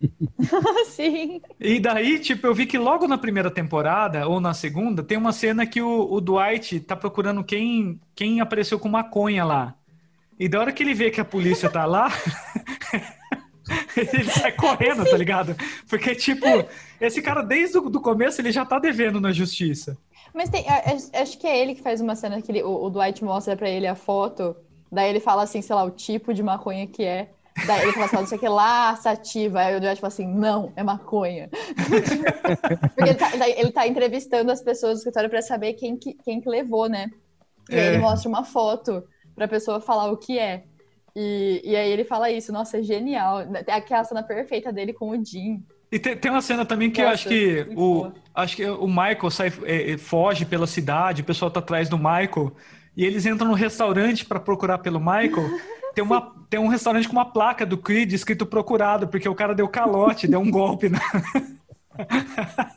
Sim. 0.86 1.40
E 1.60 1.80
daí, 1.80 2.18
tipo, 2.18 2.46
eu 2.46 2.54
vi 2.54 2.66
que 2.66 2.78
logo 2.78 3.06
na 3.08 3.18
primeira 3.18 3.50
temporada, 3.50 4.26
ou 4.28 4.40
na 4.40 4.54
segunda, 4.54 5.02
tem 5.02 5.18
uma 5.18 5.32
cena 5.32 5.66
que 5.66 5.80
o, 5.82 6.12
o 6.12 6.20
Dwight 6.20 6.80
tá 6.80 6.94
procurando 6.96 7.42
quem, 7.44 8.00
quem 8.14 8.40
apareceu 8.40 8.78
com 8.78 8.88
maconha 8.88 9.44
lá. 9.44 9.74
E 10.38 10.48
da 10.48 10.60
hora 10.60 10.72
que 10.72 10.82
ele 10.82 10.94
vê 10.94 11.10
que 11.10 11.20
a 11.20 11.24
polícia 11.24 11.68
tá 11.68 11.84
lá, 11.84 12.08
ele 13.96 14.24
sai 14.30 14.52
correndo, 14.52 15.04
tá 15.04 15.16
ligado? 15.16 15.56
Porque, 15.88 16.14
tipo, 16.14 16.46
esse 17.00 17.20
cara, 17.20 17.42
desde 17.42 17.78
o 17.78 17.90
do 17.90 18.00
começo, 18.00 18.40
ele 18.40 18.52
já 18.52 18.64
tá 18.64 18.78
devendo 18.78 19.20
na 19.20 19.32
justiça. 19.32 19.98
Mas 20.32 20.48
tem, 20.48 20.64
acho 21.14 21.38
que 21.38 21.46
é 21.46 21.58
ele 21.60 21.74
que 21.74 21.82
faz 21.82 22.00
uma 22.00 22.14
cena 22.14 22.40
que 22.40 22.52
ele- 22.52 22.62
o, 22.62 22.84
o 22.84 22.90
Dwight 22.90 23.24
mostra 23.24 23.56
pra 23.56 23.68
ele 23.68 23.86
a 23.86 23.94
foto, 23.94 24.54
daí 24.92 25.10
ele 25.10 25.20
fala 25.20 25.42
assim, 25.42 25.60
sei 25.60 25.74
lá, 25.74 25.82
o 25.82 25.90
tipo 25.90 26.32
de 26.32 26.42
maconha 26.42 26.86
que 26.86 27.02
é. 27.02 27.30
Daí 27.66 27.82
ele 27.82 27.92
fala 27.92 28.06
assim, 28.06 28.16
ó, 28.16 28.20
não 28.20 28.26
sei 28.26 28.38
o 28.38 28.40
que 28.40 28.48
lá, 28.48 28.96
sativa. 28.96 29.60
Aí 29.60 29.76
o 29.76 29.80
Dwight 29.80 30.00
fala 30.00 30.12
assim, 30.12 30.26
não, 30.26 30.72
é 30.76 30.82
maconha. 30.82 31.48
Porque 32.94 33.10
ele 33.10 33.14
tá, 33.14 33.48
ele 33.48 33.72
tá 33.72 33.86
entrevistando 33.86 34.50
as 34.50 34.62
pessoas 34.62 34.94
do 34.94 34.98
escritório 34.98 35.30
pra 35.30 35.42
saber 35.42 35.74
quem 35.74 35.96
que, 35.96 36.14
quem 36.14 36.40
que 36.40 36.48
levou, 36.48 36.88
né? 36.88 37.10
E 37.70 37.74
aí 37.74 37.80
É. 37.80 37.88
ele 37.88 37.98
mostra 37.98 38.28
uma 38.28 38.44
foto 38.44 39.02
pra 39.34 39.46
pessoa 39.48 39.80
falar 39.80 40.10
o 40.10 40.16
que 40.16 40.38
é. 40.38 40.64
E, 41.14 41.60
e 41.64 41.76
aí 41.76 41.90
ele 41.90 42.04
fala 42.04 42.30
isso, 42.30 42.52
nossa, 42.52 42.78
é 42.78 42.82
genial. 42.82 43.44
Tem 43.64 43.74
aquela 43.74 44.04
cena 44.04 44.22
perfeita 44.22 44.72
dele 44.72 44.92
com 44.92 45.10
o 45.10 45.24
Jim. 45.24 45.62
E 45.90 45.98
tem, 45.98 46.16
tem 46.16 46.30
uma 46.30 46.42
cena 46.42 46.64
também 46.64 46.90
que 46.90 47.00
eu 47.00 47.04
Nossa, 47.06 47.14
acho 47.14 47.28
que 47.28 47.66
o, 47.74 48.12
acho 48.34 48.56
que 48.56 48.66
o 48.66 48.86
Michael 48.86 49.30
sai, 49.30 49.52
é, 49.64 49.92
é, 49.92 49.98
foge 49.98 50.44
pela 50.44 50.66
cidade, 50.66 51.22
o 51.22 51.24
pessoal 51.24 51.50
tá 51.50 51.60
atrás 51.60 51.88
do 51.88 51.96
Michael, 51.96 52.52
e 52.94 53.04
eles 53.04 53.24
entram 53.24 53.48
no 53.48 53.54
restaurante 53.54 54.24
pra 54.24 54.38
procurar 54.38 54.78
pelo 54.78 55.00
Michael. 55.00 55.48
Tem, 55.98 56.04
uma, 56.04 56.32
tem 56.48 56.60
um 56.60 56.68
restaurante 56.68 57.08
com 57.08 57.12
uma 57.12 57.24
placa 57.24 57.66
do 57.66 57.76
Creed 57.76 58.12
escrito 58.12 58.46
procurado, 58.46 59.08
porque 59.08 59.28
o 59.28 59.34
cara 59.34 59.52
deu 59.52 59.66
calote, 59.66 60.28
deu 60.28 60.38
um 60.38 60.48
golpe. 60.48 60.88
Na... 60.88 61.00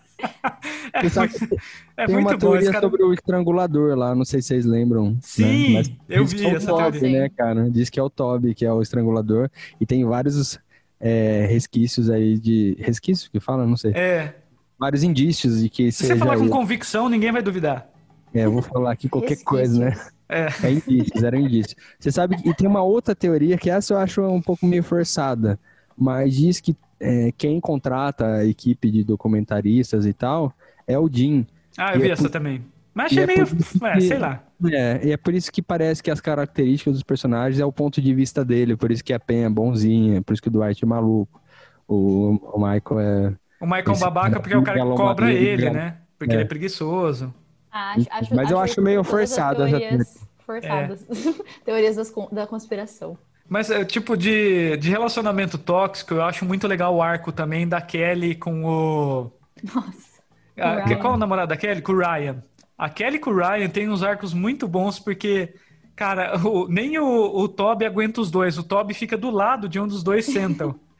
é 0.91 1.03
Você 1.03 1.09
sabe 1.11 1.31
muito, 1.39 1.55
é 1.97 2.05
Tem 2.07 2.15
muito 2.15 2.29
uma 2.29 2.37
teoria 2.39 2.71
cara... 2.71 2.81
sobre 2.81 3.03
o 3.03 3.13
estrangulador 3.13 3.95
lá, 3.95 4.15
não 4.15 4.25
sei 4.25 4.41
se 4.41 4.47
vocês 4.47 4.65
lembram. 4.65 5.19
Sim, 5.21 5.73
né? 5.73 5.77
Mas 5.77 5.91
eu 6.09 6.25
vi 6.25 6.37
que 6.37 6.45
é 6.47 6.53
o 6.53 6.57
essa 6.57 6.65
Toby, 6.71 6.99
teoria. 6.99 7.21
né, 7.21 7.29
cara? 7.29 7.69
Diz 7.69 7.91
que 7.91 7.99
é 7.99 8.03
o 8.03 8.09
Toby, 8.09 8.55
que 8.55 8.65
é 8.65 8.73
o 8.73 8.81
estrangulador. 8.81 9.51
E 9.79 9.85
tem 9.85 10.03
vários 10.03 10.59
é, 10.99 11.45
resquícios 11.47 12.09
aí 12.09 12.39
de. 12.39 12.75
Resquício 12.79 13.29
que 13.29 13.39
fala? 13.39 13.67
Não 13.67 13.77
sei. 13.77 13.91
É, 13.91 14.33
Vários 14.79 15.03
indícios 15.03 15.61
de 15.61 15.69
que 15.69 15.91
se 15.91 16.07
você 16.07 16.15
falar 16.15 16.39
com 16.39 16.49
convicção, 16.49 17.07
ninguém 17.07 17.31
vai 17.31 17.43
duvidar. 17.43 17.87
É, 18.33 18.45
eu 18.45 18.51
vou 18.51 18.63
falar 18.63 18.91
aqui 18.93 19.07
qualquer 19.07 19.43
coisa, 19.43 19.77
né? 19.79 19.95
É. 20.31 20.47
É 20.63 20.71
indícios, 20.71 21.23
era 21.23 21.37
indício. 21.37 21.75
Você 21.99 22.11
sabe 22.11 22.37
que 22.41 22.49
e 22.49 22.53
tem 22.55 22.67
uma 22.67 22.81
outra 22.81 23.13
teoria 23.15 23.57
que 23.57 23.69
essa 23.69 23.93
eu 23.93 23.97
acho 23.97 24.21
um 24.21 24.41
pouco 24.41 24.65
meio 24.65 24.83
forçada, 24.83 25.59
mas 25.97 26.33
diz 26.35 26.59
que 26.61 26.75
é, 26.99 27.31
quem 27.37 27.59
contrata 27.59 28.25
a 28.37 28.45
equipe 28.45 28.89
de 28.89 29.03
documentaristas 29.03 30.05
e 30.05 30.13
tal 30.13 30.53
é 30.87 30.97
o 30.97 31.09
Jim. 31.11 31.45
Ah, 31.77 31.93
eu 31.93 31.99
E 31.99 32.03
vi 32.03 32.09
é 32.09 32.11
essa 32.13 32.23
por- 32.23 32.29
também. 32.29 32.63
Mas 32.93 33.05
achei 33.07 33.23
é 33.23 33.27
meio. 33.27 33.47
É, 33.83 33.99
sei 34.01 34.19
lá. 34.19 34.43
É, 34.71 35.07
e 35.07 35.11
é 35.11 35.17
por 35.17 35.33
isso 35.33 35.51
que 35.51 35.61
parece 35.61 36.03
que 36.03 36.11
as 36.11 36.19
características 36.21 36.93
dos 36.93 37.03
personagens 37.03 37.59
é 37.59 37.65
o 37.65 37.71
ponto 37.71 38.01
de 38.01 38.13
vista 38.13 38.43
dele, 38.45 38.75
por 38.77 38.91
isso 38.91 39.03
que 39.03 39.13
a 39.13 39.19
Pen 39.19 39.45
é 39.45 39.49
bonzinha, 39.49 40.21
por 40.21 40.33
isso 40.33 40.41
que 40.41 40.49
o 40.49 40.51
Dwight 40.51 40.83
é 40.83 40.87
maluco, 40.87 41.41
o, 41.87 42.37
o 42.53 42.57
Michael 42.59 42.99
é... 42.99 43.33
O 43.61 43.65
Michael 43.65 43.85
é 43.87 43.91
um 43.91 43.99
babaca 43.99 44.39
porque 44.39 44.53
é 44.53 44.57
o 44.57 44.61
cara 44.63 44.77
que 44.79 44.83
galo 44.83 44.95
cobra 44.95 45.25
madeira, 45.25 45.49
ele, 45.51 45.61
galo- 45.63 45.75
né? 45.75 45.97
Porque 46.19 46.33
É. 46.33 46.35
ele 46.35 46.43
é 46.43 46.47
preguiçoso. 46.47 47.33
Ah, 47.71 47.93
Acho, 47.93 48.07
acho, 48.11 48.35
Mas 48.35 48.51
eu 48.51 48.59
acho 48.59 48.81
meio 48.81 49.03
todas 49.03 49.31
as 49.31 49.31
forçado 49.31 49.57
teorias 49.65 50.27
forçadas. 50.45 51.05
teorias 51.63 51.95
das 51.95 52.13
da 52.31 52.45
conspiração. 52.47 53.17
Mas, 53.47 53.69
é, 53.69 53.83
tipo, 53.83 54.15
de, 54.15 54.77
de 54.77 54.89
relacionamento 54.89 55.57
tóxico, 55.57 56.13
eu 56.13 56.23
acho 56.23 56.45
muito 56.45 56.67
legal 56.67 56.95
o 56.95 57.01
arco 57.01 57.31
também 57.31 57.67
da 57.67 57.81
Kelly 57.81 58.35
com 58.35 58.63
o. 58.65 59.31
Nossa. 59.73 60.11
Ryan. 60.57 60.83
que- 60.85 60.95
qual 60.97 61.13
é 61.13 61.15
o 61.15 61.19
namorado 61.19 61.49
da 61.49 61.57
Kelly? 61.57 61.81
Com 61.81 61.93
o 61.93 61.97
Ryan. 61.99 62.43
A 62.77 62.89
Kelly 62.89 63.19
com 63.19 63.29
o 63.31 63.35
Ryan 63.35 63.69
tem 63.69 63.89
uns 63.89 64.03
arcos 64.03 64.33
muito 64.33 64.67
bons 64.67 64.99
porque, 64.99 65.53
cara, 65.95 66.37
o- 66.45 66.67
nem 66.67 66.97
o, 66.99 67.05
o 67.05 67.47
Toby 67.47 67.85
aguenta 67.85 68.21
os 68.21 68.29
dois. 68.31 68.57
O 68.57 68.63
Toby 68.63 68.93
fica 68.93 69.17
do 69.17 69.29
lado 69.31 69.67
de 69.69 69.79
onde 69.79 69.93
os 69.95 70.03
dois 70.03 70.25
sentam. 70.25 70.79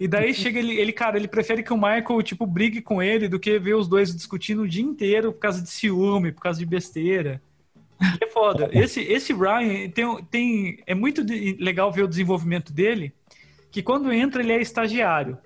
E 0.00 0.08
daí 0.08 0.32
chega 0.32 0.58
ele, 0.58 0.80
ele, 0.80 0.92
cara, 0.92 1.18
ele 1.18 1.28
prefere 1.28 1.62
que 1.62 1.74
o 1.74 1.76
Michael, 1.76 2.22
tipo, 2.22 2.46
brigue 2.46 2.80
com 2.80 3.02
ele 3.02 3.28
do 3.28 3.38
que 3.38 3.58
ver 3.58 3.74
os 3.74 3.86
dois 3.86 4.16
discutindo 4.16 4.62
o 4.62 4.68
dia 4.68 4.82
inteiro 4.82 5.30
por 5.30 5.40
causa 5.40 5.60
de 5.62 5.68
ciúme, 5.68 6.32
por 6.32 6.40
causa 6.40 6.58
de 6.58 6.64
besteira. 6.64 7.42
E 8.00 8.24
é 8.24 8.26
foda. 8.26 8.70
Esse, 8.72 9.02
esse 9.02 9.34
Ryan 9.34 9.90
tem, 9.90 10.24
tem, 10.30 10.78
é 10.86 10.94
muito 10.94 11.22
legal 11.58 11.92
ver 11.92 12.04
o 12.04 12.08
desenvolvimento 12.08 12.72
dele, 12.72 13.12
que 13.70 13.82
quando 13.82 14.10
entra 14.10 14.42
ele 14.42 14.52
é 14.52 14.62
estagiário. 14.62 15.36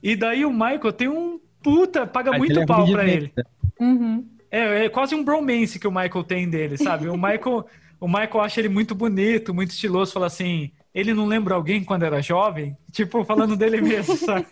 E 0.00 0.14
daí 0.14 0.44
o 0.44 0.52
Michael 0.52 0.92
tem 0.92 1.08
um 1.08 1.40
puta, 1.60 2.06
paga 2.06 2.30
Mas 2.30 2.38
muito 2.38 2.60
é 2.60 2.64
pau 2.64 2.88
pra 2.88 3.04
ele. 3.08 3.32
Uhum. 3.80 4.24
É, 4.48 4.84
é 4.84 4.88
quase 4.88 5.16
um 5.16 5.24
bromance 5.24 5.80
que 5.80 5.88
o 5.88 5.90
Michael 5.90 6.22
tem 6.22 6.48
dele, 6.48 6.78
sabe? 6.78 7.08
O 7.08 7.16
Michael, 7.16 7.66
o 7.98 8.06
Michael 8.06 8.40
acha 8.40 8.60
ele 8.60 8.68
muito 8.68 8.94
bonito, 8.94 9.52
muito 9.52 9.70
estiloso, 9.72 10.12
fala 10.12 10.26
assim, 10.26 10.70
ele 10.96 11.14
não 11.14 11.26
lembra 11.26 11.54
alguém 11.54 11.84
quando 11.84 12.04
era 12.04 12.20
jovem? 12.22 12.76
Tipo, 12.90 13.24
falando 13.24 13.56
dele 13.56 13.80
mesmo, 13.80 14.16
sabe? 14.18 14.46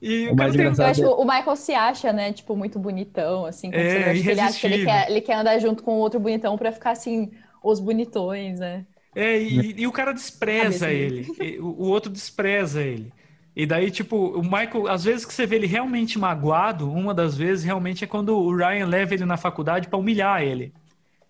E 0.00 0.28
O 0.28 0.36
mais 0.36 0.54
engraçado- 0.54 1.00
Eu 1.00 1.12
acho 1.12 1.20
o 1.22 1.24
Michael 1.24 1.56
se 1.56 1.72
acha, 1.72 2.12
né, 2.12 2.32
tipo, 2.32 2.54
muito 2.54 2.78
bonitão, 2.78 3.46
assim. 3.46 3.70
quando 3.70 3.80
É, 3.80 4.12
que 4.12 4.28
ele 4.28 4.40
acha 4.40 4.60
que 4.60 4.66
ele 4.66 4.84
quer, 4.84 5.10
ele 5.10 5.20
quer 5.22 5.34
andar 5.36 5.58
junto 5.58 5.82
com 5.82 5.92
outro 5.92 6.20
bonitão 6.20 6.58
pra 6.58 6.70
ficar, 6.70 6.90
assim, 6.90 7.30
os 7.62 7.80
bonitões, 7.80 8.60
né? 8.60 8.84
É, 9.14 9.40
e, 9.40 9.80
e 9.80 9.86
o 9.86 9.92
cara 9.92 10.12
despreza 10.12 10.90
ele. 10.92 11.26
E 11.40 11.58
O, 11.58 11.66
o 11.66 11.88
outro 11.88 12.10
despreza 12.12 12.82
ele. 12.82 13.12
E 13.56 13.64
daí, 13.64 13.90
tipo, 13.90 14.16
o 14.16 14.42
Michael, 14.42 14.88
às 14.88 15.04
vezes 15.04 15.24
que 15.24 15.32
você 15.32 15.46
vê 15.46 15.56
ele 15.56 15.66
realmente 15.66 16.18
magoado, 16.18 16.90
uma 16.90 17.14
das 17.14 17.36
vezes 17.36 17.64
realmente 17.64 18.02
é 18.04 18.06
quando 18.06 18.36
o 18.36 18.54
Ryan 18.54 18.86
leva 18.86 19.14
ele 19.14 19.24
na 19.24 19.36
faculdade 19.36 19.88
pra 19.88 19.98
humilhar 19.98 20.42
ele. 20.42 20.74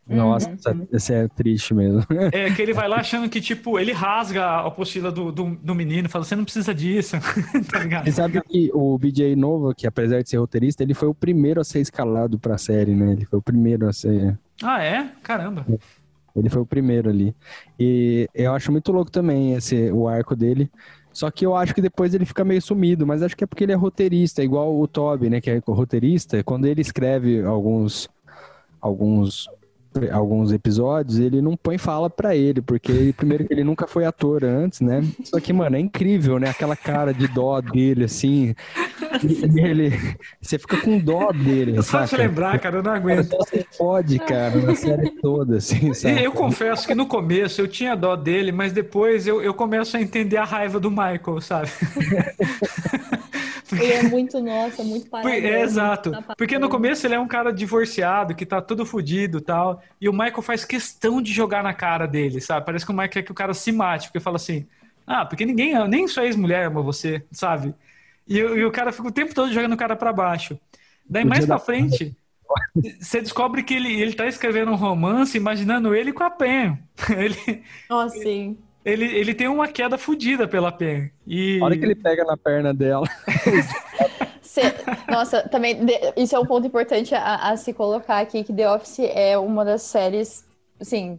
Nossa, 0.06 0.50
Uhum. 0.70 0.86
isso 0.92 1.12
é 1.12 1.26
triste 1.28 1.72
mesmo. 1.72 2.02
É 2.32 2.50
que 2.50 2.60
ele 2.60 2.74
vai 2.74 2.86
lá 2.88 2.96
achando 3.00 3.28
que, 3.28 3.40
tipo, 3.40 3.78
ele 3.78 3.92
rasga 3.92 4.44
a 4.44 4.66
apostila 4.66 5.10
do, 5.10 5.32
do, 5.32 5.56
do 5.56 5.74
menino, 5.74 6.08
fala, 6.08 6.24
você 6.24 6.36
não 6.36 6.44
precisa 6.44 6.74
disso, 6.74 7.16
tá 7.72 7.78
ligado? 7.78 8.04
Você 8.04 8.12
sabe 8.12 8.40
que 8.42 8.70
o 8.74 8.98
BJ 8.98 9.34
Nova, 9.34 9.74
que 9.74 9.86
apesar 9.86 10.22
de 10.22 10.28
ser 10.28 10.36
roteirista, 10.36 10.82
ele 10.82 10.92
foi 10.94 11.08
o 11.08 11.14
primeiro 11.14 11.60
a 11.60 11.64
ser 11.64 11.80
escalado 11.80 12.38
pra 12.38 12.58
série, 12.58 12.94
né? 12.94 13.12
Ele 13.12 13.24
foi 13.24 13.38
o 13.38 13.42
primeiro 13.42 13.88
a 13.88 13.92
ser. 13.92 14.38
Ah, 14.62 14.82
é? 14.82 15.10
Caramba. 15.22 15.66
Ele 16.36 16.50
foi 16.50 16.60
o 16.62 16.66
primeiro 16.66 17.08
ali. 17.08 17.34
E 17.78 18.28
eu 18.34 18.52
acho 18.52 18.70
muito 18.72 18.92
louco 18.92 19.10
também 19.10 19.54
esse, 19.54 19.90
o 19.90 20.08
arco 20.08 20.34
dele. 20.36 20.70
Só 21.12 21.30
que 21.30 21.46
eu 21.46 21.54
acho 21.54 21.72
que 21.72 21.80
depois 21.80 22.12
ele 22.12 22.24
fica 22.26 22.44
meio 22.44 22.60
sumido, 22.60 23.06
mas 23.06 23.22
acho 23.22 23.36
que 23.36 23.44
é 23.44 23.46
porque 23.46 23.62
ele 23.62 23.70
é 23.72 23.76
roteirista, 23.76 24.42
igual 24.42 24.76
o 24.76 24.86
Toby, 24.88 25.30
né? 25.30 25.40
Que 25.40 25.48
é 25.48 25.62
roteirista. 25.64 26.42
Quando 26.42 26.66
ele 26.66 26.80
escreve 26.80 27.40
alguns, 27.44 28.08
alguns, 28.80 29.48
alguns 30.12 30.52
episódios, 30.52 31.18
ele 31.18 31.40
não 31.40 31.56
põe 31.56 31.78
fala 31.78 32.08
pra 32.10 32.34
ele, 32.34 32.60
porque 32.60 32.90
ele- 32.92 33.12
primeiro 33.12 33.44
que 33.46 33.52
ele 33.54 33.64
nunca 33.64 33.86
foi 33.86 34.04
ator 34.04 34.44
antes, 34.44 34.80
né? 34.80 35.02
Só 35.24 35.38
que, 35.40 35.52
mano, 35.52 35.76
é 35.76 35.80
incrível, 35.80 36.38
né? 36.38 36.48
Aquela 36.50 36.76
cara 36.76 37.12
de 37.12 37.26
dó 37.28 37.60
dele, 37.60 38.04
assim. 38.04 38.54
E 39.22 39.60
ele, 39.60 39.92
você 40.40 40.58
fica 40.58 40.76
com 40.80 40.98
dó 40.98 41.30
dele. 41.32 41.80
Só 41.82 42.02
te 42.04 42.10
saca? 42.10 42.22
lembrar, 42.22 42.58
cara, 42.58 42.78
eu 42.78 42.82
não 42.82 42.92
aguento. 42.92 43.30
Só 43.30 43.38
você 43.38 43.66
pode, 43.78 44.18
cara, 44.18 44.56
na 44.60 44.74
série 44.74 45.10
toda, 45.20 45.56
assim, 45.58 45.92
sabe? 45.94 46.20
E 46.20 46.24
eu 46.24 46.32
confesso 46.32 46.86
que 46.86 46.94
no 46.94 47.06
começo 47.06 47.60
eu 47.60 47.68
tinha 47.68 47.94
dó 47.94 48.16
dele, 48.16 48.52
mas 48.52 48.72
depois 48.72 49.26
eu, 49.26 49.40
eu 49.42 49.54
começo 49.54 49.96
a 49.96 50.00
entender 50.00 50.36
a 50.36 50.44
raiva 50.44 50.80
do 50.80 50.90
Michael, 50.90 51.40
sabe? 51.40 51.68
Ele 53.72 53.92
é 53.92 54.02
muito, 54.02 54.40
nossa, 54.40 54.82
muito 54.82 55.04
Por- 55.04 55.22
parado. 55.22 55.28
É, 55.30 55.62
exato. 55.62 56.10
Tá 56.10 56.34
Porque 56.36 56.58
no 56.58 56.68
começo 56.68 57.06
ele 57.06 57.14
é 57.14 57.20
um 57.20 57.26
cara 57.28 57.52
divorciado, 57.52 58.34
que 58.34 58.44
tá 58.44 58.60
tudo 58.60 58.84
fudido 58.84 59.38
e 59.38 59.40
tal. 59.40 59.82
E 60.00 60.08
o 60.08 60.12
Michael 60.12 60.42
faz 60.42 60.64
questão 60.64 61.22
de 61.22 61.32
jogar 61.32 61.62
na 61.62 61.72
cara 61.72 62.06
dele, 62.06 62.40
sabe? 62.40 62.66
Parece 62.66 62.84
que 62.84 62.90
o 62.92 62.94
Michael 62.94 63.10
quer 63.10 63.22
que 63.22 63.32
o 63.32 63.34
cara 63.34 63.54
se 63.54 63.72
mate, 63.72 64.08
porque 64.08 64.20
fala 64.20 64.36
assim: 64.36 64.66
ah, 65.06 65.24
porque 65.24 65.46
ninguém, 65.46 65.74
ama- 65.74 65.88
nem 65.88 66.06
sua 66.08 66.24
ex-mulher 66.24 66.66
ama 66.66 66.82
você, 66.82 67.24
sabe? 67.32 67.74
E, 68.28 68.42
o- 68.42 68.56
e 68.56 68.64
o 68.64 68.70
cara 68.70 68.92
fica 68.92 69.08
o 69.08 69.12
tempo 69.12 69.34
todo 69.34 69.52
jogando 69.52 69.72
o 69.72 69.76
cara 69.76 69.96
pra 69.96 70.12
baixo. 70.12 70.58
Daí 71.08 71.24
mais 71.24 71.40
Podia 71.40 71.56
pra 71.56 71.64
frente, 71.64 72.16
você 73.00 73.20
descobre 73.20 73.62
que 73.62 73.74
ele, 73.74 74.00
ele 74.00 74.14
tá 74.14 74.26
escrevendo 74.26 74.70
um 74.72 74.76
romance 74.76 75.36
imaginando 75.36 75.94
ele 75.94 76.12
com 76.12 76.22
a 76.24 76.30
Pen. 76.30 76.78
Ele, 77.10 77.62
Nossa, 77.90 78.16
sim. 78.18 78.56
Ele, 78.84 79.04
ele 79.06 79.34
tem 79.34 79.48
uma 79.48 79.66
queda 79.68 79.96
fudida 79.96 80.46
pela 80.46 80.70
Pen. 80.70 81.10
E... 81.26 81.58
A 81.60 81.64
hora 81.64 81.76
que 81.76 81.84
ele 81.84 81.94
pega 81.94 82.24
na 82.24 82.36
perna 82.36 82.74
dela. 82.74 83.06
Cê- 84.42 84.74
nossa, 85.10 85.48
também, 85.48 85.84
de- 85.84 86.12
isso 86.16 86.36
é 86.36 86.38
um 86.38 86.46
ponto 86.46 86.66
importante 86.66 87.14
a, 87.14 87.50
a 87.50 87.56
se 87.56 87.72
colocar 87.72 88.20
aqui, 88.20 88.44
que 88.44 88.52
The 88.52 88.70
Office 88.70 89.00
é 89.00 89.36
uma 89.38 89.64
das 89.64 89.82
séries, 89.82 90.46
assim, 90.80 91.18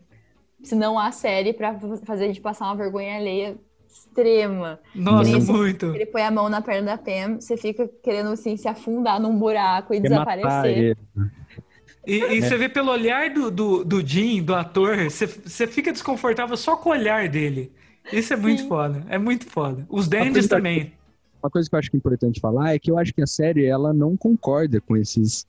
se 0.64 0.76
não 0.76 0.98
há 0.98 1.12
série 1.12 1.52
pra 1.52 1.78
fazer 2.06 2.26
a 2.26 2.28
gente 2.28 2.40
passar 2.40 2.66
uma 2.66 2.76
vergonha 2.76 3.18
alheia 3.18 3.58
extrema. 3.88 4.80
Nossa, 4.94 5.40
muito. 5.40 5.94
Ele 5.94 6.06
põe 6.06 6.22
a 6.22 6.32
mão 6.32 6.48
na 6.48 6.62
perna 6.62 6.96
da 6.96 6.98
Pam, 6.98 7.40
você 7.40 7.58
fica 7.58 7.90
querendo, 8.02 8.30
assim, 8.30 8.56
se 8.56 8.68
afundar 8.68 9.20
num 9.20 9.38
buraco 9.38 9.94
e 9.94 10.00
Quer 10.00 10.12
matar 10.12 10.38
desaparecer. 10.38 10.98
E, 12.08 12.18
e 12.36 12.42
você 12.42 12.58
vê 12.58 12.70
pelo 12.70 12.92
olhar 12.92 13.30
do, 13.32 13.50
do, 13.50 13.84
do 13.84 14.06
Jim, 14.06 14.42
do 14.44 14.54
ator, 14.54 14.98
você, 15.04 15.26
você 15.26 15.66
fica 15.68 15.92
desconfortável 15.92 16.56
só 16.56 16.76
com 16.76 16.90
o 16.90 16.92
olhar 16.92 17.28
dele. 17.28 17.72
Isso 18.14 18.34
é 18.34 18.36
muito 18.38 18.62
Sim. 18.64 18.68
foda. 18.68 19.04
É 19.10 19.18
muito 19.18 19.46
foda. 19.48 19.86
Os 19.90 20.08
Dandies 20.08 20.46
que- 20.46 20.50
também. 20.50 20.94
Uma 21.42 21.50
coisa 21.50 21.70
que 21.70 21.76
eu 21.76 21.80
acho 21.80 21.92
que 21.92 21.98
é 21.98 22.00
importante 22.00 22.40
falar 22.40 22.74
é 22.74 22.80
que 22.80 22.90
eu 22.90 22.98
acho 22.98 23.14
que 23.14 23.22
a 23.22 23.28
série 23.28 23.66
ela 23.66 23.94
não 23.94 24.16
concorda 24.18 24.82
com 24.82 24.96
esses 24.98 25.46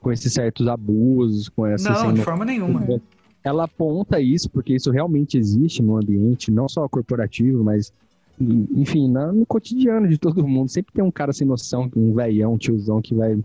com 0.00 0.12
esses 0.12 0.32
certos 0.34 0.68
abusos, 0.68 1.48
com 1.48 1.66
essas 1.66 2.02
Não, 2.02 2.12
de 2.12 2.20
forma 2.22 2.44
nenhuma. 2.44 2.84
ela 3.42 3.64
aponta 3.64 4.20
isso 4.20 4.50
porque 4.50 4.74
isso 4.74 4.90
realmente 4.90 5.38
existe 5.38 5.82
no 5.82 5.96
ambiente, 5.96 6.50
não 6.50 6.68
só 6.68 6.86
corporativo, 6.88 7.64
mas 7.64 7.90
enfim, 8.38 9.08
no 9.08 9.46
cotidiano 9.46 10.06
de 10.08 10.18
todo 10.18 10.46
mundo. 10.46 10.68
Sempre 10.68 10.92
tem 10.92 11.02
um 11.04 11.10
cara 11.10 11.32
sem 11.32 11.46
noção, 11.46 11.90
um 11.96 12.12
velhão, 12.12 12.52
um 12.54 12.58
tiozão 12.58 13.00
que 13.00 13.14
vai 13.14 13.38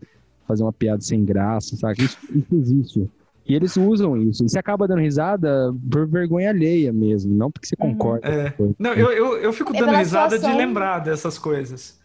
fazer 0.50 0.64
uma 0.64 0.74
piada 0.74 1.02
sem 1.02 1.24
graça, 1.26 1.78
sabe? 1.78 2.06
Isso, 2.06 2.18
isso 2.36 2.56
existe. 2.56 3.12
E 3.48 3.56
eles 3.56 3.78
usam 3.78 4.18
isso. 4.18 4.44
E 4.46 4.50
você 4.50 4.60
acaba 4.60 4.88
dando 4.88 5.02
risada 5.02 5.74
por 5.92 6.08
vergonha 6.08 6.50
alheia 6.50 6.94
mesmo, 6.94 7.34
não 7.34 7.52
porque 7.52 7.68
você 7.68 7.76
Uhum. 7.80 7.94
concorda. 7.96 8.28
É. 8.28 8.54
Não, 8.78 8.94
eu, 8.94 9.12
eu, 9.12 9.38
eu 9.40 9.54
fico 9.54 9.76
É 9.76 9.80
dando 9.80 9.90
pela 9.90 10.00
risada 10.00 10.38
de 10.40 10.46
situação. 10.46 10.58
lembrar 10.58 11.00
dessas 11.00 11.40
coisas. 11.40 11.98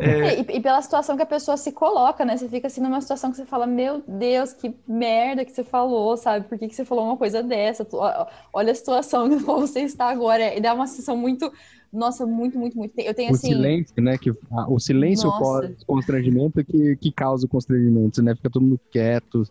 É, 0.00 0.40
e, 0.40 0.56
e 0.56 0.60
pela 0.62 0.80
situação 0.80 1.16
que 1.16 1.22
a 1.22 1.26
pessoa 1.26 1.56
se 1.58 1.70
coloca, 1.72 2.24
né? 2.24 2.36
Você 2.36 2.48
fica 2.48 2.68
assim 2.68 2.80
numa 2.80 3.00
situação 3.02 3.30
que 3.30 3.36
você 3.36 3.44
fala, 3.44 3.66
meu 3.66 4.02
Deus, 4.08 4.52
que 4.52 4.74
merda 4.88 5.44
que 5.44 5.52
você 5.52 5.62
falou, 5.64 6.16
sabe? 6.16 6.48
Por 6.48 6.58
que, 6.58 6.68
que 6.68 6.74
você 6.74 6.84
falou 6.86 7.04
uma 7.04 7.16
coisa 7.18 7.42
dessa? 7.42 7.86
Olha 8.52 8.72
a 8.72 8.74
situação 8.74 9.28
que 9.30 9.36
você 9.36 9.80
está 9.80 10.08
agora. 10.08 10.56
E 10.56 10.60
dá 10.60 10.72
uma 10.74 10.86
sensação 10.86 11.16
muito, 11.16 11.52
nossa, 11.94 12.26
muito, 12.26 12.58
muito, 12.58 12.76
muito. 12.76 12.98
Eu 12.98 13.14
tenho 13.14 13.30
o 13.32 13.34
assim. 13.34 13.48
silêncio, 13.48 13.94
né? 14.02 14.18
Que, 14.18 14.30
a- 14.50 14.68
o 14.68 14.78
silêncio 14.78 15.28
Nossa. 15.28 15.40
pós 15.68 15.84
constrangimento 15.86 16.64
que, 16.64 16.96
que 16.96 17.12
causa 17.12 17.46
o 17.46 17.48
constrangimento, 17.48 18.22
né? 18.22 18.34
Fica 18.34 18.50
todo 18.50 18.62
mundo 18.62 18.80
quieto, 18.90 19.44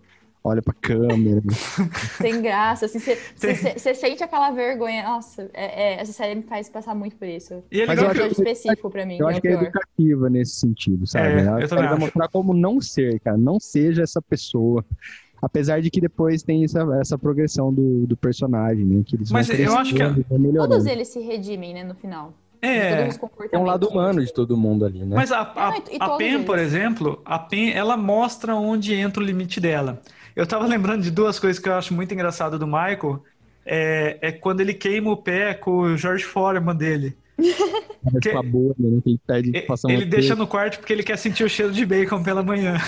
olha 0.44 0.62
pra 0.62 0.74
câmera. 0.74 1.42
sem 2.22 2.42
graça, 2.42 2.86
assim, 2.86 3.00
você, 3.00 3.94
sente 3.96 4.24
aquela 4.24 4.52
vergonha. 4.52 5.04
Nossa, 5.04 5.50
é- 5.54 5.94
é, 5.96 6.02
essa 6.02 6.12
série 6.12 6.36
me 6.36 6.44
faz 6.44 6.70
passar 6.70 6.94
muito 6.94 7.16
por 7.16 7.28
isso. 7.28 7.64
E 7.72 7.82
é 7.82 7.86
Mas 7.88 7.98
legal 7.98 8.12
eu 8.12 8.16
que 8.16 8.20
É 8.20 8.24
um 8.24 8.26
acho 8.28 8.42
específico 8.42 8.90
pra 8.90 9.06
mim, 9.06 9.18
Eu 9.20 9.28
é 9.28 9.32
acho 9.32 9.40
o 9.40 9.42
que 9.42 9.48
é 9.48 9.54
educativa 9.54 10.30
nesse 10.30 10.56
sentido, 10.56 11.08
sabe? 11.08 11.28
É, 11.28 11.40
Ela 11.46 11.62
eu 11.62 11.68
também 11.70 11.86
vai 11.86 11.94
acho. 11.94 12.02
mostrar 12.02 12.28
como 12.30 12.54
não 12.54 12.80
ser, 12.82 13.20
cara. 13.22 13.38
Não 13.38 13.60
seja 13.60 14.04
essa 14.04 14.22
pessoa. 14.22 14.86
Apesar 15.44 15.82
de 15.82 15.92
que 15.92 16.00
depois 16.00 16.42
tem 16.42 16.64
essa, 16.64 16.88
essa 17.02 17.18
progressão 17.18 17.74
do, 17.74 18.08
do 18.08 18.16
personagem, 18.16 18.86
né? 18.86 19.04
Que 19.06 19.18
eles 19.18 19.30
Mas 19.30 19.50
vão 19.50 19.58
eu 19.58 19.78
acho 19.78 19.94
que. 19.94 20.24
Todos 20.56 20.86
eles 20.86 21.10
se 21.10 21.20
redimem, 21.20 21.74
né, 21.74 21.84
no 21.84 21.94
final. 21.94 22.34
É. 22.62 23.10
É 23.52 23.58
um 23.60 23.64
lado 23.64 23.90
humano 23.90 24.24
de 24.24 24.32
todo 24.32 24.56
mundo 24.56 24.86
ali, 24.86 25.00
né? 25.00 25.14
Mas 25.14 25.34
a, 25.34 25.42
a, 25.42 25.72
Não, 25.72 26.14
a 26.14 26.18
Pen, 26.18 26.36
eles. 26.36 26.46
por 26.46 26.58
exemplo, 26.58 27.22
a 27.26 27.38
Pen, 27.38 27.74
ela 27.74 27.98
mostra 27.98 28.56
onde 28.56 28.94
entra 28.94 29.22
o 29.22 29.26
limite 29.26 29.60
dela. 29.60 30.02
Eu 30.34 30.48
tava 30.48 30.66
lembrando 30.66 31.02
de 31.02 31.12
duas 31.12 31.38
coisas 31.38 31.62
que 31.62 31.68
eu 31.68 31.74
acho 31.74 31.94
muito 31.94 32.14
engraçado 32.14 32.58
do 32.58 32.66
Michael. 32.66 33.22
É, 33.66 34.18
é 34.22 34.32
quando 34.32 34.62
ele 34.62 34.74
queima 34.74 35.12
o 35.12 35.18
pé 35.18 35.54
com 35.54 35.80
o 35.80 35.98
George 35.98 36.24
Foreman 36.24 36.74
dele. 36.74 37.18
Que- 38.22 38.32
com 38.32 38.40
a 38.40 38.44
bolha, 38.44 38.76
né? 38.80 39.02
Que 39.04 39.10
ele 39.10 39.20
pede 39.28 39.52
Ele 39.90 40.06
deixa 40.06 40.36
no 40.36 40.48
quarto 40.48 40.80
porque 40.80 40.94
ele 40.94 41.04
quer 41.04 41.18
sentir 41.18 41.44
o 41.44 41.50
cheiro 41.50 41.74
de 41.74 41.86
bacon 41.86 42.24
pela 42.24 42.42
manhã. 42.42 42.78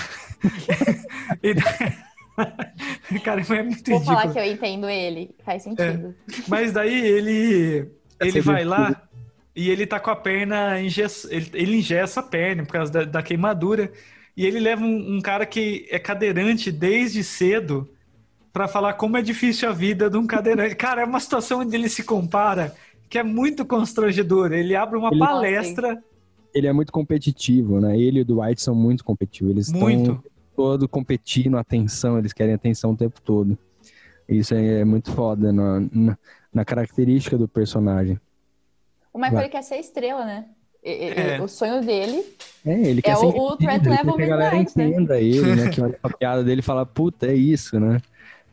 E 1.42 1.54
daí- 1.54 2.06
Cara, 3.24 3.40
é 3.40 3.62
muito 3.62 3.90
Vou 3.90 4.00
falar 4.00 4.22
ridículo. 4.22 4.34
que 4.34 4.40
eu 4.40 4.52
entendo 4.52 4.88
ele. 4.88 5.34
Faz 5.44 5.62
sentido. 5.62 6.14
Mas 6.48 6.72
daí 6.72 6.94
ele 6.94 7.88
ele 8.20 8.40
vai 8.40 8.62
é 8.62 8.64
lá 8.64 9.02
e 9.54 9.70
ele 9.70 9.86
tá 9.86 9.98
com 10.00 10.10
a 10.10 10.16
perna 10.16 10.80
engess... 10.80 11.26
ele, 11.30 11.50
ele 11.54 11.76
engessa 11.78 12.20
a 12.20 12.22
perna 12.22 12.64
por 12.64 12.72
causa 12.72 12.92
da, 12.92 13.04
da 13.04 13.22
queimadura 13.22 13.90
e 14.36 14.44
ele 14.44 14.60
leva 14.60 14.82
um, 14.82 15.16
um 15.16 15.20
cara 15.20 15.46
que 15.46 15.86
é 15.90 15.98
cadeirante 15.98 16.70
desde 16.70 17.24
cedo 17.24 17.88
pra 18.52 18.68
falar 18.68 18.94
como 18.94 19.16
é 19.16 19.22
difícil 19.22 19.68
a 19.68 19.72
vida 19.72 20.08
de 20.10 20.16
um 20.16 20.26
cadeirante. 20.26 20.74
Cara, 20.76 21.02
é 21.02 21.04
uma 21.04 21.20
situação 21.20 21.60
onde 21.60 21.74
ele 21.74 21.88
se 21.88 22.02
compara 22.02 22.74
que 23.08 23.18
é 23.18 23.22
muito 23.22 23.64
constrangedora. 23.64 24.58
Ele 24.58 24.74
abre 24.74 24.98
uma 24.98 25.08
Ele- 25.10 25.18
palestra 25.18 26.02
Ele 26.54 26.66
é 26.66 26.72
muito 26.72 26.90
competitivo, 26.92 27.80
né? 27.80 27.98
Ele 27.98 28.18
e 28.18 28.22
o 28.22 28.24
Dwight 28.24 28.60
são 28.60 28.74
muito 28.74 29.04
competitivos. 29.04 29.52
Eles 29.52 29.66
estão 29.66 29.80
muito. 29.80 30.24
Todo 30.56 30.88
competindo, 30.88 31.56
atenção, 31.58 32.18
eles 32.18 32.32
querem 32.32 32.54
atenção 32.54 32.92
o 32.92 32.96
tempo 32.96 33.20
todo. 33.20 33.56
Isso 34.28 34.54
é 34.54 34.84
muito 34.84 35.12
foda 35.12 35.52
na, 35.52 35.80
na, 35.92 36.18
na 36.52 36.64
característica 36.64 37.36
do 37.38 37.46
personagem. 37.46 38.18
O 39.12 39.18
Michael 39.18 39.34
Vai. 39.34 39.44
ele 39.44 39.50
quer 39.52 39.62
ser 39.62 39.76
estrela, 39.76 40.24
né? 40.24 40.46
É. 40.82 41.40
O 41.42 41.48
sonho 41.48 41.84
dele 41.84 42.22
É, 42.64 42.72
ele 42.80 43.02
quer 43.02 43.10
É 43.12 43.16
ser 43.16 43.26
o- 43.26 43.28
o 43.30 43.56
threat 43.56 43.80
ele 43.84 43.90
level 43.96 44.14
quer 44.14 44.16
que 44.16 44.22
a 44.22 44.36
galera 44.36 44.56
midnight, 44.56 44.78
né? 44.78 44.88
entenda 44.88 45.20
ele, 45.20 45.54
né? 45.56 45.68
Que 45.70 45.80
olha 45.80 45.98
pra 46.00 46.16
piada 46.16 46.44
dele 46.44 46.60
e 46.60 46.64
fala, 46.64 46.86
puta, 46.86 47.26
é 47.26 47.34
isso, 47.34 47.78
né? 47.80 48.00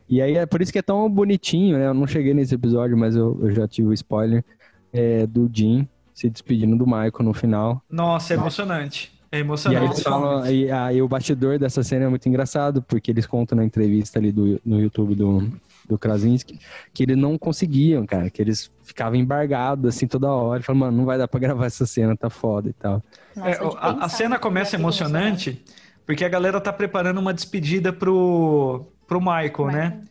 E 0.09 0.21
aí 0.21 0.35
é 0.37 0.45
por 0.45 0.61
isso 0.61 0.71
que 0.71 0.79
é 0.79 0.81
tão 0.81 1.07
bonitinho, 1.09 1.77
né? 1.77 1.87
Eu 1.87 1.93
não 1.93 2.07
cheguei 2.07 2.33
nesse 2.33 2.55
episódio, 2.55 2.97
mas 2.97 3.15
eu, 3.15 3.37
eu 3.41 3.51
já 3.51 3.67
tive 3.67 3.87
o 3.89 3.93
spoiler 3.93 4.43
é, 4.91 5.25
do 5.27 5.49
Jim 5.51 5.87
se 6.13 6.29
despedindo 6.29 6.75
do 6.75 6.85
Michael 6.85 7.11
no 7.21 7.33
final. 7.33 7.81
Nossa, 7.89 8.33
é 8.33 8.37
emocionante. 8.37 9.12
É 9.33 9.39
E 9.65 9.75
aí 9.75 9.83
emocionante. 9.83 9.85
eles 9.85 10.01
falam, 10.01 10.45
e 10.45 10.69
aí 10.71 11.01
o 11.01 11.07
bastidor 11.07 11.57
dessa 11.57 11.83
cena 11.83 12.05
é 12.05 12.09
muito 12.09 12.27
engraçado, 12.29 12.81
porque 12.83 13.09
eles 13.11 13.25
contam 13.25 13.55
na 13.57 13.65
entrevista 13.65 14.19
ali 14.19 14.31
do, 14.31 14.59
no 14.65 14.79
YouTube 14.79 15.15
do, 15.15 15.49
do 15.87 15.97
Krasinski 15.97 16.59
que 16.93 17.03
eles 17.03 17.17
não 17.17 17.37
conseguiam, 17.37 18.05
cara, 18.05 18.29
que 18.29 18.41
eles 18.41 18.71
ficavam 18.83 19.17
embargados 19.19 19.95
assim 19.95 20.07
toda 20.07 20.31
hora. 20.31 20.61
Falaram, 20.61 20.79
mano, 20.87 20.97
não 20.97 21.05
vai 21.05 21.17
dar 21.17 21.27
pra 21.27 21.39
gravar 21.39 21.65
essa 21.65 21.85
cena, 21.85 22.15
tá 22.15 22.29
foda 22.29 22.69
e 22.69 22.73
tal. 22.73 23.03
Nossa, 23.35 23.63
É, 23.63 23.63
de 23.63 23.77
a, 23.77 24.05
a 24.05 24.09
cena 24.09 24.39
começa 24.39 24.75
fica 24.75 24.77
emocionante 24.77 25.63
porque 26.05 26.25
a 26.25 26.29
galera 26.29 26.59
tá 26.61 26.73
preparando 26.73 27.19
uma 27.19 27.33
despedida 27.33 27.93
pro, 27.93 28.93
pro 29.07 29.19
Michael, 29.21 29.71
né? 29.71 30.01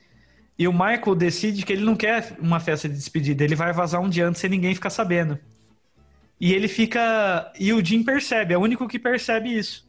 E 0.59 0.69
o 0.69 0.73
Michael 0.73 1.15
decide 1.17 1.65
que 1.65 1.73
ele 1.73 1.85
não 1.85 1.97
quer 1.97 2.37
uma 2.41 2.61
festa 2.61 2.89
de 2.89 2.95
despedida, 2.97 3.45
ele 3.45 3.57
vai 3.57 3.73
vazar 3.73 4.01
um 4.01 4.09
dia 4.09 4.27
antes 4.29 4.41
sem 4.41 4.51
ninguém 4.51 4.75
ficar 4.75 4.91
sabendo. 4.91 5.39
E 6.43 6.55
ele 6.55 6.69
fica. 6.69 7.53
E 7.61 7.73
o 7.73 7.85
Jim 7.85 8.05
percebe, 8.05 8.55
é 8.55 8.59
o 8.59 8.63
único 8.63 8.89
que 8.89 8.99
percebe 9.01 9.57
isso. 9.57 9.89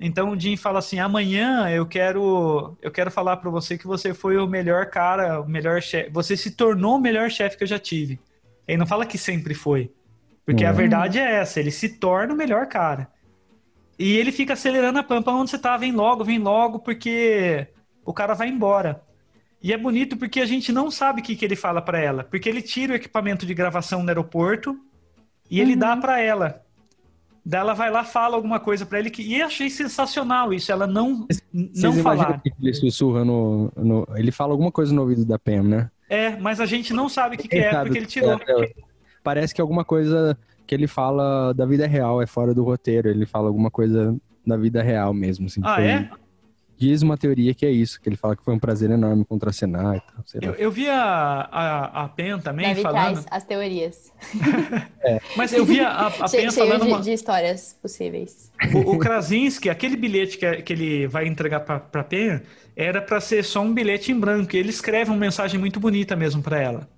Então 0.00 0.30
o 0.30 0.40
Jim 0.40 0.56
fala 0.56 0.80
assim: 0.80 0.98
amanhã 1.00 1.68
eu 1.70 1.86
quero 1.86 2.76
eu 2.82 2.90
quero 2.92 3.10
falar 3.10 3.38
para 3.38 3.50
você 3.50 3.78
que 3.78 3.86
você 3.86 4.14
foi 4.14 4.36
o 4.38 4.46
melhor 4.48 4.86
cara, 4.90 5.40
o 5.40 5.48
melhor 5.48 5.82
chefe. 5.82 6.10
Você 6.12 6.36
se 6.36 6.52
tornou 6.52 6.96
o 6.96 7.00
melhor 7.00 7.30
chefe 7.30 7.56
que 7.58 7.64
eu 7.64 7.68
já 7.68 7.78
tive. 7.78 8.20
Ele 8.68 8.78
não 8.78 8.86
fala 8.86 9.06
que 9.06 9.18
sempre 9.18 9.54
foi. 9.54 9.92
Porque 10.46 10.64
a 10.64 10.72
Uhum. 10.72 10.72
verdade 10.72 11.18
é 11.20 11.36
essa, 11.36 11.60
ele 11.60 11.70
se 11.72 11.88
torna 11.98 12.34
o 12.34 12.38
melhor 12.38 12.66
cara. 12.68 13.08
E 13.98 14.16
ele 14.16 14.32
fica 14.32 14.52
acelerando 14.54 14.98
a 14.98 15.02
pampa 15.02 15.30
onde 15.32 15.50
você 15.50 15.58
tá, 15.58 15.76
vem 15.76 15.92
logo, 15.92 16.24
vem 16.24 16.38
logo, 16.38 16.80
porque 16.80 17.66
o 18.04 18.12
cara 18.12 18.34
vai 18.34 18.48
embora. 18.48 19.02
E 19.62 19.72
é 19.72 19.78
bonito 19.78 20.16
porque 20.16 20.40
a 20.40 20.46
gente 20.46 20.72
não 20.72 20.90
sabe 20.90 21.20
o 21.22 21.24
que, 21.24 21.36
que 21.36 21.44
ele 21.44 21.56
fala 21.56 21.82
pra 21.82 22.00
ela. 22.00 22.24
Porque 22.24 22.48
ele 22.48 22.62
tira 22.62 22.94
o 22.94 22.96
equipamento 22.96 23.46
de 23.46 23.54
gravação 23.54 24.02
no 24.02 24.10
aeroporto 24.10 24.78
e 25.50 25.60
ele 25.60 25.76
dá 25.76 25.96
pra 25.96 26.20
ela. 26.20 26.62
Daí 27.44 27.60
ela 27.60 27.74
vai 27.74 27.90
lá, 27.90 28.02
fala 28.02 28.34
alguma 28.34 28.58
coisa 28.58 28.84
pra 28.84 28.98
ele. 28.98 29.08
Que... 29.08 29.22
E 29.22 29.38
eu 29.40 29.46
achei 29.46 29.70
sensacional 29.70 30.52
isso, 30.52 30.72
ela 30.72 30.86
não, 30.86 31.26
não 31.52 31.92
falar. 32.02 32.40
que 32.40 32.52
ele 32.60 32.74
sussurra 32.74 33.24
no, 33.24 33.70
no- 33.76 34.06
Ele 34.16 34.32
fala 34.32 34.52
alguma 34.52 34.72
coisa 34.72 34.92
no 34.92 35.02
ouvido 35.02 35.24
da 35.24 35.38
Pam, 35.38 35.62
né? 35.62 35.90
É, 36.08 36.36
mas 36.36 36.60
a 36.60 36.66
gente 36.66 36.92
não 36.92 37.08
sabe 37.08 37.36
o 37.36 37.38
que, 37.38 37.46
que 37.48 37.56
é, 37.56 37.70
porque 37.82 37.98
ele 37.98 38.06
tirou. 38.06 38.40
Parece 39.22 39.54
que 39.54 39.60
alguma 39.60 39.84
coisa 39.84 40.36
que 40.66 40.74
ele 40.74 40.86
fala 40.88 41.52
da 41.52 41.64
vida 41.64 41.86
real, 41.86 42.20
é 42.20 42.26
fora 42.26 42.52
do 42.52 42.64
roteiro. 42.64 43.08
Ele 43.08 43.26
fala 43.26 43.46
alguma 43.48 43.70
coisa 43.70 44.16
da 44.44 44.56
vida 44.56 44.82
real 44.82 45.14
mesmo. 45.14 45.46
Assim, 45.46 45.60
Ah, 45.64 45.74
Foi- 45.76 45.84
é? 45.86 46.10
Diz 46.78 47.00
uma 47.00 47.16
teoria 47.16 47.54
que 47.54 47.64
é 47.64 47.70
isso, 47.70 47.98
que 48.00 48.08
ele 48.08 48.16
fala 48.16 48.36
que 48.36 48.44
foi 48.44 48.52
um 48.54 48.58
prazer 48.58 48.90
enorme 48.90 49.24
contracenar 49.24 49.96
e 49.96 50.00
tal, 50.00 50.22
sei 50.26 50.40
lá. 50.42 50.48
Eu, 50.48 50.54
eu 50.56 50.70
vi 50.70 50.88
a, 50.90 51.48
a, 51.50 52.04
a 52.04 52.08
Pen 52.08 52.38
também 52.38 52.66
Davi 52.68 52.82
falando. 52.82 53.12
traz 53.22 53.26
as 53.30 53.44
teorias. 53.44 54.12
Mas 55.36 55.52
eu 55.52 55.64
vi 55.64 55.80
a, 55.80 56.08
a 56.08 56.10
Pen 56.28 56.28
cheio 56.28 56.52
falando. 56.52 56.82
de, 56.82 56.88
uma- 56.88 57.00
de 57.00 57.12
histórias 57.12 57.78
possíveis. 57.80 58.50
O, 58.74 58.92
o 58.92 58.98
Krasinski, 58.98 59.70
aquele 59.70 59.96
bilhete 59.96 60.36
que, 60.38 60.62
que 60.62 60.72
ele 60.72 61.06
vai 61.06 61.26
entregar 61.26 61.60
pra, 61.60 61.80
pra 61.80 62.04
Pen, 62.04 62.40
era 62.74 63.00
pra 63.00 63.20
ser 63.20 63.42
só 63.44 63.62
um 63.62 63.72
bilhete 63.72 64.12
em 64.12 64.18
branco. 64.18 64.54
E 64.54 64.58
ele 64.58 64.70
escreve 64.70 65.10
uma 65.10 65.16
mensagem 65.18 65.58
muito 65.58 65.80
bonita 65.80 66.14
mesmo 66.14 66.42
pra 66.42 66.60
ela. 66.60 66.88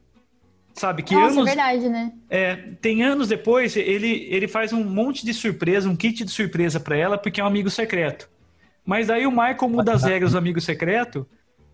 Sabe? 0.74 1.02
Que 1.02 1.14
Nossa, 1.14 1.26
é 1.26 1.32
anos. 1.32 1.44
verdade, 1.46 1.88
né? 1.88 2.12
É, 2.30 2.54
tem 2.80 3.02
anos 3.02 3.28
depois, 3.28 3.76
ele, 3.76 4.26
ele 4.30 4.46
faz 4.46 4.72
um 4.72 4.84
monte 4.84 5.24
de 5.26 5.34
surpresa, 5.34 5.88
um 5.88 5.96
kit 5.96 6.24
de 6.24 6.30
surpresa 6.30 6.78
pra 6.78 6.96
ela, 6.96 7.18
porque 7.18 7.40
é 7.40 7.44
um 7.44 7.48
amigo 7.48 7.68
secreto. 7.68 8.28
Mas 8.88 9.06
daí 9.08 9.26
o 9.26 9.30
Michael 9.30 9.68
muda 9.68 9.92
as 9.92 10.02
regras 10.02 10.32
do 10.32 10.38
amigo 10.38 10.58
secreto 10.62 11.26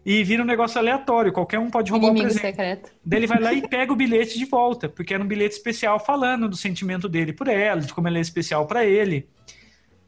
e 0.04 0.24
vira 0.24 0.42
um 0.42 0.46
negócio 0.46 0.80
aleatório. 0.80 1.32
Qualquer 1.32 1.60
um 1.60 1.70
pode 1.70 1.92
roubar 1.92 2.08
o 2.08 2.10
Inimigo 2.10 2.32
presente. 2.34 2.42
secreto. 2.56 2.90
Daí 3.06 3.20
ele 3.20 3.26
vai 3.28 3.40
lá 3.40 3.52
e 3.52 3.62
pega 3.68 3.92
o 3.92 3.96
bilhete 3.96 4.36
de 4.36 4.44
volta, 4.46 4.88
porque 4.88 5.14
era 5.14 5.22
um 5.22 5.26
bilhete 5.26 5.54
especial 5.54 6.00
falando 6.00 6.48
do 6.48 6.56
sentimento 6.56 7.08
dele 7.08 7.32
por 7.32 7.46
ela, 7.46 7.80
de 7.80 7.94
como 7.94 8.08
ela 8.08 8.18
é 8.18 8.20
especial 8.20 8.66
pra 8.66 8.84
ele. 8.84 9.28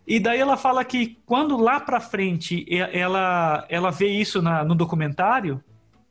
E 0.04 0.18
daí 0.18 0.40
ela 0.40 0.56
fala 0.56 0.84
que 0.84 1.16
quando 1.24 1.56
lá 1.56 1.78
pra 1.78 2.00
frente 2.00 2.66
ela, 2.92 3.64
ela 3.68 3.90
vê 3.90 4.08
isso 4.08 4.42
na- 4.42 4.64
no 4.64 4.74
documentário, 4.74 5.62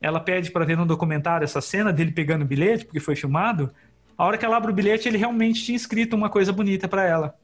ela 0.01 0.19
pede 0.21 0.49
pra 0.49 0.63
ver 0.63 0.77
no 0.77 0.85
documentário 0.85 1.43
essa 1.43 1.59
cena 1.59 1.91
dele 1.91 2.11
pegando 2.11 2.43
o 2.43 2.45
bilhete, 2.45 2.85
porque 2.85 2.99
foi 3.01 3.15
filmado. 3.17 3.69
A 4.17 4.25
hora 4.25 4.37
que 4.37 4.45
ela 4.45 4.55
abre 4.55 4.71
o 4.71 4.73
bilhete, 4.73 5.09
ele 5.09 5.17
realmente 5.17 5.61
tinha 5.63 5.75
escrito 5.75 6.15
uma 6.15 6.29
coisa 6.29 6.53
bonita 6.53 6.87
pra 6.87 7.03
ela. 7.03 7.35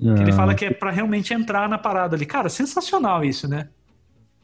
Que 0.00 0.22
ele 0.22 0.30
Ah, 0.30 0.34
fala 0.34 0.54
que 0.54 0.64
é 0.64 0.70
pra 0.70 0.90
realmente 0.90 1.34
entrar 1.34 1.68
na 1.68 1.76
parada 1.78 2.16
ali. 2.16 2.24
Cara, 2.24 2.48
sensacional 2.48 3.24
isso, 3.24 3.46
né? 3.46 3.68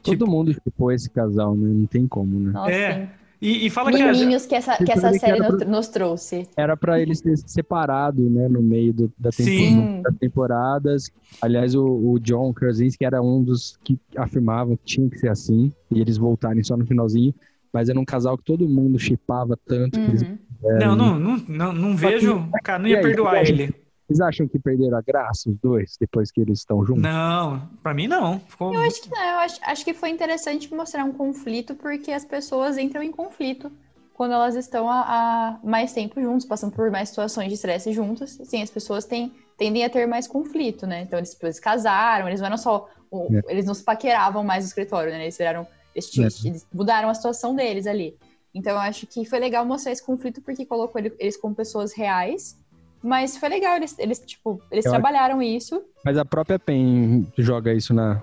Todo 0.03 0.27
mundo 0.27 0.53
chupou 0.53 0.91
esse 0.91 1.09
casal, 1.09 1.55
né? 1.55 1.67
Não 1.67 1.85
tem 1.87 2.07
como, 2.07 2.39
né? 2.39 2.51
Nossa, 2.51 2.71
É, 2.71 2.93
sim. 3.05 3.09
E, 3.39 3.67
e 3.67 3.69
fala 3.69 3.91
que 3.91 4.01
a, 4.01 4.11
que 4.13 4.55
essa, 4.55 4.71
que 4.77 4.85
Tipo, 4.85 4.97
essa 4.97 5.09
ele 5.09 5.19
série 5.19 5.39
nos, 5.39 5.67
nos 5.67 5.87
trouxe. 5.89 6.47
Era 6.57 6.75
pra 6.75 6.99
eles 6.99 7.21
terem 7.21 7.35
se 7.37 7.43
separado, 7.47 8.27
né? 8.29 8.47
No 8.47 8.61
meio 8.63 8.91
do- 8.93 9.13
da 9.17 9.29
tempo- 9.29 9.43
Sim. 9.49 10.01
das 10.01 10.15
temporadas. 10.17 11.11
Aliás, 11.41 11.75
o, 11.75 11.85
o 11.85 12.19
John 12.19 12.51
Krasinski 12.53 13.05
era 13.05 13.21
um 13.21 13.43
dos 13.43 13.77
que 13.83 13.99
afirmavam 14.15 14.75
que 14.77 14.85
tinha 14.85 15.07
que 15.09 15.19
ser 15.19 15.29
assim. 15.29 15.71
E 15.91 15.99
eles 16.01 16.17
voltarem 16.17 16.63
só 16.63 16.75
no 16.75 16.85
finalzinho. 16.85 17.33
Mas 17.71 17.89
era 17.89 17.99
um 17.99 18.05
casal 18.05 18.37
que 18.39 18.43
todo 18.43 18.67
mundo 18.67 18.97
chipava 18.97 19.57
tanto. 19.67 19.99
que 19.99 20.05
eles, 20.05 20.21
Uhum. 20.23 20.37
Não, 20.79 20.95
não, 20.95 21.19
não, 21.19 21.37
não, 21.47 21.73
não 21.73 21.97
Só 21.97 22.07
que- 22.07 22.13
vejo. 22.15 22.49
Cara, 22.63 22.79
não 22.79 22.87
ia 22.87 22.97
aí, 22.97 23.03
perdoar 23.03 23.43
ele. 23.47 23.75
Vocês 24.07 24.21
acham 24.21 24.47
que 24.47 24.57
perderam 24.57 24.97
a 24.97 25.01
graça, 25.01 25.49
os 25.49 25.57
dois, 25.59 25.97
depois 25.99 26.31
que 26.31 26.39
eles 26.39 26.59
estão 26.59 26.85
juntos? 26.85 27.03
Não, 27.03 27.67
pra 27.83 27.93
mim 27.93 28.07
não. 28.07 28.39
Ficou... 28.39 28.73
Eu 28.73 28.79
acho 28.81 29.01
que 29.01 29.09
não, 29.09 29.21
eu 29.21 29.39
acho, 29.39 29.59
acho 29.61 29.83
que 29.85 29.93
foi 29.93 30.09
interessante 30.09 30.73
mostrar 30.73 31.03
um 31.03 31.11
conflito, 31.11 31.75
porque 31.75 32.11
as 32.11 32.23
pessoas 32.23 32.77
entram 32.77 33.03
em 33.03 33.11
conflito 33.11 33.69
quando 34.13 34.31
elas 34.33 34.55
estão 34.55 34.89
há, 34.89 35.59
mais 35.63 35.91
tempo 35.93 36.21
juntos, 36.21 36.45
passando 36.45 36.71
por 36.73 36.89
mais 36.89 37.09
situações 37.09 37.49
de 37.49 37.55
estresse 37.55 37.91
juntas. 37.91 38.39
Sim, 38.45 38.63
as 38.63 38.69
pessoas 38.69 39.03
têm, 39.05 39.31
tendem 39.57 39.83
a 39.83 39.89
ter 39.89 40.07
mais 40.07 40.25
conflito, 40.25 40.87
né? 40.87 41.01
Então 41.01 41.19
eles 41.19 41.33
depois 41.33 41.59
casaram, 41.59 42.27
eles 42.27 42.39
não 42.39 42.47
eram 42.47 42.57
só. 42.57 42.87
o- 43.11 43.27
É. 43.35 43.51
Eles 43.51 43.65
não 43.65 43.73
se 43.73 43.83
paqueravam 43.83 44.43
mais 44.43 44.63
no 44.63 44.67
escritório, 44.69 45.11
né? 45.11 45.23
Eles 45.23 45.37
viraram. 45.37 45.67
Eles, 45.93 46.17
É. 46.17 46.47
eles 46.47 46.65
mudaram 46.73 47.09
a 47.09 47.13
situação 47.13 47.53
deles 47.55 47.85
ali. 47.87 48.17
Então 48.55 48.73
eu 48.73 48.79
acho 48.79 49.05
que 49.05 49.23
foi 49.23 49.37
legal 49.39 49.63
mostrar 49.65 49.91
esse 49.91 50.03
conflito 50.03 50.41
porque 50.41 50.65
colocou 50.65 50.99
ele- 50.99 51.13
eles 51.19 51.37
como 51.37 51.53
pessoas 51.53 51.93
reais. 51.93 52.57
Mas 53.03 53.37
foi 53.37 53.49
legal, 53.49 53.75
eles, 53.77 53.97
eles 53.99 54.19
tipo, 54.19 54.61
eles 54.71 54.85
Eu 54.85 54.91
acho- 54.91 55.01
trabalharam 55.01 55.41
isso. 55.41 55.81
Mas 56.03 56.17
a 56.17 56.25
própria 56.25 56.57
PEN 56.59 57.27
joga 57.37 57.73
isso 57.73 57.93
na, 57.93 58.21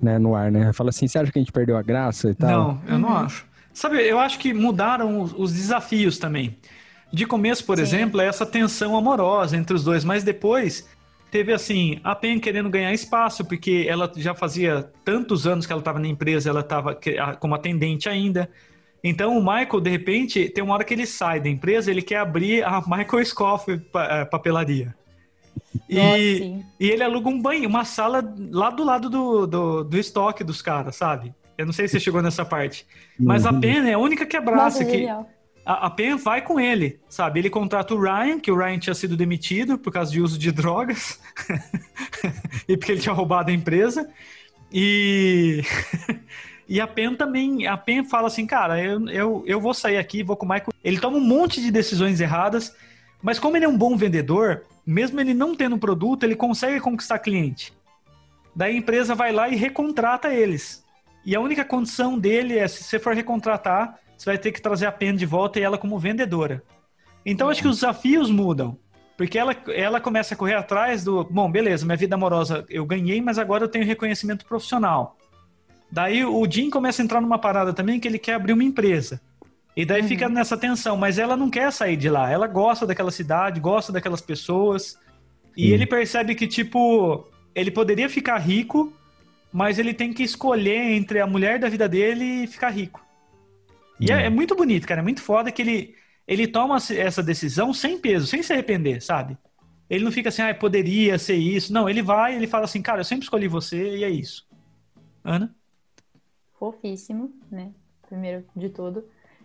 né, 0.00 0.18
no 0.18 0.34
ar, 0.34 0.50
né? 0.50 0.72
Fala 0.72 0.90
assim, 0.90 1.08
você 1.08 1.18
acha 1.18 1.32
que 1.32 1.38
a 1.38 1.42
gente 1.42 1.52
perdeu 1.52 1.76
a 1.76 1.82
graça 1.82 2.30
e 2.30 2.34
tal? 2.34 2.50
Não, 2.50 2.82
eu 2.86 2.98
não 2.98 3.08
Uhum. 3.08 3.16
acho. 3.16 3.46
Sabe, 3.72 3.96
eu 4.02 4.18
acho 4.18 4.38
que 4.38 4.52
mudaram 4.52 5.20
os, 5.22 5.32
os 5.32 5.52
desafios 5.52 6.18
também. 6.18 6.58
De 7.12 7.24
começo, 7.26 7.64
por 7.64 7.76
Sim. 7.76 7.82
exemplo, 7.82 8.20
é 8.20 8.26
essa 8.26 8.44
tensão 8.46 8.96
amorosa 8.96 9.56
entre 9.56 9.74
os 9.74 9.82
dois, 9.84 10.04
mas 10.04 10.22
depois 10.22 10.88
teve 11.30 11.52
assim, 11.52 12.00
a 12.02 12.14
Pen 12.14 12.38
querendo 12.40 12.68
ganhar 12.68 12.92
espaço, 12.92 13.44
porque 13.44 13.86
ela 13.88 14.10
já 14.16 14.34
fazia 14.34 14.90
tantos 15.04 15.46
anos 15.46 15.64
que 15.66 15.72
ela 15.72 15.80
estava 15.80 15.98
na 16.00 16.08
empresa, 16.08 16.50
ela 16.50 16.60
estava 16.60 16.98
como 17.38 17.54
atendente 17.54 18.08
ainda. 18.08 18.50
Então 19.02 19.36
o 19.36 19.40
Michael, 19.40 19.80
de 19.80 19.90
repente, 19.90 20.48
tem 20.50 20.62
uma 20.62 20.74
hora 20.74 20.84
que 20.84 20.92
ele 20.94 21.06
sai 21.06 21.40
da 21.40 21.48
empresa, 21.48 21.90
ele 21.90 22.02
quer 22.02 22.16
abrir 22.18 22.62
a 22.64 22.80
Michael 22.86 23.24
Scoff 23.24 23.78
pa- 23.92 24.04
eh, 24.10 24.24
papelaria. 24.26 24.94
Nossa, 25.88 26.18
E, 26.18 26.38
sim. 26.38 26.64
e 26.78 26.90
ele 26.90 27.02
aluga 27.02 27.28
um 27.28 27.40
banho, 27.40 27.68
uma 27.68 27.84
sala 27.84 28.22
lá 28.50 28.70
do 28.70 28.84
lado 28.84 29.08
do, 29.08 29.46
do, 29.46 29.84
do 29.84 29.98
estoque 29.98 30.42
dos 30.44 30.60
caras, 30.60 30.96
sabe? 30.96 31.34
Eu 31.56 31.66
não 31.66 31.72
sei 31.72 31.86
se 31.88 31.92
você 31.92 32.00
chegou 32.00 32.20
nessa 32.22 32.44
parte. 32.44 32.86
Mas 33.18 33.44
a 33.46 33.50
Uhum. 33.52 33.60
Pen 33.60 33.88
é 33.88 33.92
a 33.94 33.98
única 33.98 34.26
que 34.26 34.36
abraça 34.36 34.80
Nossa, 34.80 34.84
que 34.84 34.92
genial. 34.98 35.28
a, 35.64 35.86
a 35.86 35.90
Pen 35.90 36.16
vai 36.16 36.42
com 36.42 36.58
ele, 36.58 36.98
sabe? 37.08 37.38
Ele 37.40 37.50
contrata 37.50 37.94
o 37.94 38.00
Ryan, 38.00 38.38
que 38.40 38.50
o 38.50 38.56
Ryan 38.56 38.78
tinha 38.78 38.94
sido 38.94 39.16
demitido 39.16 39.78
por 39.78 39.92
causa 39.92 40.10
de 40.10 40.20
uso 40.20 40.38
de 40.38 40.50
drogas 40.52 41.20
e 42.68 42.76
porque 42.76 42.92
ele 42.92 43.00
tinha 43.00 43.14
roubado 43.14 43.50
a 43.50 43.54
empresa. 43.54 44.08
E 44.72 45.62
e 46.70 46.80
a 46.80 46.86
Pen 46.86 47.16
também, 47.16 47.66
a 47.66 47.76
Pen 47.76 48.04
fala 48.04 48.28
assim, 48.28 48.46
cara, 48.46 48.80
eu, 48.80 49.08
eu, 49.08 49.42
eu 49.44 49.60
vou 49.60 49.74
sair 49.74 49.96
aqui, 49.96 50.22
vou 50.22 50.36
com 50.36 50.46
o 50.46 50.48
Michael. 50.48 50.72
Ele 50.84 51.00
toma 51.00 51.16
um 51.16 51.20
monte 51.20 51.60
de 51.60 51.68
decisões 51.68 52.20
erradas, 52.20 52.72
mas 53.20 53.40
como 53.40 53.56
ele 53.56 53.64
é 53.64 53.68
um 53.68 53.76
bom 53.76 53.96
vendedor, 53.96 54.62
mesmo 54.86 55.20
ele 55.20 55.34
não 55.34 55.56
tendo 55.56 55.76
produto, 55.76 56.22
ele 56.22 56.36
consegue 56.36 56.78
conquistar 56.78 57.18
cliente. 57.18 57.72
Daí 58.54 58.72
a 58.72 58.78
empresa 58.78 59.16
vai 59.16 59.32
lá 59.32 59.48
e 59.48 59.56
recontrata 59.56 60.32
eles. 60.32 60.84
E 61.26 61.34
a 61.34 61.40
única 61.40 61.64
condição 61.64 62.16
dele 62.16 62.56
é, 62.56 62.68
se 62.68 62.84
você 62.84 63.00
for 63.00 63.16
recontratar, 63.16 63.98
você 64.16 64.26
vai 64.30 64.38
ter 64.38 64.52
que 64.52 64.62
trazer 64.62 64.86
a 64.86 64.92
Pen 64.92 65.16
de 65.16 65.26
volta 65.26 65.58
e 65.58 65.62
ela 65.62 65.76
como 65.76 65.98
vendedora. 65.98 66.62
Então 67.26 67.48
acho 67.48 67.62
que 67.62 67.68
os 67.68 67.80
desafios 67.80 68.30
mudam. 68.30 68.78
Porque 69.16 69.36
ela, 69.36 69.56
ela 69.74 70.00
começa 70.00 70.34
a 70.34 70.36
correr 70.36 70.54
atrás 70.54 71.02
do. 71.02 71.24
Bom, 71.24 71.50
beleza, 71.50 71.84
minha 71.84 71.96
vida 71.96 72.14
amorosa 72.14 72.64
eu 72.70 72.86
ganhei, 72.86 73.20
mas 73.20 73.38
agora 73.38 73.64
eu 73.64 73.68
tenho 73.68 73.84
reconhecimento 73.84 74.46
profissional. 74.46 75.16
Daí 75.90 76.24
o 76.24 76.48
Jim 76.48 76.70
começa 76.70 77.02
a 77.02 77.04
entrar 77.04 77.20
numa 77.20 77.38
parada 77.38 77.72
também 77.72 77.98
que 77.98 78.06
ele 78.06 78.18
quer 78.18 78.34
abrir 78.34 78.52
uma 78.52 78.62
empresa. 78.64 79.20
E 79.76 79.84
daí 79.84 80.02
fica 80.02 80.28
nessa 80.28 80.56
tensão, 80.56 80.96
mas 80.96 81.18
ela 81.18 81.36
não 81.36 81.48
quer 81.48 81.72
sair 81.72 81.96
de 81.96 82.08
lá. 82.08 82.30
Ela 82.30 82.46
gosta 82.46 82.86
daquela 82.86 83.10
cidade, 83.10 83.60
gosta 83.60 83.92
daquelas 83.92 84.20
pessoas. 84.20 84.98
E 85.56 85.68
Sim. 85.68 85.72
ele 85.72 85.86
percebe 85.86 86.34
que, 86.34 86.46
tipo, 86.46 87.26
ele 87.54 87.70
poderia 87.70 88.08
ficar 88.08 88.38
rico, 88.38 88.92
mas 89.52 89.78
ele 89.78 89.94
tem 89.94 90.12
que 90.12 90.22
escolher 90.22 90.92
entre 90.92 91.20
a 91.20 91.26
mulher 91.26 91.58
da 91.58 91.68
vida 91.68 91.88
dele 91.88 92.44
e 92.44 92.46
ficar 92.46 92.70
rico. 92.70 93.04
E 93.98 94.10
é, 94.10 94.26
é 94.26 94.30
muito 94.30 94.54
bonito, 94.54 94.86
cara. 94.86 95.00
É 95.00 95.02
muito 95.02 95.22
foda 95.22 95.52
que 95.52 95.62
ele, 95.62 95.94
ele 96.26 96.46
toma 96.46 96.76
essa 96.76 97.22
decisão 97.22 97.72
sem 97.72 97.98
peso, 97.98 98.26
sem 98.26 98.42
se 98.42 98.52
arrepender, 98.52 99.02
sabe? 99.02 99.36
Ele 99.88 100.04
não 100.04 100.12
fica 100.12 100.28
assim, 100.28 100.42
ah, 100.42 100.54
poderia 100.54 101.18
ser 101.18 101.34
isso. 101.34 101.72
Não, 101.72 101.88
ele 101.88 102.00
vai 102.00 102.36
ele 102.36 102.46
fala 102.46 102.64
assim, 102.64 102.80
cara, 102.80 103.00
eu 103.00 103.04
sempre 103.04 103.24
escolhi 103.24 103.48
você 103.48 103.96
e 103.96 104.04
é 104.04 104.10
isso. 104.10 104.46
Ana? 105.24 105.54
Fofíssimo, 106.60 107.32
né? 107.50 107.72
Primeiro 108.06 108.44
de 108.54 108.68
tudo. 108.68 109.02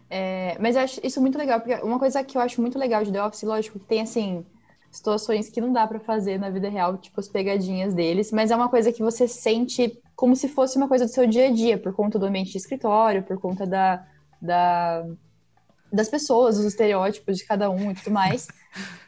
É, 0.09 0.57
mas 0.59 0.75
eu 0.75 0.81
acho 0.83 0.99
isso 1.01 1.19
muito 1.21 1.37
legal, 1.37 1.59
porque 1.61 1.81
uma 1.81 1.97
coisa 1.97 2.23
que 2.23 2.37
eu 2.37 2.41
acho 2.41 2.61
muito 2.61 2.77
legal 2.77 3.03
de 3.03 3.11
The 3.11 3.23
Office, 3.23 3.41
lógico, 3.43 3.79
que 3.79 3.85
tem 3.85 4.01
assim 4.01 4.45
situações 4.91 5.49
que 5.49 5.59
não 5.59 5.73
dá 5.73 5.87
pra 5.87 5.99
fazer 5.99 6.37
na 6.39 6.49
vida 6.49 6.69
real, 6.69 6.97
tipo 6.97 7.19
as 7.19 7.27
pegadinhas 7.27 7.93
deles, 7.93 8.31
mas 8.31 8.51
é 8.51 8.55
uma 8.55 8.69
coisa 8.69 8.91
que 8.91 9.01
você 9.01 9.27
sente 9.27 9.99
como 10.15 10.35
se 10.35 10.47
fosse 10.47 10.77
uma 10.77 10.87
coisa 10.87 11.05
do 11.05 11.11
seu 11.11 11.25
dia 11.27 11.47
a 11.47 11.51
dia, 11.51 11.77
por 11.77 11.93
conta 11.93 12.19
do 12.19 12.25
ambiente 12.25 12.51
de 12.51 12.57
escritório, 12.57 13.23
por 13.23 13.39
conta 13.39 13.65
da, 13.65 14.05
da 14.41 15.05
das 15.91 16.09
pessoas, 16.09 16.57
dos 16.57 16.65
estereótipos 16.65 17.37
de 17.37 17.45
cada 17.45 17.69
um 17.69 17.91
e 17.91 17.95
tudo 17.95 18.11
mais. 18.11 18.47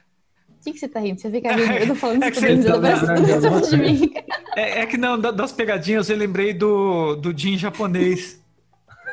O 0.67 0.69
que, 0.69 0.73
que 0.73 0.79
você 0.79 0.87
tá 0.89 0.99
rindo? 0.99 1.19
Você 1.21 1.31
fica 1.31 1.51
rindo, 1.55 1.71
eu 1.73 1.87
tô 1.87 1.95
falando 1.95 2.23
É 2.23 2.29
que 2.31 2.37
você 2.39 2.47
rindo, 2.49 2.65
tá 2.81 2.97
falando 2.97 3.69
de 3.69 3.77
mim. 3.77 4.13
É, 4.55 4.81
é 4.81 4.85
que 4.85 4.97
não, 4.97 5.17
da- 5.19 5.31
das 5.31 5.51
pegadinhas 5.53 6.09
eu 6.09 6.17
lembrei 6.17 6.53
do, 6.53 7.15
do 7.15 7.37
Jin 7.37 7.57
japonês. 7.57 8.41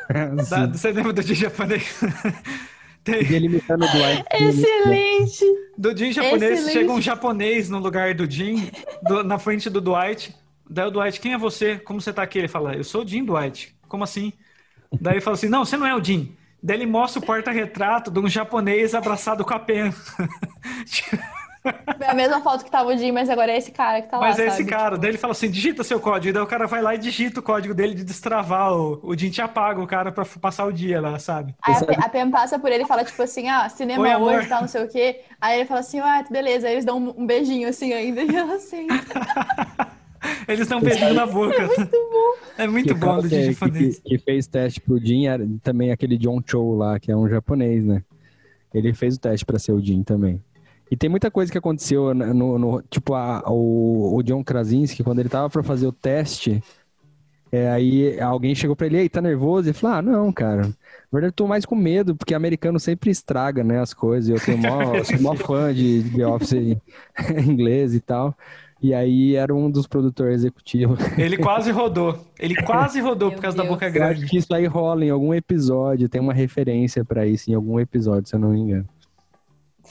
Da- 0.51 0.67
você 0.67 0.93
lembra 0.93 1.13
do 1.13 1.23
Jin 1.23 1.35
japonês? 1.35 2.01
Tem, 3.05 3.17
ele 3.33 3.47
imitando 3.47 3.85
o 3.85 3.89
Dwight. 3.89 4.25
Excelente! 4.33 5.45
do 5.77 5.97
Jin 5.97 6.13
japonês, 6.13 6.53
Excelente. 6.61 6.73
chega 6.73 6.93
um 6.93 7.01
japonês 7.03 7.69
no 7.69 7.79
lugar 7.79 8.15
do 8.15 8.31
Jin, 8.31 8.71
do- 9.03 9.23
na 9.25 9.39
frente 9.39 9.69
do 9.71 9.81
Dwight. 9.81 10.35
Daí 10.69 10.87
o 10.87 10.91
Dwight, 10.91 11.21
quem 11.21 11.35
é 11.35 11.39
você? 11.39 11.77
Como 11.79 12.01
você 12.01 12.13
tá 12.13 12.23
aqui? 12.23 12.39
Ele 12.39 12.49
fala, 12.49 12.75
eu 12.75 12.85
sou 12.85 13.05
o 13.05 13.07
Jin 13.07 13.25
Dwight. 13.25 13.75
Como 13.89 14.03
assim? 14.05 14.33
Daí 15.01 15.15
ele 15.15 15.21
fala 15.21 15.37
assim, 15.37 15.49
não, 15.49 15.65
você 15.65 15.77
não 15.77 15.87
é 15.87 15.95
o 15.95 16.03
Jin. 16.03 16.35
Daí 16.63 16.79
ele 16.79 16.87
mostra 16.87 17.21
o 17.21 17.25
porta-retrato 17.27 18.11
de 18.11 18.19
um 18.21 18.29
japonês 18.29 18.95
abraçado 18.95 19.45
com 19.45 19.53
a 19.55 19.59
Pen. 19.59 19.93
É 22.01 22.11
a 22.11 22.15
mesma 22.15 22.41
foto 22.43 22.65
que 22.65 22.71
tava 22.71 22.91
o 22.91 22.97
Jim, 22.97 23.11
mas 23.13 23.31
agora 23.31 23.51
é 23.53 23.57
esse 23.57 23.73
cara 23.73 24.03
que 24.03 24.09
tá 24.11 24.19
lá, 24.19 24.29
Mas 24.29 24.39
é 24.39 24.47
esse 24.49 24.59
sabe? 24.59 24.69
cara. 24.69 24.99
Daí 24.99 25.11
ele 25.11 25.19
fala 25.19 25.33
assim, 25.33 25.51
digita 25.51 25.83
seu 25.83 25.99
código. 25.99 26.33
Daí 26.35 26.43
o 26.43 26.47
cara 26.47 26.67
vai 26.67 26.83
lá 26.83 26.95
e 26.95 26.99
digita 26.99 27.41
o 27.41 27.43
código 27.43 27.73
dele 27.73 27.95
de 27.95 28.05
destravar. 28.05 28.73
O, 28.75 29.01
o 29.03 29.17
Jin 29.17 29.31
te 29.31 29.41
apaga 29.41 29.81
o 29.81 29.87
cara 29.87 30.13
pra 30.13 30.25
passar 30.41 30.67
o 30.67 30.73
dia 30.73 31.01
lá, 31.01 31.19
sabe? 31.19 31.55
Aí 31.63 31.75
a, 31.75 32.05
a 32.05 32.09
Pam 32.11 32.31
passa 32.31 32.59
por 32.59 32.71
ele 32.71 32.85
e 32.85 32.87
fala, 32.87 33.03
tipo 33.05 33.23
assim, 33.23 33.49
ah, 33.49 33.67
cinema 33.69 34.03
Oi, 34.03 34.11
amor. 34.13 34.35
hoje, 34.35 34.49
tal, 34.49 34.61
não 34.61 34.69
sei 34.69 34.85
o 34.85 34.89
quê. 34.89 35.21
Aí 35.41 35.61
ele 35.61 35.69
fala 35.69 35.81
assim, 35.81 36.01
ah, 36.01 36.23
beleza. 36.31 36.67
Aí 36.67 36.75
eles 36.75 36.85
dão 36.85 36.99
um, 36.99 37.23
um 37.23 37.27
beijinho 37.27 37.69
assim 37.69 37.93
ainda 37.95 38.23
e 38.23 38.37
ela 38.37 38.59
senta. 38.59 38.95
Eles 40.49 40.67
dão 40.69 40.79
um 40.79 40.83
beijinho 40.83 41.13
na 41.15 41.25
boca. 41.27 41.55
É 41.63 41.67
muito 41.67 41.91
bom. 42.11 42.35
É 42.57 42.67
muito 42.67 42.87
Que 42.87 42.93
o 42.93 42.97
bom 42.97 43.17
do 43.21 43.29
que, 43.29 43.35
Jin 43.43 43.47
que, 43.49 43.53
japonês. 43.53 44.01
que 44.05 44.19
fez 44.19 44.47
teste 44.47 44.81
pro 44.81 44.99
Jin 44.99 45.27
era 45.27 45.47
também 45.63 45.91
aquele 45.93 46.17
John 46.17 46.41
Cho 46.47 46.75
lá, 46.77 46.99
que 46.99 47.13
é 47.13 47.17
um 47.17 47.29
japonês, 47.29 47.85
né? 47.85 48.03
Ele 48.73 48.95
fez 48.95 49.17
o 49.17 49.21
teste 49.21 49.45
pra 49.45 49.59
ser 49.59 49.73
o 49.73 49.81
Jin 49.85 50.03
também. 50.03 50.43
E 50.95 50.97
tem 50.97 51.11
muita 51.11 51.29
coisa 51.29 51.51
que 51.51 51.59
aconteceu 51.59 52.15
na- 52.15 52.33
no, 52.33 52.57
no- 52.57 52.83
tipo 52.83 53.15
a- 53.15 53.43
o, 53.49 54.17
o 54.17 54.23
John 54.23 54.45
Krasinski 54.45 55.03
quando 55.03 55.19
ele 55.19 55.29
tava 55.29 55.51
pra 55.51 55.61
fazer 55.65 55.89
o 55.89 55.93
teste, 55.93 56.63
é, 57.51 57.69
aí 57.69 58.21
alguém 58.21 58.55
chegou 58.55 58.77
pra 58.77 58.87
ele, 58.87 58.99
ei, 58.99 59.09
tá 59.09 59.21
nervoso? 59.21 59.67
Ele 59.69 59.75
falou, 59.75 59.97
ah, 59.97 60.03
não, 60.03 60.33
cara. 60.33 60.63
Na 60.63 60.73
verdade, 61.13 61.31
eu 61.33 61.33
tô 61.33 61.49
mais 61.49 61.65
com 61.67 61.75
medo, 61.75 62.15
porque 62.15 62.33
americano 62.33 62.79
sempre 62.79 63.11
estraga, 63.11 63.65
né, 63.65 63.81
as 63.81 63.93
coisas. 63.93 64.31
Eu 64.31 64.45
tenho 64.45 64.59
mó, 64.59 64.95
eu 64.95 65.05
sou 65.05 65.21
mó 65.21 65.35
fã 65.37 65.75
de, 65.75 66.05
The 66.17 66.27
Office 66.29 66.53
em 66.55 66.81
inglês 67.51 67.93
e 67.93 68.01
tal. 68.01 68.33
E 68.81 68.93
aí 68.95 69.35
era 69.35 69.53
um 69.55 69.69
dos 69.71 69.87
produtores 69.89 70.37
executivos. 70.43 70.99
Ele 71.19 71.37
quase 71.39 71.71
rodou. 71.73 72.19
Ele 72.39 72.55
quase 72.55 73.01
rodou 73.01 73.31
Meu 73.31 73.37
por 73.37 73.43
causa 73.43 73.57
da 73.57 73.63
Deus. 73.65 73.73
boca 73.75 73.87
Eu 73.87 73.91
acho 73.91 73.95
grande. 73.95 74.27
que 74.27 74.37
isso 74.37 74.55
aí 74.55 74.67
rola 74.67 75.05
em 75.05 75.11
algum 75.11 75.33
episódio, 75.35 76.09
tem 76.09 76.21
uma 76.21 76.35
referência 76.35 77.05
pra 77.05 77.27
isso 77.27 77.51
em 77.51 77.55
algum 77.55 77.81
episódio, 77.81 78.29
se 78.29 78.37
eu 78.37 78.41
não 78.41 78.51
me 78.51 78.61
engano. 78.61 78.87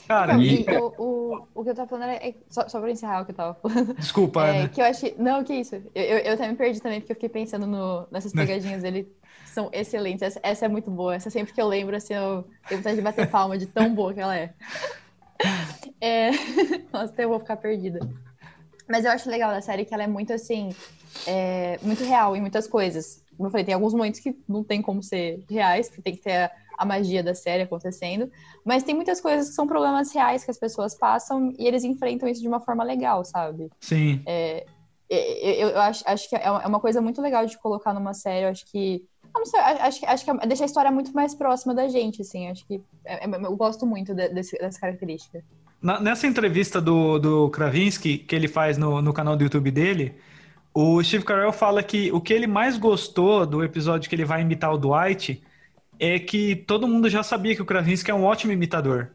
Cara, 0.06 0.34
Não, 0.34 0.42
e... 0.42 0.62
e 0.62 0.66
o, 0.78 0.94
o, 0.98 1.48
o 1.54 1.64
que 1.64 1.70
eu 1.70 1.74
tava 1.74 1.88
falando 1.88 2.10
era. 2.10 2.26
é- 2.26 2.34
Só, 2.48 2.68
só 2.68 2.80
pra 2.80 2.90
encerrar 2.90 3.22
o 3.22 3.24
que 3.24 3.30
eu 3.32 3.36
tava 3.36 3.54
falando. 3.54 3.94
Desculpa, 3.94 4.46
É, 4.46 4.58
Ana. 4.60 4.68
que 4.68 4.80
eu 4.80 4.84
achei. 4.84 5.14
Não, 5.18 5.42
que 5.44 5.54
isso. 5.54 5.76
Eu, 5.94 6.02
eu, 6.02 6.18
eu 6.18 6.32
até 6.34 6.48
me 6.48 6.56
perdi 6.56 6.80
também, 6.80 7.00
porque 7.00 7.12
eu 7.12 7.16
fiquei 7.16 7.28
pensando 7.28 7.66
no, 7.66 8.06
nessas 8.10 8.32
pegadinhas 8.32 8.82
dele. 8.82 9.10
São 9.46 9.70
excelentes. 9.72 10.22
Essa, 10.22 10.40
essa 10.42 10.64
é 10.66 10.68
muito 10.68 10.90
boa. 10.90 11.14
Essa 11.14 11.30
sempre 11.30 11.52
que 11.54 11.60
eu 11.62 11.68
lembro, 11.68 11.94
assim, 11.96 12.12
eu 12.14 12.44
tenho 12.68 12.80
vontade 12.80 12.96
de 12.96 13.02
bater 13.02 13.30
palma 13.30 13.56
de 13.56 13.66
tão 13.66 13.94
boa 13.94 14.12
que 14.12 14.20
ela 14.20 14.36
é. 14.36 14.52
É... 16.00 16.30
Nossa, 16.92 17.12
até 17.12 17.24
eu 17.24 17.28
vou 17.28 17.38
ficar 17.40 17.56
perdida. 17.56 18.00
Mas 18.88 19.04
eu 19.04 19.10
acho 19.10 19.30
legal 19.30 19.50
da 19.50 19.60
série 19.60 19.84
que 19.84 19.94
ela 19.94 20.02
é 20.02 20.06
muito 20.06 20.32
assim, 20.32 20.70
é, 21.26 21.78
muito 21.82 22.04
real 22.04 22.36
em 22.36 22.40
muitas 22.40 22.66
coisas. 22.66 23.22
Como 23.36 23.46
eu 23.46 23.50
falei, 23.50 23.64
tem 23.64 23.74
alguns 23.74 23.94
momentos 23.94 24.20
que 24.20 24.36
não 24.48 24.62
tem 24.62 24.82
como 24.82 25.02
ser 25.02 25.42
reais, 25.48 25.88
porque 25.88 26.02
tem 26.02 26.14
que 26.16 26.22
ter 26.22 26.36
a, 26.36 26.50
a 26.78 26.84
magia 26.84 27.22
da 27.22 27.34
série 27.34 27.62
acontecendo. 27.62 28.30
Mas 28.64 28.82
tem 28.82 28.94
muitas 28.94 29.20
coisas 29.20 29.48
que 29.48 29.54
são 29.54 29.66
problemas 29.66 30.12
reais 30.12 30.44
que 30.44 30.50
as 30.50 30.58
pessoas 30.58 30.94
passam 30.94 31.52
e 31.58 31.66
eles 31.66 31.84
enfrentam 31.84 32.28
isso 32.28 32.40
de 32.40 32.48
uma 32.48 32.60
forma 32.60 32.82
legal, 32.84 33.24
sabe? 33.24 33.70
Sim. 33.80 34.22
É, 34.26 34.64
eu, 35.08 35.68
eu 35.68 35.80
acho, 35.80 36.02
acho 36.06 36.28
que 36.28 36.36
é 36.36 36.50
uma 36.50 36.62
é 36.62 36.66
uma 36.66 36.80
coisa 36.80 37.00
muito 37.00 37.20
legal 37.20 37.44
de 37.46 37.58
colocar 37.58 37.92
numa 37.92 38.14
série. 38.14 38.44
Eu 38.46 38.50
acho 38.50 38.64
que. 38.66 39.04
Eu 39.36 39.44
sei, 39.46 39.60
acho, 39.60 40.06
acho 40.06 40.24
que 40.24 40.46
deixa 40.46 40.64
a 40.64 40.66
história 40.66 40.90
muito 40.90 41.12
mais 41.12 41.34
próxima 41.34 41.74
da 41.74 41.88
gente, 41.88 42.22
assim. 42.22 42.48
Acho 42.48 42.66
que. 42.66 42.80
é- 43.04 43.24
é- 43.24 43.44
eu 43.44 43.56
gosto 43.56 43.84
muito 43.86 44.14
de- 44.14 44.28
desse- 44.28 44.56
dessa 44.58 44.80
característica. 44.80 45.42
Na- 45.82 46.00
nessa 46.00 46.26
entrevista 46.26 46.80
do, 46.80 47.18
do 47.18 47.50
Kravinsky, 47.50 48.18
que 48.18 48.34
ele 48.34 48.48
faz 48.48 48.78
no, 48.78 49.02
no 49.02 49.12
canal 49.12 49.36
do 49.36 49.42
YouTube 49.42 49.70
dele, 49.70 50.14
o 50.72 51.02
Steve 51.02 51.24
Carell 51.24 51.52
fala 51.52 51.82
que 51.82 52.10
o 52.10 52.20
que 52.20 52.32
ele 52.32 52.46
mais 52.46 52.78
gostou 52.78 53.44
do 53.44 53.62
episódio 53.62 54.08
que 54.08 54.14
ele 54.16 54.24
vai 54.24 54.40
imitar 54.40 54.72
o 54.72 54.78
Dwight 54.78 55.42
é 55.98 56.18
que 56.18 56.56
todo 56.66 56.88
mundo 56.88 57.08
já 57.08 57.22
sabia 57.22 57.54
que 57.54 57.62
o 57.62 57.66
Kravinsky 57.66 58.10
é 58.10 58.14
um 58.14 58.24
ótimo 58.24 58.52
imitador. 58.52 59.10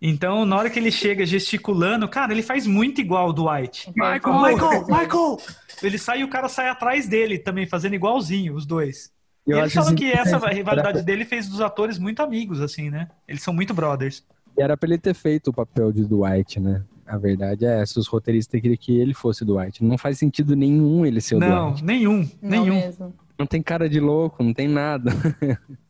Então, 0.00 0.44
na 0.44 0.56
hora 0.56 0.70
que 0.70 0.78
ele 0.78 0.92
chega 0.92 1.26
gesticulando, 1.26 2.08
cara, 2.08 2.32
ele 2.32 2.42
faz 2.42 2.66
muito 2.66 3.00
igual 3.00 3.30
o 3.30 3.32
Dwight. 3.32 3.90
Michael, 3.96 4.40
Michael, 4.40 4.86
Michael! 4.86 5.38
Ele 5.82 5.98
sai 5.98 6.20
e 6.20 6.24
o 6.24 6.28
cara 6.28 6.48
sai 6.48 6.68
atrás 6.68 7.08
dele 7.08 7.38
também, 7.38 7.66
fazendo 7.66 7.94
igualzinho, 7.94 8.54
os 8.54 8.64
dois. 8.64 9.10
E 9.46 9.50
Eu 9.50 9.58
eles 9.58 9.66
acho 9.68 9.74
falam 9.76 9.94
que 9.96 10.12
essa 10.12 10.38
rivalidade 10.48 11.02
dele 11.02 11.24
fez 11.24 11.48
dos 11.48 11.60
atores 11.60 11.98
muito 11.98 12.22
amigos, 12.22 12.60
assim, 12.60 12.90
né? 12.90 13.08
Eles 13.26 13.42
são 13.42 13.52
muito 13.52 13.74
brothers. 13.74 14.24
E 14.56 14.62
era 14.62 14.76
pra 14.76 14.88
ele 14.88 14.98
ter 14.98 15.14
feito 15.14 15.48
o 15.48 15.52
papel 15.52 15.90
de 15.90 16.04
Dwight, 16.04 16.60
né? 16.60 16.82
A 17.06 17.16
verdade 17.16 17.64
é 17.64 17.80
essa, 17.80 17.98
os 17.98 18.06
roteiristas 18.06 18.60
queriam 18.60 18.76
que 18.78 18.96
ele 18.96 19.14
fosse 19.14 19.44
Dwight. 19.44 19.82
Não 19.82 19.96
faz 19.96 20.18
sentido 20.18 20.54
nenhum 20.54 21.06
ele 21.06 21.20
ser 21.20 21.36
o 21.36 21.38
Não, 21.40 21.68
Dwight. 21.70 21.84
nenhum, 21.84 22.28
Não 22.42 22.50
nenhum. 22.50 22.92
Não 23.38 23.46
tem 23.46 23.62
cara 23.62 23.88
de 23.88 24.00
louco, 24.00 24.42
não 24.42 24.52
tem 24.52 24.66
nada. 24.68 25.12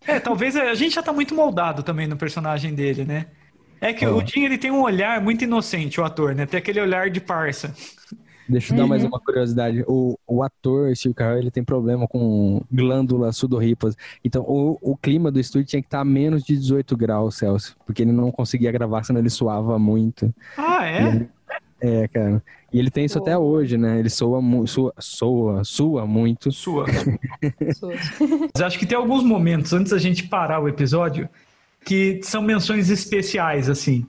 É, 0.06 0.20
talvez 0.20 0.54
a 0.56 0.74
gente 0.74 0.94
já 0.94 1.02
tá 1.02 1.12
muito 1.12 1.34
moldado 1.34 1.82
também 1.82 2.06
no 2.06 2.16
personagem 2.16 2.74
dele, 2.74 3.04
né? 3.04 3.26
É 3.80 3.92
que 3.92 4.04
Ó. 4.06 4.16
o 4.16 4.26
Jim, 4.26 4.44
ele 4.44 4.58
tem 4.58 4.70
um 4.70 4.82
olhar 4.82 5.20
muito 5.20 5.44
inocente, 5.44 6.00
o 6.00 6.04
ator, 6.04 6.34
né? 6.34 6.46
Tem 6.46 6.58
aquele 6.58 6.80
olhar 6.80 7.08
de 7.10 7.20
parça. 7.20 7.74
Deixa 8.48 8.72
eu 8.72 8.78
dar 8.78 8.86
mais 8.86 9.02
Uhum. 9.02 9.08
uma 9.08 9.20
curiosidade. 9.20 9.84
O, 9.86 10.18
o 10.26 10.42
ator 10.42 10.94
Steve 10.96 11.14
Carell, 11.14 11.38
ele 11.38 11.50
tem 11.50 11.62
problema 11.62 12.08
com 12.08 12.62
glândulas 12.72 13.36
sudoríparas. 13.36 13.94
Então, 14.24 14.42
o, 14.42 14.78
o 14.80 14.96
clima 14.96 15.30
do 15.30 15.38
estúdio 15.38 15.66
tinha 15.68 15.82
que 15.82 15.86
estar 15.86 16.00
a 16.00 16.04
menos 16.04 16.42
de 16.42 16.56
18 16.56 16.96
graus 16.96 17.36
Celsius, 17.36 17.76
porque 17.86 18.02
ele 18.02 18.12
não 18.12 18.30
conseguia 18.32 18.72
gravar, 18.72 19.04
senão 19.04 19.20
ele 19.20 19.28
suava 19.30 19.78
muito. 19.78 20.34
Ah, 20.56 20.86
é? 20.86 21.28
É, 21.80 22.08
cara. 22.08 22.42
E 22.72 22.78
ele 22.78 22.90
tem 22.90 23.04
isso 23.04 23.18
até 23.18 23.36
hoje, 23.36 23.78
né? 23.78 23.98
Ele 23.98 24.10
soa, 24.10 24.40
soa, 24.66 24.94
soa, 24.98 25.64
sua 25.64 26.06
muito. 26.06 26.50
Sua. 26.52 26.84
Mas 28.52 28.62
acho 28.62 28.78
que 28.78 28.86
tem 28.86 28.98
alguns 28.98 29.22
momentos, 29.22 29.72
antes 29.72 29.92
da 29.92 29.98
gente 29.98 30.28
parar 30.28 30.60
o 30.60 30.68
episódio, 30.68 31.28
que 31.84 32.20
são 32.22 32.42
menções 32.42 32.90
especiais, 32.90 33.68
assim. 33.68 34.06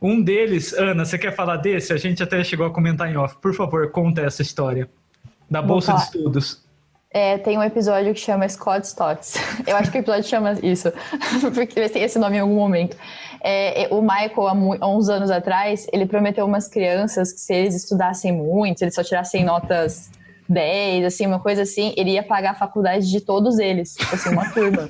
Um 0.00 0.20
deles, 0.20 0.72
Ana, 0.72 1.04
você 1.04 1.16
quer 1.16 1.34
falar 1.34 1.56
desse? 1.58 1.92
A 1.92 1.96
gente 1.96 2.22
até 2.22 2.42
chegou 2.42 2.66
a 2.66 2.70
comentar 2.70 3.10
em 3.10 3.16
off. 3.16 3.36
Por 3.40 3.54
favor, 3.54 3.90
conta 3.90 4.20
essa 4.20 4.42
história. 4.42 4.90
Da 5.48 5.62
Bolsa 5.62 5.92
de. 5.94 6.02
Estudos. 6.02 6.64
É, 7.14 7.36
tem 7.38 7.58
um 7.58 7.62
episódio 7.62 8.14
que 8.14 8.20
chama 8.20 8.48
Scott 8.48 8.86
Stotts. 8.86 9.34
Eu 9.66 9.76
acho 9.76 9.90
que 9.90 9.98
o 9.98 10.00
episódio 10.00 10.24
chama 10.28 10.52
isso, 10.62 10.90
porque 11.54 11.88
tem 11.88 12.02
esse 12.02 12.18
nome 12.18 12.36
em 12.36 12.40
algum 12.40 12.54
momento. 12.56 12.96
É, 13.42 13.84
é, 13.84 13.88
o 13.94 14.00
Michael, 14.00 14.46
há, 14.48 14.52
há 14.84 14.88
uns 14.88 15.08
anos 15.08 15.30
atrás, 15.30 15.86
ele 15.92 16.06
prometeu 16.06 16.46
umas 16.46 16.68
crianças 16.68 17.32
que 17.32 17.40
se 17.40 17.52
eles 17.54 17.74
estudassem 17.74 18.32
muito, 18.32 18.78
se 18.78 18.84
eles 18.84 18.94
só 18.94 19.02
tirassem 19.02 19.44
notas 19.44 20.10
10, 20.48 21.04
assim, 21.04 21.26
uma 21.26 21.38
coisa 21.40 21.62
assim, 21.62 21.92
ele 21.96 22.12
ia 22.12 22.22
pagar 22.22 22.52
a 22.52 22.54
faculdade 22.54 23.10
de 23.10 23.20
todos 23.20 23.58
eles, 23.58 23.94
tipo 23.94 24.14
assim, 24.14 24.30
uma 24.30 24.48
turma. 24.50 24.88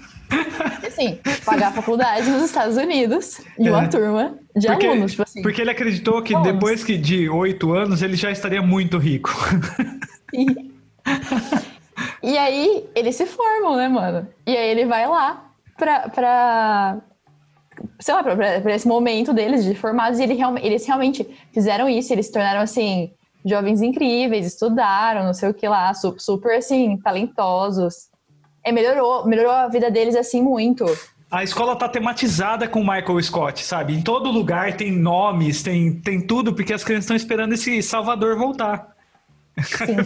Assim, 0.87 1.19
pagar 1.45 1.69
a 1.69 1.73
faculdade 1.73 2.29
nos 2.31 2.43
Estados 2.45 2.77
Unidos 2.77 3.41
de 3.59 3.69
uma 3.71 3.85
É. 3.85 3.89
turma 3.89 4.35
de 4.55 4.67
Porque, 4.67 4.87
alunos, 4.87 5.11
tipo 5.13 5.23
assim. 5.23 5.43
porque 5.43 5.61
ele 5.61 5.71
acreditou 5.71 6.23
que 6.23 6.35
Alunos. 6.35 6.53
depois 6.53 6.85
que 6.85 6.97
de 6.97 7.29
oito 7.29 7.73
anos 7.73 8.03
ele 8.03 8.17
já 8.17 8.31
estaria 8.31 8.61
muito 8.63 8.99
rico. 8.99 9.31
E... 10.35 10.71
e 12.23 12.37
aí, 12.39 12.89
eles 12.95 13.17
se 13.17 13.27
formam, 13.27 13.77
né, 13.77 13.89
mano? 13.89 14.29
E 14.47 14.57
aí 14.57 14.71
ele 14.71 14.85
vai 14.87 15.07
lá 15.09 15.45
pra. 15.77 16.09
pra 16.09 16.99
sei 17.99 18.15
lá, 18.15 18.23
pra, 18.23 18.37
pra- 18.37 18.75
esse 18.75 18.87
momento 18.87 19.33
deles 19.33 19.65
de 19.65 19.75
formados, 19.75 20.19
e 20.19 20.23
ele 20.23 20.39
eles 20.63 20.87
realmente 20.87 21.25
fizeram 21.53 21.89
isso, 21.89 22.13
eles 22.13 22.27
se 22.27 22.33
tornaram 22.33 22.61
assim, 22.61 23.13
jovens 23.45 23.81
incríveis, 23.83 24.47
estudaram, 24.47 25.25
não 25.25 25.35
sei 25.35 25.49
o 25.49 25.55
que 25.55 25.67
lá, 25.67 25.93
su- 25.95 26.15
super 26.19 26.57
assim, 26.59 26.97
talentosos. 26.99 28.11
É, 28.65 28.71
melhorou, 28.71 29.27
melhorou 29.27 29.51
a 29.53 29.69
vida 29.69 29.91
deles 29.91 30.15
assim 30.15 30.43
muito. 30.43 30.85
A 31.31 31.43
escola 31.43 31.75
tá 31.75 31.89
tematizada 31.89 32.69
com 32.69 32.81
Michael 32.81 33.21
Scott, 33.23 33.65
sabe? 33.65 33.95
Em 33.95 34.03
todo 34.03 34.31
lugar 34.31 34.77
tem 34.77 34.93
nomes, 34.93 35.63
tem, 35.63 35.99
tem 36.01 36.21
tudo, 36.25 36.55
porque 36.55 36.75
as 36.75 36.85
crianças 36.85 37.05
estão 37.05 37.17
esperando 37.17 37.55
esse 37.55 37.83
Salvador 37.83 38.37
voltar. 38.37 38.92
Sim. 39.61 39.97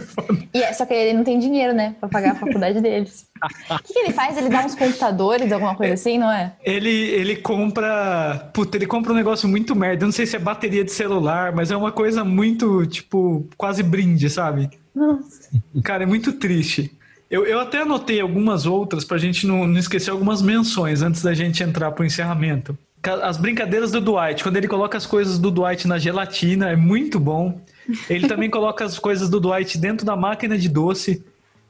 É, 0.53 0.73
só 0.73 0.85
que 0.85 0.93
ele 0.93 1.15
não 1.15 1.23
tem 1.23 1.37
dinheiro, 1.39 1.73
né, 1.73 1.95
pra 1.99 2.09
pagar 2.09 2.31
a 2.31 2.35
faculdade 2.35 2.81
deles. 2.81 3.27
O 3.69 3.83
que, 3.83 3.93
que 3.93 3.99
ele 3.99 4.13
faz? 4.13 4.35
Ele 4.37 4.49
dá 4.49 4.65
uns 4.65 4.73
computadores, 4.73 5.51
alguma 5.51 5.75
coisa 5.75 5.93
assim, 5.93 6.17
não 6.17 6.31
é? 6.31 6.53
Ele, 6.63 6.89
ele 6.89 7.35
compra. 7.35 8.49
Puta, 8.53 8.75
ele 8.75 8.87
compra 8.87 9.13
um 9.13 9.15
negócio 9.15 9.47
muito 9.47 9.75
merda. 9.75 10.03
Eu 10.03 10.07
não 10.07 10.11
sei 10.11 10.25
se 10.25 10.35
é 10.35 10.39
bateria 10.39 10.83
de 10.83 10.91
celular, 10.91 11.53
mas 11.53 11.69
é 11.69 11.77
uma 11.77 11.91
coisa 11.91 12.23
muito, 12.23 12.85
tipo, 12.87 13.47
quase 13.55 13.83
brinde, 13.83 14.29
sabe? 14.29 14.69
Nossa. 14.95 15.49
Cara, 15.83 16.03
é 16.03 16.05
muito 16.07 16.33
triste. 16.33 16.91
Eu, 17.29 17.45
eu 17.45 17.59
até 17.59 17.81
anotei 17.81 18.19
algumas 18.19 18.65
outras 18.65 19.03
pra 19.03 19.17
gente 19.17 19.45
não, 19.45 19.67
não 19.67 19.77
esquecer 19.77 20.09
algumas 20.09 20.41
menções 20.41 21.01
antes 21.01 21.21
da 21.21 21.33
gente 21.33 21.61
entrar 21.61 21.91
pro 21.91 22.05
encerramento. 22.05 22.77
As 23.21 23.37
brincadeiras 23.37 23.91
do 23.91 24.01
Dwight, 24.01 24.41
quando 24.43 24.57
ele 24.57 24.67
coloca 24.67 24.97
as 24.97 25.05
coisas 25.05 25.37
do 25.37 25.51
Dwight 25.51 25.87
na 25.87 25.97
gelatina, 25.97 26.69
é 26.69 26.75
muito 26.75 27.19
bom. 27.19 27.61
Ele 28.09 28.27
também 28.27 28.49
coloca 28.49 28.83
as 28.85 28.97
coisas 28.99 29.29
do 29.29 29.39
Dwight 29.39 29.77
dentro 29.77 30.05
da 30.05 30.15
máquina 30.15 30.57
de 30.57 30.69
doce. 30.69 31.23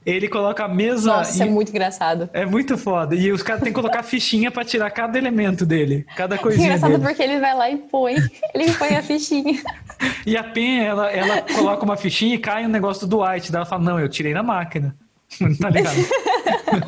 Ele 0.06 0.28
coloca 0.28 0.64
a 0.64 0.68
mesa. 0.68 1.16
Nossa, 1.16 1.32
isso 1.32 1.42
é 1.42 1.46
e- 1.46 1.50
muito 1.50 1.68
engraçado. 1.70 2.30
É 2.32 2.46
muito 2.46 2.78
foda. 2.78 3.14
E 3.14 3.30
os 3.30 3.42
caras 3.42 3.62
têm 3.62 3.72
que 3.72 3.78
colocar 3.78 4.02
fichinha 4.02 4.50
pra 4.50 4.64
tirar 4.64 4.90
cada 4.90 5.18
elemento 5.18 5.66
dele, 5.66 6.06
cada 6.16 6.38
coisinha 6.38 6.68
engraçado 6.68 6.92
dele. 6.92 7.02
porque 7.04 7.22
ele 7.22 7.38
vai 7.38 7.54
lá 7.54 7.70
e 7.70 7.76
põe. 7.76 8.14
Ele 8.54 8.72
põe 8.72 8.96
a 8.96 9.02
fichinha. 9.02 9.60
E 10.24 10.36
a 10.36 10.42
Pen, 10.44 10.80
ela, 10.84 11.10
ela 11.10 11.42
coloca 11.42 11.84
uma 11.84 11.96
fichinha 11.96 12.36
e 12.36 12.38
cai 12.38 12.64
um 12.64 12.70
negócio 12.70 13.06
do 13.06 13.18
Dwight. 13.18 13.52
Daí 13.52 13.58
ela 13.58 13.66
fala: 13.66 13.82
Não, 13.82 14.00
eu 14.00 14.08
tirei 14.08 14.32
na 14.32 14.42
máquina. 14.42 14.96
tá 15.60 15.68
ligado? 15.68 15.96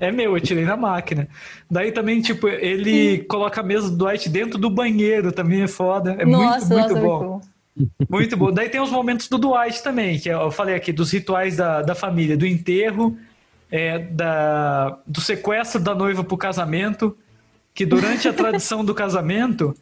é, 0.00 0.08
é 0.08 0.12
meu, 0.12 0.36
eu 0.36 0.40
tirei 0.40 0.64
na 0.64 0.76
máquina. 0.76 1.28
Daí 1.70 1.92
também, 1.92 2.20
tipo, 2.20 2.48
ele 2.48 3.18
coloca 3.28 3.60
a 3.60 3.64
mesa 3.64 3.90
do 3.90 3.96
Dwight 3.96 4.28
dentro 4.28 4.58
do 4.58 4.70
banheiro, 4.70 5.30
também 5.30 5.62
é 5.62 5.68
foda. 5.68 6.16
É 6.18 6.24
nossa, 6.24 6.74
muito, 6.74 6.94
muito 6.94 6.94
nossa, 6.94 6.94
bom. 7.00 7.18
muito 7.18 7.28
bom. 7.28 7.57
Muito 8.08 8.36
bom. 8.36 8.52
Daí 8.52 8.68
tem 8.68 8.80
os 8.80 8.90
momentos 8.90 9.28
do 9.28 9.38
Dwight 9.38 9.82
também, 9.82 10.18
que 10.18 10.28
eu 10.28 10.50
falei 10.50 10.74
aqui, 10.74 10.92
dos 10.92 11.12
rituais 11.12 11.56
da, 11.56 11.82
da 11.82 11.94
família, 11.94 12.36
do 12.36 12.46
enterro, 12.46 13.16
é, 13.70 13.98
da, 13.98 14.98
do 15.06 15.20
sequestro 15.20 15.80
da 15.80 15.94
noiva 15.94 16.24
pro 16.24 16.36
casamento, 16.36 17.16
que 17.74 17.86
durante 17.86 18.26
a 18.26 18.32
tradição 18.32 18.84
do 18.84 18.94
casamento, 18.94 19.74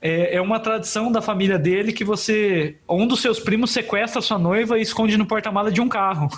é, 0.00 0.36
é 0.36 0.40
uma 0.40 0.60
tradição 0.60 1.10
da 1.10 1.20
família 1.20 1.58
dele 1.58 1.92
que 1.92 2.04
você. 2.04 2.76
Um 2.88 3.06
dos 3.06 3.20
seus 3.20 3.40
primos 3.40 3.70
sequestra 3.70 4.20
a 4.20 4.22
sua 4.22 4.38
noiva 4.38 4.78
e 4.78 4.82
esconde 4.82 5.16
no 5.16 5.26
porta-mala 5.26 5.72
de 5.72 5.80
um 5.80 5.88
carro. 5.88 6.28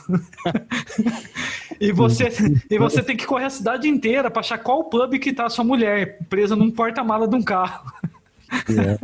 e, 1.80 1.92
você, 1.92 2.28
e 2.70 2.78
você 2.78 3.02
tem 3.02 3.16
que 3.16 3.26
correr 3.26 3.46
a 3.46 3.50
cidade 3.50 3.88
inteira 3.88 4.30
pra 4.30 4.40
achar 4.40 4.58
qual 4.58 4.84
pub 4.84 5.18
que 5.18 5.32
tá 5.32 5.46
a 5.46 5.50
sua 5.50 5.64
mulher, 5.64 6.18
presa 6.28 6.56
num 6.56 6.70
porta-mala 6.70 7.28
de 7.28 7.36
um 7.36 7.42
carro. 7.42 7.92
É. 8.50 8.98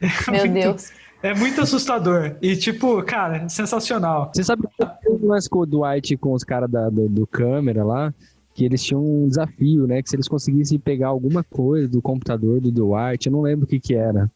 Meu 0.30 0.40
muito- 0.40 0.52
Deus. 0.52 1.03
É 1.24 1.34
muito 1.34 1.58
assustador. 1.62 2.36
E, 2.42 2.54
tipo, 2.54 3.02
cara, 3.02 3.48
sensacional. 3.48 4.30
Você 4.34 4.44
sabe 4.44 4.68
um 5.08 5.26
lance 5.28 5.48
com 5.48 5.60
o 5.60 5.66
Dwight 5.66 6.18
com 6.18 6.34
os 6.34 6.44
caras 6.44 6.70
da- 6.70 6.90
do, 6.90 7.08
do 7.08 7.26
câmera 7.26 7.82
lá, 7.82 8.12
que 8.52 8.62
eles 8.62 8.82
tinham 8.84 9.02
um 9.02 9.26
desafio, 9.26 9.86
né? 9.86 10.02
Que 10.02 10.10
se 10.10 10.16
eles 10.16 10.28
conseguissem 10.28 10.78
pegar 10.78 11.08
alguma 11.08 11.42
coisa 11.42 11.88
do 11.88 12.02
computador 12.02 12.60
do 12.60 12.70
Dwight, 12.70 13.26
eu 13.26 13.32
não 13.32 13.40
lembro 13.40 13.64
o 13.64 13.66
que 13.68 13.80
que 13.80 13.94
era. 13.94 14.30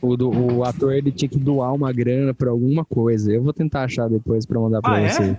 O, 0.00 0.16
do- 0.16 0.30
o 0.30 0.62
ator 0.62 0.92
ele 0.92 1.10
tinha 1.10 1.28
que 1.28 1.38
doar 1.40 1.74
uma 1.74 1.92
grana 1.92 2.32
pra 2.32 2.50
alguma 2.50 2.84
coisa. 2.84 3.32
Eu 3.32 3.42
vou 3.42 3.52
tentar 3.52 3.82
achar 3.82 4.08
depois 4.08 4.46
pra 4.46 4.60
mandar 4.60 4.80
pra 4.80 4.94
Ah, 4.94 5.00
é? 5.00 5.08
você. 5.10 5.38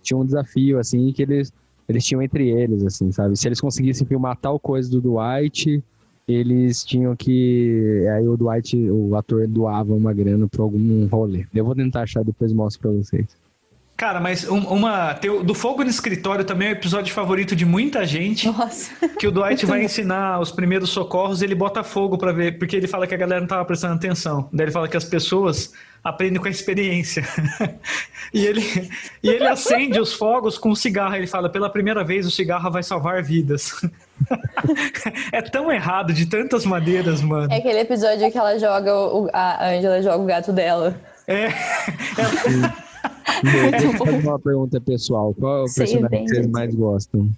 Tinha 0.00 0.16
um 0.16 0.24
desafio, 0.24 0.78
assim, 0.78 1.12
que 1.12 1.22
eles, 1.22 1.52
eles 1.88 2.04
tinham 2.06 2.22
entre 2.22 2.48
eles, 2.48 2.84
assim, 2.84 3.10
sabe? 3.10 3.36
Se 3.36 3.48
eles 3.48 3.60
conseguissem 3.60 4.06
filmar 4.06 4.36
tal 4.36 4.60
coisa 4.60 4.88
do 4.88 5.00
Dwight, 5.00 5.82
eles 6.34 6.84
tinham 6.84 7.14
que. 7.16 8.06
Aí 8.16 8.26
o 8.26 8.36
Dwight, 8.36 8.76
o 8.90 9.16
ator, 9.16 9.46
doava 9.46 9.92
uma 9.94 10.12
grana 10.12 10.48
pra 10.48 10.62
algum 10.62 11.06
rolê. 11.06 11.46
Eu 11.54 11.64
vou 11.64 11.74
tentar 11.74 12.02
achar 12.02 12.24
depois 12.24 12.52
mostro 12.52 12.82
pra 12.82 12.90
vocês. 12.90 13.26
Cara, 14.00 14.18
mas 14.18 14.48
um- 14.48 14.66
uma. 14.66 15.12
tem 15.12 15.44
do 15.44 15.54
Fogo 15.54 15.84
no 15.84 15.90
Escritório 15.90 16.42
também 16.42 16.68
é 16.68 16.70
o 16.70 16.72
episódio 16.72 17.12
favorito 17.12 17.54
de 17.54 17.66
muita 17.66 18.06
gente. 18.06 18.46
Nossa. 18.46 18.90
Que 19.18 19.26
o 19.26 19.30
Dwight 19.30 19.66
vai 19.68 19.84
ensinar 19.84 20.40
os 20.40 20.50
primeiros 20.50 20.88
socorros, 20.88 21.42
ele 21.42 21.54
bota 21.54 21.84
fogo 21.84 22.16
pra 22.16 22.32
ver, 22.32 22.58
porque 22.58 22.74
ele 22.74 22.88
fala 22.88 23.06
que 23.06 23.14
a 23.14 23.18
galera 23.18 23.42
não 23.42 23.46
tava 23.46 23.62
prestando 23.62 23.96
atenção. 23.96 24.48
Daí 24.54 24.64
ele 24.64 24.72
fala 24.72 24.88
que 24.88 24.96
as 24.96 25.04
pessoas 25.04 25.74
aprendem 26.02 26.40
com 26.40 26.48
a 26.48 26.50
experiência. 26.50 27.22
e, 28.32 28.46
ele, 28.46 28.90
e 29.22 29.28
ele 29.28 29.46
acende 29.46 30.00
os 30.00 30.14
fogos 30.14 30.56
com 30.56 30.70
um 30.70 30.74
cigarro. 30.74 31.14
Ele 31.14 31.26
fala: 31.26 31.50
pela 31.50 31.68
primeira 31.68 32.02
vez 32.02 32.24
o 32.24 32.30
cigarro 32.30 32.70
vai 32.70 32.82
salvar 32.82 33.22
vidas. 33.22 33.84
é 35.30 35.42
tão 35.42 35.70
errado 35.70 36.14
de 36.14 36.24
tantas 36.24 36.64
maneiras, 36.64 37.20
mano. 37.20 37.52
É 37.52 37.58
aquele 37.58 37.80
episódio 37.80 38.32
que 38.32 38.38
ela 38.38 38.58
joga, 38.58 38.94
o, 38.94 39.28
a 39.30 39.72
Angela 39.72 40.00
joga 40.00 40.16
o 40.16 40.24
gato 40.24 40.54
dela. 40.54 40.98
É. 41.28 41.48
Deixa 43.70 43.86
eu 43.86 43.92
fazer 43.94 44.26
uma 44.26 44.38
pergunta 44.38 44.80
pessoal. 44.80 45.34
Qual 45.38 45.58
é 45.58 45.62
o 45.62 45.68
Sei 45.68 45.84
personagem 45.86 46.10
bem 46.18 46.24
que 46.26 46.34
vocês 46.34 46.46
mais 46.48 46.74
gostam? 46.74 47.30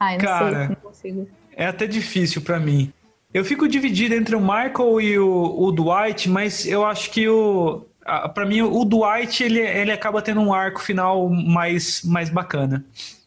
Ai, 0.00 0.16
não 0.16 0.24
Cara. 0.24 0.58
sei, 0.58 0.68
não 0.68 0.74
consigo. 0.76 1.28
É 1.56 1.66
até 1.66 1.86
difícil 1.86 2.42
pra 2.42 2.58
mim. 2.60 2.92
Eu 3.34 3.44
fico 3.44 3.68
dividido 3.68 4.14
entre 4.14 4.34
o 4.36 4.40
Michael 4.40 5.00
e 5.00 5.18
o, 5.18 5.60
o 5.60 5.72
Dwight, 5.72 6.28
mas 6.30 6.66
eu 6.66 6.84
acho 6.84 7.10
que 7.10 7.28
o 7.28 7.84
a- 8.06 8.28
pra 8.28 8.46
mim 8.46 8.62
o 8.62 8.84
Dwight 8.84 9.42
ele, 9.44 9.58
ele 9.60 9.92
acaba 9.92 10.22
tendo 10.22 10.40
um 10.40 10.52
arco 10.54 10.80
final 10.80 11.28
mais, 11.28 12.02
mais 12.04 12.30
bacana. 12.30 12.84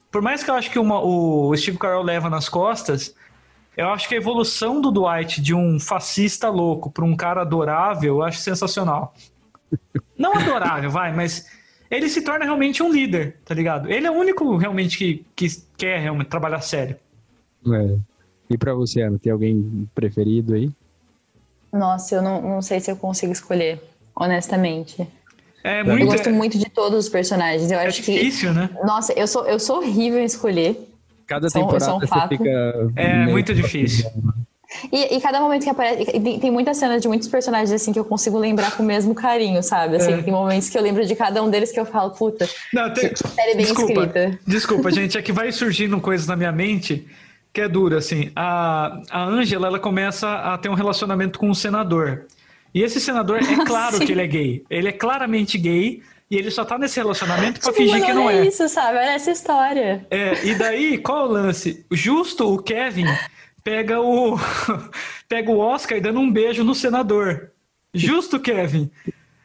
Por 0.09 0.21
mais 0.21 0.43
que 0.43 0.49
eu 0.49 0.55
acho 0.55 0.71
que 0.71 0.79
uma- 0.79 0.99
o 1.01 1.55
Steve 1.55 1.77
Carell 1.77 2.01
leva 2.01 2.29
nas 2.29 2.49
costas, 2.49 3.13
eu 3.77 3.89
acho 3.89 4.07
que 4.09 4.15
a 4.15 4.17
evolução 4.17 4.81
do 4.81 4.91
Dwight 4.91 5.39
de 5.41 5.53
um 5.53 5.79
fascista 5.79 6.49
louco 6.49 6.89
para 6.89 7.05
um 7.05 7.15
cara 7.15 7.41
adorável, 7.41 8.15
eu 8.15 8.23
acho 8.23 8.39
sensacional. 8.39 9.13
Não 10.17 10.33
adorável, 10.33 10.89
vai, 10.89 11.13
mas 11.15 11.45
ele 11.91 12.07
se 12.07 12.21
torna 12.21 12.45
realmente 12.45 12.81
um 12.81 12.89
líder, 12.89 13.35
tá 13.43 13.53
ligado? 13.53 13.91
Ele 13.91 14.07
é 14.07 14.11
o 14.11 14.13
único 14.13 14.55
realmente 14.55 14.97
que, 14.97 15.25
que 15.35 15.47
quer 15.77 15.99
realmente 15.99 16.29
trabalhar 16.29 16.61
sério. 16.61 16.95
É. 17.67 17.97
E 18.49 18.57
pra 18.57 18.73
você, 18.73 19.01
Ana, 19.01 19.19
tem 19.19 19.31
alguém 19.31 19.87
preferido 19.93 20.53
aí? 20.53 20.71
Nossa, 21.71 22.15
eu 22.15 22.21
não, 22.21 22.41
não 22.41 22.61
sei 22.61 22.79
se 22.79 22.89
eu 22.89 22.95
consigo 22.95 23.33
escolher, 23.33 23.81
honestamente. 24.15 25.05
É 25.63 25.81
Eu 25.81 25.85
muito, 25.85 26.05
gosto 26.05 26.29
muito 26.31 26.57
de 26.57 26.69
todos 26.69 27.05
os 27.05 27.09
personagens. 27.09 27.69
Eu 27.71 27.79
é 27.79 27.87
acho 27.87 28.01
que. 28.01 28.13
difícil, 28.13 28.53
né? 28.53 28.69
Nossa, 28.83 29.13
eu 29.13 29.27
sou, 29.27 29.45
eu 29.45 29.59
sou 29.59 29.77
horrível 29.77 30.19
em 30.19 30.25
escolher. 30.25 30.89
Cada 31.27 31.47
temporada 31.49 31.85
são 31.85 31.99
você 31.99 32.07
fato. 32.07 32.29
fica. 32.29 32.91
É 32.95 33.25
muito 33.27 33.53
difícil. 33.53 34.09
E, 34.91 35.15
e 35.17 35.21
cada 35.21 35.39
momento 35.41 35.63
que 35.63 35.69
aparece. 35.69 36.05
Tem, 36.39 36.49
muitas 36.51 36.77
cenas 36.77 37.01
de 37.01 37.07
muitos 37.07 37.27
personagens 37.27 37.71
assim 37.71 37.91
que 37.91 37.99
eu 37.99 38.05
consigo 38.05 38.37
lembrar 38.37 38.71
com 38.75 38.83
o 38.83 38.85
mesmo 38.85 39.13
carinho, 39.13 39.61
sabe? 39.61 39.97
Assim, 39.97 40.13
É. 40.13 40.21
Tem 40.21 40.31
momentos 40.33 40.69
que 40.69 40.77
eu 40.77 40.81
lembro 40.81 41.05
de 41.05 41.15
cada 41.15 41.43
um 41.43 41.49
deles 41.49 41.71
que 41.71 41.79
eu 41.79 41.85
falo, 41.85 42.11
puta, 42.11 42.47
Não, 42.73 42.91
tem- 42.93 43.11
série 43.15 43.55
bem 43.55 43.65
desculpa, 43.65 43.91
escrita. 44.05 44.39
desculpa, 44.47 44.91
gente, 44.91 45.17
é 45.17 45.21
que 45.21 45.31
vai 45.31 45.51
surgindo 45.51 45.99
coisas 45.99 46.25
na 46.27 46.35
minha 46.35 46.51
mente 46.51 47.05
que 47.53 47.59
é 47.61 47.67
dura, 47.67 47.97
assim. 47.97 48.31
A, 48.35 49.01
a 49.11 49.23
Angela, 49.25 49.67
ela 49.67 49.79
começa 49.79 50.31
a 50.31 50.57
ter 50.57 50.69
um 50.69 50.73
relacionamento 50.73 51.37
com 51.37 51.49
um 51.49 51.53
senador. 51.53 52.25
E 52.73 52.81
esse 52.81 53.01
senador, 53.01 53.39
é 53.43 53.55
claro 53.65 53.99
que 53.99 54.09
ele 54.11 54.21
é 54.21 54.27
gay. 54.27 54.63
Ele 54.69 54.87
é 54.87 54.91
claramente 54.93 55.57
gay 55.57 56.01
e 56.29 56.37
ele 56.37 56.49
só 56.49 56.63
tá 56.63 56.77
nesse 56.77 56.97
relacionamento 56.97 57.59
pra 57.59 57.73
Tipo, 57.73 57.83
fingir 57.83 58.05
que 58.05 58.13
não 58.13 58.23
olha 58.27 58.37
é. 58.37 58.47
isso, 58.47 58.69
sabe? 58.69 58.97
Olha 58.99 59.11
essa 59.11 59.31
história. 59.31 60.05
É, 60.09 60.45
e 60.45 60.55
daí, 60.55 60.97
qual 60.97 61.25
é 61.25 61.27
o 61.27 61.31
lance? 61.33 61.85
Justo 61.91 62.53
o 62.53 62.57
Kevin 62.63 63.03
pega 63.63 63.99
o 64.01 64.37
pega 65.27 65.51
o 65.51 65.59
Oscar 65.59 66.01
dando 66.01 66.19
um 66.19 66.31
beijo 66.31 66.63
no 66.63 66.75
senador. 66.75 67.51
Justo 67.93 68.39
Kevin. 68.39 68.89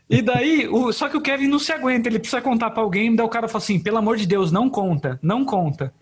E 0.08 0.22
daí, 0.22 0.68
o, 0.68 0.92
só 0.92 1.08
que 1.08 1.16
o 1.16 1.20
Kevin 1.20 1.48
não 1.48 1.58
se 1.58 1.72
aguenta, 1.72 2.08
ele 2.08 2.20
precisa 2.20 2.40
contar 2.40 2.70
pra 2.70 2.82
alguém, 2.82 3.14
daí 3.14 3.26
o 3.26 3.28
cara 3.28 3.48
fala 3.48 3.58
assim: 3.62 3.78
pelo 3.80 3.98
amor 3.98 4.16
de 4.16 4.26
Deus, 4.26 4.52
não 4.52 4.70
conta, 4.70 5.18
não 5.22 5.44
conta. 5.44 5.92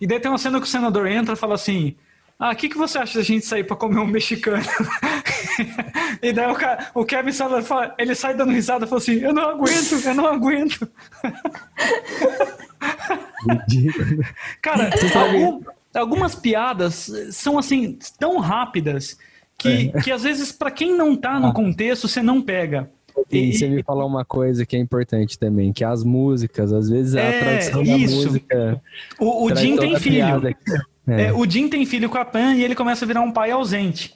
E 0.00 0.06
daí 0.06 0.20
tem 0.20 0.30
uma 0.30 0.38
cena 0.38 0.60
que 0.60 0.66
o 0.66 0.70
senador 0.70 1.08
entra 1.08 1.34
e 1.34 1.36
fala 1.36 1.56
assim: 1.56 1.96
ah, 2.38 2.52
o 2.52 2.56
que, 2.56 2.68
que 2.68 2.78
você 2.78 2.98
acha 2.98 3.18
da 3.18 3.24
gente 3.24 3.44
sair 3.44 3.64
pra 3.64 3.76
comer 3.76 3.98
um 3.98 4.06
mexicano? 4.06 4.62
e 6.22 6.32
daí 6.32 6.48
o, 6.48 6.54
cara, 6.54 6.88
o 6.94 7.04
Kevin 7.04 7.32
sai, 7.32 7.62
fala- 7.62 7.94
ele 7.98 8.14
sai 8.14 8.32
dando 8.34 8.52
risada 8.52 8.84
e 8.84 8.88
fala 8.88 9.00
assim: 9.00 9.14
eu 9.18 9.32
não 9.32 9.48
aguento, 9.48 10.00
eu 10.04 10.14
não 10.14 10.26
aguento. 10.26 10.88
Ridículo. 13.48 14.22
Cara, 14.62 14.90
algum- 15.16 15.62
algumas 15.98 16.34
piadas 16.34 17.10
são 17.30 17.58
assim, 17.58 17.98
tão 18.18 18.38
rápidas 18.38 19.16
que, 19.58 19.88
que 20.02 20.10
às 20.12 20.22
vezes, 20.22 20.52
pra 20.52 20.70
quem 20.70 20.96
não 20.96 21.16
tá 21.16 21.38
no 21.40 21.48
Ah. 21.48 21.52
contexto, 21.52 22.06
você 22.08 22.22
não 22.22 22.40
pega. 22.40 22.90
E 23.30 23.52
você 23.52 23.68
me 23.68 23.82
falou 23.82 24.06
uma 24.06 24.24
coisa 24.24 24.64
que 24.64 24.76
é 24.76 24.78
importante 24.78 25.36
também, 25.38 25.72
que 25.72 25.84
as 25.84 26.04
músicas, 26.04 26.72
às 26.72 26.88
vezes 26.88 27.16
a 27.16 27.20
É, 27.20 27.40
tradução 27.40 27.82
isso. 27.82 28.16
da 28.16 28.24
música. 28.30 28.82
O, 29.18 29.44
o 29.46 29.54
Jim 29.56 29.76
tem 29.76 29.98
filho. 29.98 30.24
É. 31.08 31.24
É, 31.26 31.32
o 31.32 31.48
Jim 31.48 31.68
tem 31.68 31.84
filho 31.84 32.08
com 32.08 32.18
a 32.18 32.24
Pan 32.24 32.54
e 32.54 32.62
ele 32.62 32.74
começa 32.74 33.04
a 33.04 33.08
virar 33.08 33.22
um 33.22 33.32
pai 33.32 33.50
ausente. 33.50 34.14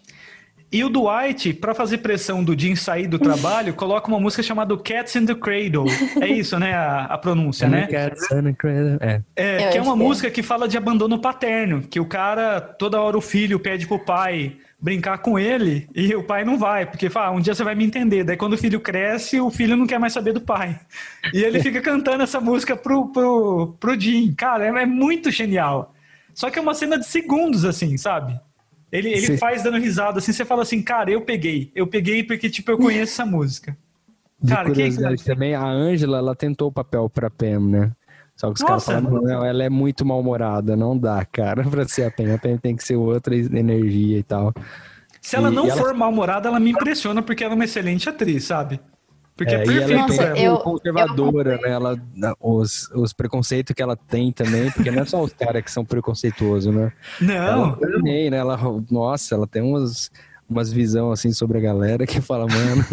E 0.72 0.82
o 0.82 0.88
Dwight, 0.88 1.52
pra 1.52 1.74
fazer 1.74 1.98
pressão 1.98 2.42
do 2.42 2.58
Jim 2.58 2.74
sair 2.74 3.06
do 3.06 3.18
trabalho, 3.18 3.74
coloca 3.74 4.08
uma 4.08 4.18
música 4.18 4.42
chamada 4.42 4.74
Cats 4.78 5.14
in 5.16 5.26
the 5.26 5.34
Cradle. 5.34 5.84
É 6.20 6.26
isso, 6.26 6.58
né? 6.58 6.72
A, 6.72 7.04
a 7.04 7.18
pronúncia, 7.18 7.68
né? 7.68 7.86
É. 9.00 9.20
É, 9.36 9.66
Eu 9.66 9.70
que 9.70 9.78
é 9.78 9.82
uma 9.82 9.94
que 9.94 10.00
é. 10.00 10.04
música 10.06 10.30
que 10.30 10.42
fala 10.42 10.66
de 10.66 10.78
abandono 10.78 11.18
paterno, 11.18 11.82
que 11.82 12.00
o 12.00 12.06
cara, 12.06 12.60
toda 12.60 13.00
hora 13.00 13.18
o 13.18 13.20
filho 13.20 13.60
pede 13.60 13.86
pro 13.86 13.98
pai 13.98 14.56
brincar 14.80 15.18
com 15.18 15.38
ele 15.38 15.88
e 15.94 16.12
o 16.16 16.24
pai 16.24 16.44
não 16.44 16.58
vai, 16.58 16.84
porque 16.84 17.08
fala, 17.08 17.28
ah, 17.28 17.30
um 17.30 17.40
dia 17.40 17.54
você 17.54 17.62
vai 17.62 17.74
me 17.74 17.84
entender. 17.84 18.24
Daí 18.24 18.36
quando 18.36 18.54
o 18.54 18.58
filho 18.58 18.80
cresce, 18.80 19.40
o 19.40 19.48
filho 19.48 19.76
não 19.76 19.86
quer 19.86 19.98
mais 19.98 20.12
saber 20.12 20.32
do 20.32 20.40
pai. 20.40 20.80
E 21.32 21.44
ele 21.44 21.62
fica 21.62 21.80
cantando 21.80 22.24
essa 22.24 22.40
música 22.40 22.76
pro, 22.76 23.06
pro, 23.12 23.76
pro 23.78 24.00
Jim. 24.00 24.34
Cara, 24.34 24.64
é, 24.66 24.82
é 24.82 24.86
muito 24.86 25.30
genial. 25.30 25.94
Só 26.34 26.50
que 26.50 26.58
é 26.58 26.62
uma 26.62 26.74
cena 26.74 26.98
de 26.98 27.06
segundos, 27.06 27.64
assim, 27.64 27.96
sabe? 27.96 28.40
Ele, 28.92 29.08
ele 29.08 29.26
Sim. 29.26 29.36
faz 29.38 29.62
dando 29.62 29.78
risada, 29.78 30.18
assim, 30.18 30.32
você 30.32 30.44
fala 30.44 30.62
assim, 30.62 30.82
cara, 30.82 31.10
eu 31.10 31.22
peguei. 31.22 31.72
Eu 31.74 31.86
peguei 31.86 32.22
porque, 32.22 32.50
tipo, 32.50 32.70
eu 32.70 32.76
conheço 32.78 33.12
essa 33.14 33.24
música. 33.24 33.74
De 34.40 34.50
Cara, 34.52 34.62
é 34.62 34.64
que 34.66 34.74
curiosidade 34.74 35.24
também, 35.24 35.54
a 35.54 35.64
Angela, 35.64 36.18
ela 36.18 36.34
tentou 36.36 36.68
o 36.68 36.72
papel 36.72 37.08
pra 37.08 37.30
Pam, 37.30 37.60
né? 37.60 37.92
Só 38.36 38.48
que 38.48 38.54
os 38.60 38.62
caras 38.66 38.84
falam, 38.84 39.02
não, 39.22 39.44
ela 39.44 39.62
é 39.62 39.70
muito 39.70 40.04
mal-humorada, 40.04 40.76
não 40.76 40.98
dá, 40.98 41.24
cara, 41.24 41.62
pra 41.68 41.86
ser 41.88 42.04
a 42.04 42.10
Pen. 42.10 42.32
A 42.32 42.38
Pen 42.38 42.58
tem 42.58 42.74
que 42.76 42.84
ser 42.84 42.96
outra 42.96 43.34
energia 43.34 44.18
e 44.18 44.22
tal. 44.22 44.52
Se 45.20 45.36
ela 45.36 45.48
E 45.50 45.54
não 45.54 45.66
ela- 45.68 45.76
for 45.76 45.94
mal-humorada, 45.94 46.48
ela 46.48 46.58
me 46.60 46.70
impressiona 46.72 47.22
porque 47.22 47.44
ela 47.44 47.54
é 47.54 47.56
uma 47.56 47.64
excelente 47.64 48.08
atriz, 48.08 48.44
sabe? 48.44 48.80
Porque 49.36 49.54
é, 49.54 49.58
É, 49.58 49.66
e 49.66 49.70
ela 49.80 49.88
perfeito 49.88 50.08
Nossa, 50.08 50.22
ela. 50.24 50.38
eu- 50.38 50.58
conservadora, 50.58 51.58
né? 51.58 51.70
Ela, 51.70 51.98
os, 52.40 52.88
os 52.94 53.12
preconceitos 53.12 53.74
que 53.74 53.82
ela 53.82 53.96
tem 53.96 54.30
também, 54.32 54.70
porque 54.70 54.90
não 54.90 55.02
é 55.02 55.04
só 55.04 55.22
os 55.22 55.32
caras 55.32 55.62
que 55.64 55.70
são 55.70 55.84
preconceituosos, 55.84 56.72
né? 56.74 56.92
Não, 57.20 57.34
Ela 57.34 57.76
também, 57.76 58.30
né? 58.30 58.36
Ela, 58.36 58.58
nossa, 58.90 59.34
ela 59.34 59.46
tem 59.46 59.62
umas, 59.62 60.10
umas 60.48 60.70
visão 60.72 61.10
assim 61.10 61.32
sobre 61.32 61.58
a 61.58 61.60
galera 61.60 62.06
que 62.06 62.20
fala, 62.20 62.46
mano. 62.46 62.84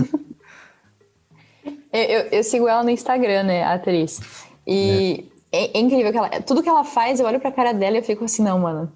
Eu, 1.91 2.01
eu- 2.03 2.27
eu 2.31 2.43
sigo 2.43 2.67
ela 2.67 2.83
no 2.83 2.89
Instagram, 2.89 3.43
né, 3.43 3.63
a 3.63 3.73
atriz. 3.73 4.21
E 4.65 5.29
é, 5.51 5.77
é 5.77 5.81
incrível 5.81 6.11
que 6.11 6.17
ela. 6.17 6.29
Tudo 6.41 6.61
que 6.63 6.69
ela 6.69 6.83
faz, 6.83 7.19
eu 7.19 7.25
olho 7.25 7.39
pra 7.39 7.51
cara 7.51 7.73
dela 7.73 7.97
e 7.97 7.99
eu 7.99 8.03
fico 8.03 8.23
assim, 8.25 8.43
não, 8.43 8.59
mano. 8.59 8.91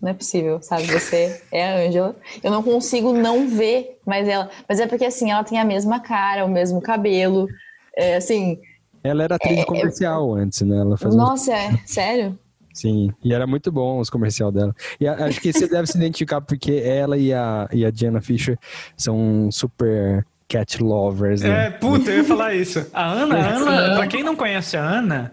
Não 0.00 0.10
é 0.10 0.14
possível, 0.14 0.60
sabe? 0.62 0.84
Você 0.86 1.40
é 1.50 1.66
a 1.66 1.86
Ângela. 1.86 2.14
Eu 2.42 2.50
não 2.50 2.62
consigo 2.62 3.12
não 3.12 3.48
ver 3.48 3.98
mais 4.06 4.28
ela. 4.28 4.50
Mas 4.68 4.78
é 4.78 4.86
porque, 4.86 5.04
assim, 5.04 5.30
ela 5.30 5.42
tem 5.42 5.58
a 5.58 5.64
mesma 5.64 6.00
cara, 6.00 6.44
o 6.44 6.48
mesmo 6.48 6.80
cabelo. 6.82 7.48
É, 7.96 8.16
assim, 8.16 8.58
Ela 9.02 9.24
era 9.24 9.36
atriz 9.36 9.58
de 9.58 9.66
comercial 9.66 10.34
antes, 10.34 10.60
né? 10.62 10.76
Ela 10.76 10.96
fazia 10.98 11.18
nossa, 11.18 11.52
é, 11.54 11.70
sério? 11.86 12.38
Sim, 12.74 13.10
e 13.24 13.32
era 13.32 13.46
muito 13.46 13.72
bom 13.72 13.98
os 14.00 14.10
comercial 14.10 14.52
dela. 14.52 14.74
E 15.00 15.08
a- 15.08 15.24
acho 15.24 15.40
que 15.40 15.50
você 15.50 15.66
deve 15.66 15.86
se 15.86 15.96
identificar 15.96 16.42
porque 16.42 16.72
ela 16.84 17.16
e 17.16 17.32
a, 17.32 17.66
e 17.72 17.86
a 17.86 17.90
Diana 17.90 18.20
Fisher 18.20 18.58
são 18.94 19.48
super 19.50 20.26
cat 20.46 20.82
lovers, 20.82 21.40
é, 21.42 21.48
né? 21.48 21.70
puta, 21.70 22.10
eu 22.10 22.18
ia 22.18 22.24
falar 22.24 22.54
isso. 22.54 22.86
A 22.92 23.10
Ana, 23.12 23.34
a 23.34 23.48
Ana, 23.56 23.94
pra 23.96 24.06
quem 24.06 24.22
não 24.22 24.36
conhece 24.36 24.76
a 24.76 24.82
Ana, 24.84 25.32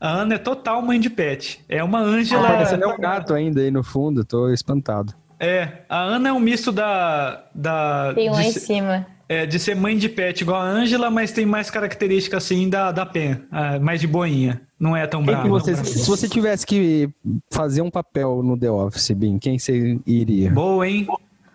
a 0.00 0.08
Ana 0.10 0.34
é 0.34 0.38
total 0.38 0.80
mãe 0.82 0.98
de 0.98 1.10
pet. 1.10 1.62
É 1.68 1.82
uma 1.84 2.00
Ângela. 2.00 2.46
Parecendo 2.48 2.88
um 2.88 2.98
gato 2.98 3.34
ainda 3.34 3.60
aí 3.60 3.70
no 3.70 3.82
fundo, 3.84 4.24
tô 4.24 4.48
espantado. 4.50 5.12
É, 5.38 5.82
a 5.88 5.98
Ana 6.00 6.28
é 6.30 6.32
um 6.32 6.40
misto 6.40 6.70
da. 6.72 7.44
da 7.54 8.12
Tem 8.14 8.28
um 8.28 8.32
lá 8.32 8.42
em 8.42 8.50
ser- 8.52 8.60
cima. 8.60 9.06
é, 9.28 9.46
de 9.46 9.58
ser 9.58 9.74
mãe 9.76 9.96
de 9.96 10.08
pet 10.08 10.40
igual 10.42 10.60
a 10.60 10.64
Ângela, 10.64 11.10
mas 11.10 11.32
tem 11.32 11.46
mais 11.46 11.70
características 11.70 12.44
assim 12.44 12.68
da, 12.68 12.90
da 12.92 13.06
Pen. 13.06 13.42
ah, 13.50 13.78
mais 13.78 14.00
de 14.00 14.06
boinha. 14.06 14.60
Não 14.78 14.96
é 14.96 15.06
tão 15.06 15.22
brava. 15.24 15.46
você, 15.48 15.72
não. 15.72 15.84
se 15.84 16.08
você 16.08 16.26
tivesse 16.28 16.66
que 16.66 17.08
fazer 17.50 17.82
um 17.82 17.90
papel 17.90 18.42
no 18.42 18.56
The 18.58 18.70
Office, 18.70 19.10
Bin, 19.12 19.38
quem 19.38 19.58
você 19.58 19.98
iria? 20.06 20.50
Boa, 20.50 20.88
hein? 20.88 21.06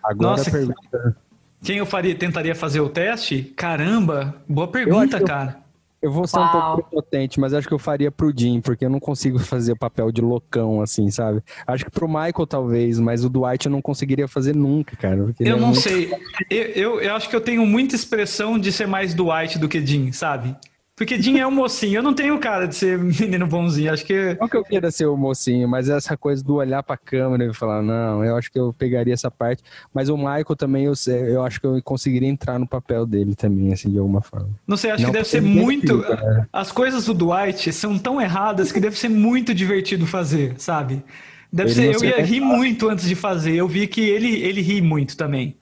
Agora 0.02 0.30
Nossa, 0.36 0.48
a 0.48 0.52
pergunta. 0.52 1.16
Quem 1.62 1.78
eu 1.78 1.86
faria, 1.86 2.14
tentaria 2.14 2.54
fazer 2.54 2.80
o 2.80 2.88
teste? 2.88 3.42
Caramba, 3.56 4.36
boa 4.48 4.68
pergunta, 4.68 5.16
eu- 5.18 5.24
cara. 5.26 5.56
Eu 5.58 5.65
vou 6.10 6.26
ser 6.26 6.38
um 6.38 6.42
Uau. 6.42 6.76
pouco 6.76 6.90
prepotente, 6.90 7.38
mas 7.40 7.52
acho 7.54 7.66
que 7.68 7.74
eu 7.74 7.78
faria 7.78 8.10
pro 8.10 8.32
Jim, 8.36 8.60
porque 8.60 8.84
eu 8.84 8.90
não 8.90 9.00
consigo 9.00 9.38
fazer 9.40 9.72
o 9.72 9.76
papel 9.76 10.10
de 10.12 10.20
loucão, 10.20 10.80
assim, 10.80 11.10
sabe? 11.10 11.42
Acho 11.66 11.84
que 11.84 11.90
pro 11.90 12.08
Michael, 12.08 12.46
talvez, 12.46 12.98
mas 12.98 13.24
o 13.24 13.28
Dwight 13.30 13.66
eu 13.66 13.72
não 13.72 13.82
conseguiria 13.82 14.28
fazer 14.28 14.54
nunca, 14.54 14.96
cara. 14.96 15.16
Eu 15.16 15.34
é 15.40 15.50
não 15.50 15.68
muito- 15.68 15.80
sei. 15.80 16.10
Eu, 16.50 16.62
eu, 16.74 17.00
eu 17.00 17.14
acho 17.14 17.28
que 17.28 17.36
eu 17.36 17.40
tenho 17.40 17.64
muita 17.66 17.94
expressão 17.94 18.58
de 18.58 18.70
ser 18.72 18.86
mais 18.86 19.14
Dwight 19.14 19.58
do 19.58 19.68
que 19.68 19.84
Jim, 19.84 20.12
sabe? 20.12 20.56
Porque 20.96 21.20
Jim 21.20 21.36
é 21.38 21.46
um 21.46 21.50
mocinho. 21.50 21.98
Eu 21.98 22.02
não 22.02 22.14
tenho 22.14 22.38
cara 22.38 22.66
de 22.66 22.74
ser 22.74 22.96
menino 22.98 23.46
bonzinho. 23.46 23.92
Acho 23.92 24.04
que. 24.04 24.34
Não 24.40 24.48
que 24.48 24.56
eu 24.56 24.64
queira 24.64 24.90
ser 24.90 25.04
o 25.04 25.16
mocinho, 25.16 25.68
mas 25.68 25.90
essa 25.90 26.16
coisa 26.16 26.42
do 26.42 26.54
olhar 26.54 26.82
pra 26.82 26.96
câmera 26.96 27.44
e 27.44 27.52
falar, 27.54 27.82
não, 27.82 28.24
eu 28.24 28.34
acho 28.34 28.50
que 28.50 28.58
eu 28.58 28.72
pegaria 28.72 29.12
essa 29.12 29.30
parte. 29.30 29.62
Mas 29.92 30.08
o 30.08 30.16
Michael 30.16 30.56
também, 30.56 30.86
eu, 30.86 30.94
eu 31.28 31.44
acho 31.44 31.60
que 31.60 31.66
eu 31.66 31.82
conseguiria 31.82 32.28
entrar 32.28 32.58
no 32.58 32.66
papel 32.66 33.04
dele 33.04 33.34
também, 33.34 33.74
assim, 33.74 33.90
de 33.90 33.98
alguma 33.98 34.22
forma. 34.22 34.48
Não 34.66 34.78
sei, 34.78 34.90
acho 34.90 35.02
Não, 35.02 35.10
que 35.10 35.16
deve 35.18 35.28
ser 35.28 35.42
muito. 35.42 35.98
né? 35.98 36.46
As 36.50 36.72
coisas 36.72 37.04
do 37.04 37.12
Dwight 37.12 37.70
são 37.74 37.98
tão 37.98 38.18
erradas 38.18 38.72
que 38.72 38.80
deve 38.80 38.98
ser 38.98 39.10
muito 39.10 39.52
divertido 39.54 40.06
fazer, 40.06 40.54
sabe? 40.56 41.04
Deve 41.52 41.70
Ele 41.72 41.94
ser. 41.98 42.04
Eu 42.04 42.08
ia 42.08 42.24
rir 42.24 42.40
muito 42.40 42.88
antes 42.88 43.06
de 43.06 43.14
fazer. 43.14 43.54
Eu 43.54 43.68
vi 43.68 43.86
que 43.86 44.00
ele, 44.00 44.34
ele 44.42 44.62
ri 44.62 44.80
muito 44.80 45.14
também. 45.14 45.56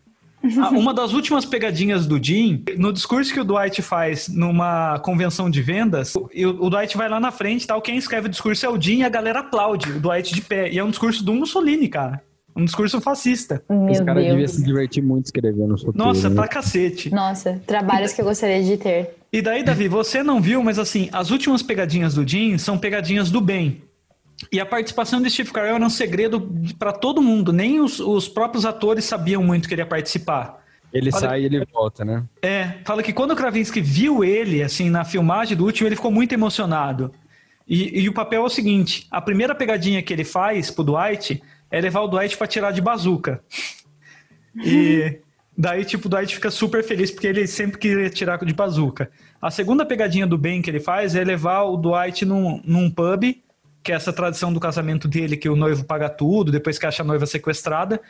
Uma 0.72 0.92
das 0.92 1.12
últimas 1.12 1.44
pegadinhas 1.44 2.06
do 2.06 2.22
Jim, 2.22 2.62
no 2.76 2.92
discurso 2.92 3.32
que 3.32 3.40
o 3.40 3.44
Dwight 3.44 3.80
faz 3.82 4.28
numa 4.28 4.98
convenção 5.00 5.48
de 5.48 5.62
vendas, 5.62 6.14
o, 6.14 6.28
o 6.60 6.70
Dwight 6.70 6.96
vai 6.96 7.08
lá 7.08 7.18
na 7.18 7.30
frente, 7.30 7.66
tal, 7.66 7.80
quem 7.80 7.96
escreve 7.96 8.26
o 8.26 8.30
discurso 8.30 8.66
é 8.66 8.68
o 8.68 8.80
Jim 8.80 8.98
e 8.98 9.04
a 9.04 9.08
galera 9.08 9.40
aplaude 9.40 9.90
o 9.90 10.00
Dwight 10.00 10.34
de 10.34 10.42
pé. 10.42 10.70
E 10.70 10.78
é 10.78 10.84
um 10.84 10.90
discurso 10.90 11.24
do 11.24 11.32
Mussolini, 11.32 11.88
cara. 11.88 12.22
Um 12.56 12.64
discurso 12.64 13.00
fascista. 13.00 13.64
Esse 13.90 13.98
Meu 13.98 14.04
cara 14.04 14.20
devia 14.20 14.36
Deus. 14.36 14.52
se 14.52 14.64
divertir 14.64 15.02
muito 15.02 15.26
escrevendo 15.26 15.74
roteiro. 15.74 15.92
Nossa, 15.96 16.28
né? 16.28 16.36
pra 16.36 16.46
cacete. 16.46 17.10
Nossa, 17.10 17.60
trabalhos 17.66 18.12
que 18.12 18.20
eu 18.20 18.24
gostaria 18.24 18.62
de 18.62 18.76
ter. 18.76 19.16
E 19.32 19.42
daí, 19.42 19.64
Davi, 19.64 19.88
você 19.88 20.22
não 20.22 20.40
viu, 20.40 20.62
mas 20.62 20.78
assim, 20.78 21.08
as 21.12 21.32
últimas 21.32 21.60
pegadinhas 21.60 22.14
do 22.14 22.26
Jim 22.26 22.56
são 22.56 22.78
pegadinhas 22.78 23.30
do 23.30 23.40
bem. 23.40 23.82
E 24.54 24.60
a 24.60 24.64
participação 24.64 25.20
de 25.20 25.28
Steve 25.28 25.50
Carell 25.50 25.74
era 25.74 25.84
um 25.84 25.90
segredo 25.90 26.48
pra 26.78 26.92
todo 26.92 27.20
mundo. 27.20 27.52
Nem 27.52 27.80
os, 27.80 27.98
os 27.98 28.28
próprios 28.28 28.64
atores 28.64 29.04
sabiam 29.04 29.42
muito 29.42 29.66
que 29.66 29.74
ele 29.74 29.82
ia 29.82 29.86
participar. 29.86 30.62
Ele 30.92 31.10
Olha- 31.12 31.28
sai 31.28 31.40
e 31.42 31.44
ele 31.46 31.66
volta, 31.72 32.04
né? 32.04 32.22
É, 32.40 32.74
fala 32.84 33.02
que 33.02 33.12
quando 33.12 33.32
o 33.32 33.36
Krasinski 33.36 33.80
viu 33.80 34.22
ele, 34.22 34.62
assim, 34.62 34.88
na 34.88 35.04
filmagem 35.04 35.56
do 35.56 35.64
último, 35.64 35.88
ele 35.88 35.96
ficou 35.96 36.12
muito 36.12 36.32
emocionado. 36.32 37.10
E, 37.66 38.02
e 38.02 38.08
o 38.08 38.12
papel 38.12 38.42
é 38.42 38.46
o 38.46 38.48
seguinte: 38.48 39.08
a 39.10 39.20
primeira 39.20 39.56
pegadinha 39.56 40.00
que 40.00 40.12
ele 40.12 40.22
faz 40.22 40.70
pro 40.70 40.84
Dwight 40.84 41.42
é 41.68 41.80
levar 41.80 42.02
o 42.02 42.06
Dwight 42.06 42.36
pra 42.36 42.46
tirar 42.46 42.70
de 42.70 42.80
bazuca. 42.80 43.42
E 44.64 45.18
daí, 45.58 45.84
tipo, 45.84 46.06
o 46.06 46.08
Dwight 46.08 46.32
fica 46.32 46.48
super 46.48 46.84
feliz 46.84 47.10
porque 47.10 47.26
ele 47.26 47.44
sempre 47.44 47.76
queria 47.76 48.08
tirar 48.08 48.38
de 48.38 48.54
bazuca. 48.54 49.10
A 49.42 49.50
segunda 49.50 49.84
pegadinha 49.84 50.28
do 50.28 50.38
bem 50.38 50.62
que 50.62 50.70
ele 50.70 50.78
faz 50.78 51.16
é 51.16 51.24
levar 51.24 51.64
o 51.64 51.76
Dwight 51.76 52.24
num, 52.24 52.62
num 52.64 52.88
pub, 52.88 53.34
que 53.84 53.92
é 53.92 53.94
essa 53.94 54.12
tradição 54.12 54.50
do 54.50 54.58
casamento 54.58 55.06
dele, 55.06 55.36
que 55.36 55.48
o 55.48 55.54
noivo 55.54 55.84
paga 55.84 56.08
tudo, 56.08 56.50
depois 56.50 56.78
que 56.78 56.86
acha 56.86 57.02
a 57.02 57.06
noiva 57.06 57.26
sequestrada. 57.26 58.00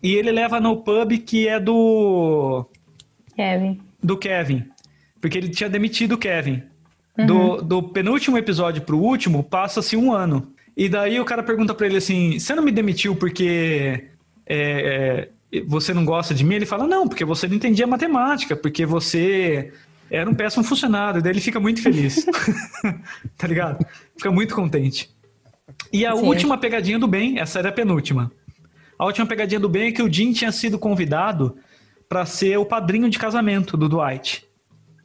E 0.00 0.14
ele 0.14 0.30
leva 0.30 0.60
no 0.60 0.76
pub 0.76 1.18
que 1.18 1.48
é 1.48 1.58
do 1.58 2.64
Kevin. 3.34 3.80
do 4.00 4.16
Kevin. 4.16 4.64
Porque 5.20 5.36
ele 5.36 5.48
tinha 5.48 5.68
demitido 5.68 6.12
o 6.12 6.18
Kevin. 6.18 6.62
Do, 7.26 7.62
do 7.62 7.82
penúltimo 7.82 8.36
episódio 8.36 8.82
pro 8.82 8.98
último, 8.98 9.42
passa-se 9.42 9.96
um 9.96 10.12
ano. 10.12 10.52
E 10.76 10.86
daí 10.86 11.18
o 11.18 11.24
cara 11.24 11.42
pergunta 11.42 11.74
pra 11.74 11.86
ele 11.86 11.96
assim: 11.96 12.38
Você 12.38 12.54
não 12.54 12.62
me 12.62 12.70
demitiu 12.70 13.16
porque 13.16 14.10
é, 14.46 15.28
é, 15.50 15.62
você 15.66 15.94
não 15.94 16.04
gosta 16.04 16.34
de 16.34 16.44
mim? 16.44 16.56
Ele 16.56 16.66
fala: 16.66 16.86
Não, 16.86 17.08
porque 17.08 17.24
você 17.24 17.48
não 17.48 17.56
entendia 17.56 17.86
matemática, 17.86 18.54
porque 18.54 18.84
você 18.84 19.72
era 20.10 20.28
um 20.28 20.34
péssimo 20.34 20.62
funcionário. 20.62 21.22
Daí 21.22 21.32
ele 21.32 21.40
fica 21.40 21.58
muito 21.58 21.80
feliz. 21.80 22.26
tá 23.36 23.46
ligado? 23.46 23.84
Fica 24.14 24.30
muito 24.30 24.54
contente. 24.54 25.15
E 25.96 26.04
a 26.04 26.14
Sim. 26.14 26.26
última 26.26 26.58
pegadinha 26.58 26.98
do 26.98 27.08
bem, 27.08 27.38
essa 27.38 27.58
era 27.58 27.70
a 27.70 27.72
penúltima. 27.72 28.30
A 28.98 29.06
última 29.06 29.26
pegadinha 29.26 29.58
do 29.58 29.66
bem 29.66 29.88
é 29.88 29.92
que 29.92 30.02
o 30.02 30.12
Jim 30.12 30.30
tinha 30.30 30.52
sido 30.52 30.78
convidado 30.78 31.56
para 32.06 32.26
ser 32.26 32.58
o 32.58 32.66
padrinho 32.66 33.08
de 33.08 33.18
casamento 33.18 33.78
do 33.78 33.88
Dwight. 33.88 34.46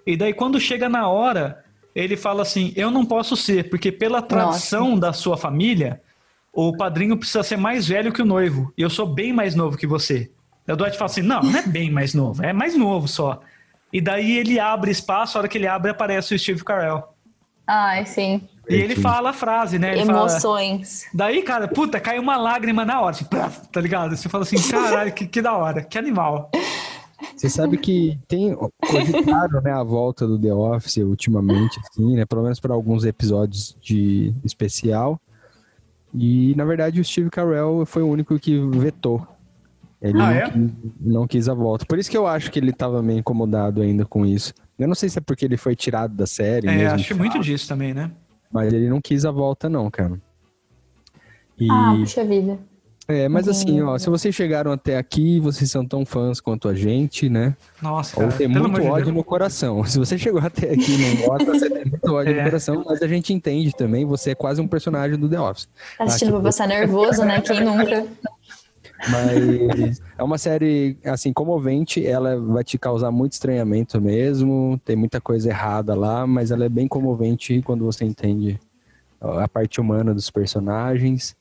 E 0.06 0.18
daí, 0.18 0.34
quando 0.34 0.60
chega 0.60 0.90
na 0.90 1.08
hora, 1.08 1.64
ele 1.96 2.18
fala 2.18 2.42
assim: 2.42 2.74
Eu 2.76 2.92
não 2.92 3.06
posso 3.06 3.38
ser, 3.38 3.70
porque 3.70 3.90
pela 3.90 4.22
tradição 4.22 5.00
da 5.00 5.14
sua 5.14 5.38
família, 5.38 6.02
o 6.52 6.76
padrinho 6.76 7.16
precisa 7.16 7.42
ser 7.42 7.56
mais 7.56 7.88
velho 7.88 8.12
que 8.12 8.22
o 8.22 8.26
noivo. 8.26 8.74
E 8.78 8.82
eu 8.82 8.90
sou 8.90 9.06
bem 9.08 9.32
mais 9.32 9.56
novo 9.56 9.78
que 9.78 9.88
você. 9.88 10.30
O 10.68 10.76
Dwight 10.76 10.98
fala 10.98 11.10
assim: 11.10 11.22
Não, 11.22 11.42
não 11.42 11.58
é 11.58 11.66
bem 11.66 11.90
mais 11.90 12.14
novo, 12.14 12.44
é 12.44 12.52
mais 12.52 12.76
novo 12.76 13.08
só. 13.08 13.40
E 13.94 14.02
daí 14.02 14.38
ele 14.38 14.60
abre 14.60 14.92
espaço, 14.92 15.38
a 15.38 15.40
hora 15.40 15.48
que 15.48 15.58
ele 15.58 15.68
abre, 15.68 15.90
aparece 15.90 16.36
o 16.36 16.40
Steve 16.40 16.66
Carell. 16.66 17.02
Ai, 17.66 18.06
sim. 18.06 18.50
E 18.76 18.82
ele 18.82 18.96
fala 18.96 19.30
a 19.30 19.34
frase, 19.34 19.78
né? 19.80 19.94
Ele 19.94 20.06
fala, 20.06 20.20
Emoções. 20.30 21.06
Daí, 21.14 21.42
cara, 21.42 21.68
puta, 21.68 22.00
cai 22.00 22.20
uma 22.20 22.38
lágrima 22.38 22.86
na 22.86 23.02
hora, 23.02 23.12
assim, 23.12 23.26
tá 23.72 23.82
ligado? 23.82 24.16
Você 24.16 24.30
fala 24.30 24.44
assim, 24.44 24.58
caralho, 24.70 25.12
que, 25.14 25.28
que 25.28 25.42
da 25.42 25.56
hora, 25.56 25.82
que 25.82 25.98
animal. 25.98 26.50
Você 27.36 27.50
sabe 27.50 27.78
que 27.78 28.18
tem 28.28 28.56
cogitado, 28.56 29.62
né, 29.62 29.72
a 29.72 29.84
volta 29.84 30.28
do 30.28 30.40
The 30.40 30.54
Office 30.54 30.98
ultimamente, 30.98 31.80
assim, 31.80 32.16
né? 32.16 32.26
Pelo 32.26 32.44
menos 32.44 32.60
para 32.60 32.74
alguns 32.74 33.04
episódios 33.06 33.76
de 33.82 34.34
especial. 34.44 35.20
E, 36.14 36.54
na 36.56 36.66
verdade, 36.66 37.00
o 37.00 37.06
Steve 37.06 37.30
Carell 37.30 37.84
foi 37.86 38.02
o 38.02 38.08
único 38.08 38.38
que 38.40 38.60
vetou. 38.60 39.26
Ele 40.02 40.20
Ah, 40.20 40.26
não, 40.26 40.32
é? 40.32 40.50
quis, 40.50 40.72
não 41.00 41.28
quis 41.28 41.48
a 41.48 41.54
volta. 41.54 41.86
Por 41.86 42.00
isso 42.00 42.10
que 42.10 42.18
eu 42.18 42.26
acho 42.28 42.52
que 42.52 42.60
ele 42.60 42.74
tava 42.74 43.02
meio 43.04 43.20
incomodado 43.20 43.82
ainda 43.82 44.04
com 44.06 44.26
isso. 44.26 44.54
Eu 44.78 44.88
não 44.88 44.96
sei 44.96 45.10
se 45.10 45.20
é 45.20 45.22
porque 45.22 45.46
ele 45.46 45.58
foi 45.58 45.76
tirado 45.76 46.14
da 46.16 46.26
série 46.26 46.68
É, 46.68 46.76
mesmo, 46.76 46.96
acho 46.96 47.08
que 47.08 47.14
muito 47.14 47.40
disso 47.40 47.68
também, 47.68 47.94
né? 47.94 48.12
Mas 48.52 48.72
ele 48.74 48.90
não 48.90 49.00
quis 49.02 49.26
a 49.26 49.32
volta 49.32 49.70
não, 49.70 49.90
cara. 49.90 50.20
E, 51.60 51.70
Ah, 51.70 51.96
puxa 52.00 52.24
vida. 52.26 52.58
é, 53.08 53.28
mas 53.30 53.48
assim, 53.48 53.82
ó, 53.82 53.98
se 53.98 54.10
vocês 54.10 54.34
chegaram 54.34 54.72
até 54.72 54.98
aqui, 54.98 55.40
vocês 55.40 55.70
são 55.70 55.86
tão 55.86 56.06
fãs 56.06 56.40
quanto 56.40 56.68
a 56.68 56.74
gente, 56.74 57.30
né? 57.30 57.56
Nossa, 57.82 58.16
Ou 58.20 58.26
cara, 58.28 58.38
tem 58.38 58.52
pelo 58.52 58.68
muito 58.70 58.82
de 58.82 58.88
ódio 58.88 59.14
no 59.14 59.24
coração. 59.24 59.84
Se 59.86 60.00
você 60.00 60.18
chegou 60.18 60.42
até 60.42 60.72
aqui 60.72 60.92
e 60.94 61.16
não 61.16 61.28
gosta, 61.28 61.46
você 61.52 61.70
tem 61.70 61.86
muito 61.86 62.08
ódio 62.14 62.34
É. 62.34 62.38
no 62.38 62.44
coração, 62.46 62.84
mas 62.86 63.02
a 63.02 63.08
gente 63.08 63.34
entende 63.34 63.72
também, 63.76 64.06
você 64.06 64.32
é 64.32 64.36
quase 64.36 64.60
um 64.62 64.68
personagem 64.68 65.18
do 65.20 65.30
The 65.30 65.40
Office. 65.40 65.68
Tá 65.98 66.06
assistindo 66.06 66.30
Ah, 66.30 66.32
pra 66.32 66.40
que- 66.40 66.46
passar 66.46 66.68
nervoso, 66.68 67.24
né? 67.26 67.42
Quem 67.42 67.64
nunca? 67.64 68.08
Mas 69.10 70.02
é 70.18 70.24
uma 70.24 70.38
série, 70.38 70.98
assim, 71.06 71.34
comovente, 71.34 72.06
ela 72.06 72.40
vai 72.40 72.64
te 72.64 72.78
causar 72.78 73.12
muito 73.12 73.34
estranhamento 73.34 74.00
mesmo, 74.00 74.80
tem 74.86 74.96
muita 74.96 75.20
coisa 75.20 75.50
errada 75.50 75.96
lá, 75.96 76.28
mas 76.28 76.52
ela 76.52 76.66
é 76.66 76.70
bem 76.70 76.88
comovente 76.88 77.62
quando 77.64 77.86
você 77.86 78.06
entende 78.06 78.60
a 79.20 79.48
parte 79.48 79.80
humana 79.80 80.14
dos 80.14 80.30
personagens. 80.30 81.36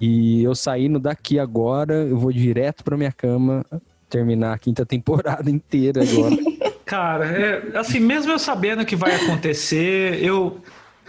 E 0.00 0.42
eu 0.42 0.54
saindo 0.54 0.98
daqui 0.98 1.38
agora, 1.38 1.94
eu 1.94 2.18
vou 2.18 2.32
direto 2.32 2.82
pra 2.82 2.96
minha 2.96 3.12
cama 3.12 3.64
terminar 4.08 4.52
a 4.52 4.58
quinta 4.58 4.84
temporada 4.84 5.48
inteira 5.50 6.02
agora. 6.02 6.36
Cara, 6.84 7.26
é, 7.26 7.78
assim, 7.78 8.00
mesmo 8.00 8.32
eu 8.32 8.38
sabendo 8.38 8.84
que 8.84 8.94
vai 8.96 9.14
acontecer, 9.14 10.22
eu, 10.22 10.58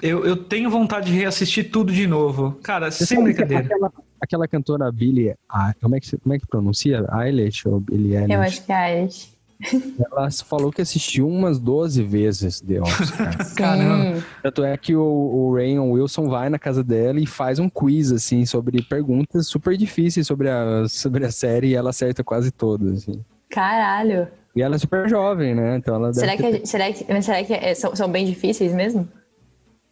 eu, 0.04 0.26
eu 0.26 0.36
tenho 0.36 0.70
vontade 0.70 1.12
de 1.12 1.18
reassistir 1.18 1.72
tudo 1.72 1.92
de 1.92 2.06
novo. 2.06 2.58
Cara, 2.62 2.92
Você 2.92 3.06
sem 3.06 3.18
que 3.18 3.24
brincadeira. 3.24 3.64
Aquela, 3.64 3.92
aquela 4.22 4.48
cantora 4.48 4.92
Billie, 4.92 5.34
ah, 5.50 5.74
como, 5.82 5.96
é 5.96 6.00
que, 6.00 6.18
como 6.18 6.34
é 6.36 6.40
que 6.40 6.46
pronuncia? 6.48 7.06
Eilish 7.24 7.68
ou 7.68 7.80
Billie 7.80 8.16
Eilish? 8.16 8.34
Eu 8.34 8.42
acho 8.42 8.66
que 8.66 8.72
é 8.72 8.76
a 8.76 9.02
Irish. 9.02 9.34
Ela 10.12 10.30
falou 10.46 10.72
que 10.74 10.82
assistiu 10.82 11.26
umas 11.28 11.58
12 11.58 12.04
vezes 12.04 12.60
The 12.60 12.82
Office, 12.82 13.12
cara. 13.12 13.38
Caramba. 13.56 14.24
Tanto 14.42 14.64
é 14.66 14.76
que 14.76 14.94
o, 14.96 15.02
o 15.02 15.56
Rayon 15.56 15.90
Wilson 15.92 16.28
vai 16.28 16.50
na 16.50 16.60
casa 16.60 16.84
dela 16.84 17.20
e 17.20 17.26
faz 17.26 17.60
um 17.60 17.70
quiz, 17.70 18.12
assim, 18.12 18.46
sobre 18.46 18.82
perguntas 18.82 19.48
super 19.48 19.78
difíceis 19.78 20.28
sobre 20.28 20.50
a, 20.50 20.86
sobre 20.90 21.26
a 21.26 21.32
série 21.32 21.68
e 21.70 21.76
ela 21.76 21.92
acerta 21.92 22.24
quase 22.26 22.52
todas, 22.52 23.04
assim. 23.04 23.24
Caralho. 23.50 24.28
E 24.56 24.62
ela 24.62 24.76
é 24.76 24.78
super 24.78 25.08
jovem, 25.10 25.56
né? 25.56 25.78
Então 25.78 25.96
ela 25.96 26.08
deve 26.12 26.20
Será 26.20 26.36
que, 26.36 26.44
ter- 26.44 26.62
a- 26.62 26.66
será 26.66 26.92
que, 26.92 27.22
será 27.22 27.44
que 27.44 27.54
é- 27.54 27.74
são, 27.74 27.96
são 27.96 28.10
bem 28.12 28.26
difíceis 28.26 28.74
mesmo? 28.74 29.08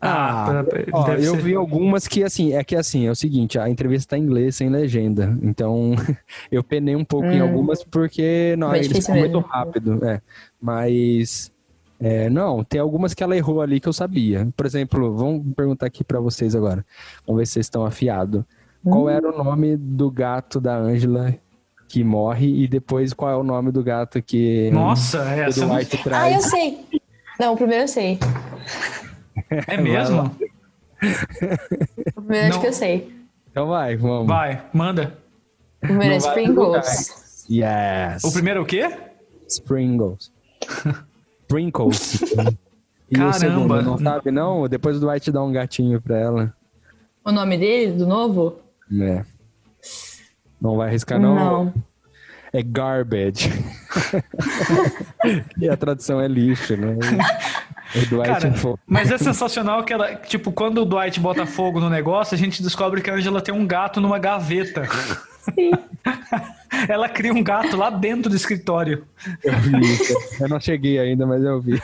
Ah, 0.01 0.63
pra- 0.67 0.83
Ó, 0.93 1.03
deve 1.03 1.25
eu 1.27 1.35
ser. 1.35 1.41
vi 1.41 1.53
algumas 1.55 2.07
que, 2.07 2.23
assim, 2.23 2.53
é 2.53 2.63
que 2.63 2.75
assim, 2.75 3.05
é 3.07 3.11
o 3.11 3.15
seguinte, 3.15 3.59
a 3.59 3.69
entrevista 3.69 4.11
tá 4.15 4.17
em 4.17 4.23
inglês 4.23 4.55
sem 4.55 4.67
legenda. 4.69 5.37
Então, 5.43 5.91
eu 6.51 6.63
penei 6.63 6.95
um 6.95 7.05
pouco 7.05 7.27
em 7.27 7.39
Hum. 7.41 7.45
algumas 7.45 7.83
porque, 7.83 8.55
não, 8.57 8.75
eles 8.75 9.05
falam 9.05 9.21
muito 9.21 9.39
rápido, 9.39 10.03
é. 10.03 10.19
Mas, 10.59 11.51
é, 11.99 12.29
não, 12.29 12.63
tem 12.63 12.79
algumas 12.79 13.13
que 13.13 13.21
ela 13.23 13.37
errou 13.37 13.61
ali 13.61 13.79
que 13.79 13.87
eu 13.87 13.93
sabia. 13.93 14.47
Por 14.57 14.65
exemplo, 14.65 15.15
vamos 15.15 15.53
perguntar 15.55 15.85
aqui 15.85 16.03
pra 16.03 16.19
vocês 16.19 16.55
agora. 16.55 16.83
Vamos 17.27 17.39
ver 17.39 17.45
se 17.45 17.53
vocês 17.53 17.67
estão 17.67 17.85
afiados. 17.85 18.43
Qual 18.83 19.07
era 19.07 19.29
o 19.29 19.43
nome 19.43 19.77
do 19.77 20.09
gato 20.09 20.59
da 20.59 20.75
Angela 20.75 21.35
que 21.87 22.03
morre 22.03 22.63
e 22.63 22.67
depois 22.67 23.13
qual 23.13 23.29
é 23.29 23.35
o 23.35 23.43
nome 23.43 23.71
do 23.71 23.83
gato 23.83 24.19
que 24.23 24.71
Nossa, 24.71 25.19
o 25.19 25.27
essa 25.27 25.65
não- 25.67 25.75
Ah, 26.11 26.31
eu 26.31 26.41
sei. 26.41 26.79
Não, 27.39 27.53
o 27.53 27.57
primeiro 27.57 27.83
eu 27.83 27.87
sei. 27.87 28.17
É 29.67 29.77
mesmo? 29.77 30.35
O 32.15 32.21
primeiro 32.21 32.47
acho 32.47 32.55
Não. 32.55 32.61
que 32.61 32.67
eu 32.67 32.73
sei. 32.73 33.11
Então 33.49 33.67
vai, 33.67 33.95
vamos. 33.95 34.27
Vai, 34.27 34.63
manda. 34.73 35.17
O 35.83 35.87
primeiro 35.87 36.13
é 36.13 36.17
Springles. 36.17 37.45
Yes. 37.49 38.23
O 38.23 38.31
primeiro 38.31 38.59
é 38.59 38.63
o 38.63 38.65
quê? 38.65 38.89
Sprinkles. 39.47 40.31
Sprinkles. 41.41 42.21
E 43.09 43.15
Caramba. 43.15 43.29
o 43.29 43.39
segundo, 43.39 43.81
não 43.81 43.97
sabe 43.97 44.31
não? 44.31 44.67
Depois 44.69 44.97
o 44.97 44.99
Dwight 45.01 45.31
dá 45.31 45.43
um 45.43 45.51
gatinho 45.51 45.99
pra 45.99 46.17
ela. 46.17 46.53
O 47.25 47.31
nome 47.31 47.57
dele, 47.57 47.91
do 47.93 48.07
novo? 48.07 48.59
É. 49.01 49.25
Não 50.61 50.77
vai 50.77 50.89
arriscar 50.89 51.19
não? 51.19 51.35
Não. 51.35 51.73
É 52.53 52.61
garbage. 52.61 53.49
e 55.59 55.67
a 55.69 55.75
tradução 55.75 56.21
é 56.21 56.27
lixo, 56.27 56.77
né? 56.77 56.95
O 57.95 58.05
Dwight 58.07 58.27
Cara, 58.27 58.47
é 58.47 58.73
mas 58.85 59.11
é 59.11 59.17
sensacional 59.17 59.83
que 59.83 59.91
ela, 59.91 60.15
tipo, 60.15 60.51
quando 60.51 60.81
o 60.81 60.85
Dwight 60.85 61.19
bota 61.19 61.45
fogo 61.45 61.79
no 61.79 61.89
negócio, 61.89 62.35
a 62.35 62.37
gente 62.37 62.63
descobre 62.63 63.01
que 63.01 63.09
a 63.09 63.15
Angela 63.15 63.41
tem 63.41 63.53
um 63.53 63.67
gato 63.67 63.99
numa 63.99 64.17
gaveta. 64.17 64.87
ela 66.87 67.09
cria 67.09 67.33
um 67.33 67.43
gato 67.43 67.75
lá 67.75 67.89
dentro 67.89 68.29
do 68.29 68.35
escritório. 68.35 69.05
Eu 69.43 69.57
vi 69.59 69.79
isso. 69.81 70.15
Eu 70.39 70.47
não 70.47 70.59
cheguei 70.59 70.99
ainda, 70.99 71.25
mas 71.25 71.43
eu 71.43 71.59
vi. 71.59 71.81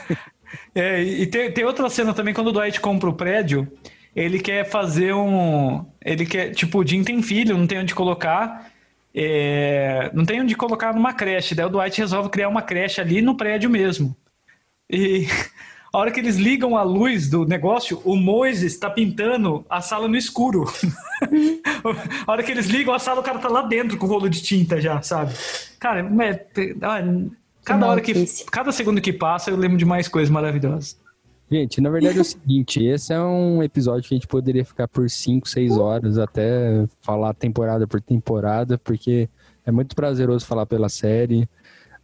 É, 0.74 1.02
e 1.02 1.26
tem, 1.26 1.52
tem 1.52 1.64
outra 1.64 1.90
cena 1.90 2.14
também, 2.14 2.32
quando 2.32 2.48
o 2.48 2.52
Dwight 2.52 2.80
compra 2.80 3.10
o 3.10 3.12
prédio, 3.12 3.70
ele 4.16 4.38
quer 4.40 4.64
fazer 4.64 5.12
um. 5.14 5.84
Ele 6.02 6.24
quer. 6.24 6.52
Tipo, 6.52 6.78
o 6.80 6.86
Jim 6.86 7.04
tem 7.04 7.20
filho, 7.22 7.56
não 7.56 7.66
tem 7.66 7.78
onde 7.80 7.94
colocar. 7.94 8.70
é, 9.14 10.10
não 10.14 10.24
tem 10.24 10.40
onde 10.40 10.54
colocar 10.54 10.94
numa 10.94 11.12
creche. 11.12 11.54
Daí 11.54 11.66
o 11.66 11.70
Dwight 11.70 12.00
resolve 12.00 12.30
criar 12.30 12.48
uma 12.48 12.62
creche 12.62 13.00
ali 13.00 13.20
no 13.20 13.36
prédio 13.36 13.68
mesmo. 13.68 14.16
E 14.90 15.26
a 15.92 15.98
hora 15.98 16.10
que 16.10 16.20
eles 16.20 16.36
ligam 16.36 16.76
a 16.76 16.82
luz 16.82 17.28
do 17.28 17.44
negócio, 17.44 18.00
o 18.04 18.14
Moises 18.14 18.72
está 18.72 18.90
pintando 18.90 19.64
a 19.68 19.80
sala 19.80 20.06
no 20.06 20.16
escuro. 20.16 20.64
a 22.26 22.32
hora 22.32 22.42
que 22.42 22.52
eles 22.52 22.66
ligam 22.66 22.92
a 22.92 22.98
sala, 22.98 23.20
o 23.20 23.22
cara 23.22 23.38
tá 23.38 23.48
lá 23.48 23.62
dentro 23.62 23.96
com 23.96 24.06
o 24.06 24.08
rolo 24.08 24.28
de 24.28 24.42
tinta 24.42 24.80
já, 24.80 25.00
sabe? 25.00 25.32
Cara, 25.78 26.00
é, 26.00 26.46
ah, 26.82 27.00
cada 27.64 27.86
hora 27.86 28.00
que. 28.00 28.12
Cada 28.50 28.70
segundo 28.72 29.00
que 29.00 29.12
passa, 29.12 29.50
eu 29.50 29.56
lembro 29.56 29.78
de 29.78 29.84
mais 29.84 30.08
coisas 30.08 30.30
maravilhosas. 30.30 30.98
Gente, 31.50 31.80
na 31.80 31.88
verdade 31.88 32.18
é 32.18 32.20
o 32.20 32.24
seguinte, 32.24 32.84
esse 32.84 33.12
é 33.12 33.20
um 33.20 33.62
episódio 33.62 34.06
que 34.06 34.14
a 34.14 34.18
gente 34.18 34.26
poderia 34.26 34.64
ficar 34.64 34.86
por 34.86 35.08
5, 35.08 35.48
6 35.48 35.78
horas 35.78 36.18
até 36.18 36.86
falar 37.00 37.32
temporada 37.32 37.86
por 37.86 38.02
temporada, 38.02 38.76
porque 38.76 39.30
é 39.64 39.70
muito 39.70 39.96
prazeroso 39.96 40.44
falar 40.44 40.66
pela 40.66 40.90
série. 40.90 41.48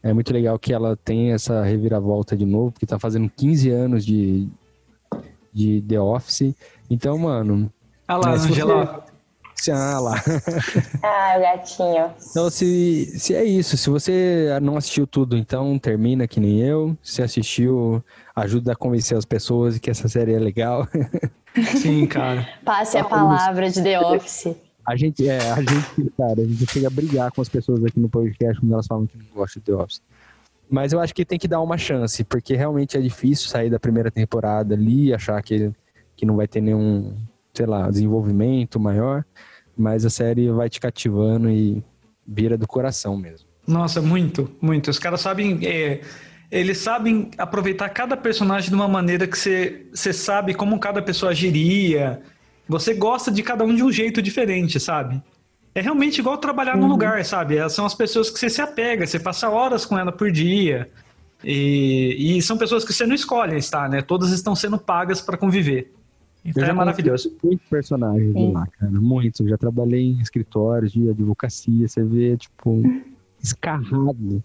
É 0.04 0.12
muito 0.12 0.32
legal 0.34 0.58
que 0.58 0.72
ela 0.72 0.96
tem 1.02 1.32
essa 1.32 1.62
reviravolta 1.62 2.36
de 2.36 2.44
novo, 2.44 2.70
porque 2.72 2.84
tá 2.84 2.98
fazendo 2.98 3.30
15 3.34 3.70
anos 3.70 4.04
de, 4.04 4.46
de 5.52 5.80
The 5.88 5.98
Office. 5.98 6.54
Então, 6.90 7.16
mano, 7.16 7.72
Ah 8.06 8.18
lá, 8.18 8.34
É, 8.34 8.38
se 8.38 8.48
você- 8.48 8.52
Angela. 8.52 9.06
se, 9.54 9.70
ah 9.72 9.98
lá. 9.98 10.22
Ah, 11.02 11.34
o 11.38 11.40
gatinho. 11.40 12.10
Então, 12.30 12.50
se, 12.50 13.18
se 13.18 13.34
é 13.34 13.42
isso, 13.44 13.78
se 13.78 13.88
você 13.88 14.48
não 14.60 14.76
assistiu 14.76 15.06
tudo, 15.06 15.38
então 15.38 15.78
termina 15.78 16.28
que 16.28 16.38
nem 16.38 16.60
eu. 16.60 16.94
Se 17.02 17.22
assistiu, 17.22 18.04
ajuda 18.36 18.72
a 18.72 18.76
convencer 18.76 19.16
as 19.16 19.24
pessoas 19.24 19.78
que 19.78 19.88
essa 19.90 20.06
série 20.06 20.34
é 20.34 20.38
legal. 20.38 20.86
Sim, 21.80 22.06
cara. 22.06 22.46
Passe 22.62 22.98
a 22.98 23.04
palavra 23.04 23.70
de 23.70 23.82
The 23.82 24.00
Office. 24.00 24.54
A 24.86 24.96
gente, 24.96 25.28
é, 25.28 25.38
a 25.50 25.60
gente, 25.60 26.10
cara, 26.16 26.40
a 26.40 26.44
gente 26.44 26.66
chega 26.66 26.86
a 26.88 26.90
brigar 26.90 27.32
com 27.32 27.40
as 27.40 27.48
pessoas 27.48 27.84
aqui 27.84 27.98
no 27.98 28.08
podcast 28.08 28.60
quando 28.60 28.72
elas 28.72 28.86
falam 28.86 29.06
que 29.06 29.16
não 29.16 29.24
gostam 29.34 29.60
de 29.60 29.66
The 29.66 29.74
Office. 29.74 30.02
Mas 30.68 30.92
eu 30.92 31.00
acho 31.00 31.14
que 31.14 31.24
tem 31.24 31.38
que 31.38 31.48
dar 31.48 31.60
uma 31.60 31.78
chance, 31.78 32.24
porque 32.24 32.54
realmente 32.54 32.96
é 32.96 33.00
difícil 33.00 33.48
sair 33.48 33.70
da 33.70 33.78
primeira 33.78 34.10
temporada 34.10 34.74
ali 34.74 35.06
e 35.06 35.14
achar 35.14 35.40
que, 35.42 35.70
que 36.16 36.26
não 36.26 36.36
vai 36.36 36.48
ter 36.48 36.60
nenhum, 36.60 37.14
sei 37.52 37.66
lá, 37.66 37.88
desenvolvimento 37.90 38.80
maior. 38.80 39.24
Mas 39.76 40.04
a 40.04 40.10
série 40.10 40.50
vai 40.50 40.68
te 40.68 40.80
cativando 40.80 41.50
e 41.50 41.82
vira 42.26 42.56
do 42.56 42.66
coração 42.66 43.16
mesmo. 43.16 43.46
Nossa, 43.66 44.00
muito, 44.00 44.50
muito. 44.60 44.90
Os 44.90 44.98
caras 44.98 45.20
sabem. 45.20 45.58
é, 45.66 46.00
eles 46.50 46.78
sabem 46.78 47.30
aproveitar 47.36 47.88
cada 47.88 48.16
personagem 48.16 48.68
de 48.68 48.74
uma 48.74 48.86
maneira 48.86 49.26
que 49.26 49.36
você 49.36 50.12
sabe 50.12 50.54
como 50.54 50.78
cada 50.78 51.02
pessoa 51.02 51.32
agiria. 51.32 52.22
Você 52.68 52.94
gosta 52.94 53.30
de 53.30 53.42
cada 53.42 53.64
um 53.64 53.74
de 53.74 53.82
um 53.82 53.92
jeito 53.92 54.22
diferente, 54.22 54.80
sabe? 54.80 55.22
É 55.74 55.80
realmente 55.80 56.18
igual 56.18 56.38
trabalhar 56.38 56.76
num 56.76 56.86
lugar, 56.86 57.24
sabe? 57.24 57.56
Elas 57.56 57.72
São 57.72 57.84
as 57.84 57.94
pessoas 57.94 58.30
que 58.30 58.38
você 58.38 58.48
se 58.48 58.62
apega, 58.62 59.06
você 59.06 59.18
passa 59.18 59.48
horas 59.48 59.84
com 59.84 59.98
ela 59.98 60.12
por 60.12 60.30
dia. 60.30 60.88
E, 61.42 62.36
e 62.36 62.42
são 62.42 62.56
pessoas 62.56 62.84
que 62.84 62.92
você 62.92 63.06
não 63.06 63.14
escolhe 63.14 63.56
estar, 63.56 63.88
né? 63.88 64.00
Todas 64.00 64.30
estão 64.30 64.54
sendo 64.54 64.78
pagas 64.78 65.20
para 65.20 65.36
conviver. 65.36 65.92
Então 66.44 66.62
Eu 66.62 66.70
é 66.70 66.72
maravilhoso. 66.72 67.36
Muitos 67.42 67.66
personagens 67.68 68.32
Sim. 68.32 68.52
lá, 68.52 68.66
cara. 68.66 68.92
Muitos. 68.92 69.40
Eu 69.40 69.48
já 69.48 69.58
trabalhei 69.58 70.12
em 70.12 70.20
escritórios 70.20 70.92
de 70.92 71.10
advocacia. 71.10 71.88
Você 71.88 72.02
vê, 72.02 72.36
tipo, 72.36 72.82
escarrado. 73.42 74.42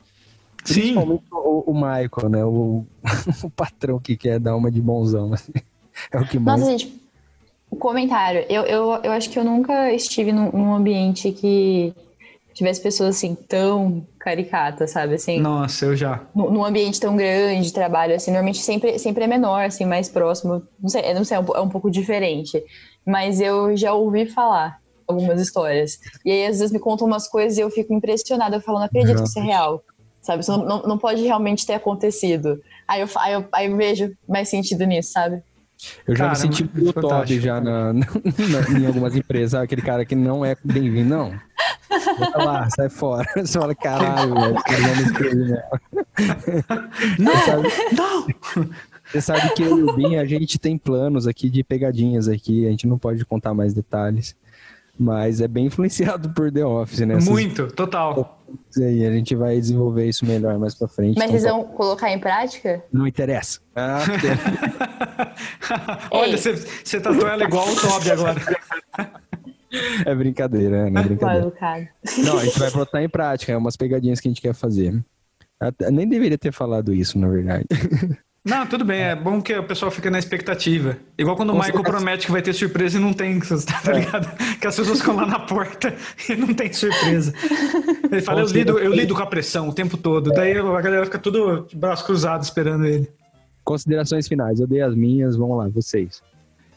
Sim, 0.64 0.94
Principalmente 0.94 1.24
o, 1.32 1.64
o 1.68 1.74
Michael, 1.74 2.30
né? 2.30 2.46
O, 2.46 2.86
o 3.44 3.50
patrão 3.50 4.00
que 4.00 4.18
quer 4.18 4.40
dar 4.40 4.56
uma 4.56 4.72
de 4.72 4.82
bonzão. 4.82 5.34
assim. 5.34 5.54
É 6.12 6.20
o 6.20 6.26
que 6.26 6.40
mais. 6.40 6.60
Nossa, 6.60 6.72
gente, 6.72 7.02
comentário. 7.76 8.46
Eu, 8.50 8.64
eu, 8.64 9.00
eu 9.04 9.12
acho 9.12 9.30
que 9.30 9.38
eu 9.38 9.44
nunca 9.44 9.92
estive 9.94 10.32
num, 10.32 10.52
num 10.52 10.74
ambiente 10.74 11.32
que 11.32 11.94
tivesse 12.54 12.82
pessoas 12.82 13.16
assim 13.16 13.36
tão 13.36 14.06
caricatas, 14.20 14.92
sabe? 14.92 15.16
Assim, 15.16 15.40
nossa, 15.40 15.86
eu 15.86 15.96
já. 15.96 16.22
num 16.36 16.52
num 16.52 16.66
ambiente 16.66 17.00
tão 17.00 17.16
grande 17.16 17.68
de 17.68 17.74
trabalho, 17.74 18.16
assim, 18.16 18.32
normalmente 18.32 18.60
sempre, 18.60 19.00
sempre 19.00 19.24
é 19.24 19.28
menor, 19.28 19.66
assim, 19.66 19.86
mais 19.86 20.10
próximo. 20.10 20.62
Não 20.80 20.90
sei, 20.90 21.14
não 21.14 21.24
sei, 21.24 21.38
é 21.38 21.40
um, 21.40 21.46
é 21.56 21.62
um 21.62 21.70
pouco 21.70 21.90
diferente. 21.90 22.62
Mas 23.06 23.40
eu 23.40 23.76
já 23.78 23.94
ouvi 23.94 24.26
falar 24.26 24.80
algumas 25.08 25.42
histórias. 25.42 25.98
E 26.26 26.32
aí, 26.32 26.46
às 26.46 26.60
vezes, 26.60 26.72
me 26.72 26.80
contam 26.80 27.08
umas 27.08 27.28
coisas 27.28 27.58
e 27.58 27.62
eu 27.62 27.70
fico 27.70 27.94
impressionada. 27.94 28.58
Eu 28.58 28.62
falo, 28.62 28.80
não 28.80 28.86
acredito 28.86 29.18
que 29.18 29.28
isso 29.28 29.40
é 29.40 29.44
real. 29.44 29.84
Sabe? 30.22 30.42
Isso 30.42 30.52
não, 30.52 30.66
não, 30.66 30.82
não 30.84 30.98
pode 30.98 31.24
realmente 31.24 31.66
ter 31.66 31.74
acontecido. 31.74 32.62
Aí 32.88 33.02
eu, 33.02 33.08
aí 33.18 33.34
eu, 33.34 33.46
aí 33.54 33.66
eu 33.68 33.78
vejo 33.78 34.12
mais 34.28 34.50
sentido 34.50 34.86
nisso, 34.86 35.12
sabe? 35.14 35.42
Eu 36.08 36.16
já 36.16 36.26
Cara, 36.26 36.30
me 36.32 36.36
senti 36.36 36.64
é 36.64 36.80
no 36.82 36.94
top 36.94 37.40
já 37.40 37.62
na, 37.62 37.94
na- 37.94 38.04
em 38.80 38.86
algumas 38.86 39.16
empresas. 39.16 39.52
Sabe? 39.52 39.64
Aquele 39.66 39.82
cara 39.82 40.04
que 40.06 40.16
não 40.16 40.44
é 40.44 40.56
bem-vindo, 40.64 41.10
não. 41.10 41.34
Vai 41.90 42.46
lá, 42.46 42.70
sai 42.70 42.90
fora. 42.90 43.28
Você 43.36 43.58
fala, 43.60 43.74
caralho, 43.76 44.34
velho, 44.36 45.46
né? 45.48 45.64
Não, 47.20 47.32
Você 47.34 47.46
sabe, 47.46 47.70
não! 47.96 48.28
você 49.12 49.22
sabe 49.22 49.54
que 49.54 49.64
eu 49.64 49.80
e 49.80 49.84
o 49.84 49.94
Bin, 49.96 50.16
a 50.18 50.26
gente 50.26 50.60
tem 50.60 50.78
planos 50.78 51.26
aqui 51.28 51.50
de 51.50 51.64
pegadinhas 51.64 52.28
aqui. 52.28 52.68
A 52.68 52.70
gente 52.72 52.86
não 52.86 52.98
pode 52.98 53.26
contar 53.26 53.54
mais 53.54 53.74
detalhes. 53.74 54.36
Mas 55.00 55.40
é 55.40 55.48
bem 55.48 55.68
influenciado 55.68 56.30
por 56.34 56.52
The 56.52 56.66
Office, 56.66 57.00
né? 57.00 57.16
Essas 57.16 57.30
Muito, 57.30 57.68
total. 57.68 58.38
coisas 58.46 58.92
aí, 58.92 59.06
a 59.06 59.12
gente 59.12 59.34
vai 59.34 59.58
desenvolver 59.58 60.10
isso 60.10 60.26
melhor 60.26 60.60
mais 60.60 60.76
pra 60.76 60.90
frente. 60.90 61.18
Mas 61.18 61.30
então 61.30 61.40
vocês 61.40 61.52
vão 61.52 61.64
colocar 61.76 62.12
em 62.12 62.20
prática? 62.20 62.84
Não 62.92 63.08
interessa. 63.08 63.62
Ah, 63.76 64.04
Olha, 66.12 66.38
você, 66.38 66.54
você 66.84 67.00
tratou 67.00 67.28
ela 67.28 67.44
igual 67.44 67.68
o 67.68 67.76
Toby 67.76 68.12
agora. 68.12 68.36
é 70.06 70.16
brincadeira, 70.16 70.86
né? 70.86 70.90
Não 70.90 71.02
é 71.02 71.06
brincadeira. 71.06 71.54
Não, 72.18 72.38
a 72.38 72.44
gente 72.44 72.60
vai 72.60 72.72
botar 72.72 73.02
em 73.02 73.10
prática, 73.10 73.54
é 73.54 73.58
umas 73.58 73.78
pegadinhas 73.78 74.20
que 74.20 74.28
a 74.28 74.32
gente 74.32 74.42
quer 74.42 74.54
fazer. 74.54 75.02
Até- 75.60 75.92
nem 75.92 76.08
deveria 76.08 76.38
ter 76.38 76.52
falado 76.52 76.94
isso, 76.94 77.18
na 77.20 77.30
verdade. 77.30 77.66
Não, 78.44 78.66
tudo 78.66 78.86
bem, 78.86 79.02
é 79.02 79.16
bom 79.16 79.42
que 79.42 79.54
o 79.54 79.64
pessoal 79.64 79.92
fica 79.92 80.10
na 80.10 80.18
expectativa. 80.18 80.98
Igual 81.18 81.36
quando 81.36 81.52
o 81.52 81.60
Michael 81.60 81.84
promete 81.84 82.26
que 82.26 82.32
vai 82.32 82.42
ter 82.42 82.54
surpresa 82.54 82.98
e 82.98 83.02
não 83.02 83.12
tem, 83.12 83.38
tá 83.84 83.92
ligado? 83.92 84.58
Que 84.58 84.66
as 84.66 84.76
pessoas 84.76 85.00
ficam 85.00 85.16
lá 85.16 85.26
na 85.26 85.40
porta 85.40 85.94
e 86.30 86.36
não 86.36 86.54
tem 86.54 86.72
surpresa. 86.72 87.34
Ele 88.10 88.22
fala, 88.22 88.42
eu 88.42 88.48
lido, 88.48 88.80
eu 88.80 88.94
lido 88.94 89.14
com 89.14 89.22
a 89.22 89.26
pressão 89.26 89.68
o 89.68 89.74
tempo 89.74 89.98
todo. 89.98 90.32
Daí 90.32 90.58
a 90.58 90.82
galera 90.82 91.06
fica 91.06 91.20
tudo 91.20 91.68
de 91.68 91.76
braço 91.76 92.06
cruzado 92.06 92.42
esperando 92.42 92.86
ele. 92.86 93.12
Considerações 93.64 94.28
finais, 94.28 94.60
eu 94.60 94.68
dei 94.68 94.82
as 94.82 94.96
minhas, 94.96 95.36
vamos 95.36 95.58
lá, 95.58 95.68
vocês. 95.68 96.24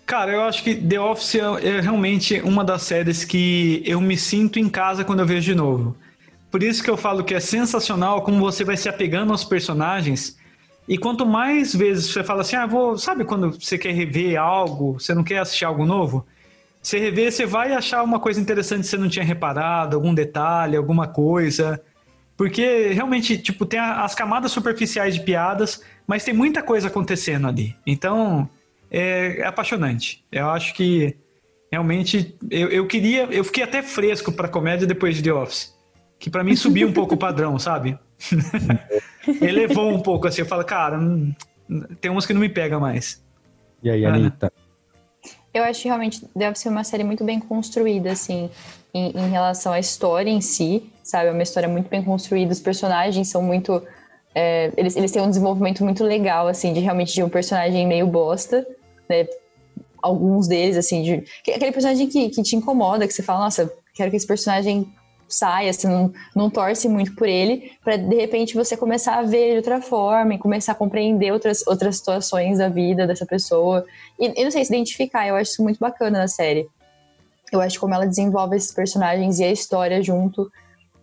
Cara, 0.04 0.32
eu 0.32 0.42
acho 0.42 0.62
que 0.62 0.74
The 0.74 1.00
Office 1.00 1.36
é 1.36 1.76
é 1.76 1.80
realmente 1.80 2.40
uma 2.40 2.64
das 2.64 2.82
séries 2.82 3.24
que 3.24 3.82
eu 3.86 4.00
me 4.00 4.16
sinto 4.16 4.58
em 4.58 4.68
casa 4.68 5.04
quando 5.04 5.20
eu 5.20 5.26
vejo 5.26 5.46
de 5.46 5.54
novo. 5.54 5.96
Por 6.50 6.62
isso 6.62 6.82
que 6.82 6.90
eu 6.90 6.98
falo 6.98 7.24
que 7.24 7.34
é 7.34 7.40
sensacional 7.40 8.20
como 8.22 8.38
você 8.40 8.62
vai 8.62 8.76
se 8.76 8.88
apegando 8.88 9.32
aos 9.32 9.44
personagens. 9.44 10.36
E 10.92 10.98
quanto 10.98 11.24
mais 11.24 11.74
vezes 11.74 12.12
você 12.12 12.22
fala 12.22 12.42
assim, 12.42 12.54
ah, 12.54 12.66
vou. 12.66 12.98
Sabe 12.98 13.24
quando 13.24 13.58
você 13.58 13.78
quer 13.78 13.94
rever 13.94 14.38
algo, 14.38 15.00
você 15.00 15.14
não 15.14 15.24
quer 15.24 15.38
assistir 15.38 15.64
algo 15.64 15.86
novo? 15.86 16.26
Você 16.82 16.98
rever, 16.98 17.32
você 17.32 17.46
vai 17.46 17.72
achar 17.72 18.02
uma 18.02 18.20
coisa 18.20 18.38
interessante 18.38 18.82
que 18.82 18.88
você 18.88 18.98
não 18.98 19.08
tinha 19.08 19.24
reparado, 19.24 19.96
algum 19.96 20.12
detalhe, 20.12 20.76
alguma 20.76 21.08
coisa. 21.08 21.82
Porque 22.36 22.88
realmente, 22.88 23.38
tipo, 23.38 23.64
tem 23.64 23.80
as 23.80 24.14
camadas 24.14 24.52
superficiais 24.52 25.14
de 25.14 25.22
piadas, 25.22 25.82
mas 26.06 26.24
tem 26.24 26.34
muita 26.34 26.62
coisa 26.62 26.88
acontecendo 26.88 27.48
ali. 27.48 27.74
Então, 27.86 28.46
é, 28.90 29.42
apaixonante. 29.46 30.22
Eu 30.30 30.50
acho 30.50 30.74
que 30.74 31.16
realmente 31.70 32.36
eu, 32.50 32.68
eu 32.68 32.86
queria, 32.86 33.28
eu 33.30 33.44
fiquei 33.44 33.64
até 33.64 33.80
fresco 33.80 34.30
pra 34.30 34.46
comédia 34.46 34.86
depois 34.86 35.16
de 35.16 35.22
The 35.22 35.32
Office, 35.32 35.71
que 36.22 36.30
pra 36.30 36.44
mim 36.44 36.54
subiu 36.54 36.86
um 36.86 36.92
pouco 36.92 37.14
o 37.16 37.18
padrão, 37.18 37.58
sabe? 37.58 37.98
Elevou 39.42 39.88
um 39.92 40.00
pouco 40.00 40.28
assim, 40.28 40.42
eu 40.42 40.46
falo, 40.46 40.64
cara, 40.64 40.96
hum, 40.96 41.34
tem 42.00 42.12
uns 42.12 42.24
que 42.24 42.32
não 42.32 42.40
me 42.40 42.48
pega 42.48 42.78
mais. 42.78 43.20
E 43.82 43.90
aí, 43.90 44.04
Ana? 44.04 44.16
Anitta? 44.18 44.52
Eu 45.52 45.64
acho 45.64 45.82
que 45.82 45.88
realmente 45.88 46.24
deve 46.34 46.56
ser 46.56 46.68
uma 46.68 46.84
série 46.84 47.02
muito 47.02 47.24
bem 47.24 47.40
construída, 47.40 48.12
assim, 48.12 48.48
em, 48.94 49.10
em 49.10 49.28
relação 49.30 49.72
à 49.72 49.80
história 49.80 50.30
em 50.30 50.40
si, 50.40 50.88
sabe? 51.02 51.28
É 51.28 51.32
uma 51.32 51.42
história 51.42 51.68
muito 51.68 51.88
bem 51.90 52.02
construída, 52.04 52.52
os 52.52 52.60
personagens 52.60 53.26
são 53.28 53.42
muito. 53.42 53.82
é, 54.32 54.72
eles, 54.76 54.94
eles 54.96 55.10
têm 55.10 55.20
um 55.22 55.28
desenvolvimento 55.28 55.82
muito 55.82 56.04
legal, 56.04 56.46
assim, 56.46 56.72
de 56.72 56.78
realmente 56.78 57.12
de 57.12 57.22
um 57.24 57.28
personagem 57.28 57.84
meio 57.86 58.06
bosta, 58.06 58.64
né? 59.10 59.26
Alguns 60.00 60.46
deles, 60.46 60.76
assim, 60.76 61.02
de. 61.02 61.24
que- 61.42 61.50
Aquele 61.50 61.72
personagem 61.72 62.06
que, 62.08 62.28
que 62.30 62.42
te 62.44 62.54
incomoda, 62.54 63.06
que 63.08 63.12
você 63.12 63.22
fala, 63.24 63.40
nossa, 63.40 63.70
quero 63.92 64.08
que 64.10 64.16
esse 64.16 64.26
personagem 64.26 64.86
saia, 65.34 65.72
você 65.72 65.86
não, 65.88 66.12
não 66.34 66.48
torce 66.50 66.88
muito 66.88 67.14
por 67.14 67.28
ele, 67.28 67.72
pra 67.82 67.96
de 67.96 68.14
repente 68.16 68.54
você 68.54 68.76
começar 68.76 69.16
a 69.18 69.22
ver 69.22 69.38
ele 69.38 69.50
de 69.52 69.56
outra 69.58 69.80
forma 69.80 70.34
e 70.34 70.38
começar 70.38 70.72
a 70.72 70.74
compreender 70.74 71.32
outras, 71.32 71.66
outras 71.66 71.96
situações 71.96 72.58
da 72.58 72.68
vida 72.68 73.06
dessa 73.06 73.26
pessoa. 73.26 73.84
E, 74.18 74.40
e 74.40 74.44
não 74.44 74.50
sei, 74.50 74.64
se 74.64 74.72
identificar, 74.72 75.26
eu 75.26 75.34
acho 75.36 75.52
isso 75.52 75.62
muito 75.62 75.78
bacana 75.78 76.18
na 76.20 76.28
série. 76.28 76.66
Eu 77.50 77.60
acho 77.60 77.78
como 77.78 77.94
ela 77.94 78.06
desenvolve 78.06 78.56
esses 78.56 78.72
personagens 78.72 79.38
e 79.38 79.44
a 79.44 79.52
história 79.52 80.02
junto. 80.02 80.50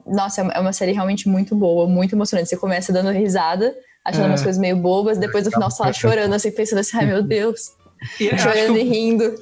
Nossa, 0.05 0.41
é 0.41 0.59
uma- 0.59 0.69
é 0.69 0.73
série 0.73 0.91
realmente 0.93 1.29
muito 1.29 1.55
boa, 1.55 1.87
muito 1.87 2.15
emocionante. 2.15 2.49
Você 2.49 2.57
começa 2.57 2.91
dando 2.91 3.11
risada, 3.11 3.75
achando 4.03 4.25
É. 4.25 4.27
umas 4.29 4.41
coisas 4.41 4.59
meio 4.59 4.75
bobas, 4.77 5.17
depois 5.19 5.45
no 5.45 5.51
final 5.51 5.69
você 5.69 5.83
tá 5.83 5.93
chorando, 5.93 6.33
assim, 6.33 6.49
pensando 6.51 6.79
assim, 6.79 6.97
ai 6.97 7.05
meu 7.05 7.21
Deus, 7.21 7.71
E 8.19 8.35
chorando 8.37 8.77
e 8.77 8.83
rindo. 8.83 9.35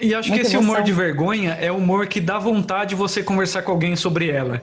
E 0.00 0.14
acho 0.14 0.32
que 0.32 0.40
esse 0.40 0.56
humor 0.56 0.82
de 0.82 0.92
vergonha 0.92 1.52
é 1.60 1.70
o 1.70 1.76
humor 1.76 2.06
que 2.06 2.20
dá 2.20 2.38
vontade 2.38 2.90
de 2.90 2.94
você 2.94 3.22
conversar 3.22 3.62
com 3.62 3.72
alguém 3.72 3.96
sobre 3.96 4.30
ela. 4.30 4.62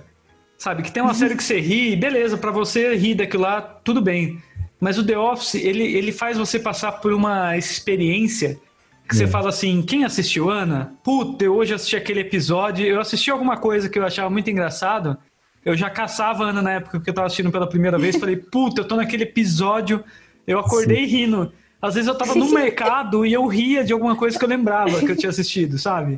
Sabe, 0.58 0.82
que 0.82 0.92
tem 0.92 1.04
uma 1.04 1.14
série 1.14 1.36
que 1.36 1.44
você 1.44 1.60
ri, 1.60 1.96
beleza, 1.96 2.36
pra 2.36 2.50
você 2.50 2.96
rir 2.96 3.14
daquilo 3.14 3.44
lá, 3.44 3.62
tudo 3.62 4.02
bem. 4.02 4.42
Mas 4.80 4.98
o 4.98 5.06
The 5.06 5.18
Office, 5.18 5.56
ele, 5.56 5.84
ele 5.84 6.12
faz 6.12 6.38
você 6.38 6.60
passar 6.60 6.94
por 6.94 7.14
uma 7.14 7.56
experiência 7.56 8.60
que 9.08 9.16
você 9.16 9.26
fala 9.26 9.50
assim, 9.50 9.82
quem 9.82 10.04
assistiu, 10.04 10.50
Ana? 10.50 10.94
Puta, 11.02 11.46
eu 11.46 11.56
hoje 11.56 11.74
assisti 11.74 11.96
aquele 11.96 12.20
episódio, 12.20 12.86
eu 12.86 13.00
assisti 13.00 13.32
alguma 13.32 13.56
coisa 13.56 13.88
que 13.88 13.98
eu 13.98 14.06
achava 14.06 14.30
muito 14.30 14.50
engraçado, 14.50 15.18
eu 15.64 15.78
já 15.78 15.90
caçava 15.90 16.44
a 16.46 16.50
Ana 16.50 16.62
na 16.62 16.72
época 16.74 17.00
que 17.00 17.10
eu 17.10 17.14
tava 17.14 17.28
assistindo 17.28 17.52
pela 17.52 17.68
primeira 17.68 17.98
vez, 17.98 18.18
falei, 18.20 18.36
puta, 18.36 18.82
eu 18.82 18.86
tô 18.86 18.98
naquele 18.98 19.24
episódio, 19.24 20.04
eu 20.46 20.60
acordei 20.60 21.06
rindo. 21.06 21.54
Às 21.82 21.94
vezes 21.96 22.08
eu 22.08 22.16
tava 22.16 22.34
no 22.36 22.50
mercado 22.54 23.26
e 23.26 23.34
eu 23.34 23.46
ria 23.46 23.84
de 23.84 23.94
alguma 23.94 24.16
coisa 24.16 24.38
que 24.38 24.44
eu 24.44 24.50
lembrava 24.50 25.00
que 25.00 25.12
eu 25.12 25.16
tinha 25.16 25.30
assistido, 25.30 25.78
sabe? 25.78 26.16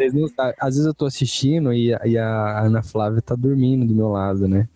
Às 0.60 0.76
vezes 0.76 0.86
eu 0.86 0.94
tô 0.94 1.06
assistindo 1.06 1.74
e, 1.74 1.94
a- 1.94 2.02
e 2.06 2.18
a 2.18 2.62
Ana 2.62 2.82
Flávia 2.82 3.22
tá 3.22 3.36
dormindo 3.36 3.86
do 3.86 3.94
meu 3.96 4.10
lado, 4.10 4.48
né? 4.48 4.68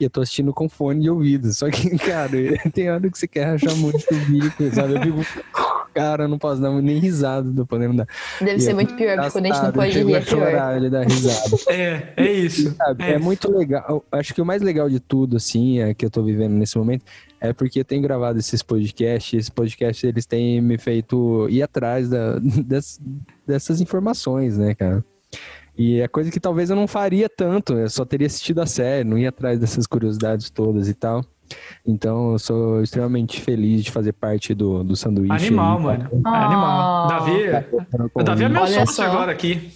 E 0.00 0.04
eu 0.04 0.10
tô 0.10 0.20
assistindo 0.20 0.52
com 0.52 0.68
fone 0.68 1.02
de 1.02 1.10
ouvido. 1.10 1.52
Só 1.52 1.70
que, 1.70 1.90
cara, 1.98 2.30
tem 2.74 2.90
hora 2.90 3.08
que 3.08 3.16
você 3.16 3.28
quer 3.28 3.44
rachar 3.44 3.74
muito 3.76 4.04
o 4.10 4.16
bico, 4.26 4.74
sabe? 4.74 4.94
Eu 4.94 5.22
fico, 5.22 5.44
cara, 5.94 6.24
eu 6.24 6.28
não 6.28 6.38
posso 6.38 6.60
dar 6.60 6.70
nem 6.82 6.98
risada, 6.98 7.48
não 7.48 7.64
podendo 7.64 7.98
dar. 7.98 8.08
Deve 8.40 8.56
E 8.56 8.60
ser 8.60 8.70
é 8.72 8.74
muito 8.74 8.94
pior, 8.96 9.16
porque 9.16 9.30
quando 9.30 9.46
a 9.46 9.48
gente 9.48 9.62
não 9.62 9.72
pode 9.72 10.02
rir, 10.02 10.14
a 10.14 10.18
é 10.18 10.20
pior. 10.20 10.38
chorar, 10.38 10.76
ele 10.76 10.90
dá 10.90 11.02
risada. 11.04 11.56
É, 11.68 12.12
é 12.16 12.32
isso. 12.32 12.74
Sabe, 12.74 13.04
é. 13.04 13.12
É. 13.12 13.18
muito 13.18 13.50
legal. 13.56 14.04
Acho 14.10 14.34
que 14.34 14.42
o 14.42 14.46
mais 14.46 14.60
legal 14.60 14.90
de 14.90 14.98
tudo, 14.98 15.36
assim, 15.36 15.78
é 15.78 15.94
que 15.94 16.04
eu 16.04 16.10
tô 16.10 16.22
vivendo 16.24 16.52
nesse 16.52 16.76
momento, 16.76 17.04
é 17.42 17.52
porque 17.52 17.80
eu 17.80 17.84
tenho 17.84 18.00
gravado 18.02 18.38
esses 18.38 18.62
podcasts. 18.62 19.34
Esses 19.34 19.50
podcasts, 19.50 20.04
eles 20.04 20.24
têm 20.26 20.60
me 20.60 20.78
feito 20.78 21.46
ir 21.50 21.62
atrás 21.62 22.08
da- 22.08 22.38
des- 22.40 23.00
dessas 23.46 23.80
informações, 23.80 24.56
né, 24.56 24.74
cara? 24.74 25.04
E 25.76 26.00
é 26.00 26.06
coisa 26.08 26.30
que 26.30 26.38
talvez 26.38 26.68
eu 26.70 26.76
não 26.76 26.86
faria 26.86 27.28
tanto, 27.28 27.72
eu 27.72 27.88
só 27.88 28.04
teria 28.04 28.26
assistido 28.26 28.60
a 28.60 28.66
série, 28.66 29.08
não 29.08 29.16
ia 29.16 29.30
atrás 29.30 29.58
dessas 29.58 29.86
curiosidades 29.86 30.50
todas 30.50 30.86
e 30.88 30.94
tal. 30.94 31.24
Então, 31.86 32.32
eu 32.32 32.38
sou 32.38 32.82
extremamente 32.82 33.40
feliz 33.40 33.82
de 33.84 33.90
fazer 33.90 34.12
parte 34.12 34.54
do, 34.54 34.82
do 34.84 34.94
sanduíche. 34.96 35.32
Animal, 35.48 35.78
aí, 35.78 35.84
mano. 35.84 36.22
tá? 36.22 36.30
É 36.40 36.44
animal. 36.44 36.80
Ah. 36.80 37.06
Davi, 37.08 38.10
o 38.14 38.22
Davi 38.22 38.44
é 38.44 38.48
meu 38.48 38.62
Olha 38.62 38.72
sócio 38.80 38.94
só. 38.94 39.02
agora 39.04 39.32
aqui. 39.32 39.70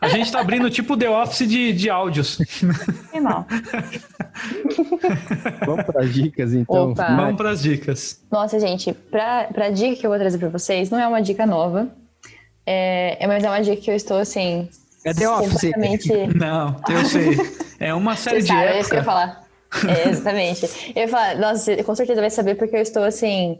A 0.00 0.08
gente 0.08 0.30
tá 0.32 0.40
abrindo 0.40 0.68
tipo 0.70 0.96
The 0.96 1.08
Office 1.10 1.46
de, 1.48 1.72
de 1.72 1.90
áudios. 1.90 2.36
Que 3.12 3.20
mal. 3.20 3.46
Vamos 5.66 5.84
para 5.84 6.02
as 6.04 6.12
dicas, 6.14 6.54
então. 6.54 6.92
Opa. 6.92 7.16
Vamos 7.16 7.36
pras 7.36 7.62
dicas. 7.62 8.20
Nossa, 8.30 8.58
gente, 8.58 8.92
pra, 8.92 9.44
pra 9.52 9.70
dica 9.70 9.96
que 9.96 10.06
eu 10.06 10.10
vou 10.10 10.18
trazer 10.18 10.38
pra 10.38 10.48
vocês, 10.48 10.90
não 10.90 10.98
é 10.98 11.06
uma 11.06 11.20
dica 11.20 11.46
nova. 11.46 11.88
É, 12.66 13.22
é- 13.22 13.26
mas 13.26 13.42
é 13.44 13.48
uma 13.48 13.60
dica 13.60 13.76
que 13.80 13.90
eu 13.90 13.94
estou, 13.94 14.18
assim... 14.18 14.68
É 15.04 15.14
The 15.14 15.28
Office. 15.28 15.52
completamente... 15.52 16.12
Não, 16.36 16.76
eu 16.88 17.04
sei. 17.06 17.36
É 17.78 17.94
uma 17.94 18.16
série 18.16 18.36
Você 18.42 18.42
de 18.42 18.48
sabe, 18.48 18.66
é 18.66 18.80
isso 18.80 18.88
que 18.90 18.96
eu 18.96 18.98
ia 18.98 19.02
época. 19.02 19.04
falar. 19.04 19.44
É, 19.88 20.08
exatamente. 20.10 20.92
Eu 20.94 21.02
ia 21.02 21.08
falar, 21.08 21.36
nossa, 21.36 21.58
você 21.74 21.82
com 21.82 21.94
certeza 21.94 22.20
vai 22.20 22.30
saber 22.30 22.54
porque 22.56 22.76
eu 22.76 22.82
estou 22.82 23.02
assim. 23.04 23.58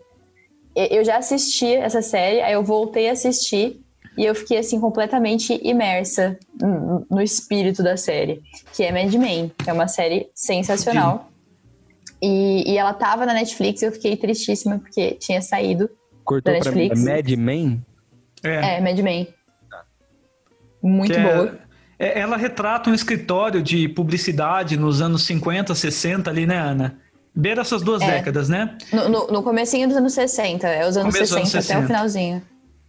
eu- 0.76 0.86
Eu 0.98 1.04
já 1.04 1.16
assisti 1.16 1.72
essa 1.74 2.02
série, 2.02 2.42
aí 2.42 2.52
eu 2.52 2.62
voltei 2.62 3.08
a 3.08 3.12
assistir 3.12 3.80
e 4.18 4.24
eu 4.24 4.34
fiquei 4.34 4.58
assim 4.58 4.80
completamente 4.80 5.58
imersa 5.62 6.38
no, 7.08 7.20
espírito 7.22 7.82
da 7.82 7.96
série, 7.96 8.42
que 8.74 8.82
é 8.82 8.92
Mad 8.92 9.12
Men. 9.14 9.52
É 9.66 9.72
uma 9.72 9.88
série 9.88 10.28
sensacional. 10.34 11.30
E, 12.22 12.70
e 12.70 12.76
ela 12.76 12.92
tava 12.92 13.24
na 13.24 13.32
Netflix, 13.32 13.82
eu 13.82 13.92
fiquei 13.92 14.16
tristíssima 14.16 14.78
porque 14.78 15.12
tinha 15.12 15.40
saído. 15.40 15.88
Cortou 16.24 16.52
da 16.52 16.60
pra 16.60 16.72
mim. 16.72 16.86
É 16.86 16.88
Netflix. 16.88 17.04
Mad 17.04 17.30
Men? 17.38 17.86
É, 18.42 18.76
É, 18.76 18.80
Mad 18.80 18.98
Men. 18.98 19.28
Muito 20.82 21.12
que 21.12 21.18
é- 21.18 21.34
boa. 21.34 21.58
é- 21.98 22.18
ela 22.20 22.36
retrata 22.36 22.90
um 22.90 22.94
escritório 22.94 23.62
de 23.62 23.88
publicidade 23.88 24.76
nos 24.76 25.00
anos 25.00 25.24
50, 25.26 25.74
60 25.74 26.30
ali, 26.30 26.46
né, 26.46 26.56
Ana? 26.58 26.98
Beira 27.34 27.60
essas 27.60 27.82
duas 27.82 28.02
É. 28.02 28.10
décadas, 28.16 28.48
né? 28.48 28.76
No, 28.92 29.08
no, 29.08 29.26
no 29.28 29.42
comecinho 29.42 29.86
dos 29.86 29.96
anos 29.96 30.12
60, 30.14 30.66
é 30.68 30.86
os 30.88 30.96
anos 30.96 31.14
Começo 31.14 31.32
60, 31.34 31.42
dos 31.42 31.54
anos 31.54 31.54
até 31.54 31.62
60. 31.62 31.84
o 31.84 31.86
finalzinho. 31.86 32.42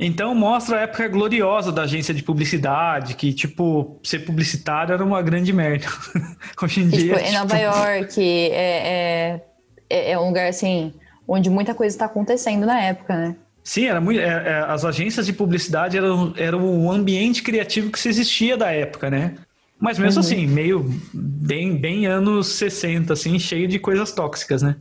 Então 0.04 0.34
mostra 0.34 0.80
a 0.80 0.82
época 0.82 1.08
gloriosa 1.08 1.72
da 1.72 1.84
agência 1.84 2.12
de 2.12 2.24
publicidade, 2.24 3.14
que, 3.14 3.32
tipo, 3.32 4.00
ser 4.04 4.20
publicitário 4.26 4.94
era 4.94 5.06
uma 5.06 5.22
grande 5.22 5.54
merda. 5.54 5.86
Hoje 6.62 6.82
em 6.82 6.88
E, 6.88 6.90
dia. 6.90 7.14
tipo, 7.14 7.20
em 7.20 7.32
Nova 7.34 7.56
tipo, 7.56 7.66
York 7.66 8.20
é, 8.52 8.56
é, 8.58 9.42
é- 9.90 10.12
é 10.14 10.20
um 10.20 10.28
lugar 10.28 10.48
assim 10.50 10.92
onde 11.28 11.50
muita 11.52 11.76
coisa 11.76 11.96
está 11.96 12.06
acontecendo 12.06 12.66
na 12.66 12.82
época, 12.82 13.16
né? 13.16 13.36
Sim, 13.64 13.86
era 13.86 14.02
muito, 14.02 14.20
é, 14.20 14.24
é, 14.26 14.54
as 14.68 14.84
agências 14.84 15.26
de 15.28 15.34
publicidade 15.34 15.96
eram, 15.96 16.34
eram 16.36 16.66
o 16.84 16.92
ambiente 16.92 17.44
criativo 17.44 17.92
que 17.92 18.00
se 18.00 18.10
existia 18.10 18.58
da 18.58 18.72
época, 18.72 19.10
né? 19.12 19.36
Mas 19.80 20.00
mesmo 20.00 20.20
Uhum. 20.20 20.26
assim, 20.26 20.48
meio 20.48 20.84
bem, 21.14 21.78
bem 21.78 22.08
anos 22.08 22.48
60, 22.56 23.14
assim, 23.14 23.38
cheio 23.38 23.68
de 23.68 23.78
coisas 23.78 24.12
tóxicas, 24.12 24.64
né? 24.64 24.76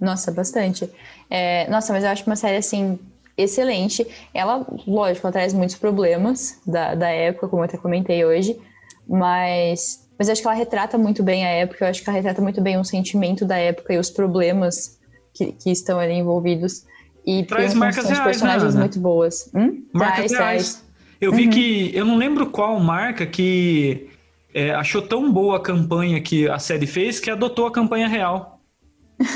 Nossa, 0.00 0.30
bastante. 0.30 0.88
É, 1.30 1.68
nossa, 1.70 1.92
mas 1.92 2.04
eu 2.04 2.10
acho 2.10 2.24
uma 2.26 2.36
série 2.36 2.58
assim 2.58 2.98
excelente. 3.38 4.06
Ela, 4.34 4.66
lógico, 4.86 5.30
traz 5.32 5.52
muitos 5.54 5.76
problemas 5.76 6.60
da, 6.66 6.94
da 6.94 7.08
época, 7.08 7.48
como 7.48 7.62
eu 7.62 7.66
até 7.66 7.78
comentei 7.78 8.24
hoje. 8.24 8.58
Mas, 9.08 10.06
mas 10.18 10.28
acho 10.28 10.42
que 10.42 10.46
ela 10.48 10.56
retrata 10.56 10.98
muito 10.98 11.22
bem 11.22 11.46
a 11.46 11.48
época, 11.48 11.84
eu 11.84 11.88
acho 11.88 12.02
que 12.02 12.08
ela 12.10 12.16
retrata 12.16 12.42
muito 12.42 12.60
bem 12.60 12.78
o 12.78 12.84
sentimento 12.84 13.44
da 13.46 13.56
época 13.56 13.94
e 13.94 13.98
os 13.98 14.10
problemas 14.10 14.98
que, 15.32 15.52
que 15.52 15.70
estão 15.70 15.98
ali 15.98 16.14
envolvidos. 16.14 16.84
E 17.26 17.44
Traz 17.44 17.74
marcas 17.74 18.04
reais, 18.04 18.18
né, 18.18 18.24
personagens 18.24 18.74
Ana? 18.74 18.80
muito 18.80 18.98
boas. 19.00 19.50
Hum? 19.54 19.82
Marcas 19.92 20.30
Traz, 20.30 20.32
reais. 20.32 20.74
traz. 20.74 20.88
Eu 21.20 21.32
vi 21.32 21.44
Uhum. 21.44 21.50
que. 21.50 21.90
Eu 21.94 22.04
não 22.04 22.16
lembro 22.16 22.46
qual 22.46 22.78
marca 22.78 23.26
que 23.26 24.08
é, 24.54 24.70
achou 24.72 25.02
tão 25.02 25.30
boa 25.32 25.56
a 25.56 25.60
campanha 25.60 26.20
que 26.20 26.48
a 26.48 26.58
série 26.58 26.86
fez 26.86 27.18
que 27.18 27.30
adotou 27.30 27.66
a 27.66 27.72
campanha 27.72 28.08
real. 28.08 28.57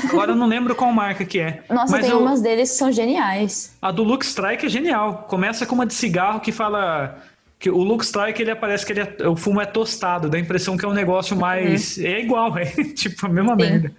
Agora 0.09 0.31
eu 0.31 0.35
não 0.35 0.47
lembro 0.47 0.75
qual 0.75 0.91
marca 0.93 1.25
que 1.25 1.39
é. 1.39 1.63
Nossa, 1.69 1.91
mas 1.91 2.01
tem 2.05 2.11
eu- 2.11 2.19
umas 2.21 2.41
deles 2.41 2.71
que 2.71 2.77
são 2.77 2.91
geniais. 2.91 3.75
a 3.81 3.91
do 3.91 4.03
Luke 4.03 4.25
Strike 4.25 4.65
é 4.65 4.69
genial. 4.69 5.25
Começa 5.27 5.65
com 5.65 5.75
uma 5.75 5.85
de 5.85 5.93
cigarro 5.93 6.39
que 6.39 6.51
fala. 6.51 7.17
Que 7.59 7.69
o 7.69 7.77
Luke 7.77 8.03
Strike, 8.03 8.41
ele 8.41 8.51
aparece 8.51 8.85
que 8.85 8.91
ele 8.93 9.01
é- 9.01 9.27
o 9.27 9.35
fumo 9.37 9.61
é 9.61 9.65
tostado, 9.65 10.29
dá 10.29 10.37
a 10.37 10.39
impressão 10.41 10.75
que 10.77 10.83
é 10.83 10.87
um 10.87 10.93
negócio 10.93 11.35
mais. 11.35 11.97
É 11.97 12.19
igual, 12.19 12.55
é 12.57 12.65
tipo 12.93 13.25
a 13.25 13.29
mesma 13.29 13.53
Uhum. 13.53 13.59
Sim. 13.59 13.65
merda. 13.69 13.93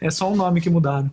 É 0.00 0.10
só 0.10 0.30
o 0.30 0.34
nome 0.36 0.60
que 0.60 0.70
mudaram. 0.70 1.10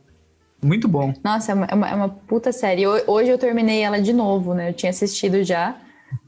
Muito 0.63 0.87
bom. 0.87 1.13
Nossa, 1.23 1.51
é 1.51 1.55
uma, 1.55 1.65
é 1.65 1.75
uma, 1.75 1.89
é 1.89 1.95
uma 1.95 2.09
puta 2.09 2.51
série. 2.51 2.87
Ho- 2.87 3.03
Hoje 3.07 3.29
eu 3.29 3.37
terminei 3.37 3.81
ela 3.81 4.01
de 4.01 4.11
novo, 4.13 4.53
né? 4.53 4.69
Eu 4.69 4.73
tinha 4.73 4.89
assistido 4.89 5.43
já. 5.43 5.75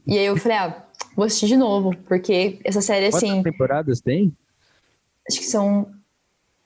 E 0.06 0.16
aí 0.18 0.26
eu 0.26 0.36
falei, 0.36 0.58
ah, 0.58 0.84
vou 1.16 1.24
assistir 1.24 1.46
de 1.48 1.56
novo, 1.56 1.96
porque 2.06 2.60
essa 2.64 2.80
série, 2.82 3.06
Quantas 3.10 3.24
assim, 3.24 3.42
temporadas 3.42 4.00
tem? 4.00 4.32
acho 5.28 5.38
que 5.40 5.46
são 5.46 5.90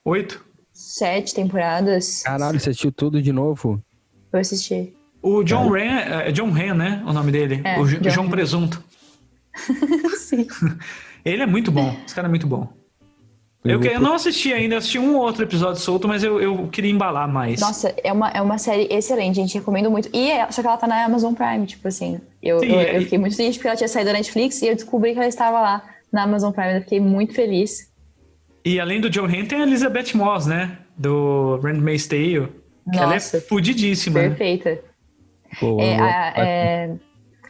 Oito. 0.03 0.44
Sete 0.75 1.33
temporadas. 1.33 2.21
Caralho, 2.23 2.59
você 2.59 2.69
assistiu 2.69 2.91
tudo 2.91 3.21
de 3.21 3.31
novo? 3.31 3.81
Eu 4.31 4.39
assisti. 4.39 4.93
O 5.21 5.41
John 5.43 5.69
Ren, 5.71 5.97
é 6.25 6.31
John 6.31 6.51
Ren, 6.51 6.73
né? 6.75 7.01
O 7.07 7.13
nome 7.13 7.31
dele. 7.31 7.61
É, 7.63 7.79
o 7.79 7.87
J- 7.87 7.99
John 8.01 8.09
João 8.11 8.25
Ren. 8.25 8.31
Presunto. 8.31 8.83
Sim. 10.19 10.45
Ele 11.23 11.41
é 11.41 11.45
muito 11.47 11.71
bom. 11.71 11.95
Esse 12.05 12.13
cara 12.13 12.27
é 12.27 12.29
muito 12.29 12.45
bom. 12.45 12.67
Eu, 13.63 13.81
eu 13.83 13.99
não 13.99 14.13
assisti 14.13 14.53
ainda, 14.53 14.75
eu 14.75 14.77
assisti 14.77 14.99
um 14.99 15.15
ou 15.15 15.23
outro 15.23 15.41
episódio 15.41 15.81
solto, 15.81 16.07
mas 16.07 16.23
eu, 16.23 16.39
eu 16.39 16.67
queria 16.67 16.91
embalar 16.91 17.27
mais. 17.27 17.59
Nossa, 17.59 17.95
é 18.03 18.13
uma, 18.13 18.29
é 18.29 18.39
uma 18.39 18.59
série 18.59 18.87
excelente, 18.91 19.37
gente. 19.37 19.55
Recomendo 19.55 19.89
muito. 19.89 20.07
E 20.13 20.29
é- 20.29 20.51
só 20.51 20.61
que 20.61 20.67
ela 20.67 20.77
tá 20.77 20.85
na 20.85 21.03
Amazon 21.03 21.33
Prime, 21.33 21.65
tipo 21.65 21.87
assim. 21.87 22.21
Eu, 22.43 22.59
Sim, 22.59 22.67
eu, 22.67 22.79
é- 22.79 22.97
eu 22.97 23.01
fiquei 23.01 23.17
muito 23.17 23.35
triste 23.35 23.57
porque 23.57 23.67
ela 23.67 23.75
tinha 23.77 23.87
saído 23.87 24.11
da 24.11 24.17
Netflix 24.17 24.61
e 24.61 24.67
eu 24.67 24.75
descobri 24.75 25.13
que 25.13 25.17
ela 25.17 25.27
estava 25.27 25.59
lá 25.59 25.83
na 26.13 26.21
Amazon 26.23 26.51
Prime. 26.51 26.75
Eu 26.75 26.81
fiquei 26.81 26.99
muito 26.99 27.33
feliz. 27.33 27.91
E 28.65 28.79
além 28.79 28.99
do 28.99 29.09
John 29.09 29.27
Ren, 29.27 29.45
tem 29.45 29.59
a 29.59 29.63
Elizabeth 29.63 30.15
Moss, 30.15 30.45
né? 30.47 30.79
Do 30.97 31.59
Handmaid's 31.63 32.07
Tale. 32.07 32.47
Que 32.91 32.97
ela 32.99 33.15
é 33.15 33.19
fudidíssima. 33.19 34.21
né? 34.21 34.29
Perfeita. 34.29 34.81
Pô, 35.59 35.79
É, 35.79 35.99
eu- 35.99 36.03
a- 36.03 36.33
é, 36.37 36.95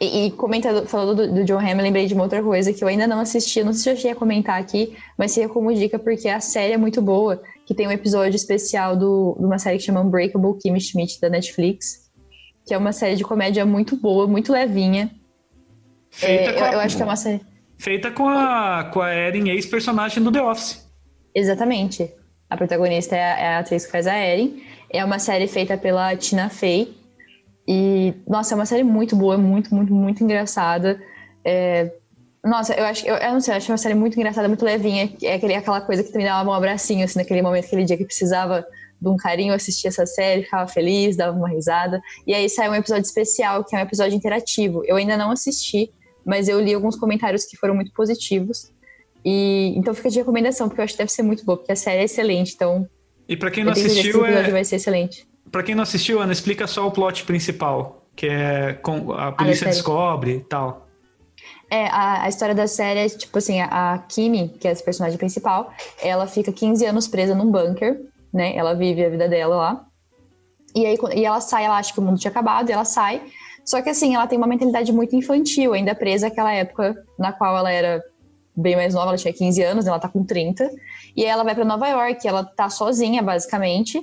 e, 0.02 0.26
e 0.28 0.32
comentando, 0.32 0.86
falando 0.88 1.16
do, 1.28 1.34
do 1.36 1.44
John 1.46 1.58
Hamm, 1.60 1.78
eu 1.80 1.84
lembrei 1.84 2.06
de 2.06 2.14
uma 2.14 2.24
outra 2.24 2.42
coisa 2.44 2.72
que 2.74 2.84
eu 2.84 2.88
ainda 2.88 3.08
não 3.08 3.20
assisti, 3.20 3.64
não 3.64 3.72
sei 3.74 3.82
se 3.84 3.90
eu 3.92 3.96
cheguei 3.96 4.12
a 4.12 4.16
comentar 4.16 4.60
aqui, 4.60 4.96
mas 5.18 5.32
seria 5.32 5.48
como 5.50 5.74
dica 5.74 5.98
porque 5.98 6.28
a 6.28 6.40
série 6.40 6.74
é 6.74 6.78
muito 6.78 7.02
boa, 7.02 7.42
que 7.66 7.74
tem 7.74 7.88
um 7.88 7.92
episódio 7.92 8.36
especial 8.36 8.96
do, 8.96 9.36
de 9.40 9.46
uma 9.46 9.58
série 9.58 9.78
que 9.78 9.84
chama 9.84 10.02
Unbreakable 10.02 10.58
Kimmy 10.62 10.80
Schmidt 10.82 11.20
da 11.22 11.30
Netflix, 11.30 12.12
que 12.68 12.74
é 12.74 12.78
uma 12.78 12.92
série 12.92 13.16
de 13.16 13.24
comédia 13.24 13.66
muito 13.66 13.96
boa, 13.96 14.28
muito 14.28 14.52
levinha. 14.52 15.10
Feita, 16.12 16.52
É, 16.52 16.54
com 16.54 16.60
eu, 16.60 16.66
a, 16.66 16.74
eu 16.74 16.80
acho 16.82 16.96
que 16.98 17.02
é 17.02 17.06
uma 17.06 17.16
série. 17.16 17.42
feita 17.78 18.12
com 18.12 18.28
a, 18.28 18.90
com 18.94 19.02
a 19.02 19.14
Erin, 19.14 19.50
ex-personagem 19.50 20.22
do 20.24 20.32
The 20.32 20.42
Office. 20.42 20.85
Exatamente. 21.36 22.12
A 22.50 22.56
protagonista 22.56 23.16
é 23.16 23.24
a, 23.24 23.40
é 23.40 23.48
a 23.56 23.60
atriz 23.60 23.86
que 23.86 23.92
faz 23.92 24.08
a 24.08 24.18
Erin. 24.18 24.64
É 24.90 25.04
uma 25.04 25.20
série 25.20 25.48
feita 25.48 25.78
pela 25.78 26.16
Tina 26.16 26.50
Fey. 26.50 26.96
E, 27.68 28.14
nossa, 28.28 28.54
é 28.54 28.56
uma 28.56 28.66
série 28.66 28.84
muito 28.84 29.16
boa, 29.16 29.38
muito, 29.38 29.74
muito, 29.76 29.94
muito 29.94 30.24
engraçada. 30.24 31.02
É, 31.44 31.92
Nossa, 32.44 32.74
eu 32.76 32.86
acho, 32.86 33.06
eu, 33.08 33.16
eu 33.16 33.34
não 33.34 33.42
sei, 33.42 33.54
eu 33.54 33.58
acho 33.58 33.72
uma 33.72 33.78
série 33.78 33.96
muito 33.96 34.16
engraçada, 34.16 34.48
muito 34.48 34.64
levinha. 34.64 35.12
É 35.24 35.34
aquele, 35.34 35.56
aquela 35.56 35.82
coisa 35.82 36.04
que 36.04 36.12
também 36.12 36.28
dava 36.28 36.48
um 36.48 36.54
abracinho, 36.54 37.04
assim, 37.04 37.18
naquele 37.18 37.42
momento, 37.42 37.66
aquele 37.66 37.84
dia 37.84 37.98
que 37.98 38.06
precisava 38.06 38.66
de 39.02 39.10
um 39.10 39.18
carinho, 39.18 39.52
eu 39.52 39.56
assistia 39.56 39.90
essa 39.90 40.06
série, 40.06 40.44
ficava 40.44 40.68
feliz, 40.68 41.18
dava 41.18 41.36
uma 41.36 41.50
risada. 41.50 42.00
E 42.26 42.34
aí 42.34 42.48
sai 42.48 42.70
um 42.70 42.76
episódio 42.76 43.04
especial, 43.04 43.64
que 43.64 43.76
é 43.76 43.80
um 43.80 43.82
episódio 43.82 44.16
interativo. 44.16 44.84
Eu 44.86 44.96
ainda 44.96 45.18
não 45.18 45.32
assisti, 45.32 45.92
mas 46.24 46.48
eu 46.48 46.62
li 46.62 46.74
alguns 46.74 46.96
comentários 46.96 47.46
que 47.46 47.58
foram 47.58 47.74
muito 47.76 47.92
positivos. 47.94 48.72
E 49.26 49.74
então 49.76 49.94
fica 49.96 50.10
de 50.10 50.20
recomendação, 50.20 50.70
porque 50.70 50.82
eu 50.82 50.86
acho 50.86 50.94
que 50.94 51.00
deve 51.00 51.12
ser 51.12 51.24
muito 51.24 51.44
boa, 51.44 51.58
porque 51.58 51.72
a 51.72 51.76
série 51.76 52.02
é 52.02 52.04
excelente, 52.04 52.54
então 52.54 52.88
E 53.28 53.36
pra 53.36 53.50
quem 53.50 53.64
não 53.64 53.72
assistiu, 53.72 54.24
é, 54.24 54.52
vai 54.52 54.64
ser 54.64 54.76
excelente. 54.76 55.28
pra 55.52 55.64
quem 55.64 55.74
não 55.74 55.82
assistiu, 55.82 56.22
Ana, 56.22 56.32
explica 56.32 56.68
só 56.68 56.88
o 56.88 56.92
plot 56.92 57.24
principal. 57.26 58.04
Que 58.16 58.28
é 58.28 58.74
com 58.74 59.12
a 59.12 59.34
polícia 59.34 59.66
série. 59.66 59.72
descobre 59.72 60.36
e 60.38 60.40
tal. 60.42 60.88
É, 61.70 61.88
a, 61.88 62.24
a 62.24 62.30
história 62.30 62.56
da 62.56 62.66
série 62.68 63.00
é, 63.00 63.10
tipo 63.10 63.38
assim, 63.38 63.60
a, 63.60 63.94
a 63.94 63.98
Kimi, 63.98 64.50
que 64.50 64.68
é 64.68 64.72
essa 64.72 64.84
personagem 64.84 65.18
principal, 65.18 65.74
ela 66.02 66.26
fica 66.28 66.52
15 66.52 66.86
anos 66.86 67.08
presa 67.10 67.36
num 67.36 67.52
bunker, 67.52 68.00
né? 68.34 68.56
Ela 68.56 68.74
vive 68.74 69.04
a 69.04 69.10
vida 69.10 69.28
dela 69.28 69.56
lá. 69.58 69.86
E 70.74 70.86
aí, 70.86 70.98
e 71.14 71.26
ela 71.26 71.42
sai, 71.42 71.66
ela 71.66 71.78
acha 71.78 71.94
que 71.94 72.00
o 72.00 72.04
mundo 72.04 72.20
tinha 72.20 72.32
acabado, 72.32 72.70
e 72.70 72.72
ela 72.72 72.86
sai. 72.86 73.22
Só 73.66 73.82
que 73.82 73.90
assim, 73.90 74.16
ela 74.16 74.28
tem 74.28 74.38
uma 74.38 74.48
mentalidade 74.48 74.94
muito 74.94 75.16
infantil, 75.16 75.74
ainda 75.74 75.96
presa 75.96 76.28
àquela 76.28 76.54
época 76.54 76.96
na 77.20 77.34
qual 77.34 77.58
ela 77.58 77.72
era 77.72 78.02
bem 78.56 78.76
mais 78.76 78.94
nova, 78.94 79.10
ela 79.10 79.18
tinha 79.18 79.34
15 79.34 79.62
anos, 79.62 79.88
ela 79.88 80.00
tá 80.00 80.08
com 80.08 80.24
30. 80.24 80.70
E 81.16 81.24
aí 81.24 81.30
ela 81.30 81.44
vai 81.44 81.54
pra 81.54 81.66
Nova 81.66 81.88
York, 81.88 82.28
ela 82.28 82.44
tá 82.44 82.70
sozinha, 82.70 83.22
basicamente. 83.22 84.02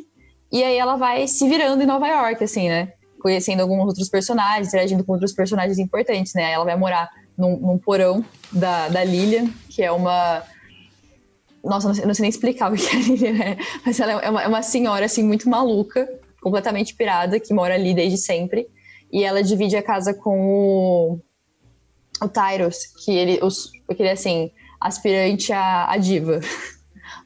E 0.51 0.63
aí 0.63 0.77
ela 0.77 0.97
vai 0.97 1.27
se 1.27 1.49
virando 1.49 1.83
em 1.83 1.87
Nova 1.87 2.07
York, 2.07 2.45
assim, 2.45 2.69
né? 2.69 2.93
Conhecendo 3.21 3.61
alguns 3.61 3.87
outros 3.87 4.09
personagens, 4.09 4.69
interagindo 4.69 5.03
com 5.05 5.13
outros 5.13 5.33
personagens 5.33 5.79
importantes, 5.79 6.35
né? 6.35 6.53
Ela 6.53 6.65
vai 6.65 6.77
morar 6.77 7.09
num, 7.37 7.57
num 7.57 7.79
porão 7.79 8.25
da, 8.53 8.89
da 8.89 9.03
Lilian, 9.03 9.49
que 9.71 9.83
é 9.83 9.91
uma. 9.91 10.43
Nossa, 11.65 11.89
não 11.89 11.95
sei, 11.95 12.05
não 12.05 12.15
sei 12.15 12.23
nem 12.25 12.31
explicar 12.31 12.73
o 12.73 12.77
que 12.77 12.95
a 12.95 12.99
Lilian 12.99 13.43
é, 13.43 13.57
mas 13.87 13.99
ela 14.01 14.13
é 14.21 14.29
uma, 14.29 14.43
é 14.43 14.49
uma 14.49 14.63
senhora, 14.63 15.07
assim, 15.07 15.23
muito 15.23 15.49
maluca, 15.49 16.09
completamente 16.43 16.95
pirada, 16.95 17.41
que 17.41 17.55
mora 17.55 17.75
ali 17.75 17.95
desde 17.95 18.19
sempre. 18.19 18.67
E 19.11 19.25
ela 19.25 19.43
divide 19.43 19.77
a 19.77 19.83
casa 19.83 20.13
com 20.13 20.39
o, 20.41 21.21
o 22.21 22.29
Tyros, 22.29 22.87
que 23.05 23.13
ele, 23.13 23.39
os, 23.43 23.71
que 23.71 24.03
ele 24.03 24.09
é, 24.09 24.13
assim, 24.13 24.51
aspirante 24.81 25.53
a, 25.53 25.91
a 25.91 25.97
diva. 25.97 26.41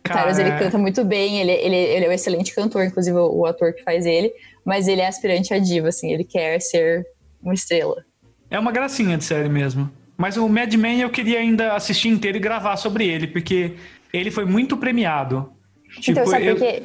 O 0.05 0.09
Tyros, 0.09 0.39
ele 0.39 0.53
canta 0.53 0.79
muito 0.79 1.05
bem, 1.05 1.41
ele, 1.41 1.53
ele, 1.53 1.77
ele 1.77 2.05
é 2.05 2.09
um 2.09 2.13
excelente 2.13 2.55
cantor, 2.55 2.85
inclusive 2.85 3.17
o, 3.17 3.41
o 3.41 3.47
ator 3.47 3.73
que 3.73 3.83
faz 3.83 4.07
ele, 4.07 4.33
mas 4.65 4.89
ele 4.89 5.01
é 5.01 5.07
aspirante 5.07 5.53
a 5.53 5.59
diva, 5.59 5.89
assim, 5.89 6.13
ele 6.13 6.25
quer 6.25 6.61
ser 6.61 7.07
uma 7.43 7.55
estrela. 7.55 8.05
É 8.51 8.59
uma 8.59 8.73
gracinha 8.73 9.17
de 9.19 9.25
série 9.25 9.49
mesmo. 9.49 9.91
Mas 10.17 10.37
o 10.37 10.49
Mad 10.49 10.73
Men 10.75 11.01
eu 11.01 11.11
queria 11.11 11.41
ainda 11.41 11.75
assistir 11.75 12.09
inteiro 12.09 12.39
e 12.39 12.41
gravar 12.41 12.77
sobre 12.77 13.07
ele, 13.07 13.27
porque 13.27 13.75
ele 14.13 14.31
foi 14.31 14.45
muito 14.45 14.77
premiado. 14.77 15.53
Tipo, 16.01 16.21
então, 16.21 16.27
sabe 16.27 16.47
eu... 16.47 16.57
por 16.57 16.63
quê? 16.65 16.83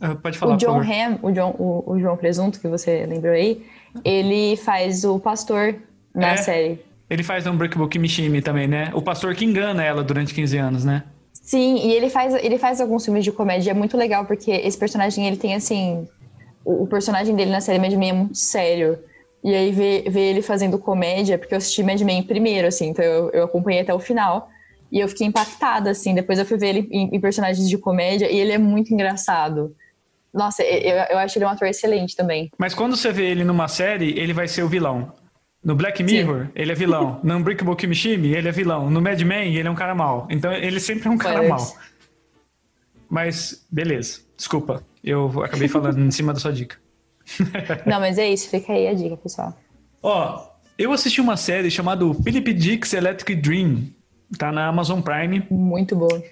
Ah, 0.00 0.14
Pode 0.14 0.38
falar, 0.38 0.54
o 0.54 0.56
John. 0.58 0.80
Hamm, 0.80 1.18
o, 1.22 1.32
John, 1.32 1.54
o, 1.58 1.92
o 1.92 1.98
João 1.98 2.16
Presunto, 2.16 2.60
que 2.60 2.68
você 2.68 3.04
lembrou 3.06 3.32
aí, 3.32 3.64
ele 4.04 4.56
faz 4.56 5.04
o 5.04 5.18
pastor 5.18 5.76
na 6.14 6.32
É. 6.32 6.36
série. 6.36 6.80
Ele 7.10 7.22
faz 7.22 7.46
Unbreakable 7.46 7.88
Kimmy 7.88 8.08
Schmidt 8.08 8.42
também, 8.42 8.66
né? 8.66 8.90
O 8.94 9.00
pastor 9.00 9.34
que 9.34 9.44
engana 9.44 9.82
ela 9.82 10.02
durante 10.02 10.34
15 10.34 10.58
anos, 10.58 10.84
né? 10.84 11.04
Sim, 11.32 11.76
e 11.76 11.92
ele 11.92 12.10
faz, 12.10 12.34
ele 12.34 12.58
faz 12.58 12.80
alguns 12.80 13.04
filmes 13.04 13.24
de 13.24 13.32
comédia, 13.32 13.70
é 13.70 13.74
muito 13.74 13.96
legal, 13.96 14.26
porque 14.26 14.50
esse 14.50 14.76
personagem, 14.76 15.26
ele 15.26 15.36
tem, 15.36 15.54
assim... 15.54 16.06
O, 16.64 16.82
o 16.82 16.86
personagem 16.86 17.34
dele 17.34 17.50
na 17.50 17.60
série 17.60 17.78
Mad 17.78 17.92
Men 17.94 18.10
é 18.10 18.12
muito 18.12 18.36
sério. 18.36 18.98
E 19.42 19.54
aí, 19.54 19.70
ver, 19.70 20.10
ver 20.10 20.20
ele 20.20 20.42
fazendo 20.42 20.78
comédia, 20.78 21.38
porque 21.38 21.54
eu 21.54 21.58
assisti 21.58 21.82
Mad 21.82 22.00
Men 22.02 22.22
primeiro, 22.22 22.68
assim, 22.68 22.88
então 22.88 23.04
eu, 23.04 23.30
eu 23.30 23.44
acompanhei 23.44 23.80
até 23.80 23.94
o 23.94 23.98
final. 23.98 24.50
E 24.90 25.00
eu 25.00 25.08
fiquei 25.08 25.26
impactada, 25.26 25.90
assim, 25.90 26.14
depois 26.14 26.38
eu 26.38 26.44
fui 26.44 26.58
ver 26.58 26.68
ele 26.68 26.88
em, 26.90 27.14
em 27.14 27.20
personagens 27.20 27.68
de 27.68 27.78
comédia, 27.78 28.30
e 28.30 28.38
ele 28.38 28.52
é 28.52 28.58
muito 28.58 28.92
engraçado. 28.92 29.74
Nossa, 30.32 30.62
eu, 30.62 30.96
eu 31.10 31.18
acho 31.18 31.38
ele 31.38 31.44
um 31.44 31.48
ator 31.48 31.68
excelente 31.68 32.14
também. 32.14 32.50
Mas 32.58 32.74
quando 32.74 32.96
você 32.96 33.10
vê 33.12 33.30
ele 33.30 33.44
numa 33.44 33.68
série, 33.68 34.18
ele 34.18 34.32
vai 34.32 34.46
ser 34.48 34.62
o 34.62 34.68
vilão. 34.68 35.12
No 35.68 35.74
Black 35.74 36.02
Mirror, 36.02 36.48
ele 36.54 36.72
é 36.72 36.74
vilão. 36.74 37.20
No 37.22 37.36
Unbreakable 37.36 37.76
Kimmy 37.76 37.94
Schmidt, 37.94 38.34
ele 38.34 38.48
é 38.48 38.50
vilão. 38.50 38.88
No 38.88 39.02
Mad 39.02 39.20
Men, 39.20 39.54
ele 39.54 39.68
é 39.68 39.70
um 39.70 39.74
cara 39.74 39.94
mau. 39.94 40.26
Então, 40.30 40.50
ele 40.50 40.80
sempre 40.80 41.06
é 41.08 41.10
um 41.10 41.18
cara 41.18 41.46
mau. 41.46 41.76
Mas, 43.06 43.66
beleza. 43.70 44.20
Desculpa. 44.34 44.82
Eu 45.04 45.42
acabei 45.44 45.68
falando 45.68 46.00
em 46.00 46.10
cima 46.10 46.32
da 46.32 46.40
sua 46.40 46.54
dica. 46.54 46.76
Não, 47.84 48.00
mas 48.00 48.16
é 48.16 48.30
isso, 48.30 48.48
fica 48.48 48.72
aí 48.72 48.88
a 48.88 48.94
dica, 48.94 49.18
pessoal. 49.18 49.54
Ó, 50.02 50.48
eu 50.78 50.90
assisti 50.90 51.20
uma 51.20 51.36
série 51.36 51.70
chamada 51.70 52.02
Philip 52.14 52.54
Dick's 52.54 52.94
Electric 52.94 53.34
Dream. 53.34 53.88
Tá 54.38 54.50
na 54.50 54.68
Amazon 54.68 55.02
Prime. 55.02 55.46
Muito 55.50 55.94
boa. 55.94 56.24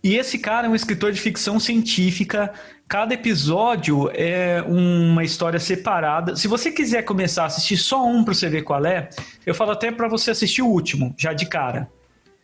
E 0.00 0.14
esse 0.14 0.38
cara 0.38 0.68
é 0.68 0.70
um 0.70 0.76
escritor 0.76 1.10
de 1.10 1.20
ficção 1.20 1.58
científica. 1.58 2.52
Cada 2.88 3.14
episódio 3.14 4.08
é 4.14 4.62
uma 4.62 5.24
história 5.24 5.58
separada. 5.58 6.36
Se 6.36 6.46
você 6.46 6.70
quiser 6.70 7.02
começar 7.02 7.42
a 7.42 7.46
assistir 7.46 7.76
só 7.76 8.06
um 8.06 8.24
pra 8.24 8.32
você 8.32 8.48
ver 8.48 8.62
qual 8.62 8.84
é, 8.86 9.08
eu 9.44 9.54
falo 9.54 9.72
até 9.72 9.90
pra 9.90 10.06
você 10.06 10.30
assistir 10.30 10.62
o 10.62 10.68
último, 10.68 11.12
já 11.18 11.32
de 11.32 11.46
cara. 11.46 11.90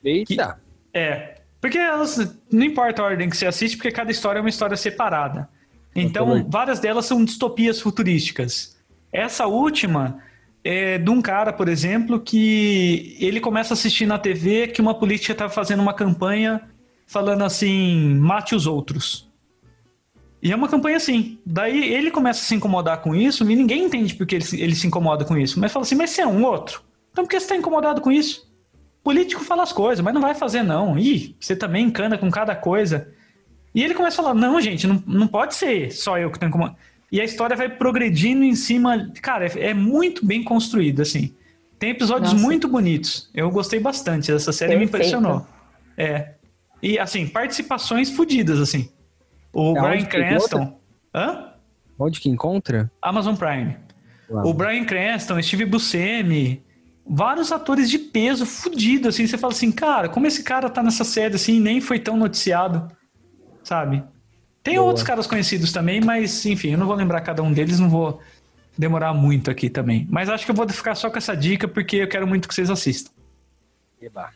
Eita! 0.04 0.60
É. 0.92 1.36
Porque 1.60 1.78
elas, 1.78 2.36
não 2.50 2.64
importa 2.64 3.02
a 3.02 3.04
ordem 3.04 3.30
que 3.30 3.36
você 3.36 3.46
assiste, 3.46 3.76
porque 3.76 3.92
cada 3.92 4.10
história 4.10 4.40
é 4.40 4.42
uma 4.42 4.48
história 4.48 4.76
separada. 4.76 5.48
Então, 5.94 6.44
várias 6.48 6.80
delas 6.80 7.06
são 7.06 7.24
distopias 7.24 7.80
futurísticas. 7.80 8.76
Essa 9.12 9.46
última 9.46 10.18
é 10.64 10.98
de 10.98 11.10
um 11.10 11.22
cara, 11.22 11.52
por 11.52 11.68
exemplo, 11.68 12.18
que 12.18 13.16
ele 13.20 13.40
começa 13.40 13.74
a 13.74 13.76
assistir 13.76 14.06
na 14.06 14.18
TV 14.18 14.68
que 14.68 14.80
uma 14.80 14.94
política 14.94 15.32
está 15.32 15.48
fazendo 15.48 15.80
uma 15.80 15.94
campanha 15.94 16.62
falando 17.06 17.44
assim, 17.44 18.16
mate 18.16 18.56
os 18.56 18.66
outros. 18.66 19.30
E 20.42 20.50
é 20.50 20.56
uma 20.56 20.68
campanha 20.68 20.96
assim. 20.96 21.38
Daí 21.46 21.92
ele 21.94 22.10
começa 22.10 22.40
a 22.40 22.44
se 22.44 22.54
incomodar 22.54 23.00
com 23.00 23.14
isso 23.14 23.48
e 23.48 23.54
ninguém 23.54 23.84
entende 23.84 24.14
porque 24.14 24.34
ele, 24.34 24.44
se- 24.44 24.60
ele 24.60 24.74
se 24.74 24.86
incomoda 24.86 25.24
com 25.24 25.36
isso. 25.36 25.60
Mas 25.60 25.72
fala 25.72 25.84
assim, 25.84 25.94
mas 25.94 26.10
você 26.10 26.22
é 26.22 26.26
um 26.26 26.44
outro. 26.44 26.82
Então 27.12 27.24
por 27.24 27.30
que 27.30 27.38
você 27.38 27.44
está 27.44 27.56
incomodado 27.56 28.00
com 28.00 28.10
isso? 28.10 28.50
Político 29.04 29.44
fala 29.44 29.62
as 29.62 29.72
coisas, 29.72 30.04
mas 30.04 30.12
não 30.14 30.20
vai 30.20 30.34
fazer 30.34 30.62
não. 30.62 30.98
Ih, 30.98 31.36
você 31.38 31.54
também 31.54 31.86
encana 31.86 32.18
com 32.18 32.30
cada 32.30 32.54
coisa. 32.56 33.08
E 33.74 33.82
ele 33.82 33.94
começa 33.94 34.20
a 34.20 34.24
falar, 34.24 34.34
não, 34.34 34.60
gente, 34.60 34.86
não, 34.86 35.02
não 35.06 35.26
pode 35.26 35.54
ser 35.54 35.92
só 35.92 36.18
eu 36.18 36.30
que 36.30 36.38
tô 36.38 36.46
incomodado. 36.46 36.76
E 37.10 37.20
a 37.20 37.24
história 37.24 37.54
vai 37.56 37.68
progredindo 37.68 38.42
em 38.42 38.54
cima. 38.54 39.10
Cara, 39.20 39.46
é, 39.46 39.68
é 39.70 39.74
muito 39.74 40.24
bem 40.24 40.42
construído, 40.42 41.02
assim. 41.02 41.32
Tem 41.78 41.90
episódios 41.90 42.32
Nossa. 42.32 42.44
muito 42.44 42.68
bonitos. 42.68 43.28
Eu 43.34 43.50
gostei 43.50 43.78
bastante 43.80 44.30
dessa 44.32 44.52
série, 44.52 44.76
me 44.76 44.86
Perfeito. 44.86 45.16
impressionou. 45.16 45.46
É. 45.96 46.34
E, 46.82 46.98
assim, 46.98 47.26
participações 47.26 48.10
fodidas, 48.10 48.60
assim. 48.60 48.88
O 49.52 49.76
É 49.76 49.80
Brian 49.80 50.04
Cranston. 50.04 50.78
Hã? 51.14 51.52
Onde 51.98 52.20
que 52.20 52.28
encontra? 52.28 52.90
Amazon 53.00 53.36
Prime. 53.36 53.76
Uau. 54.30 54.46
O 54.46 54.54
Brian 54.54 54.84
Cranston, 54.84 55.40
Steve 55.42 55.66
Buscemi, 55.66 56.64
vários 57.06 57.52
atores 57.52 57.90
de 57.90 57.98
peso 57.98 58.46
fudido, 58.46 59.08
assim, 59.08 59.26
você 59.26 59.36
fala 59.36 59.52
assim, 59.52 59.70
cara, 59.70 60.08
como 60.08 60.26
esse 60.26 60.42
cara 60.42 60.70
tá 60.70 60.82
nessa 60.82 61.04
série 61.04 61.34
assim, 61.34 61.60
nem 61.60 61.80
foi 61.80 61.98
tão 61.98 62.16
noticiado, 62.16 62.88
sabe? 63.62 64.02
Tem 64.62 64.76
Boa. 64.76 64.86
outros 64.86 65.04
caras 65.04 65.26
conhecidos 65.26 65.72
também, 65.72 66.00
mas 66.00 66.46
enfim, 66.46 66.70
eu 66.70 66.78
não 66.78 66.86
vou 66.86 66.96
lembrar 66.96 67.20
cada 67.20 67.42
um 67.42 67.52
deles, 67.52 67.78
não 67.78 67.90
vou 67.90 68.20
demorar 68.78 69.12
muito 69.12 69.50
aqui 69.50 69.68
também. 69.68 70.06
Mas 70.10 70.28
acho 70.28 70.44
que 70.44 70.50
eu 70.50 70.54
vou 70.54 70.68
ficar 70.68 70.94
só 70.94 71.10
com 71.10 71.18
essa 71.18 71.36
dica 71.36 71.68
porque 71.68 71.96
eu 71.96 72.08
quero 72.08 72.26
muito 72.26 72.48
que 72.48 72.54
vocês 72.54 72.70
assistam. 72.70 73.12
Eba. 74.00 74.30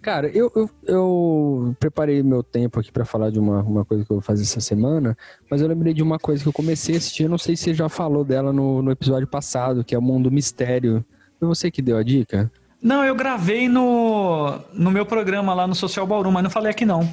Cara, 0.00 0.28
eu, 0.28 0.50
eu, 0.54 0.70
eu 0.84 1.76
preparei 1.78 2.22
meu 2.22 2.42
tempo 2.42 2.78
aqui 2.78 2.90
pra 2.92 3.04
falar 3.04 3.30
de 3.30 3.38
uma, 3.38 3.62
uma 3.62 3.84
coisa 3.84 4.04
que 4.04 4.10
eu 4.10 4.16
vou 4.16 4.22
fazer 4.22 4.42
essa 4.42 4.60
semana, 4.60 5.16
mas 5.50 5.60
eu 5.60 5.68
lembrei 5.68 5.92
de 5.92 6.02
uma 6.02 6.18
coisa 6.18 6.42
que 6.42 6.48
eu 6.48 6.52
comecei 6.52 6.94
a 6.94 6.98
assistir, 6.98 7.28
não 7.28 7.38
sei 7.38 7.56
se 7.56 7.64
você 7.64 7.74
já 7.74 7.88
falou 7.88 8.24
dela 8.24 8.52
no, 8.52 8.80
no 8.80 8.90
episódio 8.90 9.26
passado, 9.26 9.84
que 9.84 9.94
é 9.94 9.98
o 9.98 10.02
Mundo 10.02 10.30
Mistério. 10.30 11.04
Foi 11.38 11.48
você 11.48 11.70
que 11.70 11.82
deu 11.82 11.96
a 11.96 12.02
dica? 12.02 12.50
Não, 12.80 13.04
eu 13.04 13.14
gravei 13.14 13.68
no, 13.68 14.60
no 14.72 14.90
meu 14.90 15.04
programa 15.04 15.52
lá 15.52 15.66
no 15.66 15.74
Social 15.74 16.06
Ballroom, 16.06 16.30
mas 16.30 16.44
não 16.44 16.50
falei 16.50 16.70
aqui 16.70 16.84
não. 16.84 17.08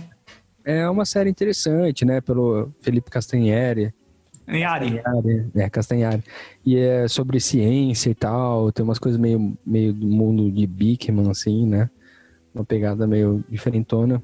É 0.63 0.87
uma 0.89 1.05
série 1.05 1.29
interessante, 1.29 2.05
né? 2.05 2.21
Pelo 2.21 2.71
Felipe 2.81 3.09
Castanheri. 3.09 3.93
Em 4.47 4.63
Ari. 4.63 4.99
Castanhari, 4.99 5.45
É, 5.55 5.69
Castanhari. 5.69 6.23
E 6.63 6.77
é 6.77 7.07
sobre 7.07 7.39
ciência 7.39 8.11
e 8.11 8.15
tal, 8.15 8.71
tem 8.71 8.83
umas 8.83 8.99
coisas 8.99 9.19
meio, 9.19 9.57
meio 9.65 9.91
do 9.91 10.05
mundo 10.05 10.51
de 10.51 10.67
Bigman, 10.67 11.31
assim, 11.31 11.65
né? 11.65 11.89
Uma 12.55 12.63
pegada 12.63 13.05
meio 13.05 13.43
diferentona. 13.49 14.23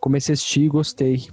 Comecei 0.00 0.32
a 0.32 0.34
assistir 0.34 0.62
e 0.62 0.68
gostei. 0.68 1.28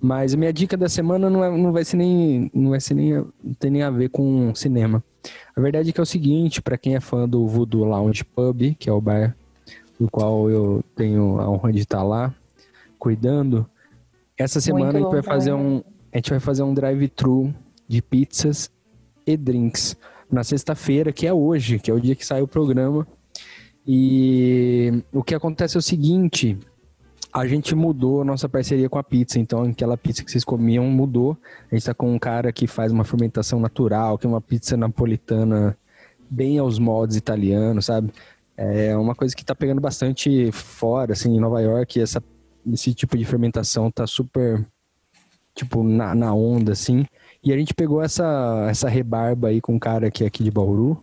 Mas 0.00 0.34
a 0.34 0.36
minha 0.36 0.52
dica 0.52 0.76
da 0.76 0.88
semana 0.88 1.28
não, 1.28 1.44
é, 1.44 1.50
não 1.50 1.72
vai 1.72 1.84
ser 1.84 1.98
nem. 1.98 2.50
Não 2.54 2.70
vai 2.70 2.80
ser 2.80 2.94
nem. 2.94 3.12
Não 3.12 3.54
tem 3.58 3.70
nem 3.70 3.82
a 3.82 3.90
ver 3.90 4.08
com 4.08 4.54
cinema. 4.54 5.04
A 5.54 5.60
verdade 5.60 5.90
é 5.90 5.92
que 5.92 6.00
é 6.00 6.02
o 6.02 6.06
seguinte, 6.06 6.62
para 6.62 6.78
quem 6.78 6.96
é 6.96 7.00
fã 7.00 7.28
do 7.28 7.46
Voodoo 7.46 7.84
Lounge 7.84 8.24
Pub, 8.24 8.74
que 8.78 8.88
é 8.88 8.92
o 8.92 9.00
bar 9.00 9.36
do 9.98 10.10
qual 10.10 10.50
eu 10.50 10.82
tenho 10.96 11.38
a 11.38 11.48
honra 11.48 11.72
de 11.72 11.80
estar 11.80 12.02
lá, 12.02 12.34
cuidando, 12.98 13.68
essa 14.36 14.60
semana 14.60 14.98
a 14.98 15.00
gente 15.00 15.10
vai 15.10 15.22
fazer 15.22 15.52
um. 15.52 15.82
A 16.12 16.16
gente 16.18 16.30
vai 16.30 16.40
fazer 16.40 16.62
um 16.62 16.74
drive-thru 16.74 17.54
de 17.88 18.00
pizzas 18.00 18.70
e 19.26 19.36
drinks 19.36 19.96
na 20.30 20.42
sexta-feira, 20.42 21.12
que 21.12 21.26
é 21.26 21.32
hoje, 21.32 21.78
que 21.78 21.90
é 21.90 21.94
o 21.94 22.00
dia 22.00 22.14
que 22.14 22.24
sai 22.24 22.42
o 22.42 22.48
programa. 22.48 23.06
E 23.86 25.02
o 25.12 25.22
que 25.22 25.34
acontece 25.34 25.76
é 25.76 25.78
o 25.78 25.82
seguinte: 25.82 26.58
a 27.32 27.46
gente 27.46 27.74
mudou 27.74 28.22
a 28.22 28.24
nossa 28.24 28.48
parceria 28.48 28.88
com 28.88 28.98
a 28.98 29.02
pizza. 29.02 29.40
Então, 29.40 29.64
aquela 29.64 29.96
pizza 29.96 30.24
que 30.24 30.30
vocês 30.30 30.44
comiam 30.44 30.84
mudou. 30.86 31.36
A 31.70 31.74
gente 31.74 31.84
tá 31.84 31.92
com 31.92 32.14
um 32.14 32.18
cara 32.18 32.52
que 32.52 32.66
faz 32.68 32.92
uma 32.92 33.04
fermentação 33.04 33.58
natural, 33.58 34.16
que 34.16 34.24
é 34.24 34.28
uma 34.28 34.40
pizza 34.40 34.76
napolitana 34.76 35.76
bem 36.30 36.58
aos 36.58 36.78
moldes 36.78 37.16
italianos, 37.16 37.86
sabe? 37.86 38.12
É 38.56 38.96
uma 38.96 39.16
coisa 39.16 39.34
que 39.34 39.44
tá 39.44 39.54
pegando 39.54 39.80
bastante 39.80 40.52
fora, 40.52 41.12
assim, 41.12 41.34
em 41.34 41.40
Nova 41.40 41.60
York. 41.60 42.00
Essa, 42.00 42.22
esse 42.72 42.94
tipo 42.94 43.18
de 43.18 43.24
fermentação 43.24 43.90
tá 43.90 44.06
super, 44.06 44.64
tipo, 45.54 45.82
na, 45.82 46.14
na 46.14 46.32
onda, 46.32 46.70
assim. 46.70 47.04
E 47.42 47.52
a 47.52 47.58
gente 47.58 47.74
pegou 47.74 48.00
essa, 48.00 48.66
essa 48.70 48.88
rebarba 48.88 49.48
aí 49.48 49.60
com 49.60 49.74
um 49.74 49.78
cara 49.78 50.08
que 50.08 50.22
é 50.22 50.28
aqui 50.28 50.44
de 50.44 50.52
Bauru. 50.52 51.02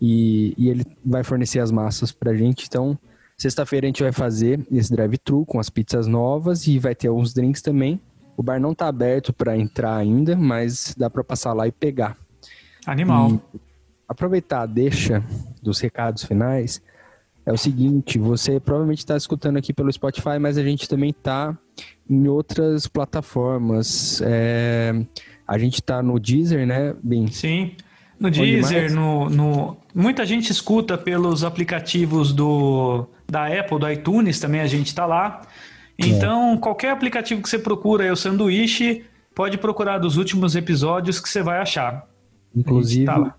E, 0.00 0.54
e 0.58 0.68
ele 0.68 0.84
vai 1.04 1.24
fornecer 1.24 1.60
as 1.60 1.70
massas 1.70 2.12
pra 2.12 2.34
gente. 2.34 2.66
Então, 2.66 2.98
sexta-feira 3.36 3.86
a 3.86 3.88
gente 3.88 4.02
vai 4.02 4.12
fazer 4.12 4.60
esse 4.70 4.90
drive-thru 4.92 5.44
com 5.46 5.58
as 5.58 5.70
pizzas 5.70 6.06
novas 6.06 6.66
e 6.66 6.78
vai 6.78 6.94
ter 6.94 7.08
alguns 7.08 7.32
drinks 7.32 7.62
também. 7.62 8.00
O 8.36 8.42
bar 8.42 8.60
não 8.60 8.74
tá 8.74 8.86
aberto 8.86 9.32
pra 9.32 9.56
entrar 9.56 9.96
ainda, 9.96 10.36
mas 10.36 10.94
dá 10.96 11.08
pra 11.08 11.24
passar 11.24 11.52
lá 11.52 11.66
e 11.66 11.72
pegar. 11.72 12.16
Animal. 12.86 13.40
E 13.54 13.60
aproveitar 14.08 14.62
a 14.62 14.66
deixa 14.66 15.24
dos 15.62 15.80
recados 15.80 16.24
finais. 16.24 16.82
É 17.44 17.52
o 17.52 17.56
seguinte, 17.56 18.18
você 18.18 18.58
provavelmente 18.58 18.98
está 18.98 19.16
escutando 19.16 19.56
aqui 19.56 19.72
pelo 19.72 19.92
Spotify, 19.92 20.38
mas 20.40 20.58
a 20.58 20.64
gente 20.64 20.88
também 20.88 21.12
tá 21.12 21.56
em 22.08 22.26
outras 22.26 22.86
plataformas. 22.88 24.20
É, 24.24 24.92
a 25.46 25.56
gente 25.56 25.80
tá 25.80 26.02
no 26.02 26.18
Deezer, 26.18 26.66
né, 26.66 26.94
Bem? 27.02 27.28
Sim. 27.28 27.76
No 28.18 28.30
Deezer, 28.30 28.92
no, 28.92 29.28
no. 29.28 29.76
Muita 29.94 30.24
gente 30.24 30.50
escuta 30.50 30.96
pelos 30.96 31.44
aplicativos 31.44 32.32
do, 32.32 33.06
da 33.28 33.46
Apple, 33.46 33.78
do 33.78 33.90
iTunes 33.90 34.40
também 34.40 34.60
a 34.60 34.66
gente 34.66 34.94
tá 34.94 35.04
lá. 35.04 35.42
É. 35.98 36.06
Então, 36.06 36.56
qualquer 36.56 36.90
aplicativo 36.90 37.42
que 37.42 37.48
você 37.48 37.58
procura 37.58 38.04
aí, 38.04 38.10
o 38.10 38.16
sanduíche, 38.16 39.04
pode 39.34 39.58
procurar 39.58 39.98
dos 39.98 40.16
últimos 40.16 40.56
episódios 40.56 41.20
que 41.20 41.28
você 41.28 41.42
vai 41.42 41.58
achar. 41.58 42.06
Inclusive, 42.54 43.04
tá 43.04 43.34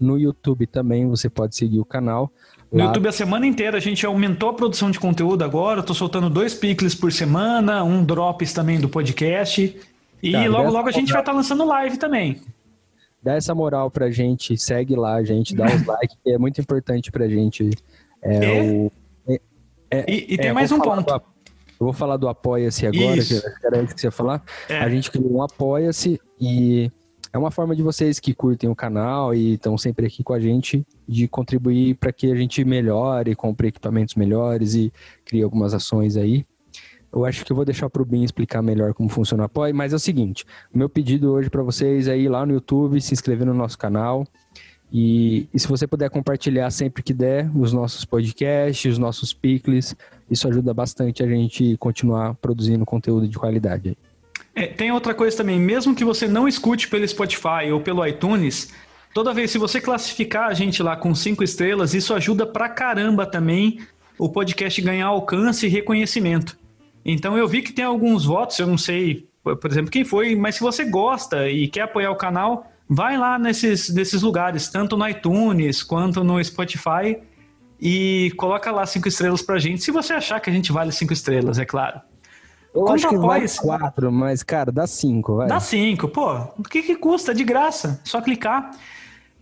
no 0.00 0.18
YouTube 0.18 0.66
também 0.66 1.08
você 1.08 1.28
pode 1.28 1.56
seguir 1.56 1.80
o 1.80 1.84
canal. 1.84 2.30
No 2.70 2.78
Lá- 2.78 2.84
YouTube 2.86 3.08
a 3.08 3.12
semana 3.12 3.46
inteira 3.46 3.78
a 3.78 3.80
gente 3.80 4.04
aumentou 4.06 4.50
a 4.50 4.54
produção 4.54 4.90
de 4.90 5.00
conteúdo 5.00 5.42
agora. 5.42 5.82
Tô 5.82 5.94
soltando 5.94 6.30
dois 6.30 6.54
picles 6.54 6.94
por 6.94 7.10
semana, 7.10 7.82
um 7.82 8.04
drops 8.04 8.52
também 8.52 8.78
do 8.78 8.88
podcast. 8.88 9.76
E 10.22 10.32
Cara, 10.32 10.48
logo, 10.48 10.70
logo 10.70 10.88
a 10.88 10.92
gente 10.92 11.12
vai 11.12 11.20
estar 11.20 11.32
lançando 11.32 11.64
live 11.64 11.96
também. 11.96 12.40
Dá 13.28 13.34
essa 13.34 13.54
moral 13.54 13.90
pra 13.90 14.10
gente, 14.10 14.56
segue 14.56 14.96
lá, 14.96 15.22
gente, 15.22 15.54
dá 15.54 15.66
os 15.66 15.84
likes, 15.84 16.16
que 16.24 16.30
é 16.30 16.38
muito 16.38 16.62
importante 16.62 17.12
pra 17.12 17.28
gente. 17.28 17.68
É, 18.22 18.44
É? 18.44 18.62
o, 18.62 18.90
E, 20.08 20.34
e 20.34 20.38
tem 20.38 20.48
é, 20.48 20.52
mais 20.54 20.70
vou 20.70 20.78
um 20.78 20.82
ponto. 20.82 21.02
do 21.04 21.12
eu 21.78 21.84
vou 21.84 21.92
falar 21.92 22.16
do 22.16 22.26
Apoia-se 22.26 22.86
agora, 22.86 23.18
Isso. 23.18 23.42
que 23.60 23.66
era 23.66 23.82
isso 23.82 23.94
que 23.94 24.00
você 24.00 24.06
ia 24.06 24.10
falar. 24.10 24.42
É. 24.66 24.78
A 24.78 24.88
gente 24.88 25.10
criou 25.10 25.30
um 25.30 25.42
Apoia-se 25.42 26.18
e 26.40 26.90
é 27.30 27.36
uma 27.36 27.50
forma 27.50 27.76
de 27.76 27.82
vocês 27.82 28.18
que 28.18 28.32
curtem 28.32 28.70
o 28.70 28.74
canal 28.74 29.34
e 29.34 29.54
estão 29.54 29.76
sempre 29.76 30.06
aqui 30.06 30.24
com 30.24 30.32
a 30.32 30.40
gente 30.40 30.82
de 31.06 31.28
contribuir 31.28 31.96
para 31.96 32.10
que 32.10 32.32
a 32.32 32.34
gente 32.34 32.64
melhore, 32.64 33.36
compre 33.36 33.68
equipamentos 33.68 34.14
melhores 34.14 34.74
e 34.74 34.90
crie 35.26 35.42
algumas 35.42 35.74
ações 35.74 36.16
aí. 36.16 36.46
Eu 37.12 37.24
acho 37.24 37.44
que 37.44 37.52
eu 37.52 37.56
vou 37.56 37.64
deixar 37.64 37.88
pro 37.88 38.04
Bin 38.04 38.22
explicar 38.22 38.62
melhor 38.62 38.92
como 38.92 39.08
funciona 39.08 39.44
o 39.44 39.46
apoio, 39.46 39.74
mas 39.74 39.92
é 39.92 39.96
o 39.96 39.98
seguinte, 39.98 40.44
o 40.72 40.78
meu 40.78 40.88
pedido 40.88 41.32
hoje 41.32 41.48
para 41.48 41.62
vocês 41.62 42.06
é 42.06 42.16
ir 42.16 42.28
lá 42.28 42.44
no 42.44 42.52
YouTube, 42.52 43.00
se 43.00 43.14
inscrever 43.14 43.46
no 43.46 43.54
nosso 43.54 43.78
canal 43.78 44.26
e, 44.92 45.48
e 45.52 45.58
se 45.58 45.68
você 45.68 45.86
puder 45.86 46.08
compartilhar 46.08 46.70
sempre 46.70 47.02
que 47.02 47.12
der 47.12 47.50
os 47.54 47.72
nossos 47.72 48.04
podcasts, 48.04 48.92
os 48.92 48.98
nossos 48.98 49.32
picles, 49.32 49.94
isso 50.30 50.48
ajuda 50.48 50.72
bastante 50.72 51.22
a 51.22 51.26
gente 51.26 51.76
continuar 51.78 52.34
produzindo 52.34 52.84
conteúdo 52.86 53.28
de 53.28 53.38
qualidade. 53.38 53.96
É, 54.54 54.66
tem 54.66 54.90
outra 54.90 55.14
coisa 55.14 55.36
também, 55.36 55.60
mesmo 55.60 55.94
que 55.94 56.04
você 56.04 56.26
não 56.26 56.48
escute 56.48 56.88
pelo 56.88 57.06
Spotify 57.06 57.70
ou 57.72 57.80
pelo 57.80 58.04
iTunes, 58.06 58.72
toda 59.12 59.34
vez 59.34 59.50
se 59.50 59.58
você 59.58 59.80
classificar 59.80 60.48
a 60.48 60.54
gente 60.54 60.82
lá 60.82 60.96
com 60.96 61.14
cinco 61.14 61.44
estrelas, 61.44 61.94
isso 61.94 62.14
ajuda 62.14 62.46
pra 62.46 62.68
caramba 62.68 63.26
também 63.26 63.80
o 64.18 64.28
podcast 64.28 64.80
ganhar 64.80 65.06
alcance 65.06 65.66
e 65.66 65.68
reconhecimento. 65.68 66.58
Então 67.10 67.38
eu 67.38 67.48
vi 67.48 67.62
que 67.62 67.72
tem 67.72 67.84
alguns 67.84 68.24
votos, 68.24 68.58
eu 68.58 68.66
não 68.66 68.76
sei, 68.76 69.26
por 69.42 69.70
exemplo, 69.70 69.90
quem 69.90 70.04
foi, 70.04 70.36
mas 70.36 70.56
se 70.56 70.60
você 70.60 70.84
gosta 70.84 71.48
e 71.48 71.66
quer 71.66 71.82
apoiar 71.82 72.10
o 72.10 72.16
canal, 72.16 72.66
vai 72.88 73.16
lá 73.16 73.38
nesses, 73.38 73.88
nesses 73.94 74.20
lugares, 74.22 74.68
tanto 74.68 74.94
no 74.96 75.08
iTunes 75.08 75.82
quanto 75.82 76.22
no 76.22 76.42
Spotify, 76.44 77.18
e 77.80 78.32
coloca 78.36 78.70
lá 78.70 78.84
cinco 78.84 79.08
estrelas 79.08 79.40
pra 79.40 79.58
gente, 79.58 79.82
se 79.82 79.90
você 79.90 80.12
achar 80.12 80.38
que 80.40 80.50
a 80.50 80.52
gente 80.52 80.70
vale 80.72 80.92
cinco 80.92 81.12
estrelas, 81.12 81.58
é 81.58 81.64
claro. 81.64 82.00
Eu 82.74 82.82
Quanto 82.82 82.94
acho 82.96 83.08
que 83.08 83.16
vale 83.16 83.44
esse- 83.46 83.60
quatro, 83.60 84.12
mas, 84.12 84.42
cara, 84.42 84.70
dá 84.70 84.86
cinco, 84.86 85.36
vai. 85.36 85.48
Dá 85.48 85.58
cinco, 85.60 86.08
pô. 86.08 86.34
O 86.58 86.62
que, 86.62 86.82
que 86.82 86.94
custa? 86.96 87.32
De 87.34 87.42
graça. 87.42 88.00
Só 88.04 88.20
clicar. 88.20 88.70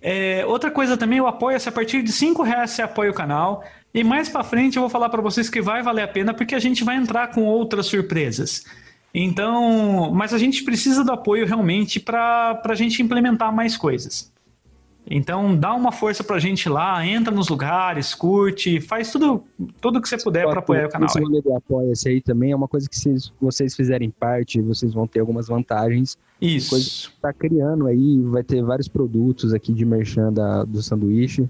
É, 0.00 0.44
outra 0.46 0.70
coisa 0.70 0.96
também, 0.96 1.20
o 1.20 1.26
apoia-se 1.26 1.68
a 1.68 1.72
partir 1.72 2.02
de 2.02 2.12
cinco 2.12 2.42
reais 2.44 2.70
você 2.70 2.82
apoia 2.82 3.10
o 3.10 3.14
canal. 3.14 3.64
E 3.96 4.04
mais 4.04 4.28
pra 4.28 4.44
frente 4.44 4.76
eu 4.76 4.82
vou 4.82 4.90
falar 4.90 5.08
pra 5.08 5.22
vocês 5.22 5.48
que 5.48 5.62
vai 5.62 5.82
valer 5.82 6.02
a 6.02 6.08
pena 6.08 6.34
porque 6.34 6.54
a 6.54 6.58
gente 6.58 6.84
vai 6.84 6.96
entrar 6.96 7.28
com 7.28 7.44
outras 7.44 7.86
surpresas. 7.86 8.66
Então, 9.14 10.12
mas 10.12 10.34
a 10.34 10.38
gente 10.38 10.62
precisa 10.64 11.02
do 11.02 11.10
apoio 11.12 11.46
realmente 11.46 11.98
pra 11.98 12.56
pra 12.56 12.74
gente 12.74 13.00
implementar 13.00 13.50
mais 13.50 13.74
coisas. 13.74 14.30
Então 15.08 15.56
dá 15.56 15.72
uma 15.72 15.90
força 15.92 16.22
pra 16.22 16.38
gente 16.38 16.68
lá, 16.68 17.06
entra 17.06 17.34
nos 17.34 17.48
lugares, 17.48 18.14
curte, 18.14 18.82
faz 18.82 19.10
tudo, 19.10 19.42
tudo 19.80 20.02
que 20.02 20.10
você 20.10 20.18
puder 20.18 20.46
para 20.46 20.58
apoiar 20.58 20.88
o 20.88 20.90
canal. 20.90 21.06
Esse 21.06 21.18
rolê 21.18 21.40
do 21.40 21.56
Apoia-se 21.56 22.06
aí 22.10 22.20
também 22.20 22.50
é 22.50 22.56
uma 22.56 22.68
coisa 22.68 22.86
que 22.90 22.98
se 22.98 23.14
vocês 23.40 23.74
fizerem 23.74 24.10
parte, 24.10 24.60
vocês 24.60 24.92
vão 24.92 25.06
ter 25.06 25.20
algumas 25.20 25.48
vantagens. 25.48 26.18
Isso. 26.38 26.68
Coisa 26.68 26.84
que 26.84 27.20
tá 27.22 27.32
criando 27.32 27.86
aí, 27.86 28.20
vai 28.24 28.42
ter 28.42 28.62
vários 28.62 28.88
produtos 28.88 29.54
aqui 29.54 29.72
de 29.72 29.86
merchan 29.86 30.30
da, 30.30 30.64
do 30.64 30.82
sanduíche, 30.82 31.48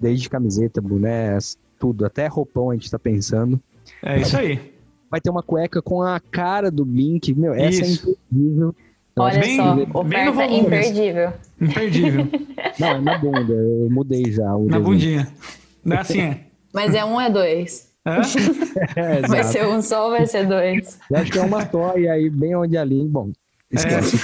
desde 0.00 0.30
camiseta, 0.30 0.80
bonés, 0.80 1.58
tudo, 1.78 2.04
até 2.06 2.26
roupão 2.26 2.70
a 2.70 2.74
gente 2.74 2.90
tá 2.90 2.98
pensando. 2.98 3.60
É 4.02 4.18
isso 4.20 4.36
aí. 4.36 4.72
Vai 5.10 5.20
ter 5.20 5.30
uma 5.30 5.42
cueca 5.42 5.80
com 5.82 6.02
a 6.02 6.18
cara 6.18 6.70
do 6.70 6.84
Blink, 6.84 7.34
meu, 7.34 7.52
essa 7.54 7.82
Isso. 7.82 8.08
é 8.08 8.12
imperdível. 8.12 8.74
Eu 9.16 9.22
Olha 9.22 9.40
bem- 9.40 9.56
só, 9.56 9.74
bem 9.76 9.86
no 9.86 9.98
oferta 10.00 10.32
volume. 10.32 10.58
imperdível. 10.60 11.32
Imperdível. 11.60 12.26
Não, 12.80 12.88
é 12.88 13.00
na 13.00 13.18
bunda, 13.18 13.52
eu 13.52 13.88
mudei 13.90 14.24
já. 14.32 14.54
O 14.56 14.64
Na 14.64 14.78
desenho. 14.78 14.84
bundinha. 14.84 15.28
Não 15.84 15.96
é 15.96 16.00
assim, 16.00 16.20
é? 16.20 16.40
Mas 16.72 16.94
é 16.94 17.04
um 17.04 17.12
ou 17.12 17.20
é 17.20 17.30
dois? 17.30 17.92
Hã? 18.04 18.20
É, 18.96 19.20
Vai 19.28 19.40
exato. 19.40 19.52
ser 19.52 19.66
um 19.68 19.80
só 19.80 20.06
ou 20.06 20.10
vai 20.10 20.26
ser 20.26 20.48
dois? 20.48 20.98
Eu 21.08 21.16
acho 21.18 21.30
que 21.30 21.38
é 21.38 21.42
uma 21.42 21.64
só, 21.70 21.96
e 21.96 22.08
aí 22.08 22.28
bem 22.28 22.56
onde 22.56 22.76
ali, 22.76 23.06
bom, 23.06 23.30
esquece. 23.70 24.16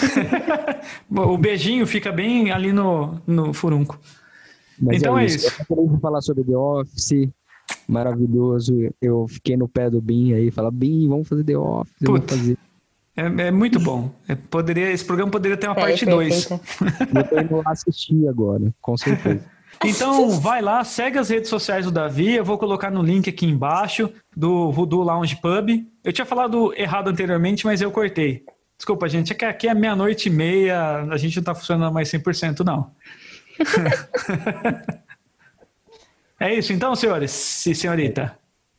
o 1.08 1.38
beijinho 1.38 1.86
fica 1.86 2.10
bem 2.10 2.50
ali 2.50 2.72
no, 2.72 3.20
no 3.26 3.52
furunco. 3.54 3.98
Mas 4.80 4.96
Então 4.96 5.16
é 5.16 5.26
isso. 5.26 5.46
Eu 5.68 5.76
queria 5.84 5.98
falar 6.00 6.20
sobre 6.20 6.42
The 6.42 6.56
Office, 6.56 7.28
maravilhoso. 7.90 8.92
Eu 9.00 9.26
fiquei 9.28 9.56
no 9.56 9.68
pé 9.68 9.90
do 9.90 10.00
Bin 10.00 10.32
aí, 10.34 10.50
fala, 10.50 10.70
Bin, 10.70 11.08
vamos 11.08 11.28
fazer 11.28 11.44
The 11.44 11.56
Office, 11.56 11.94
vamos 12.00 12.24
fazer. 12.26 12.56
É, 13.16 13.22
é 13.48 13.50
muito 13.50 13.78
bom. 13.80 14.10
É, 14.28 14.34
poderia, 14.34 14.90
esse 14.90 15.04
programa 15.04 15.30
poderia 15.30 15.56
ter 15.56 15.66
uma 15.66 15.76
É, 15.76 15.80
parte 15.80 16.06
2. 16.06 16.44
perfeito. 16.46 16.60
Eu 17.14 17.24
tô 17.28 17.40
indo 17.40 17.56
lá 17.56 17.62
assistir 17.66 18.28
agora, 18.28 18.72
com 18.80 18.96
certeza. 18.96 19.44
Então, 19.82 20.28
vai 20.38 20.60
lá, 20.60 20.84
segue 20.84 21.16
as 21.16 21.30
redes 21.30 21.48
sociais 21.48 21.86
do 21.86 21.90
Davi. 21.90 22.34
Eu 22.34 22.44
vou 22.44 22.58
colocar 22.58 22.90
no 22.90 23.02
link 23.02 23.30
aqui 23.30 23.46
embaixo 23.46 24.12
do 24.36 24.70
Voodoo 24.70 25.02
Lounge 25.02 25.36
Pub. 25.36 25.70
Eu 26.04 26.12
tinha 26.12 26.26
falado 26.26 26.74
errado 26.76 27.08
anteriormente, 27.08 27.64
mas 27.64 27.80
eu 27.80 27.90
cortei. 27.90 28.44
Desculpa, 28.76 29.08
gente. 29.08 29.32
É 29.32 29.34
que 29.34 29.44
aqui 29.44 29.68
é 29.68 29.74
meia-noite 29.74 30.28
e 30.28 30.32
meia. 30.32 31.06
A 31.10 31.16
gente 31.16 31.36
não 31.36 31.44
tá 31.44 31.54
funcionando 31.54 31.94
mais 31.94 32.10
100%, 32.10 32.60
não. 32.60 32.90
é 36.40 36.54
isso 36.54 36.72
então, 36.72 36.96
senhores 36.96 37.66
e 37.66 37.74
senhorita. 37.74 38.36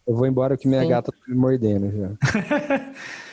Eu 0.07 0.15
vou 0.15 0.25
embora 0.27 0.57
que 0.57 0.67
minha 0.67 0.81
Sim. 0.81 0.89
gata 0.89 1.11
tá 1.11 1.17
me 1.27 1.35
mordendo 1.35 1.91
já. 1.91 2.91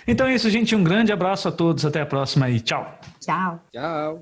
Então 0.09 0.27
é 0.27 0.35
isso, 0.35 0.49
gente. 0.49 0.75
Um 0.75 0.83
grande 0.83 1.13
abraço 1.13 1.49
a 1.49 1.53
todos. 1.53 1.85
Até 1.85 2.01
a 2.01 2.07
próxima 2.07 2.49
e 2.49 2.61
tchau. 2.61 2.99
Tchau. 3.21 3.61
Tchau. 3.71 4.21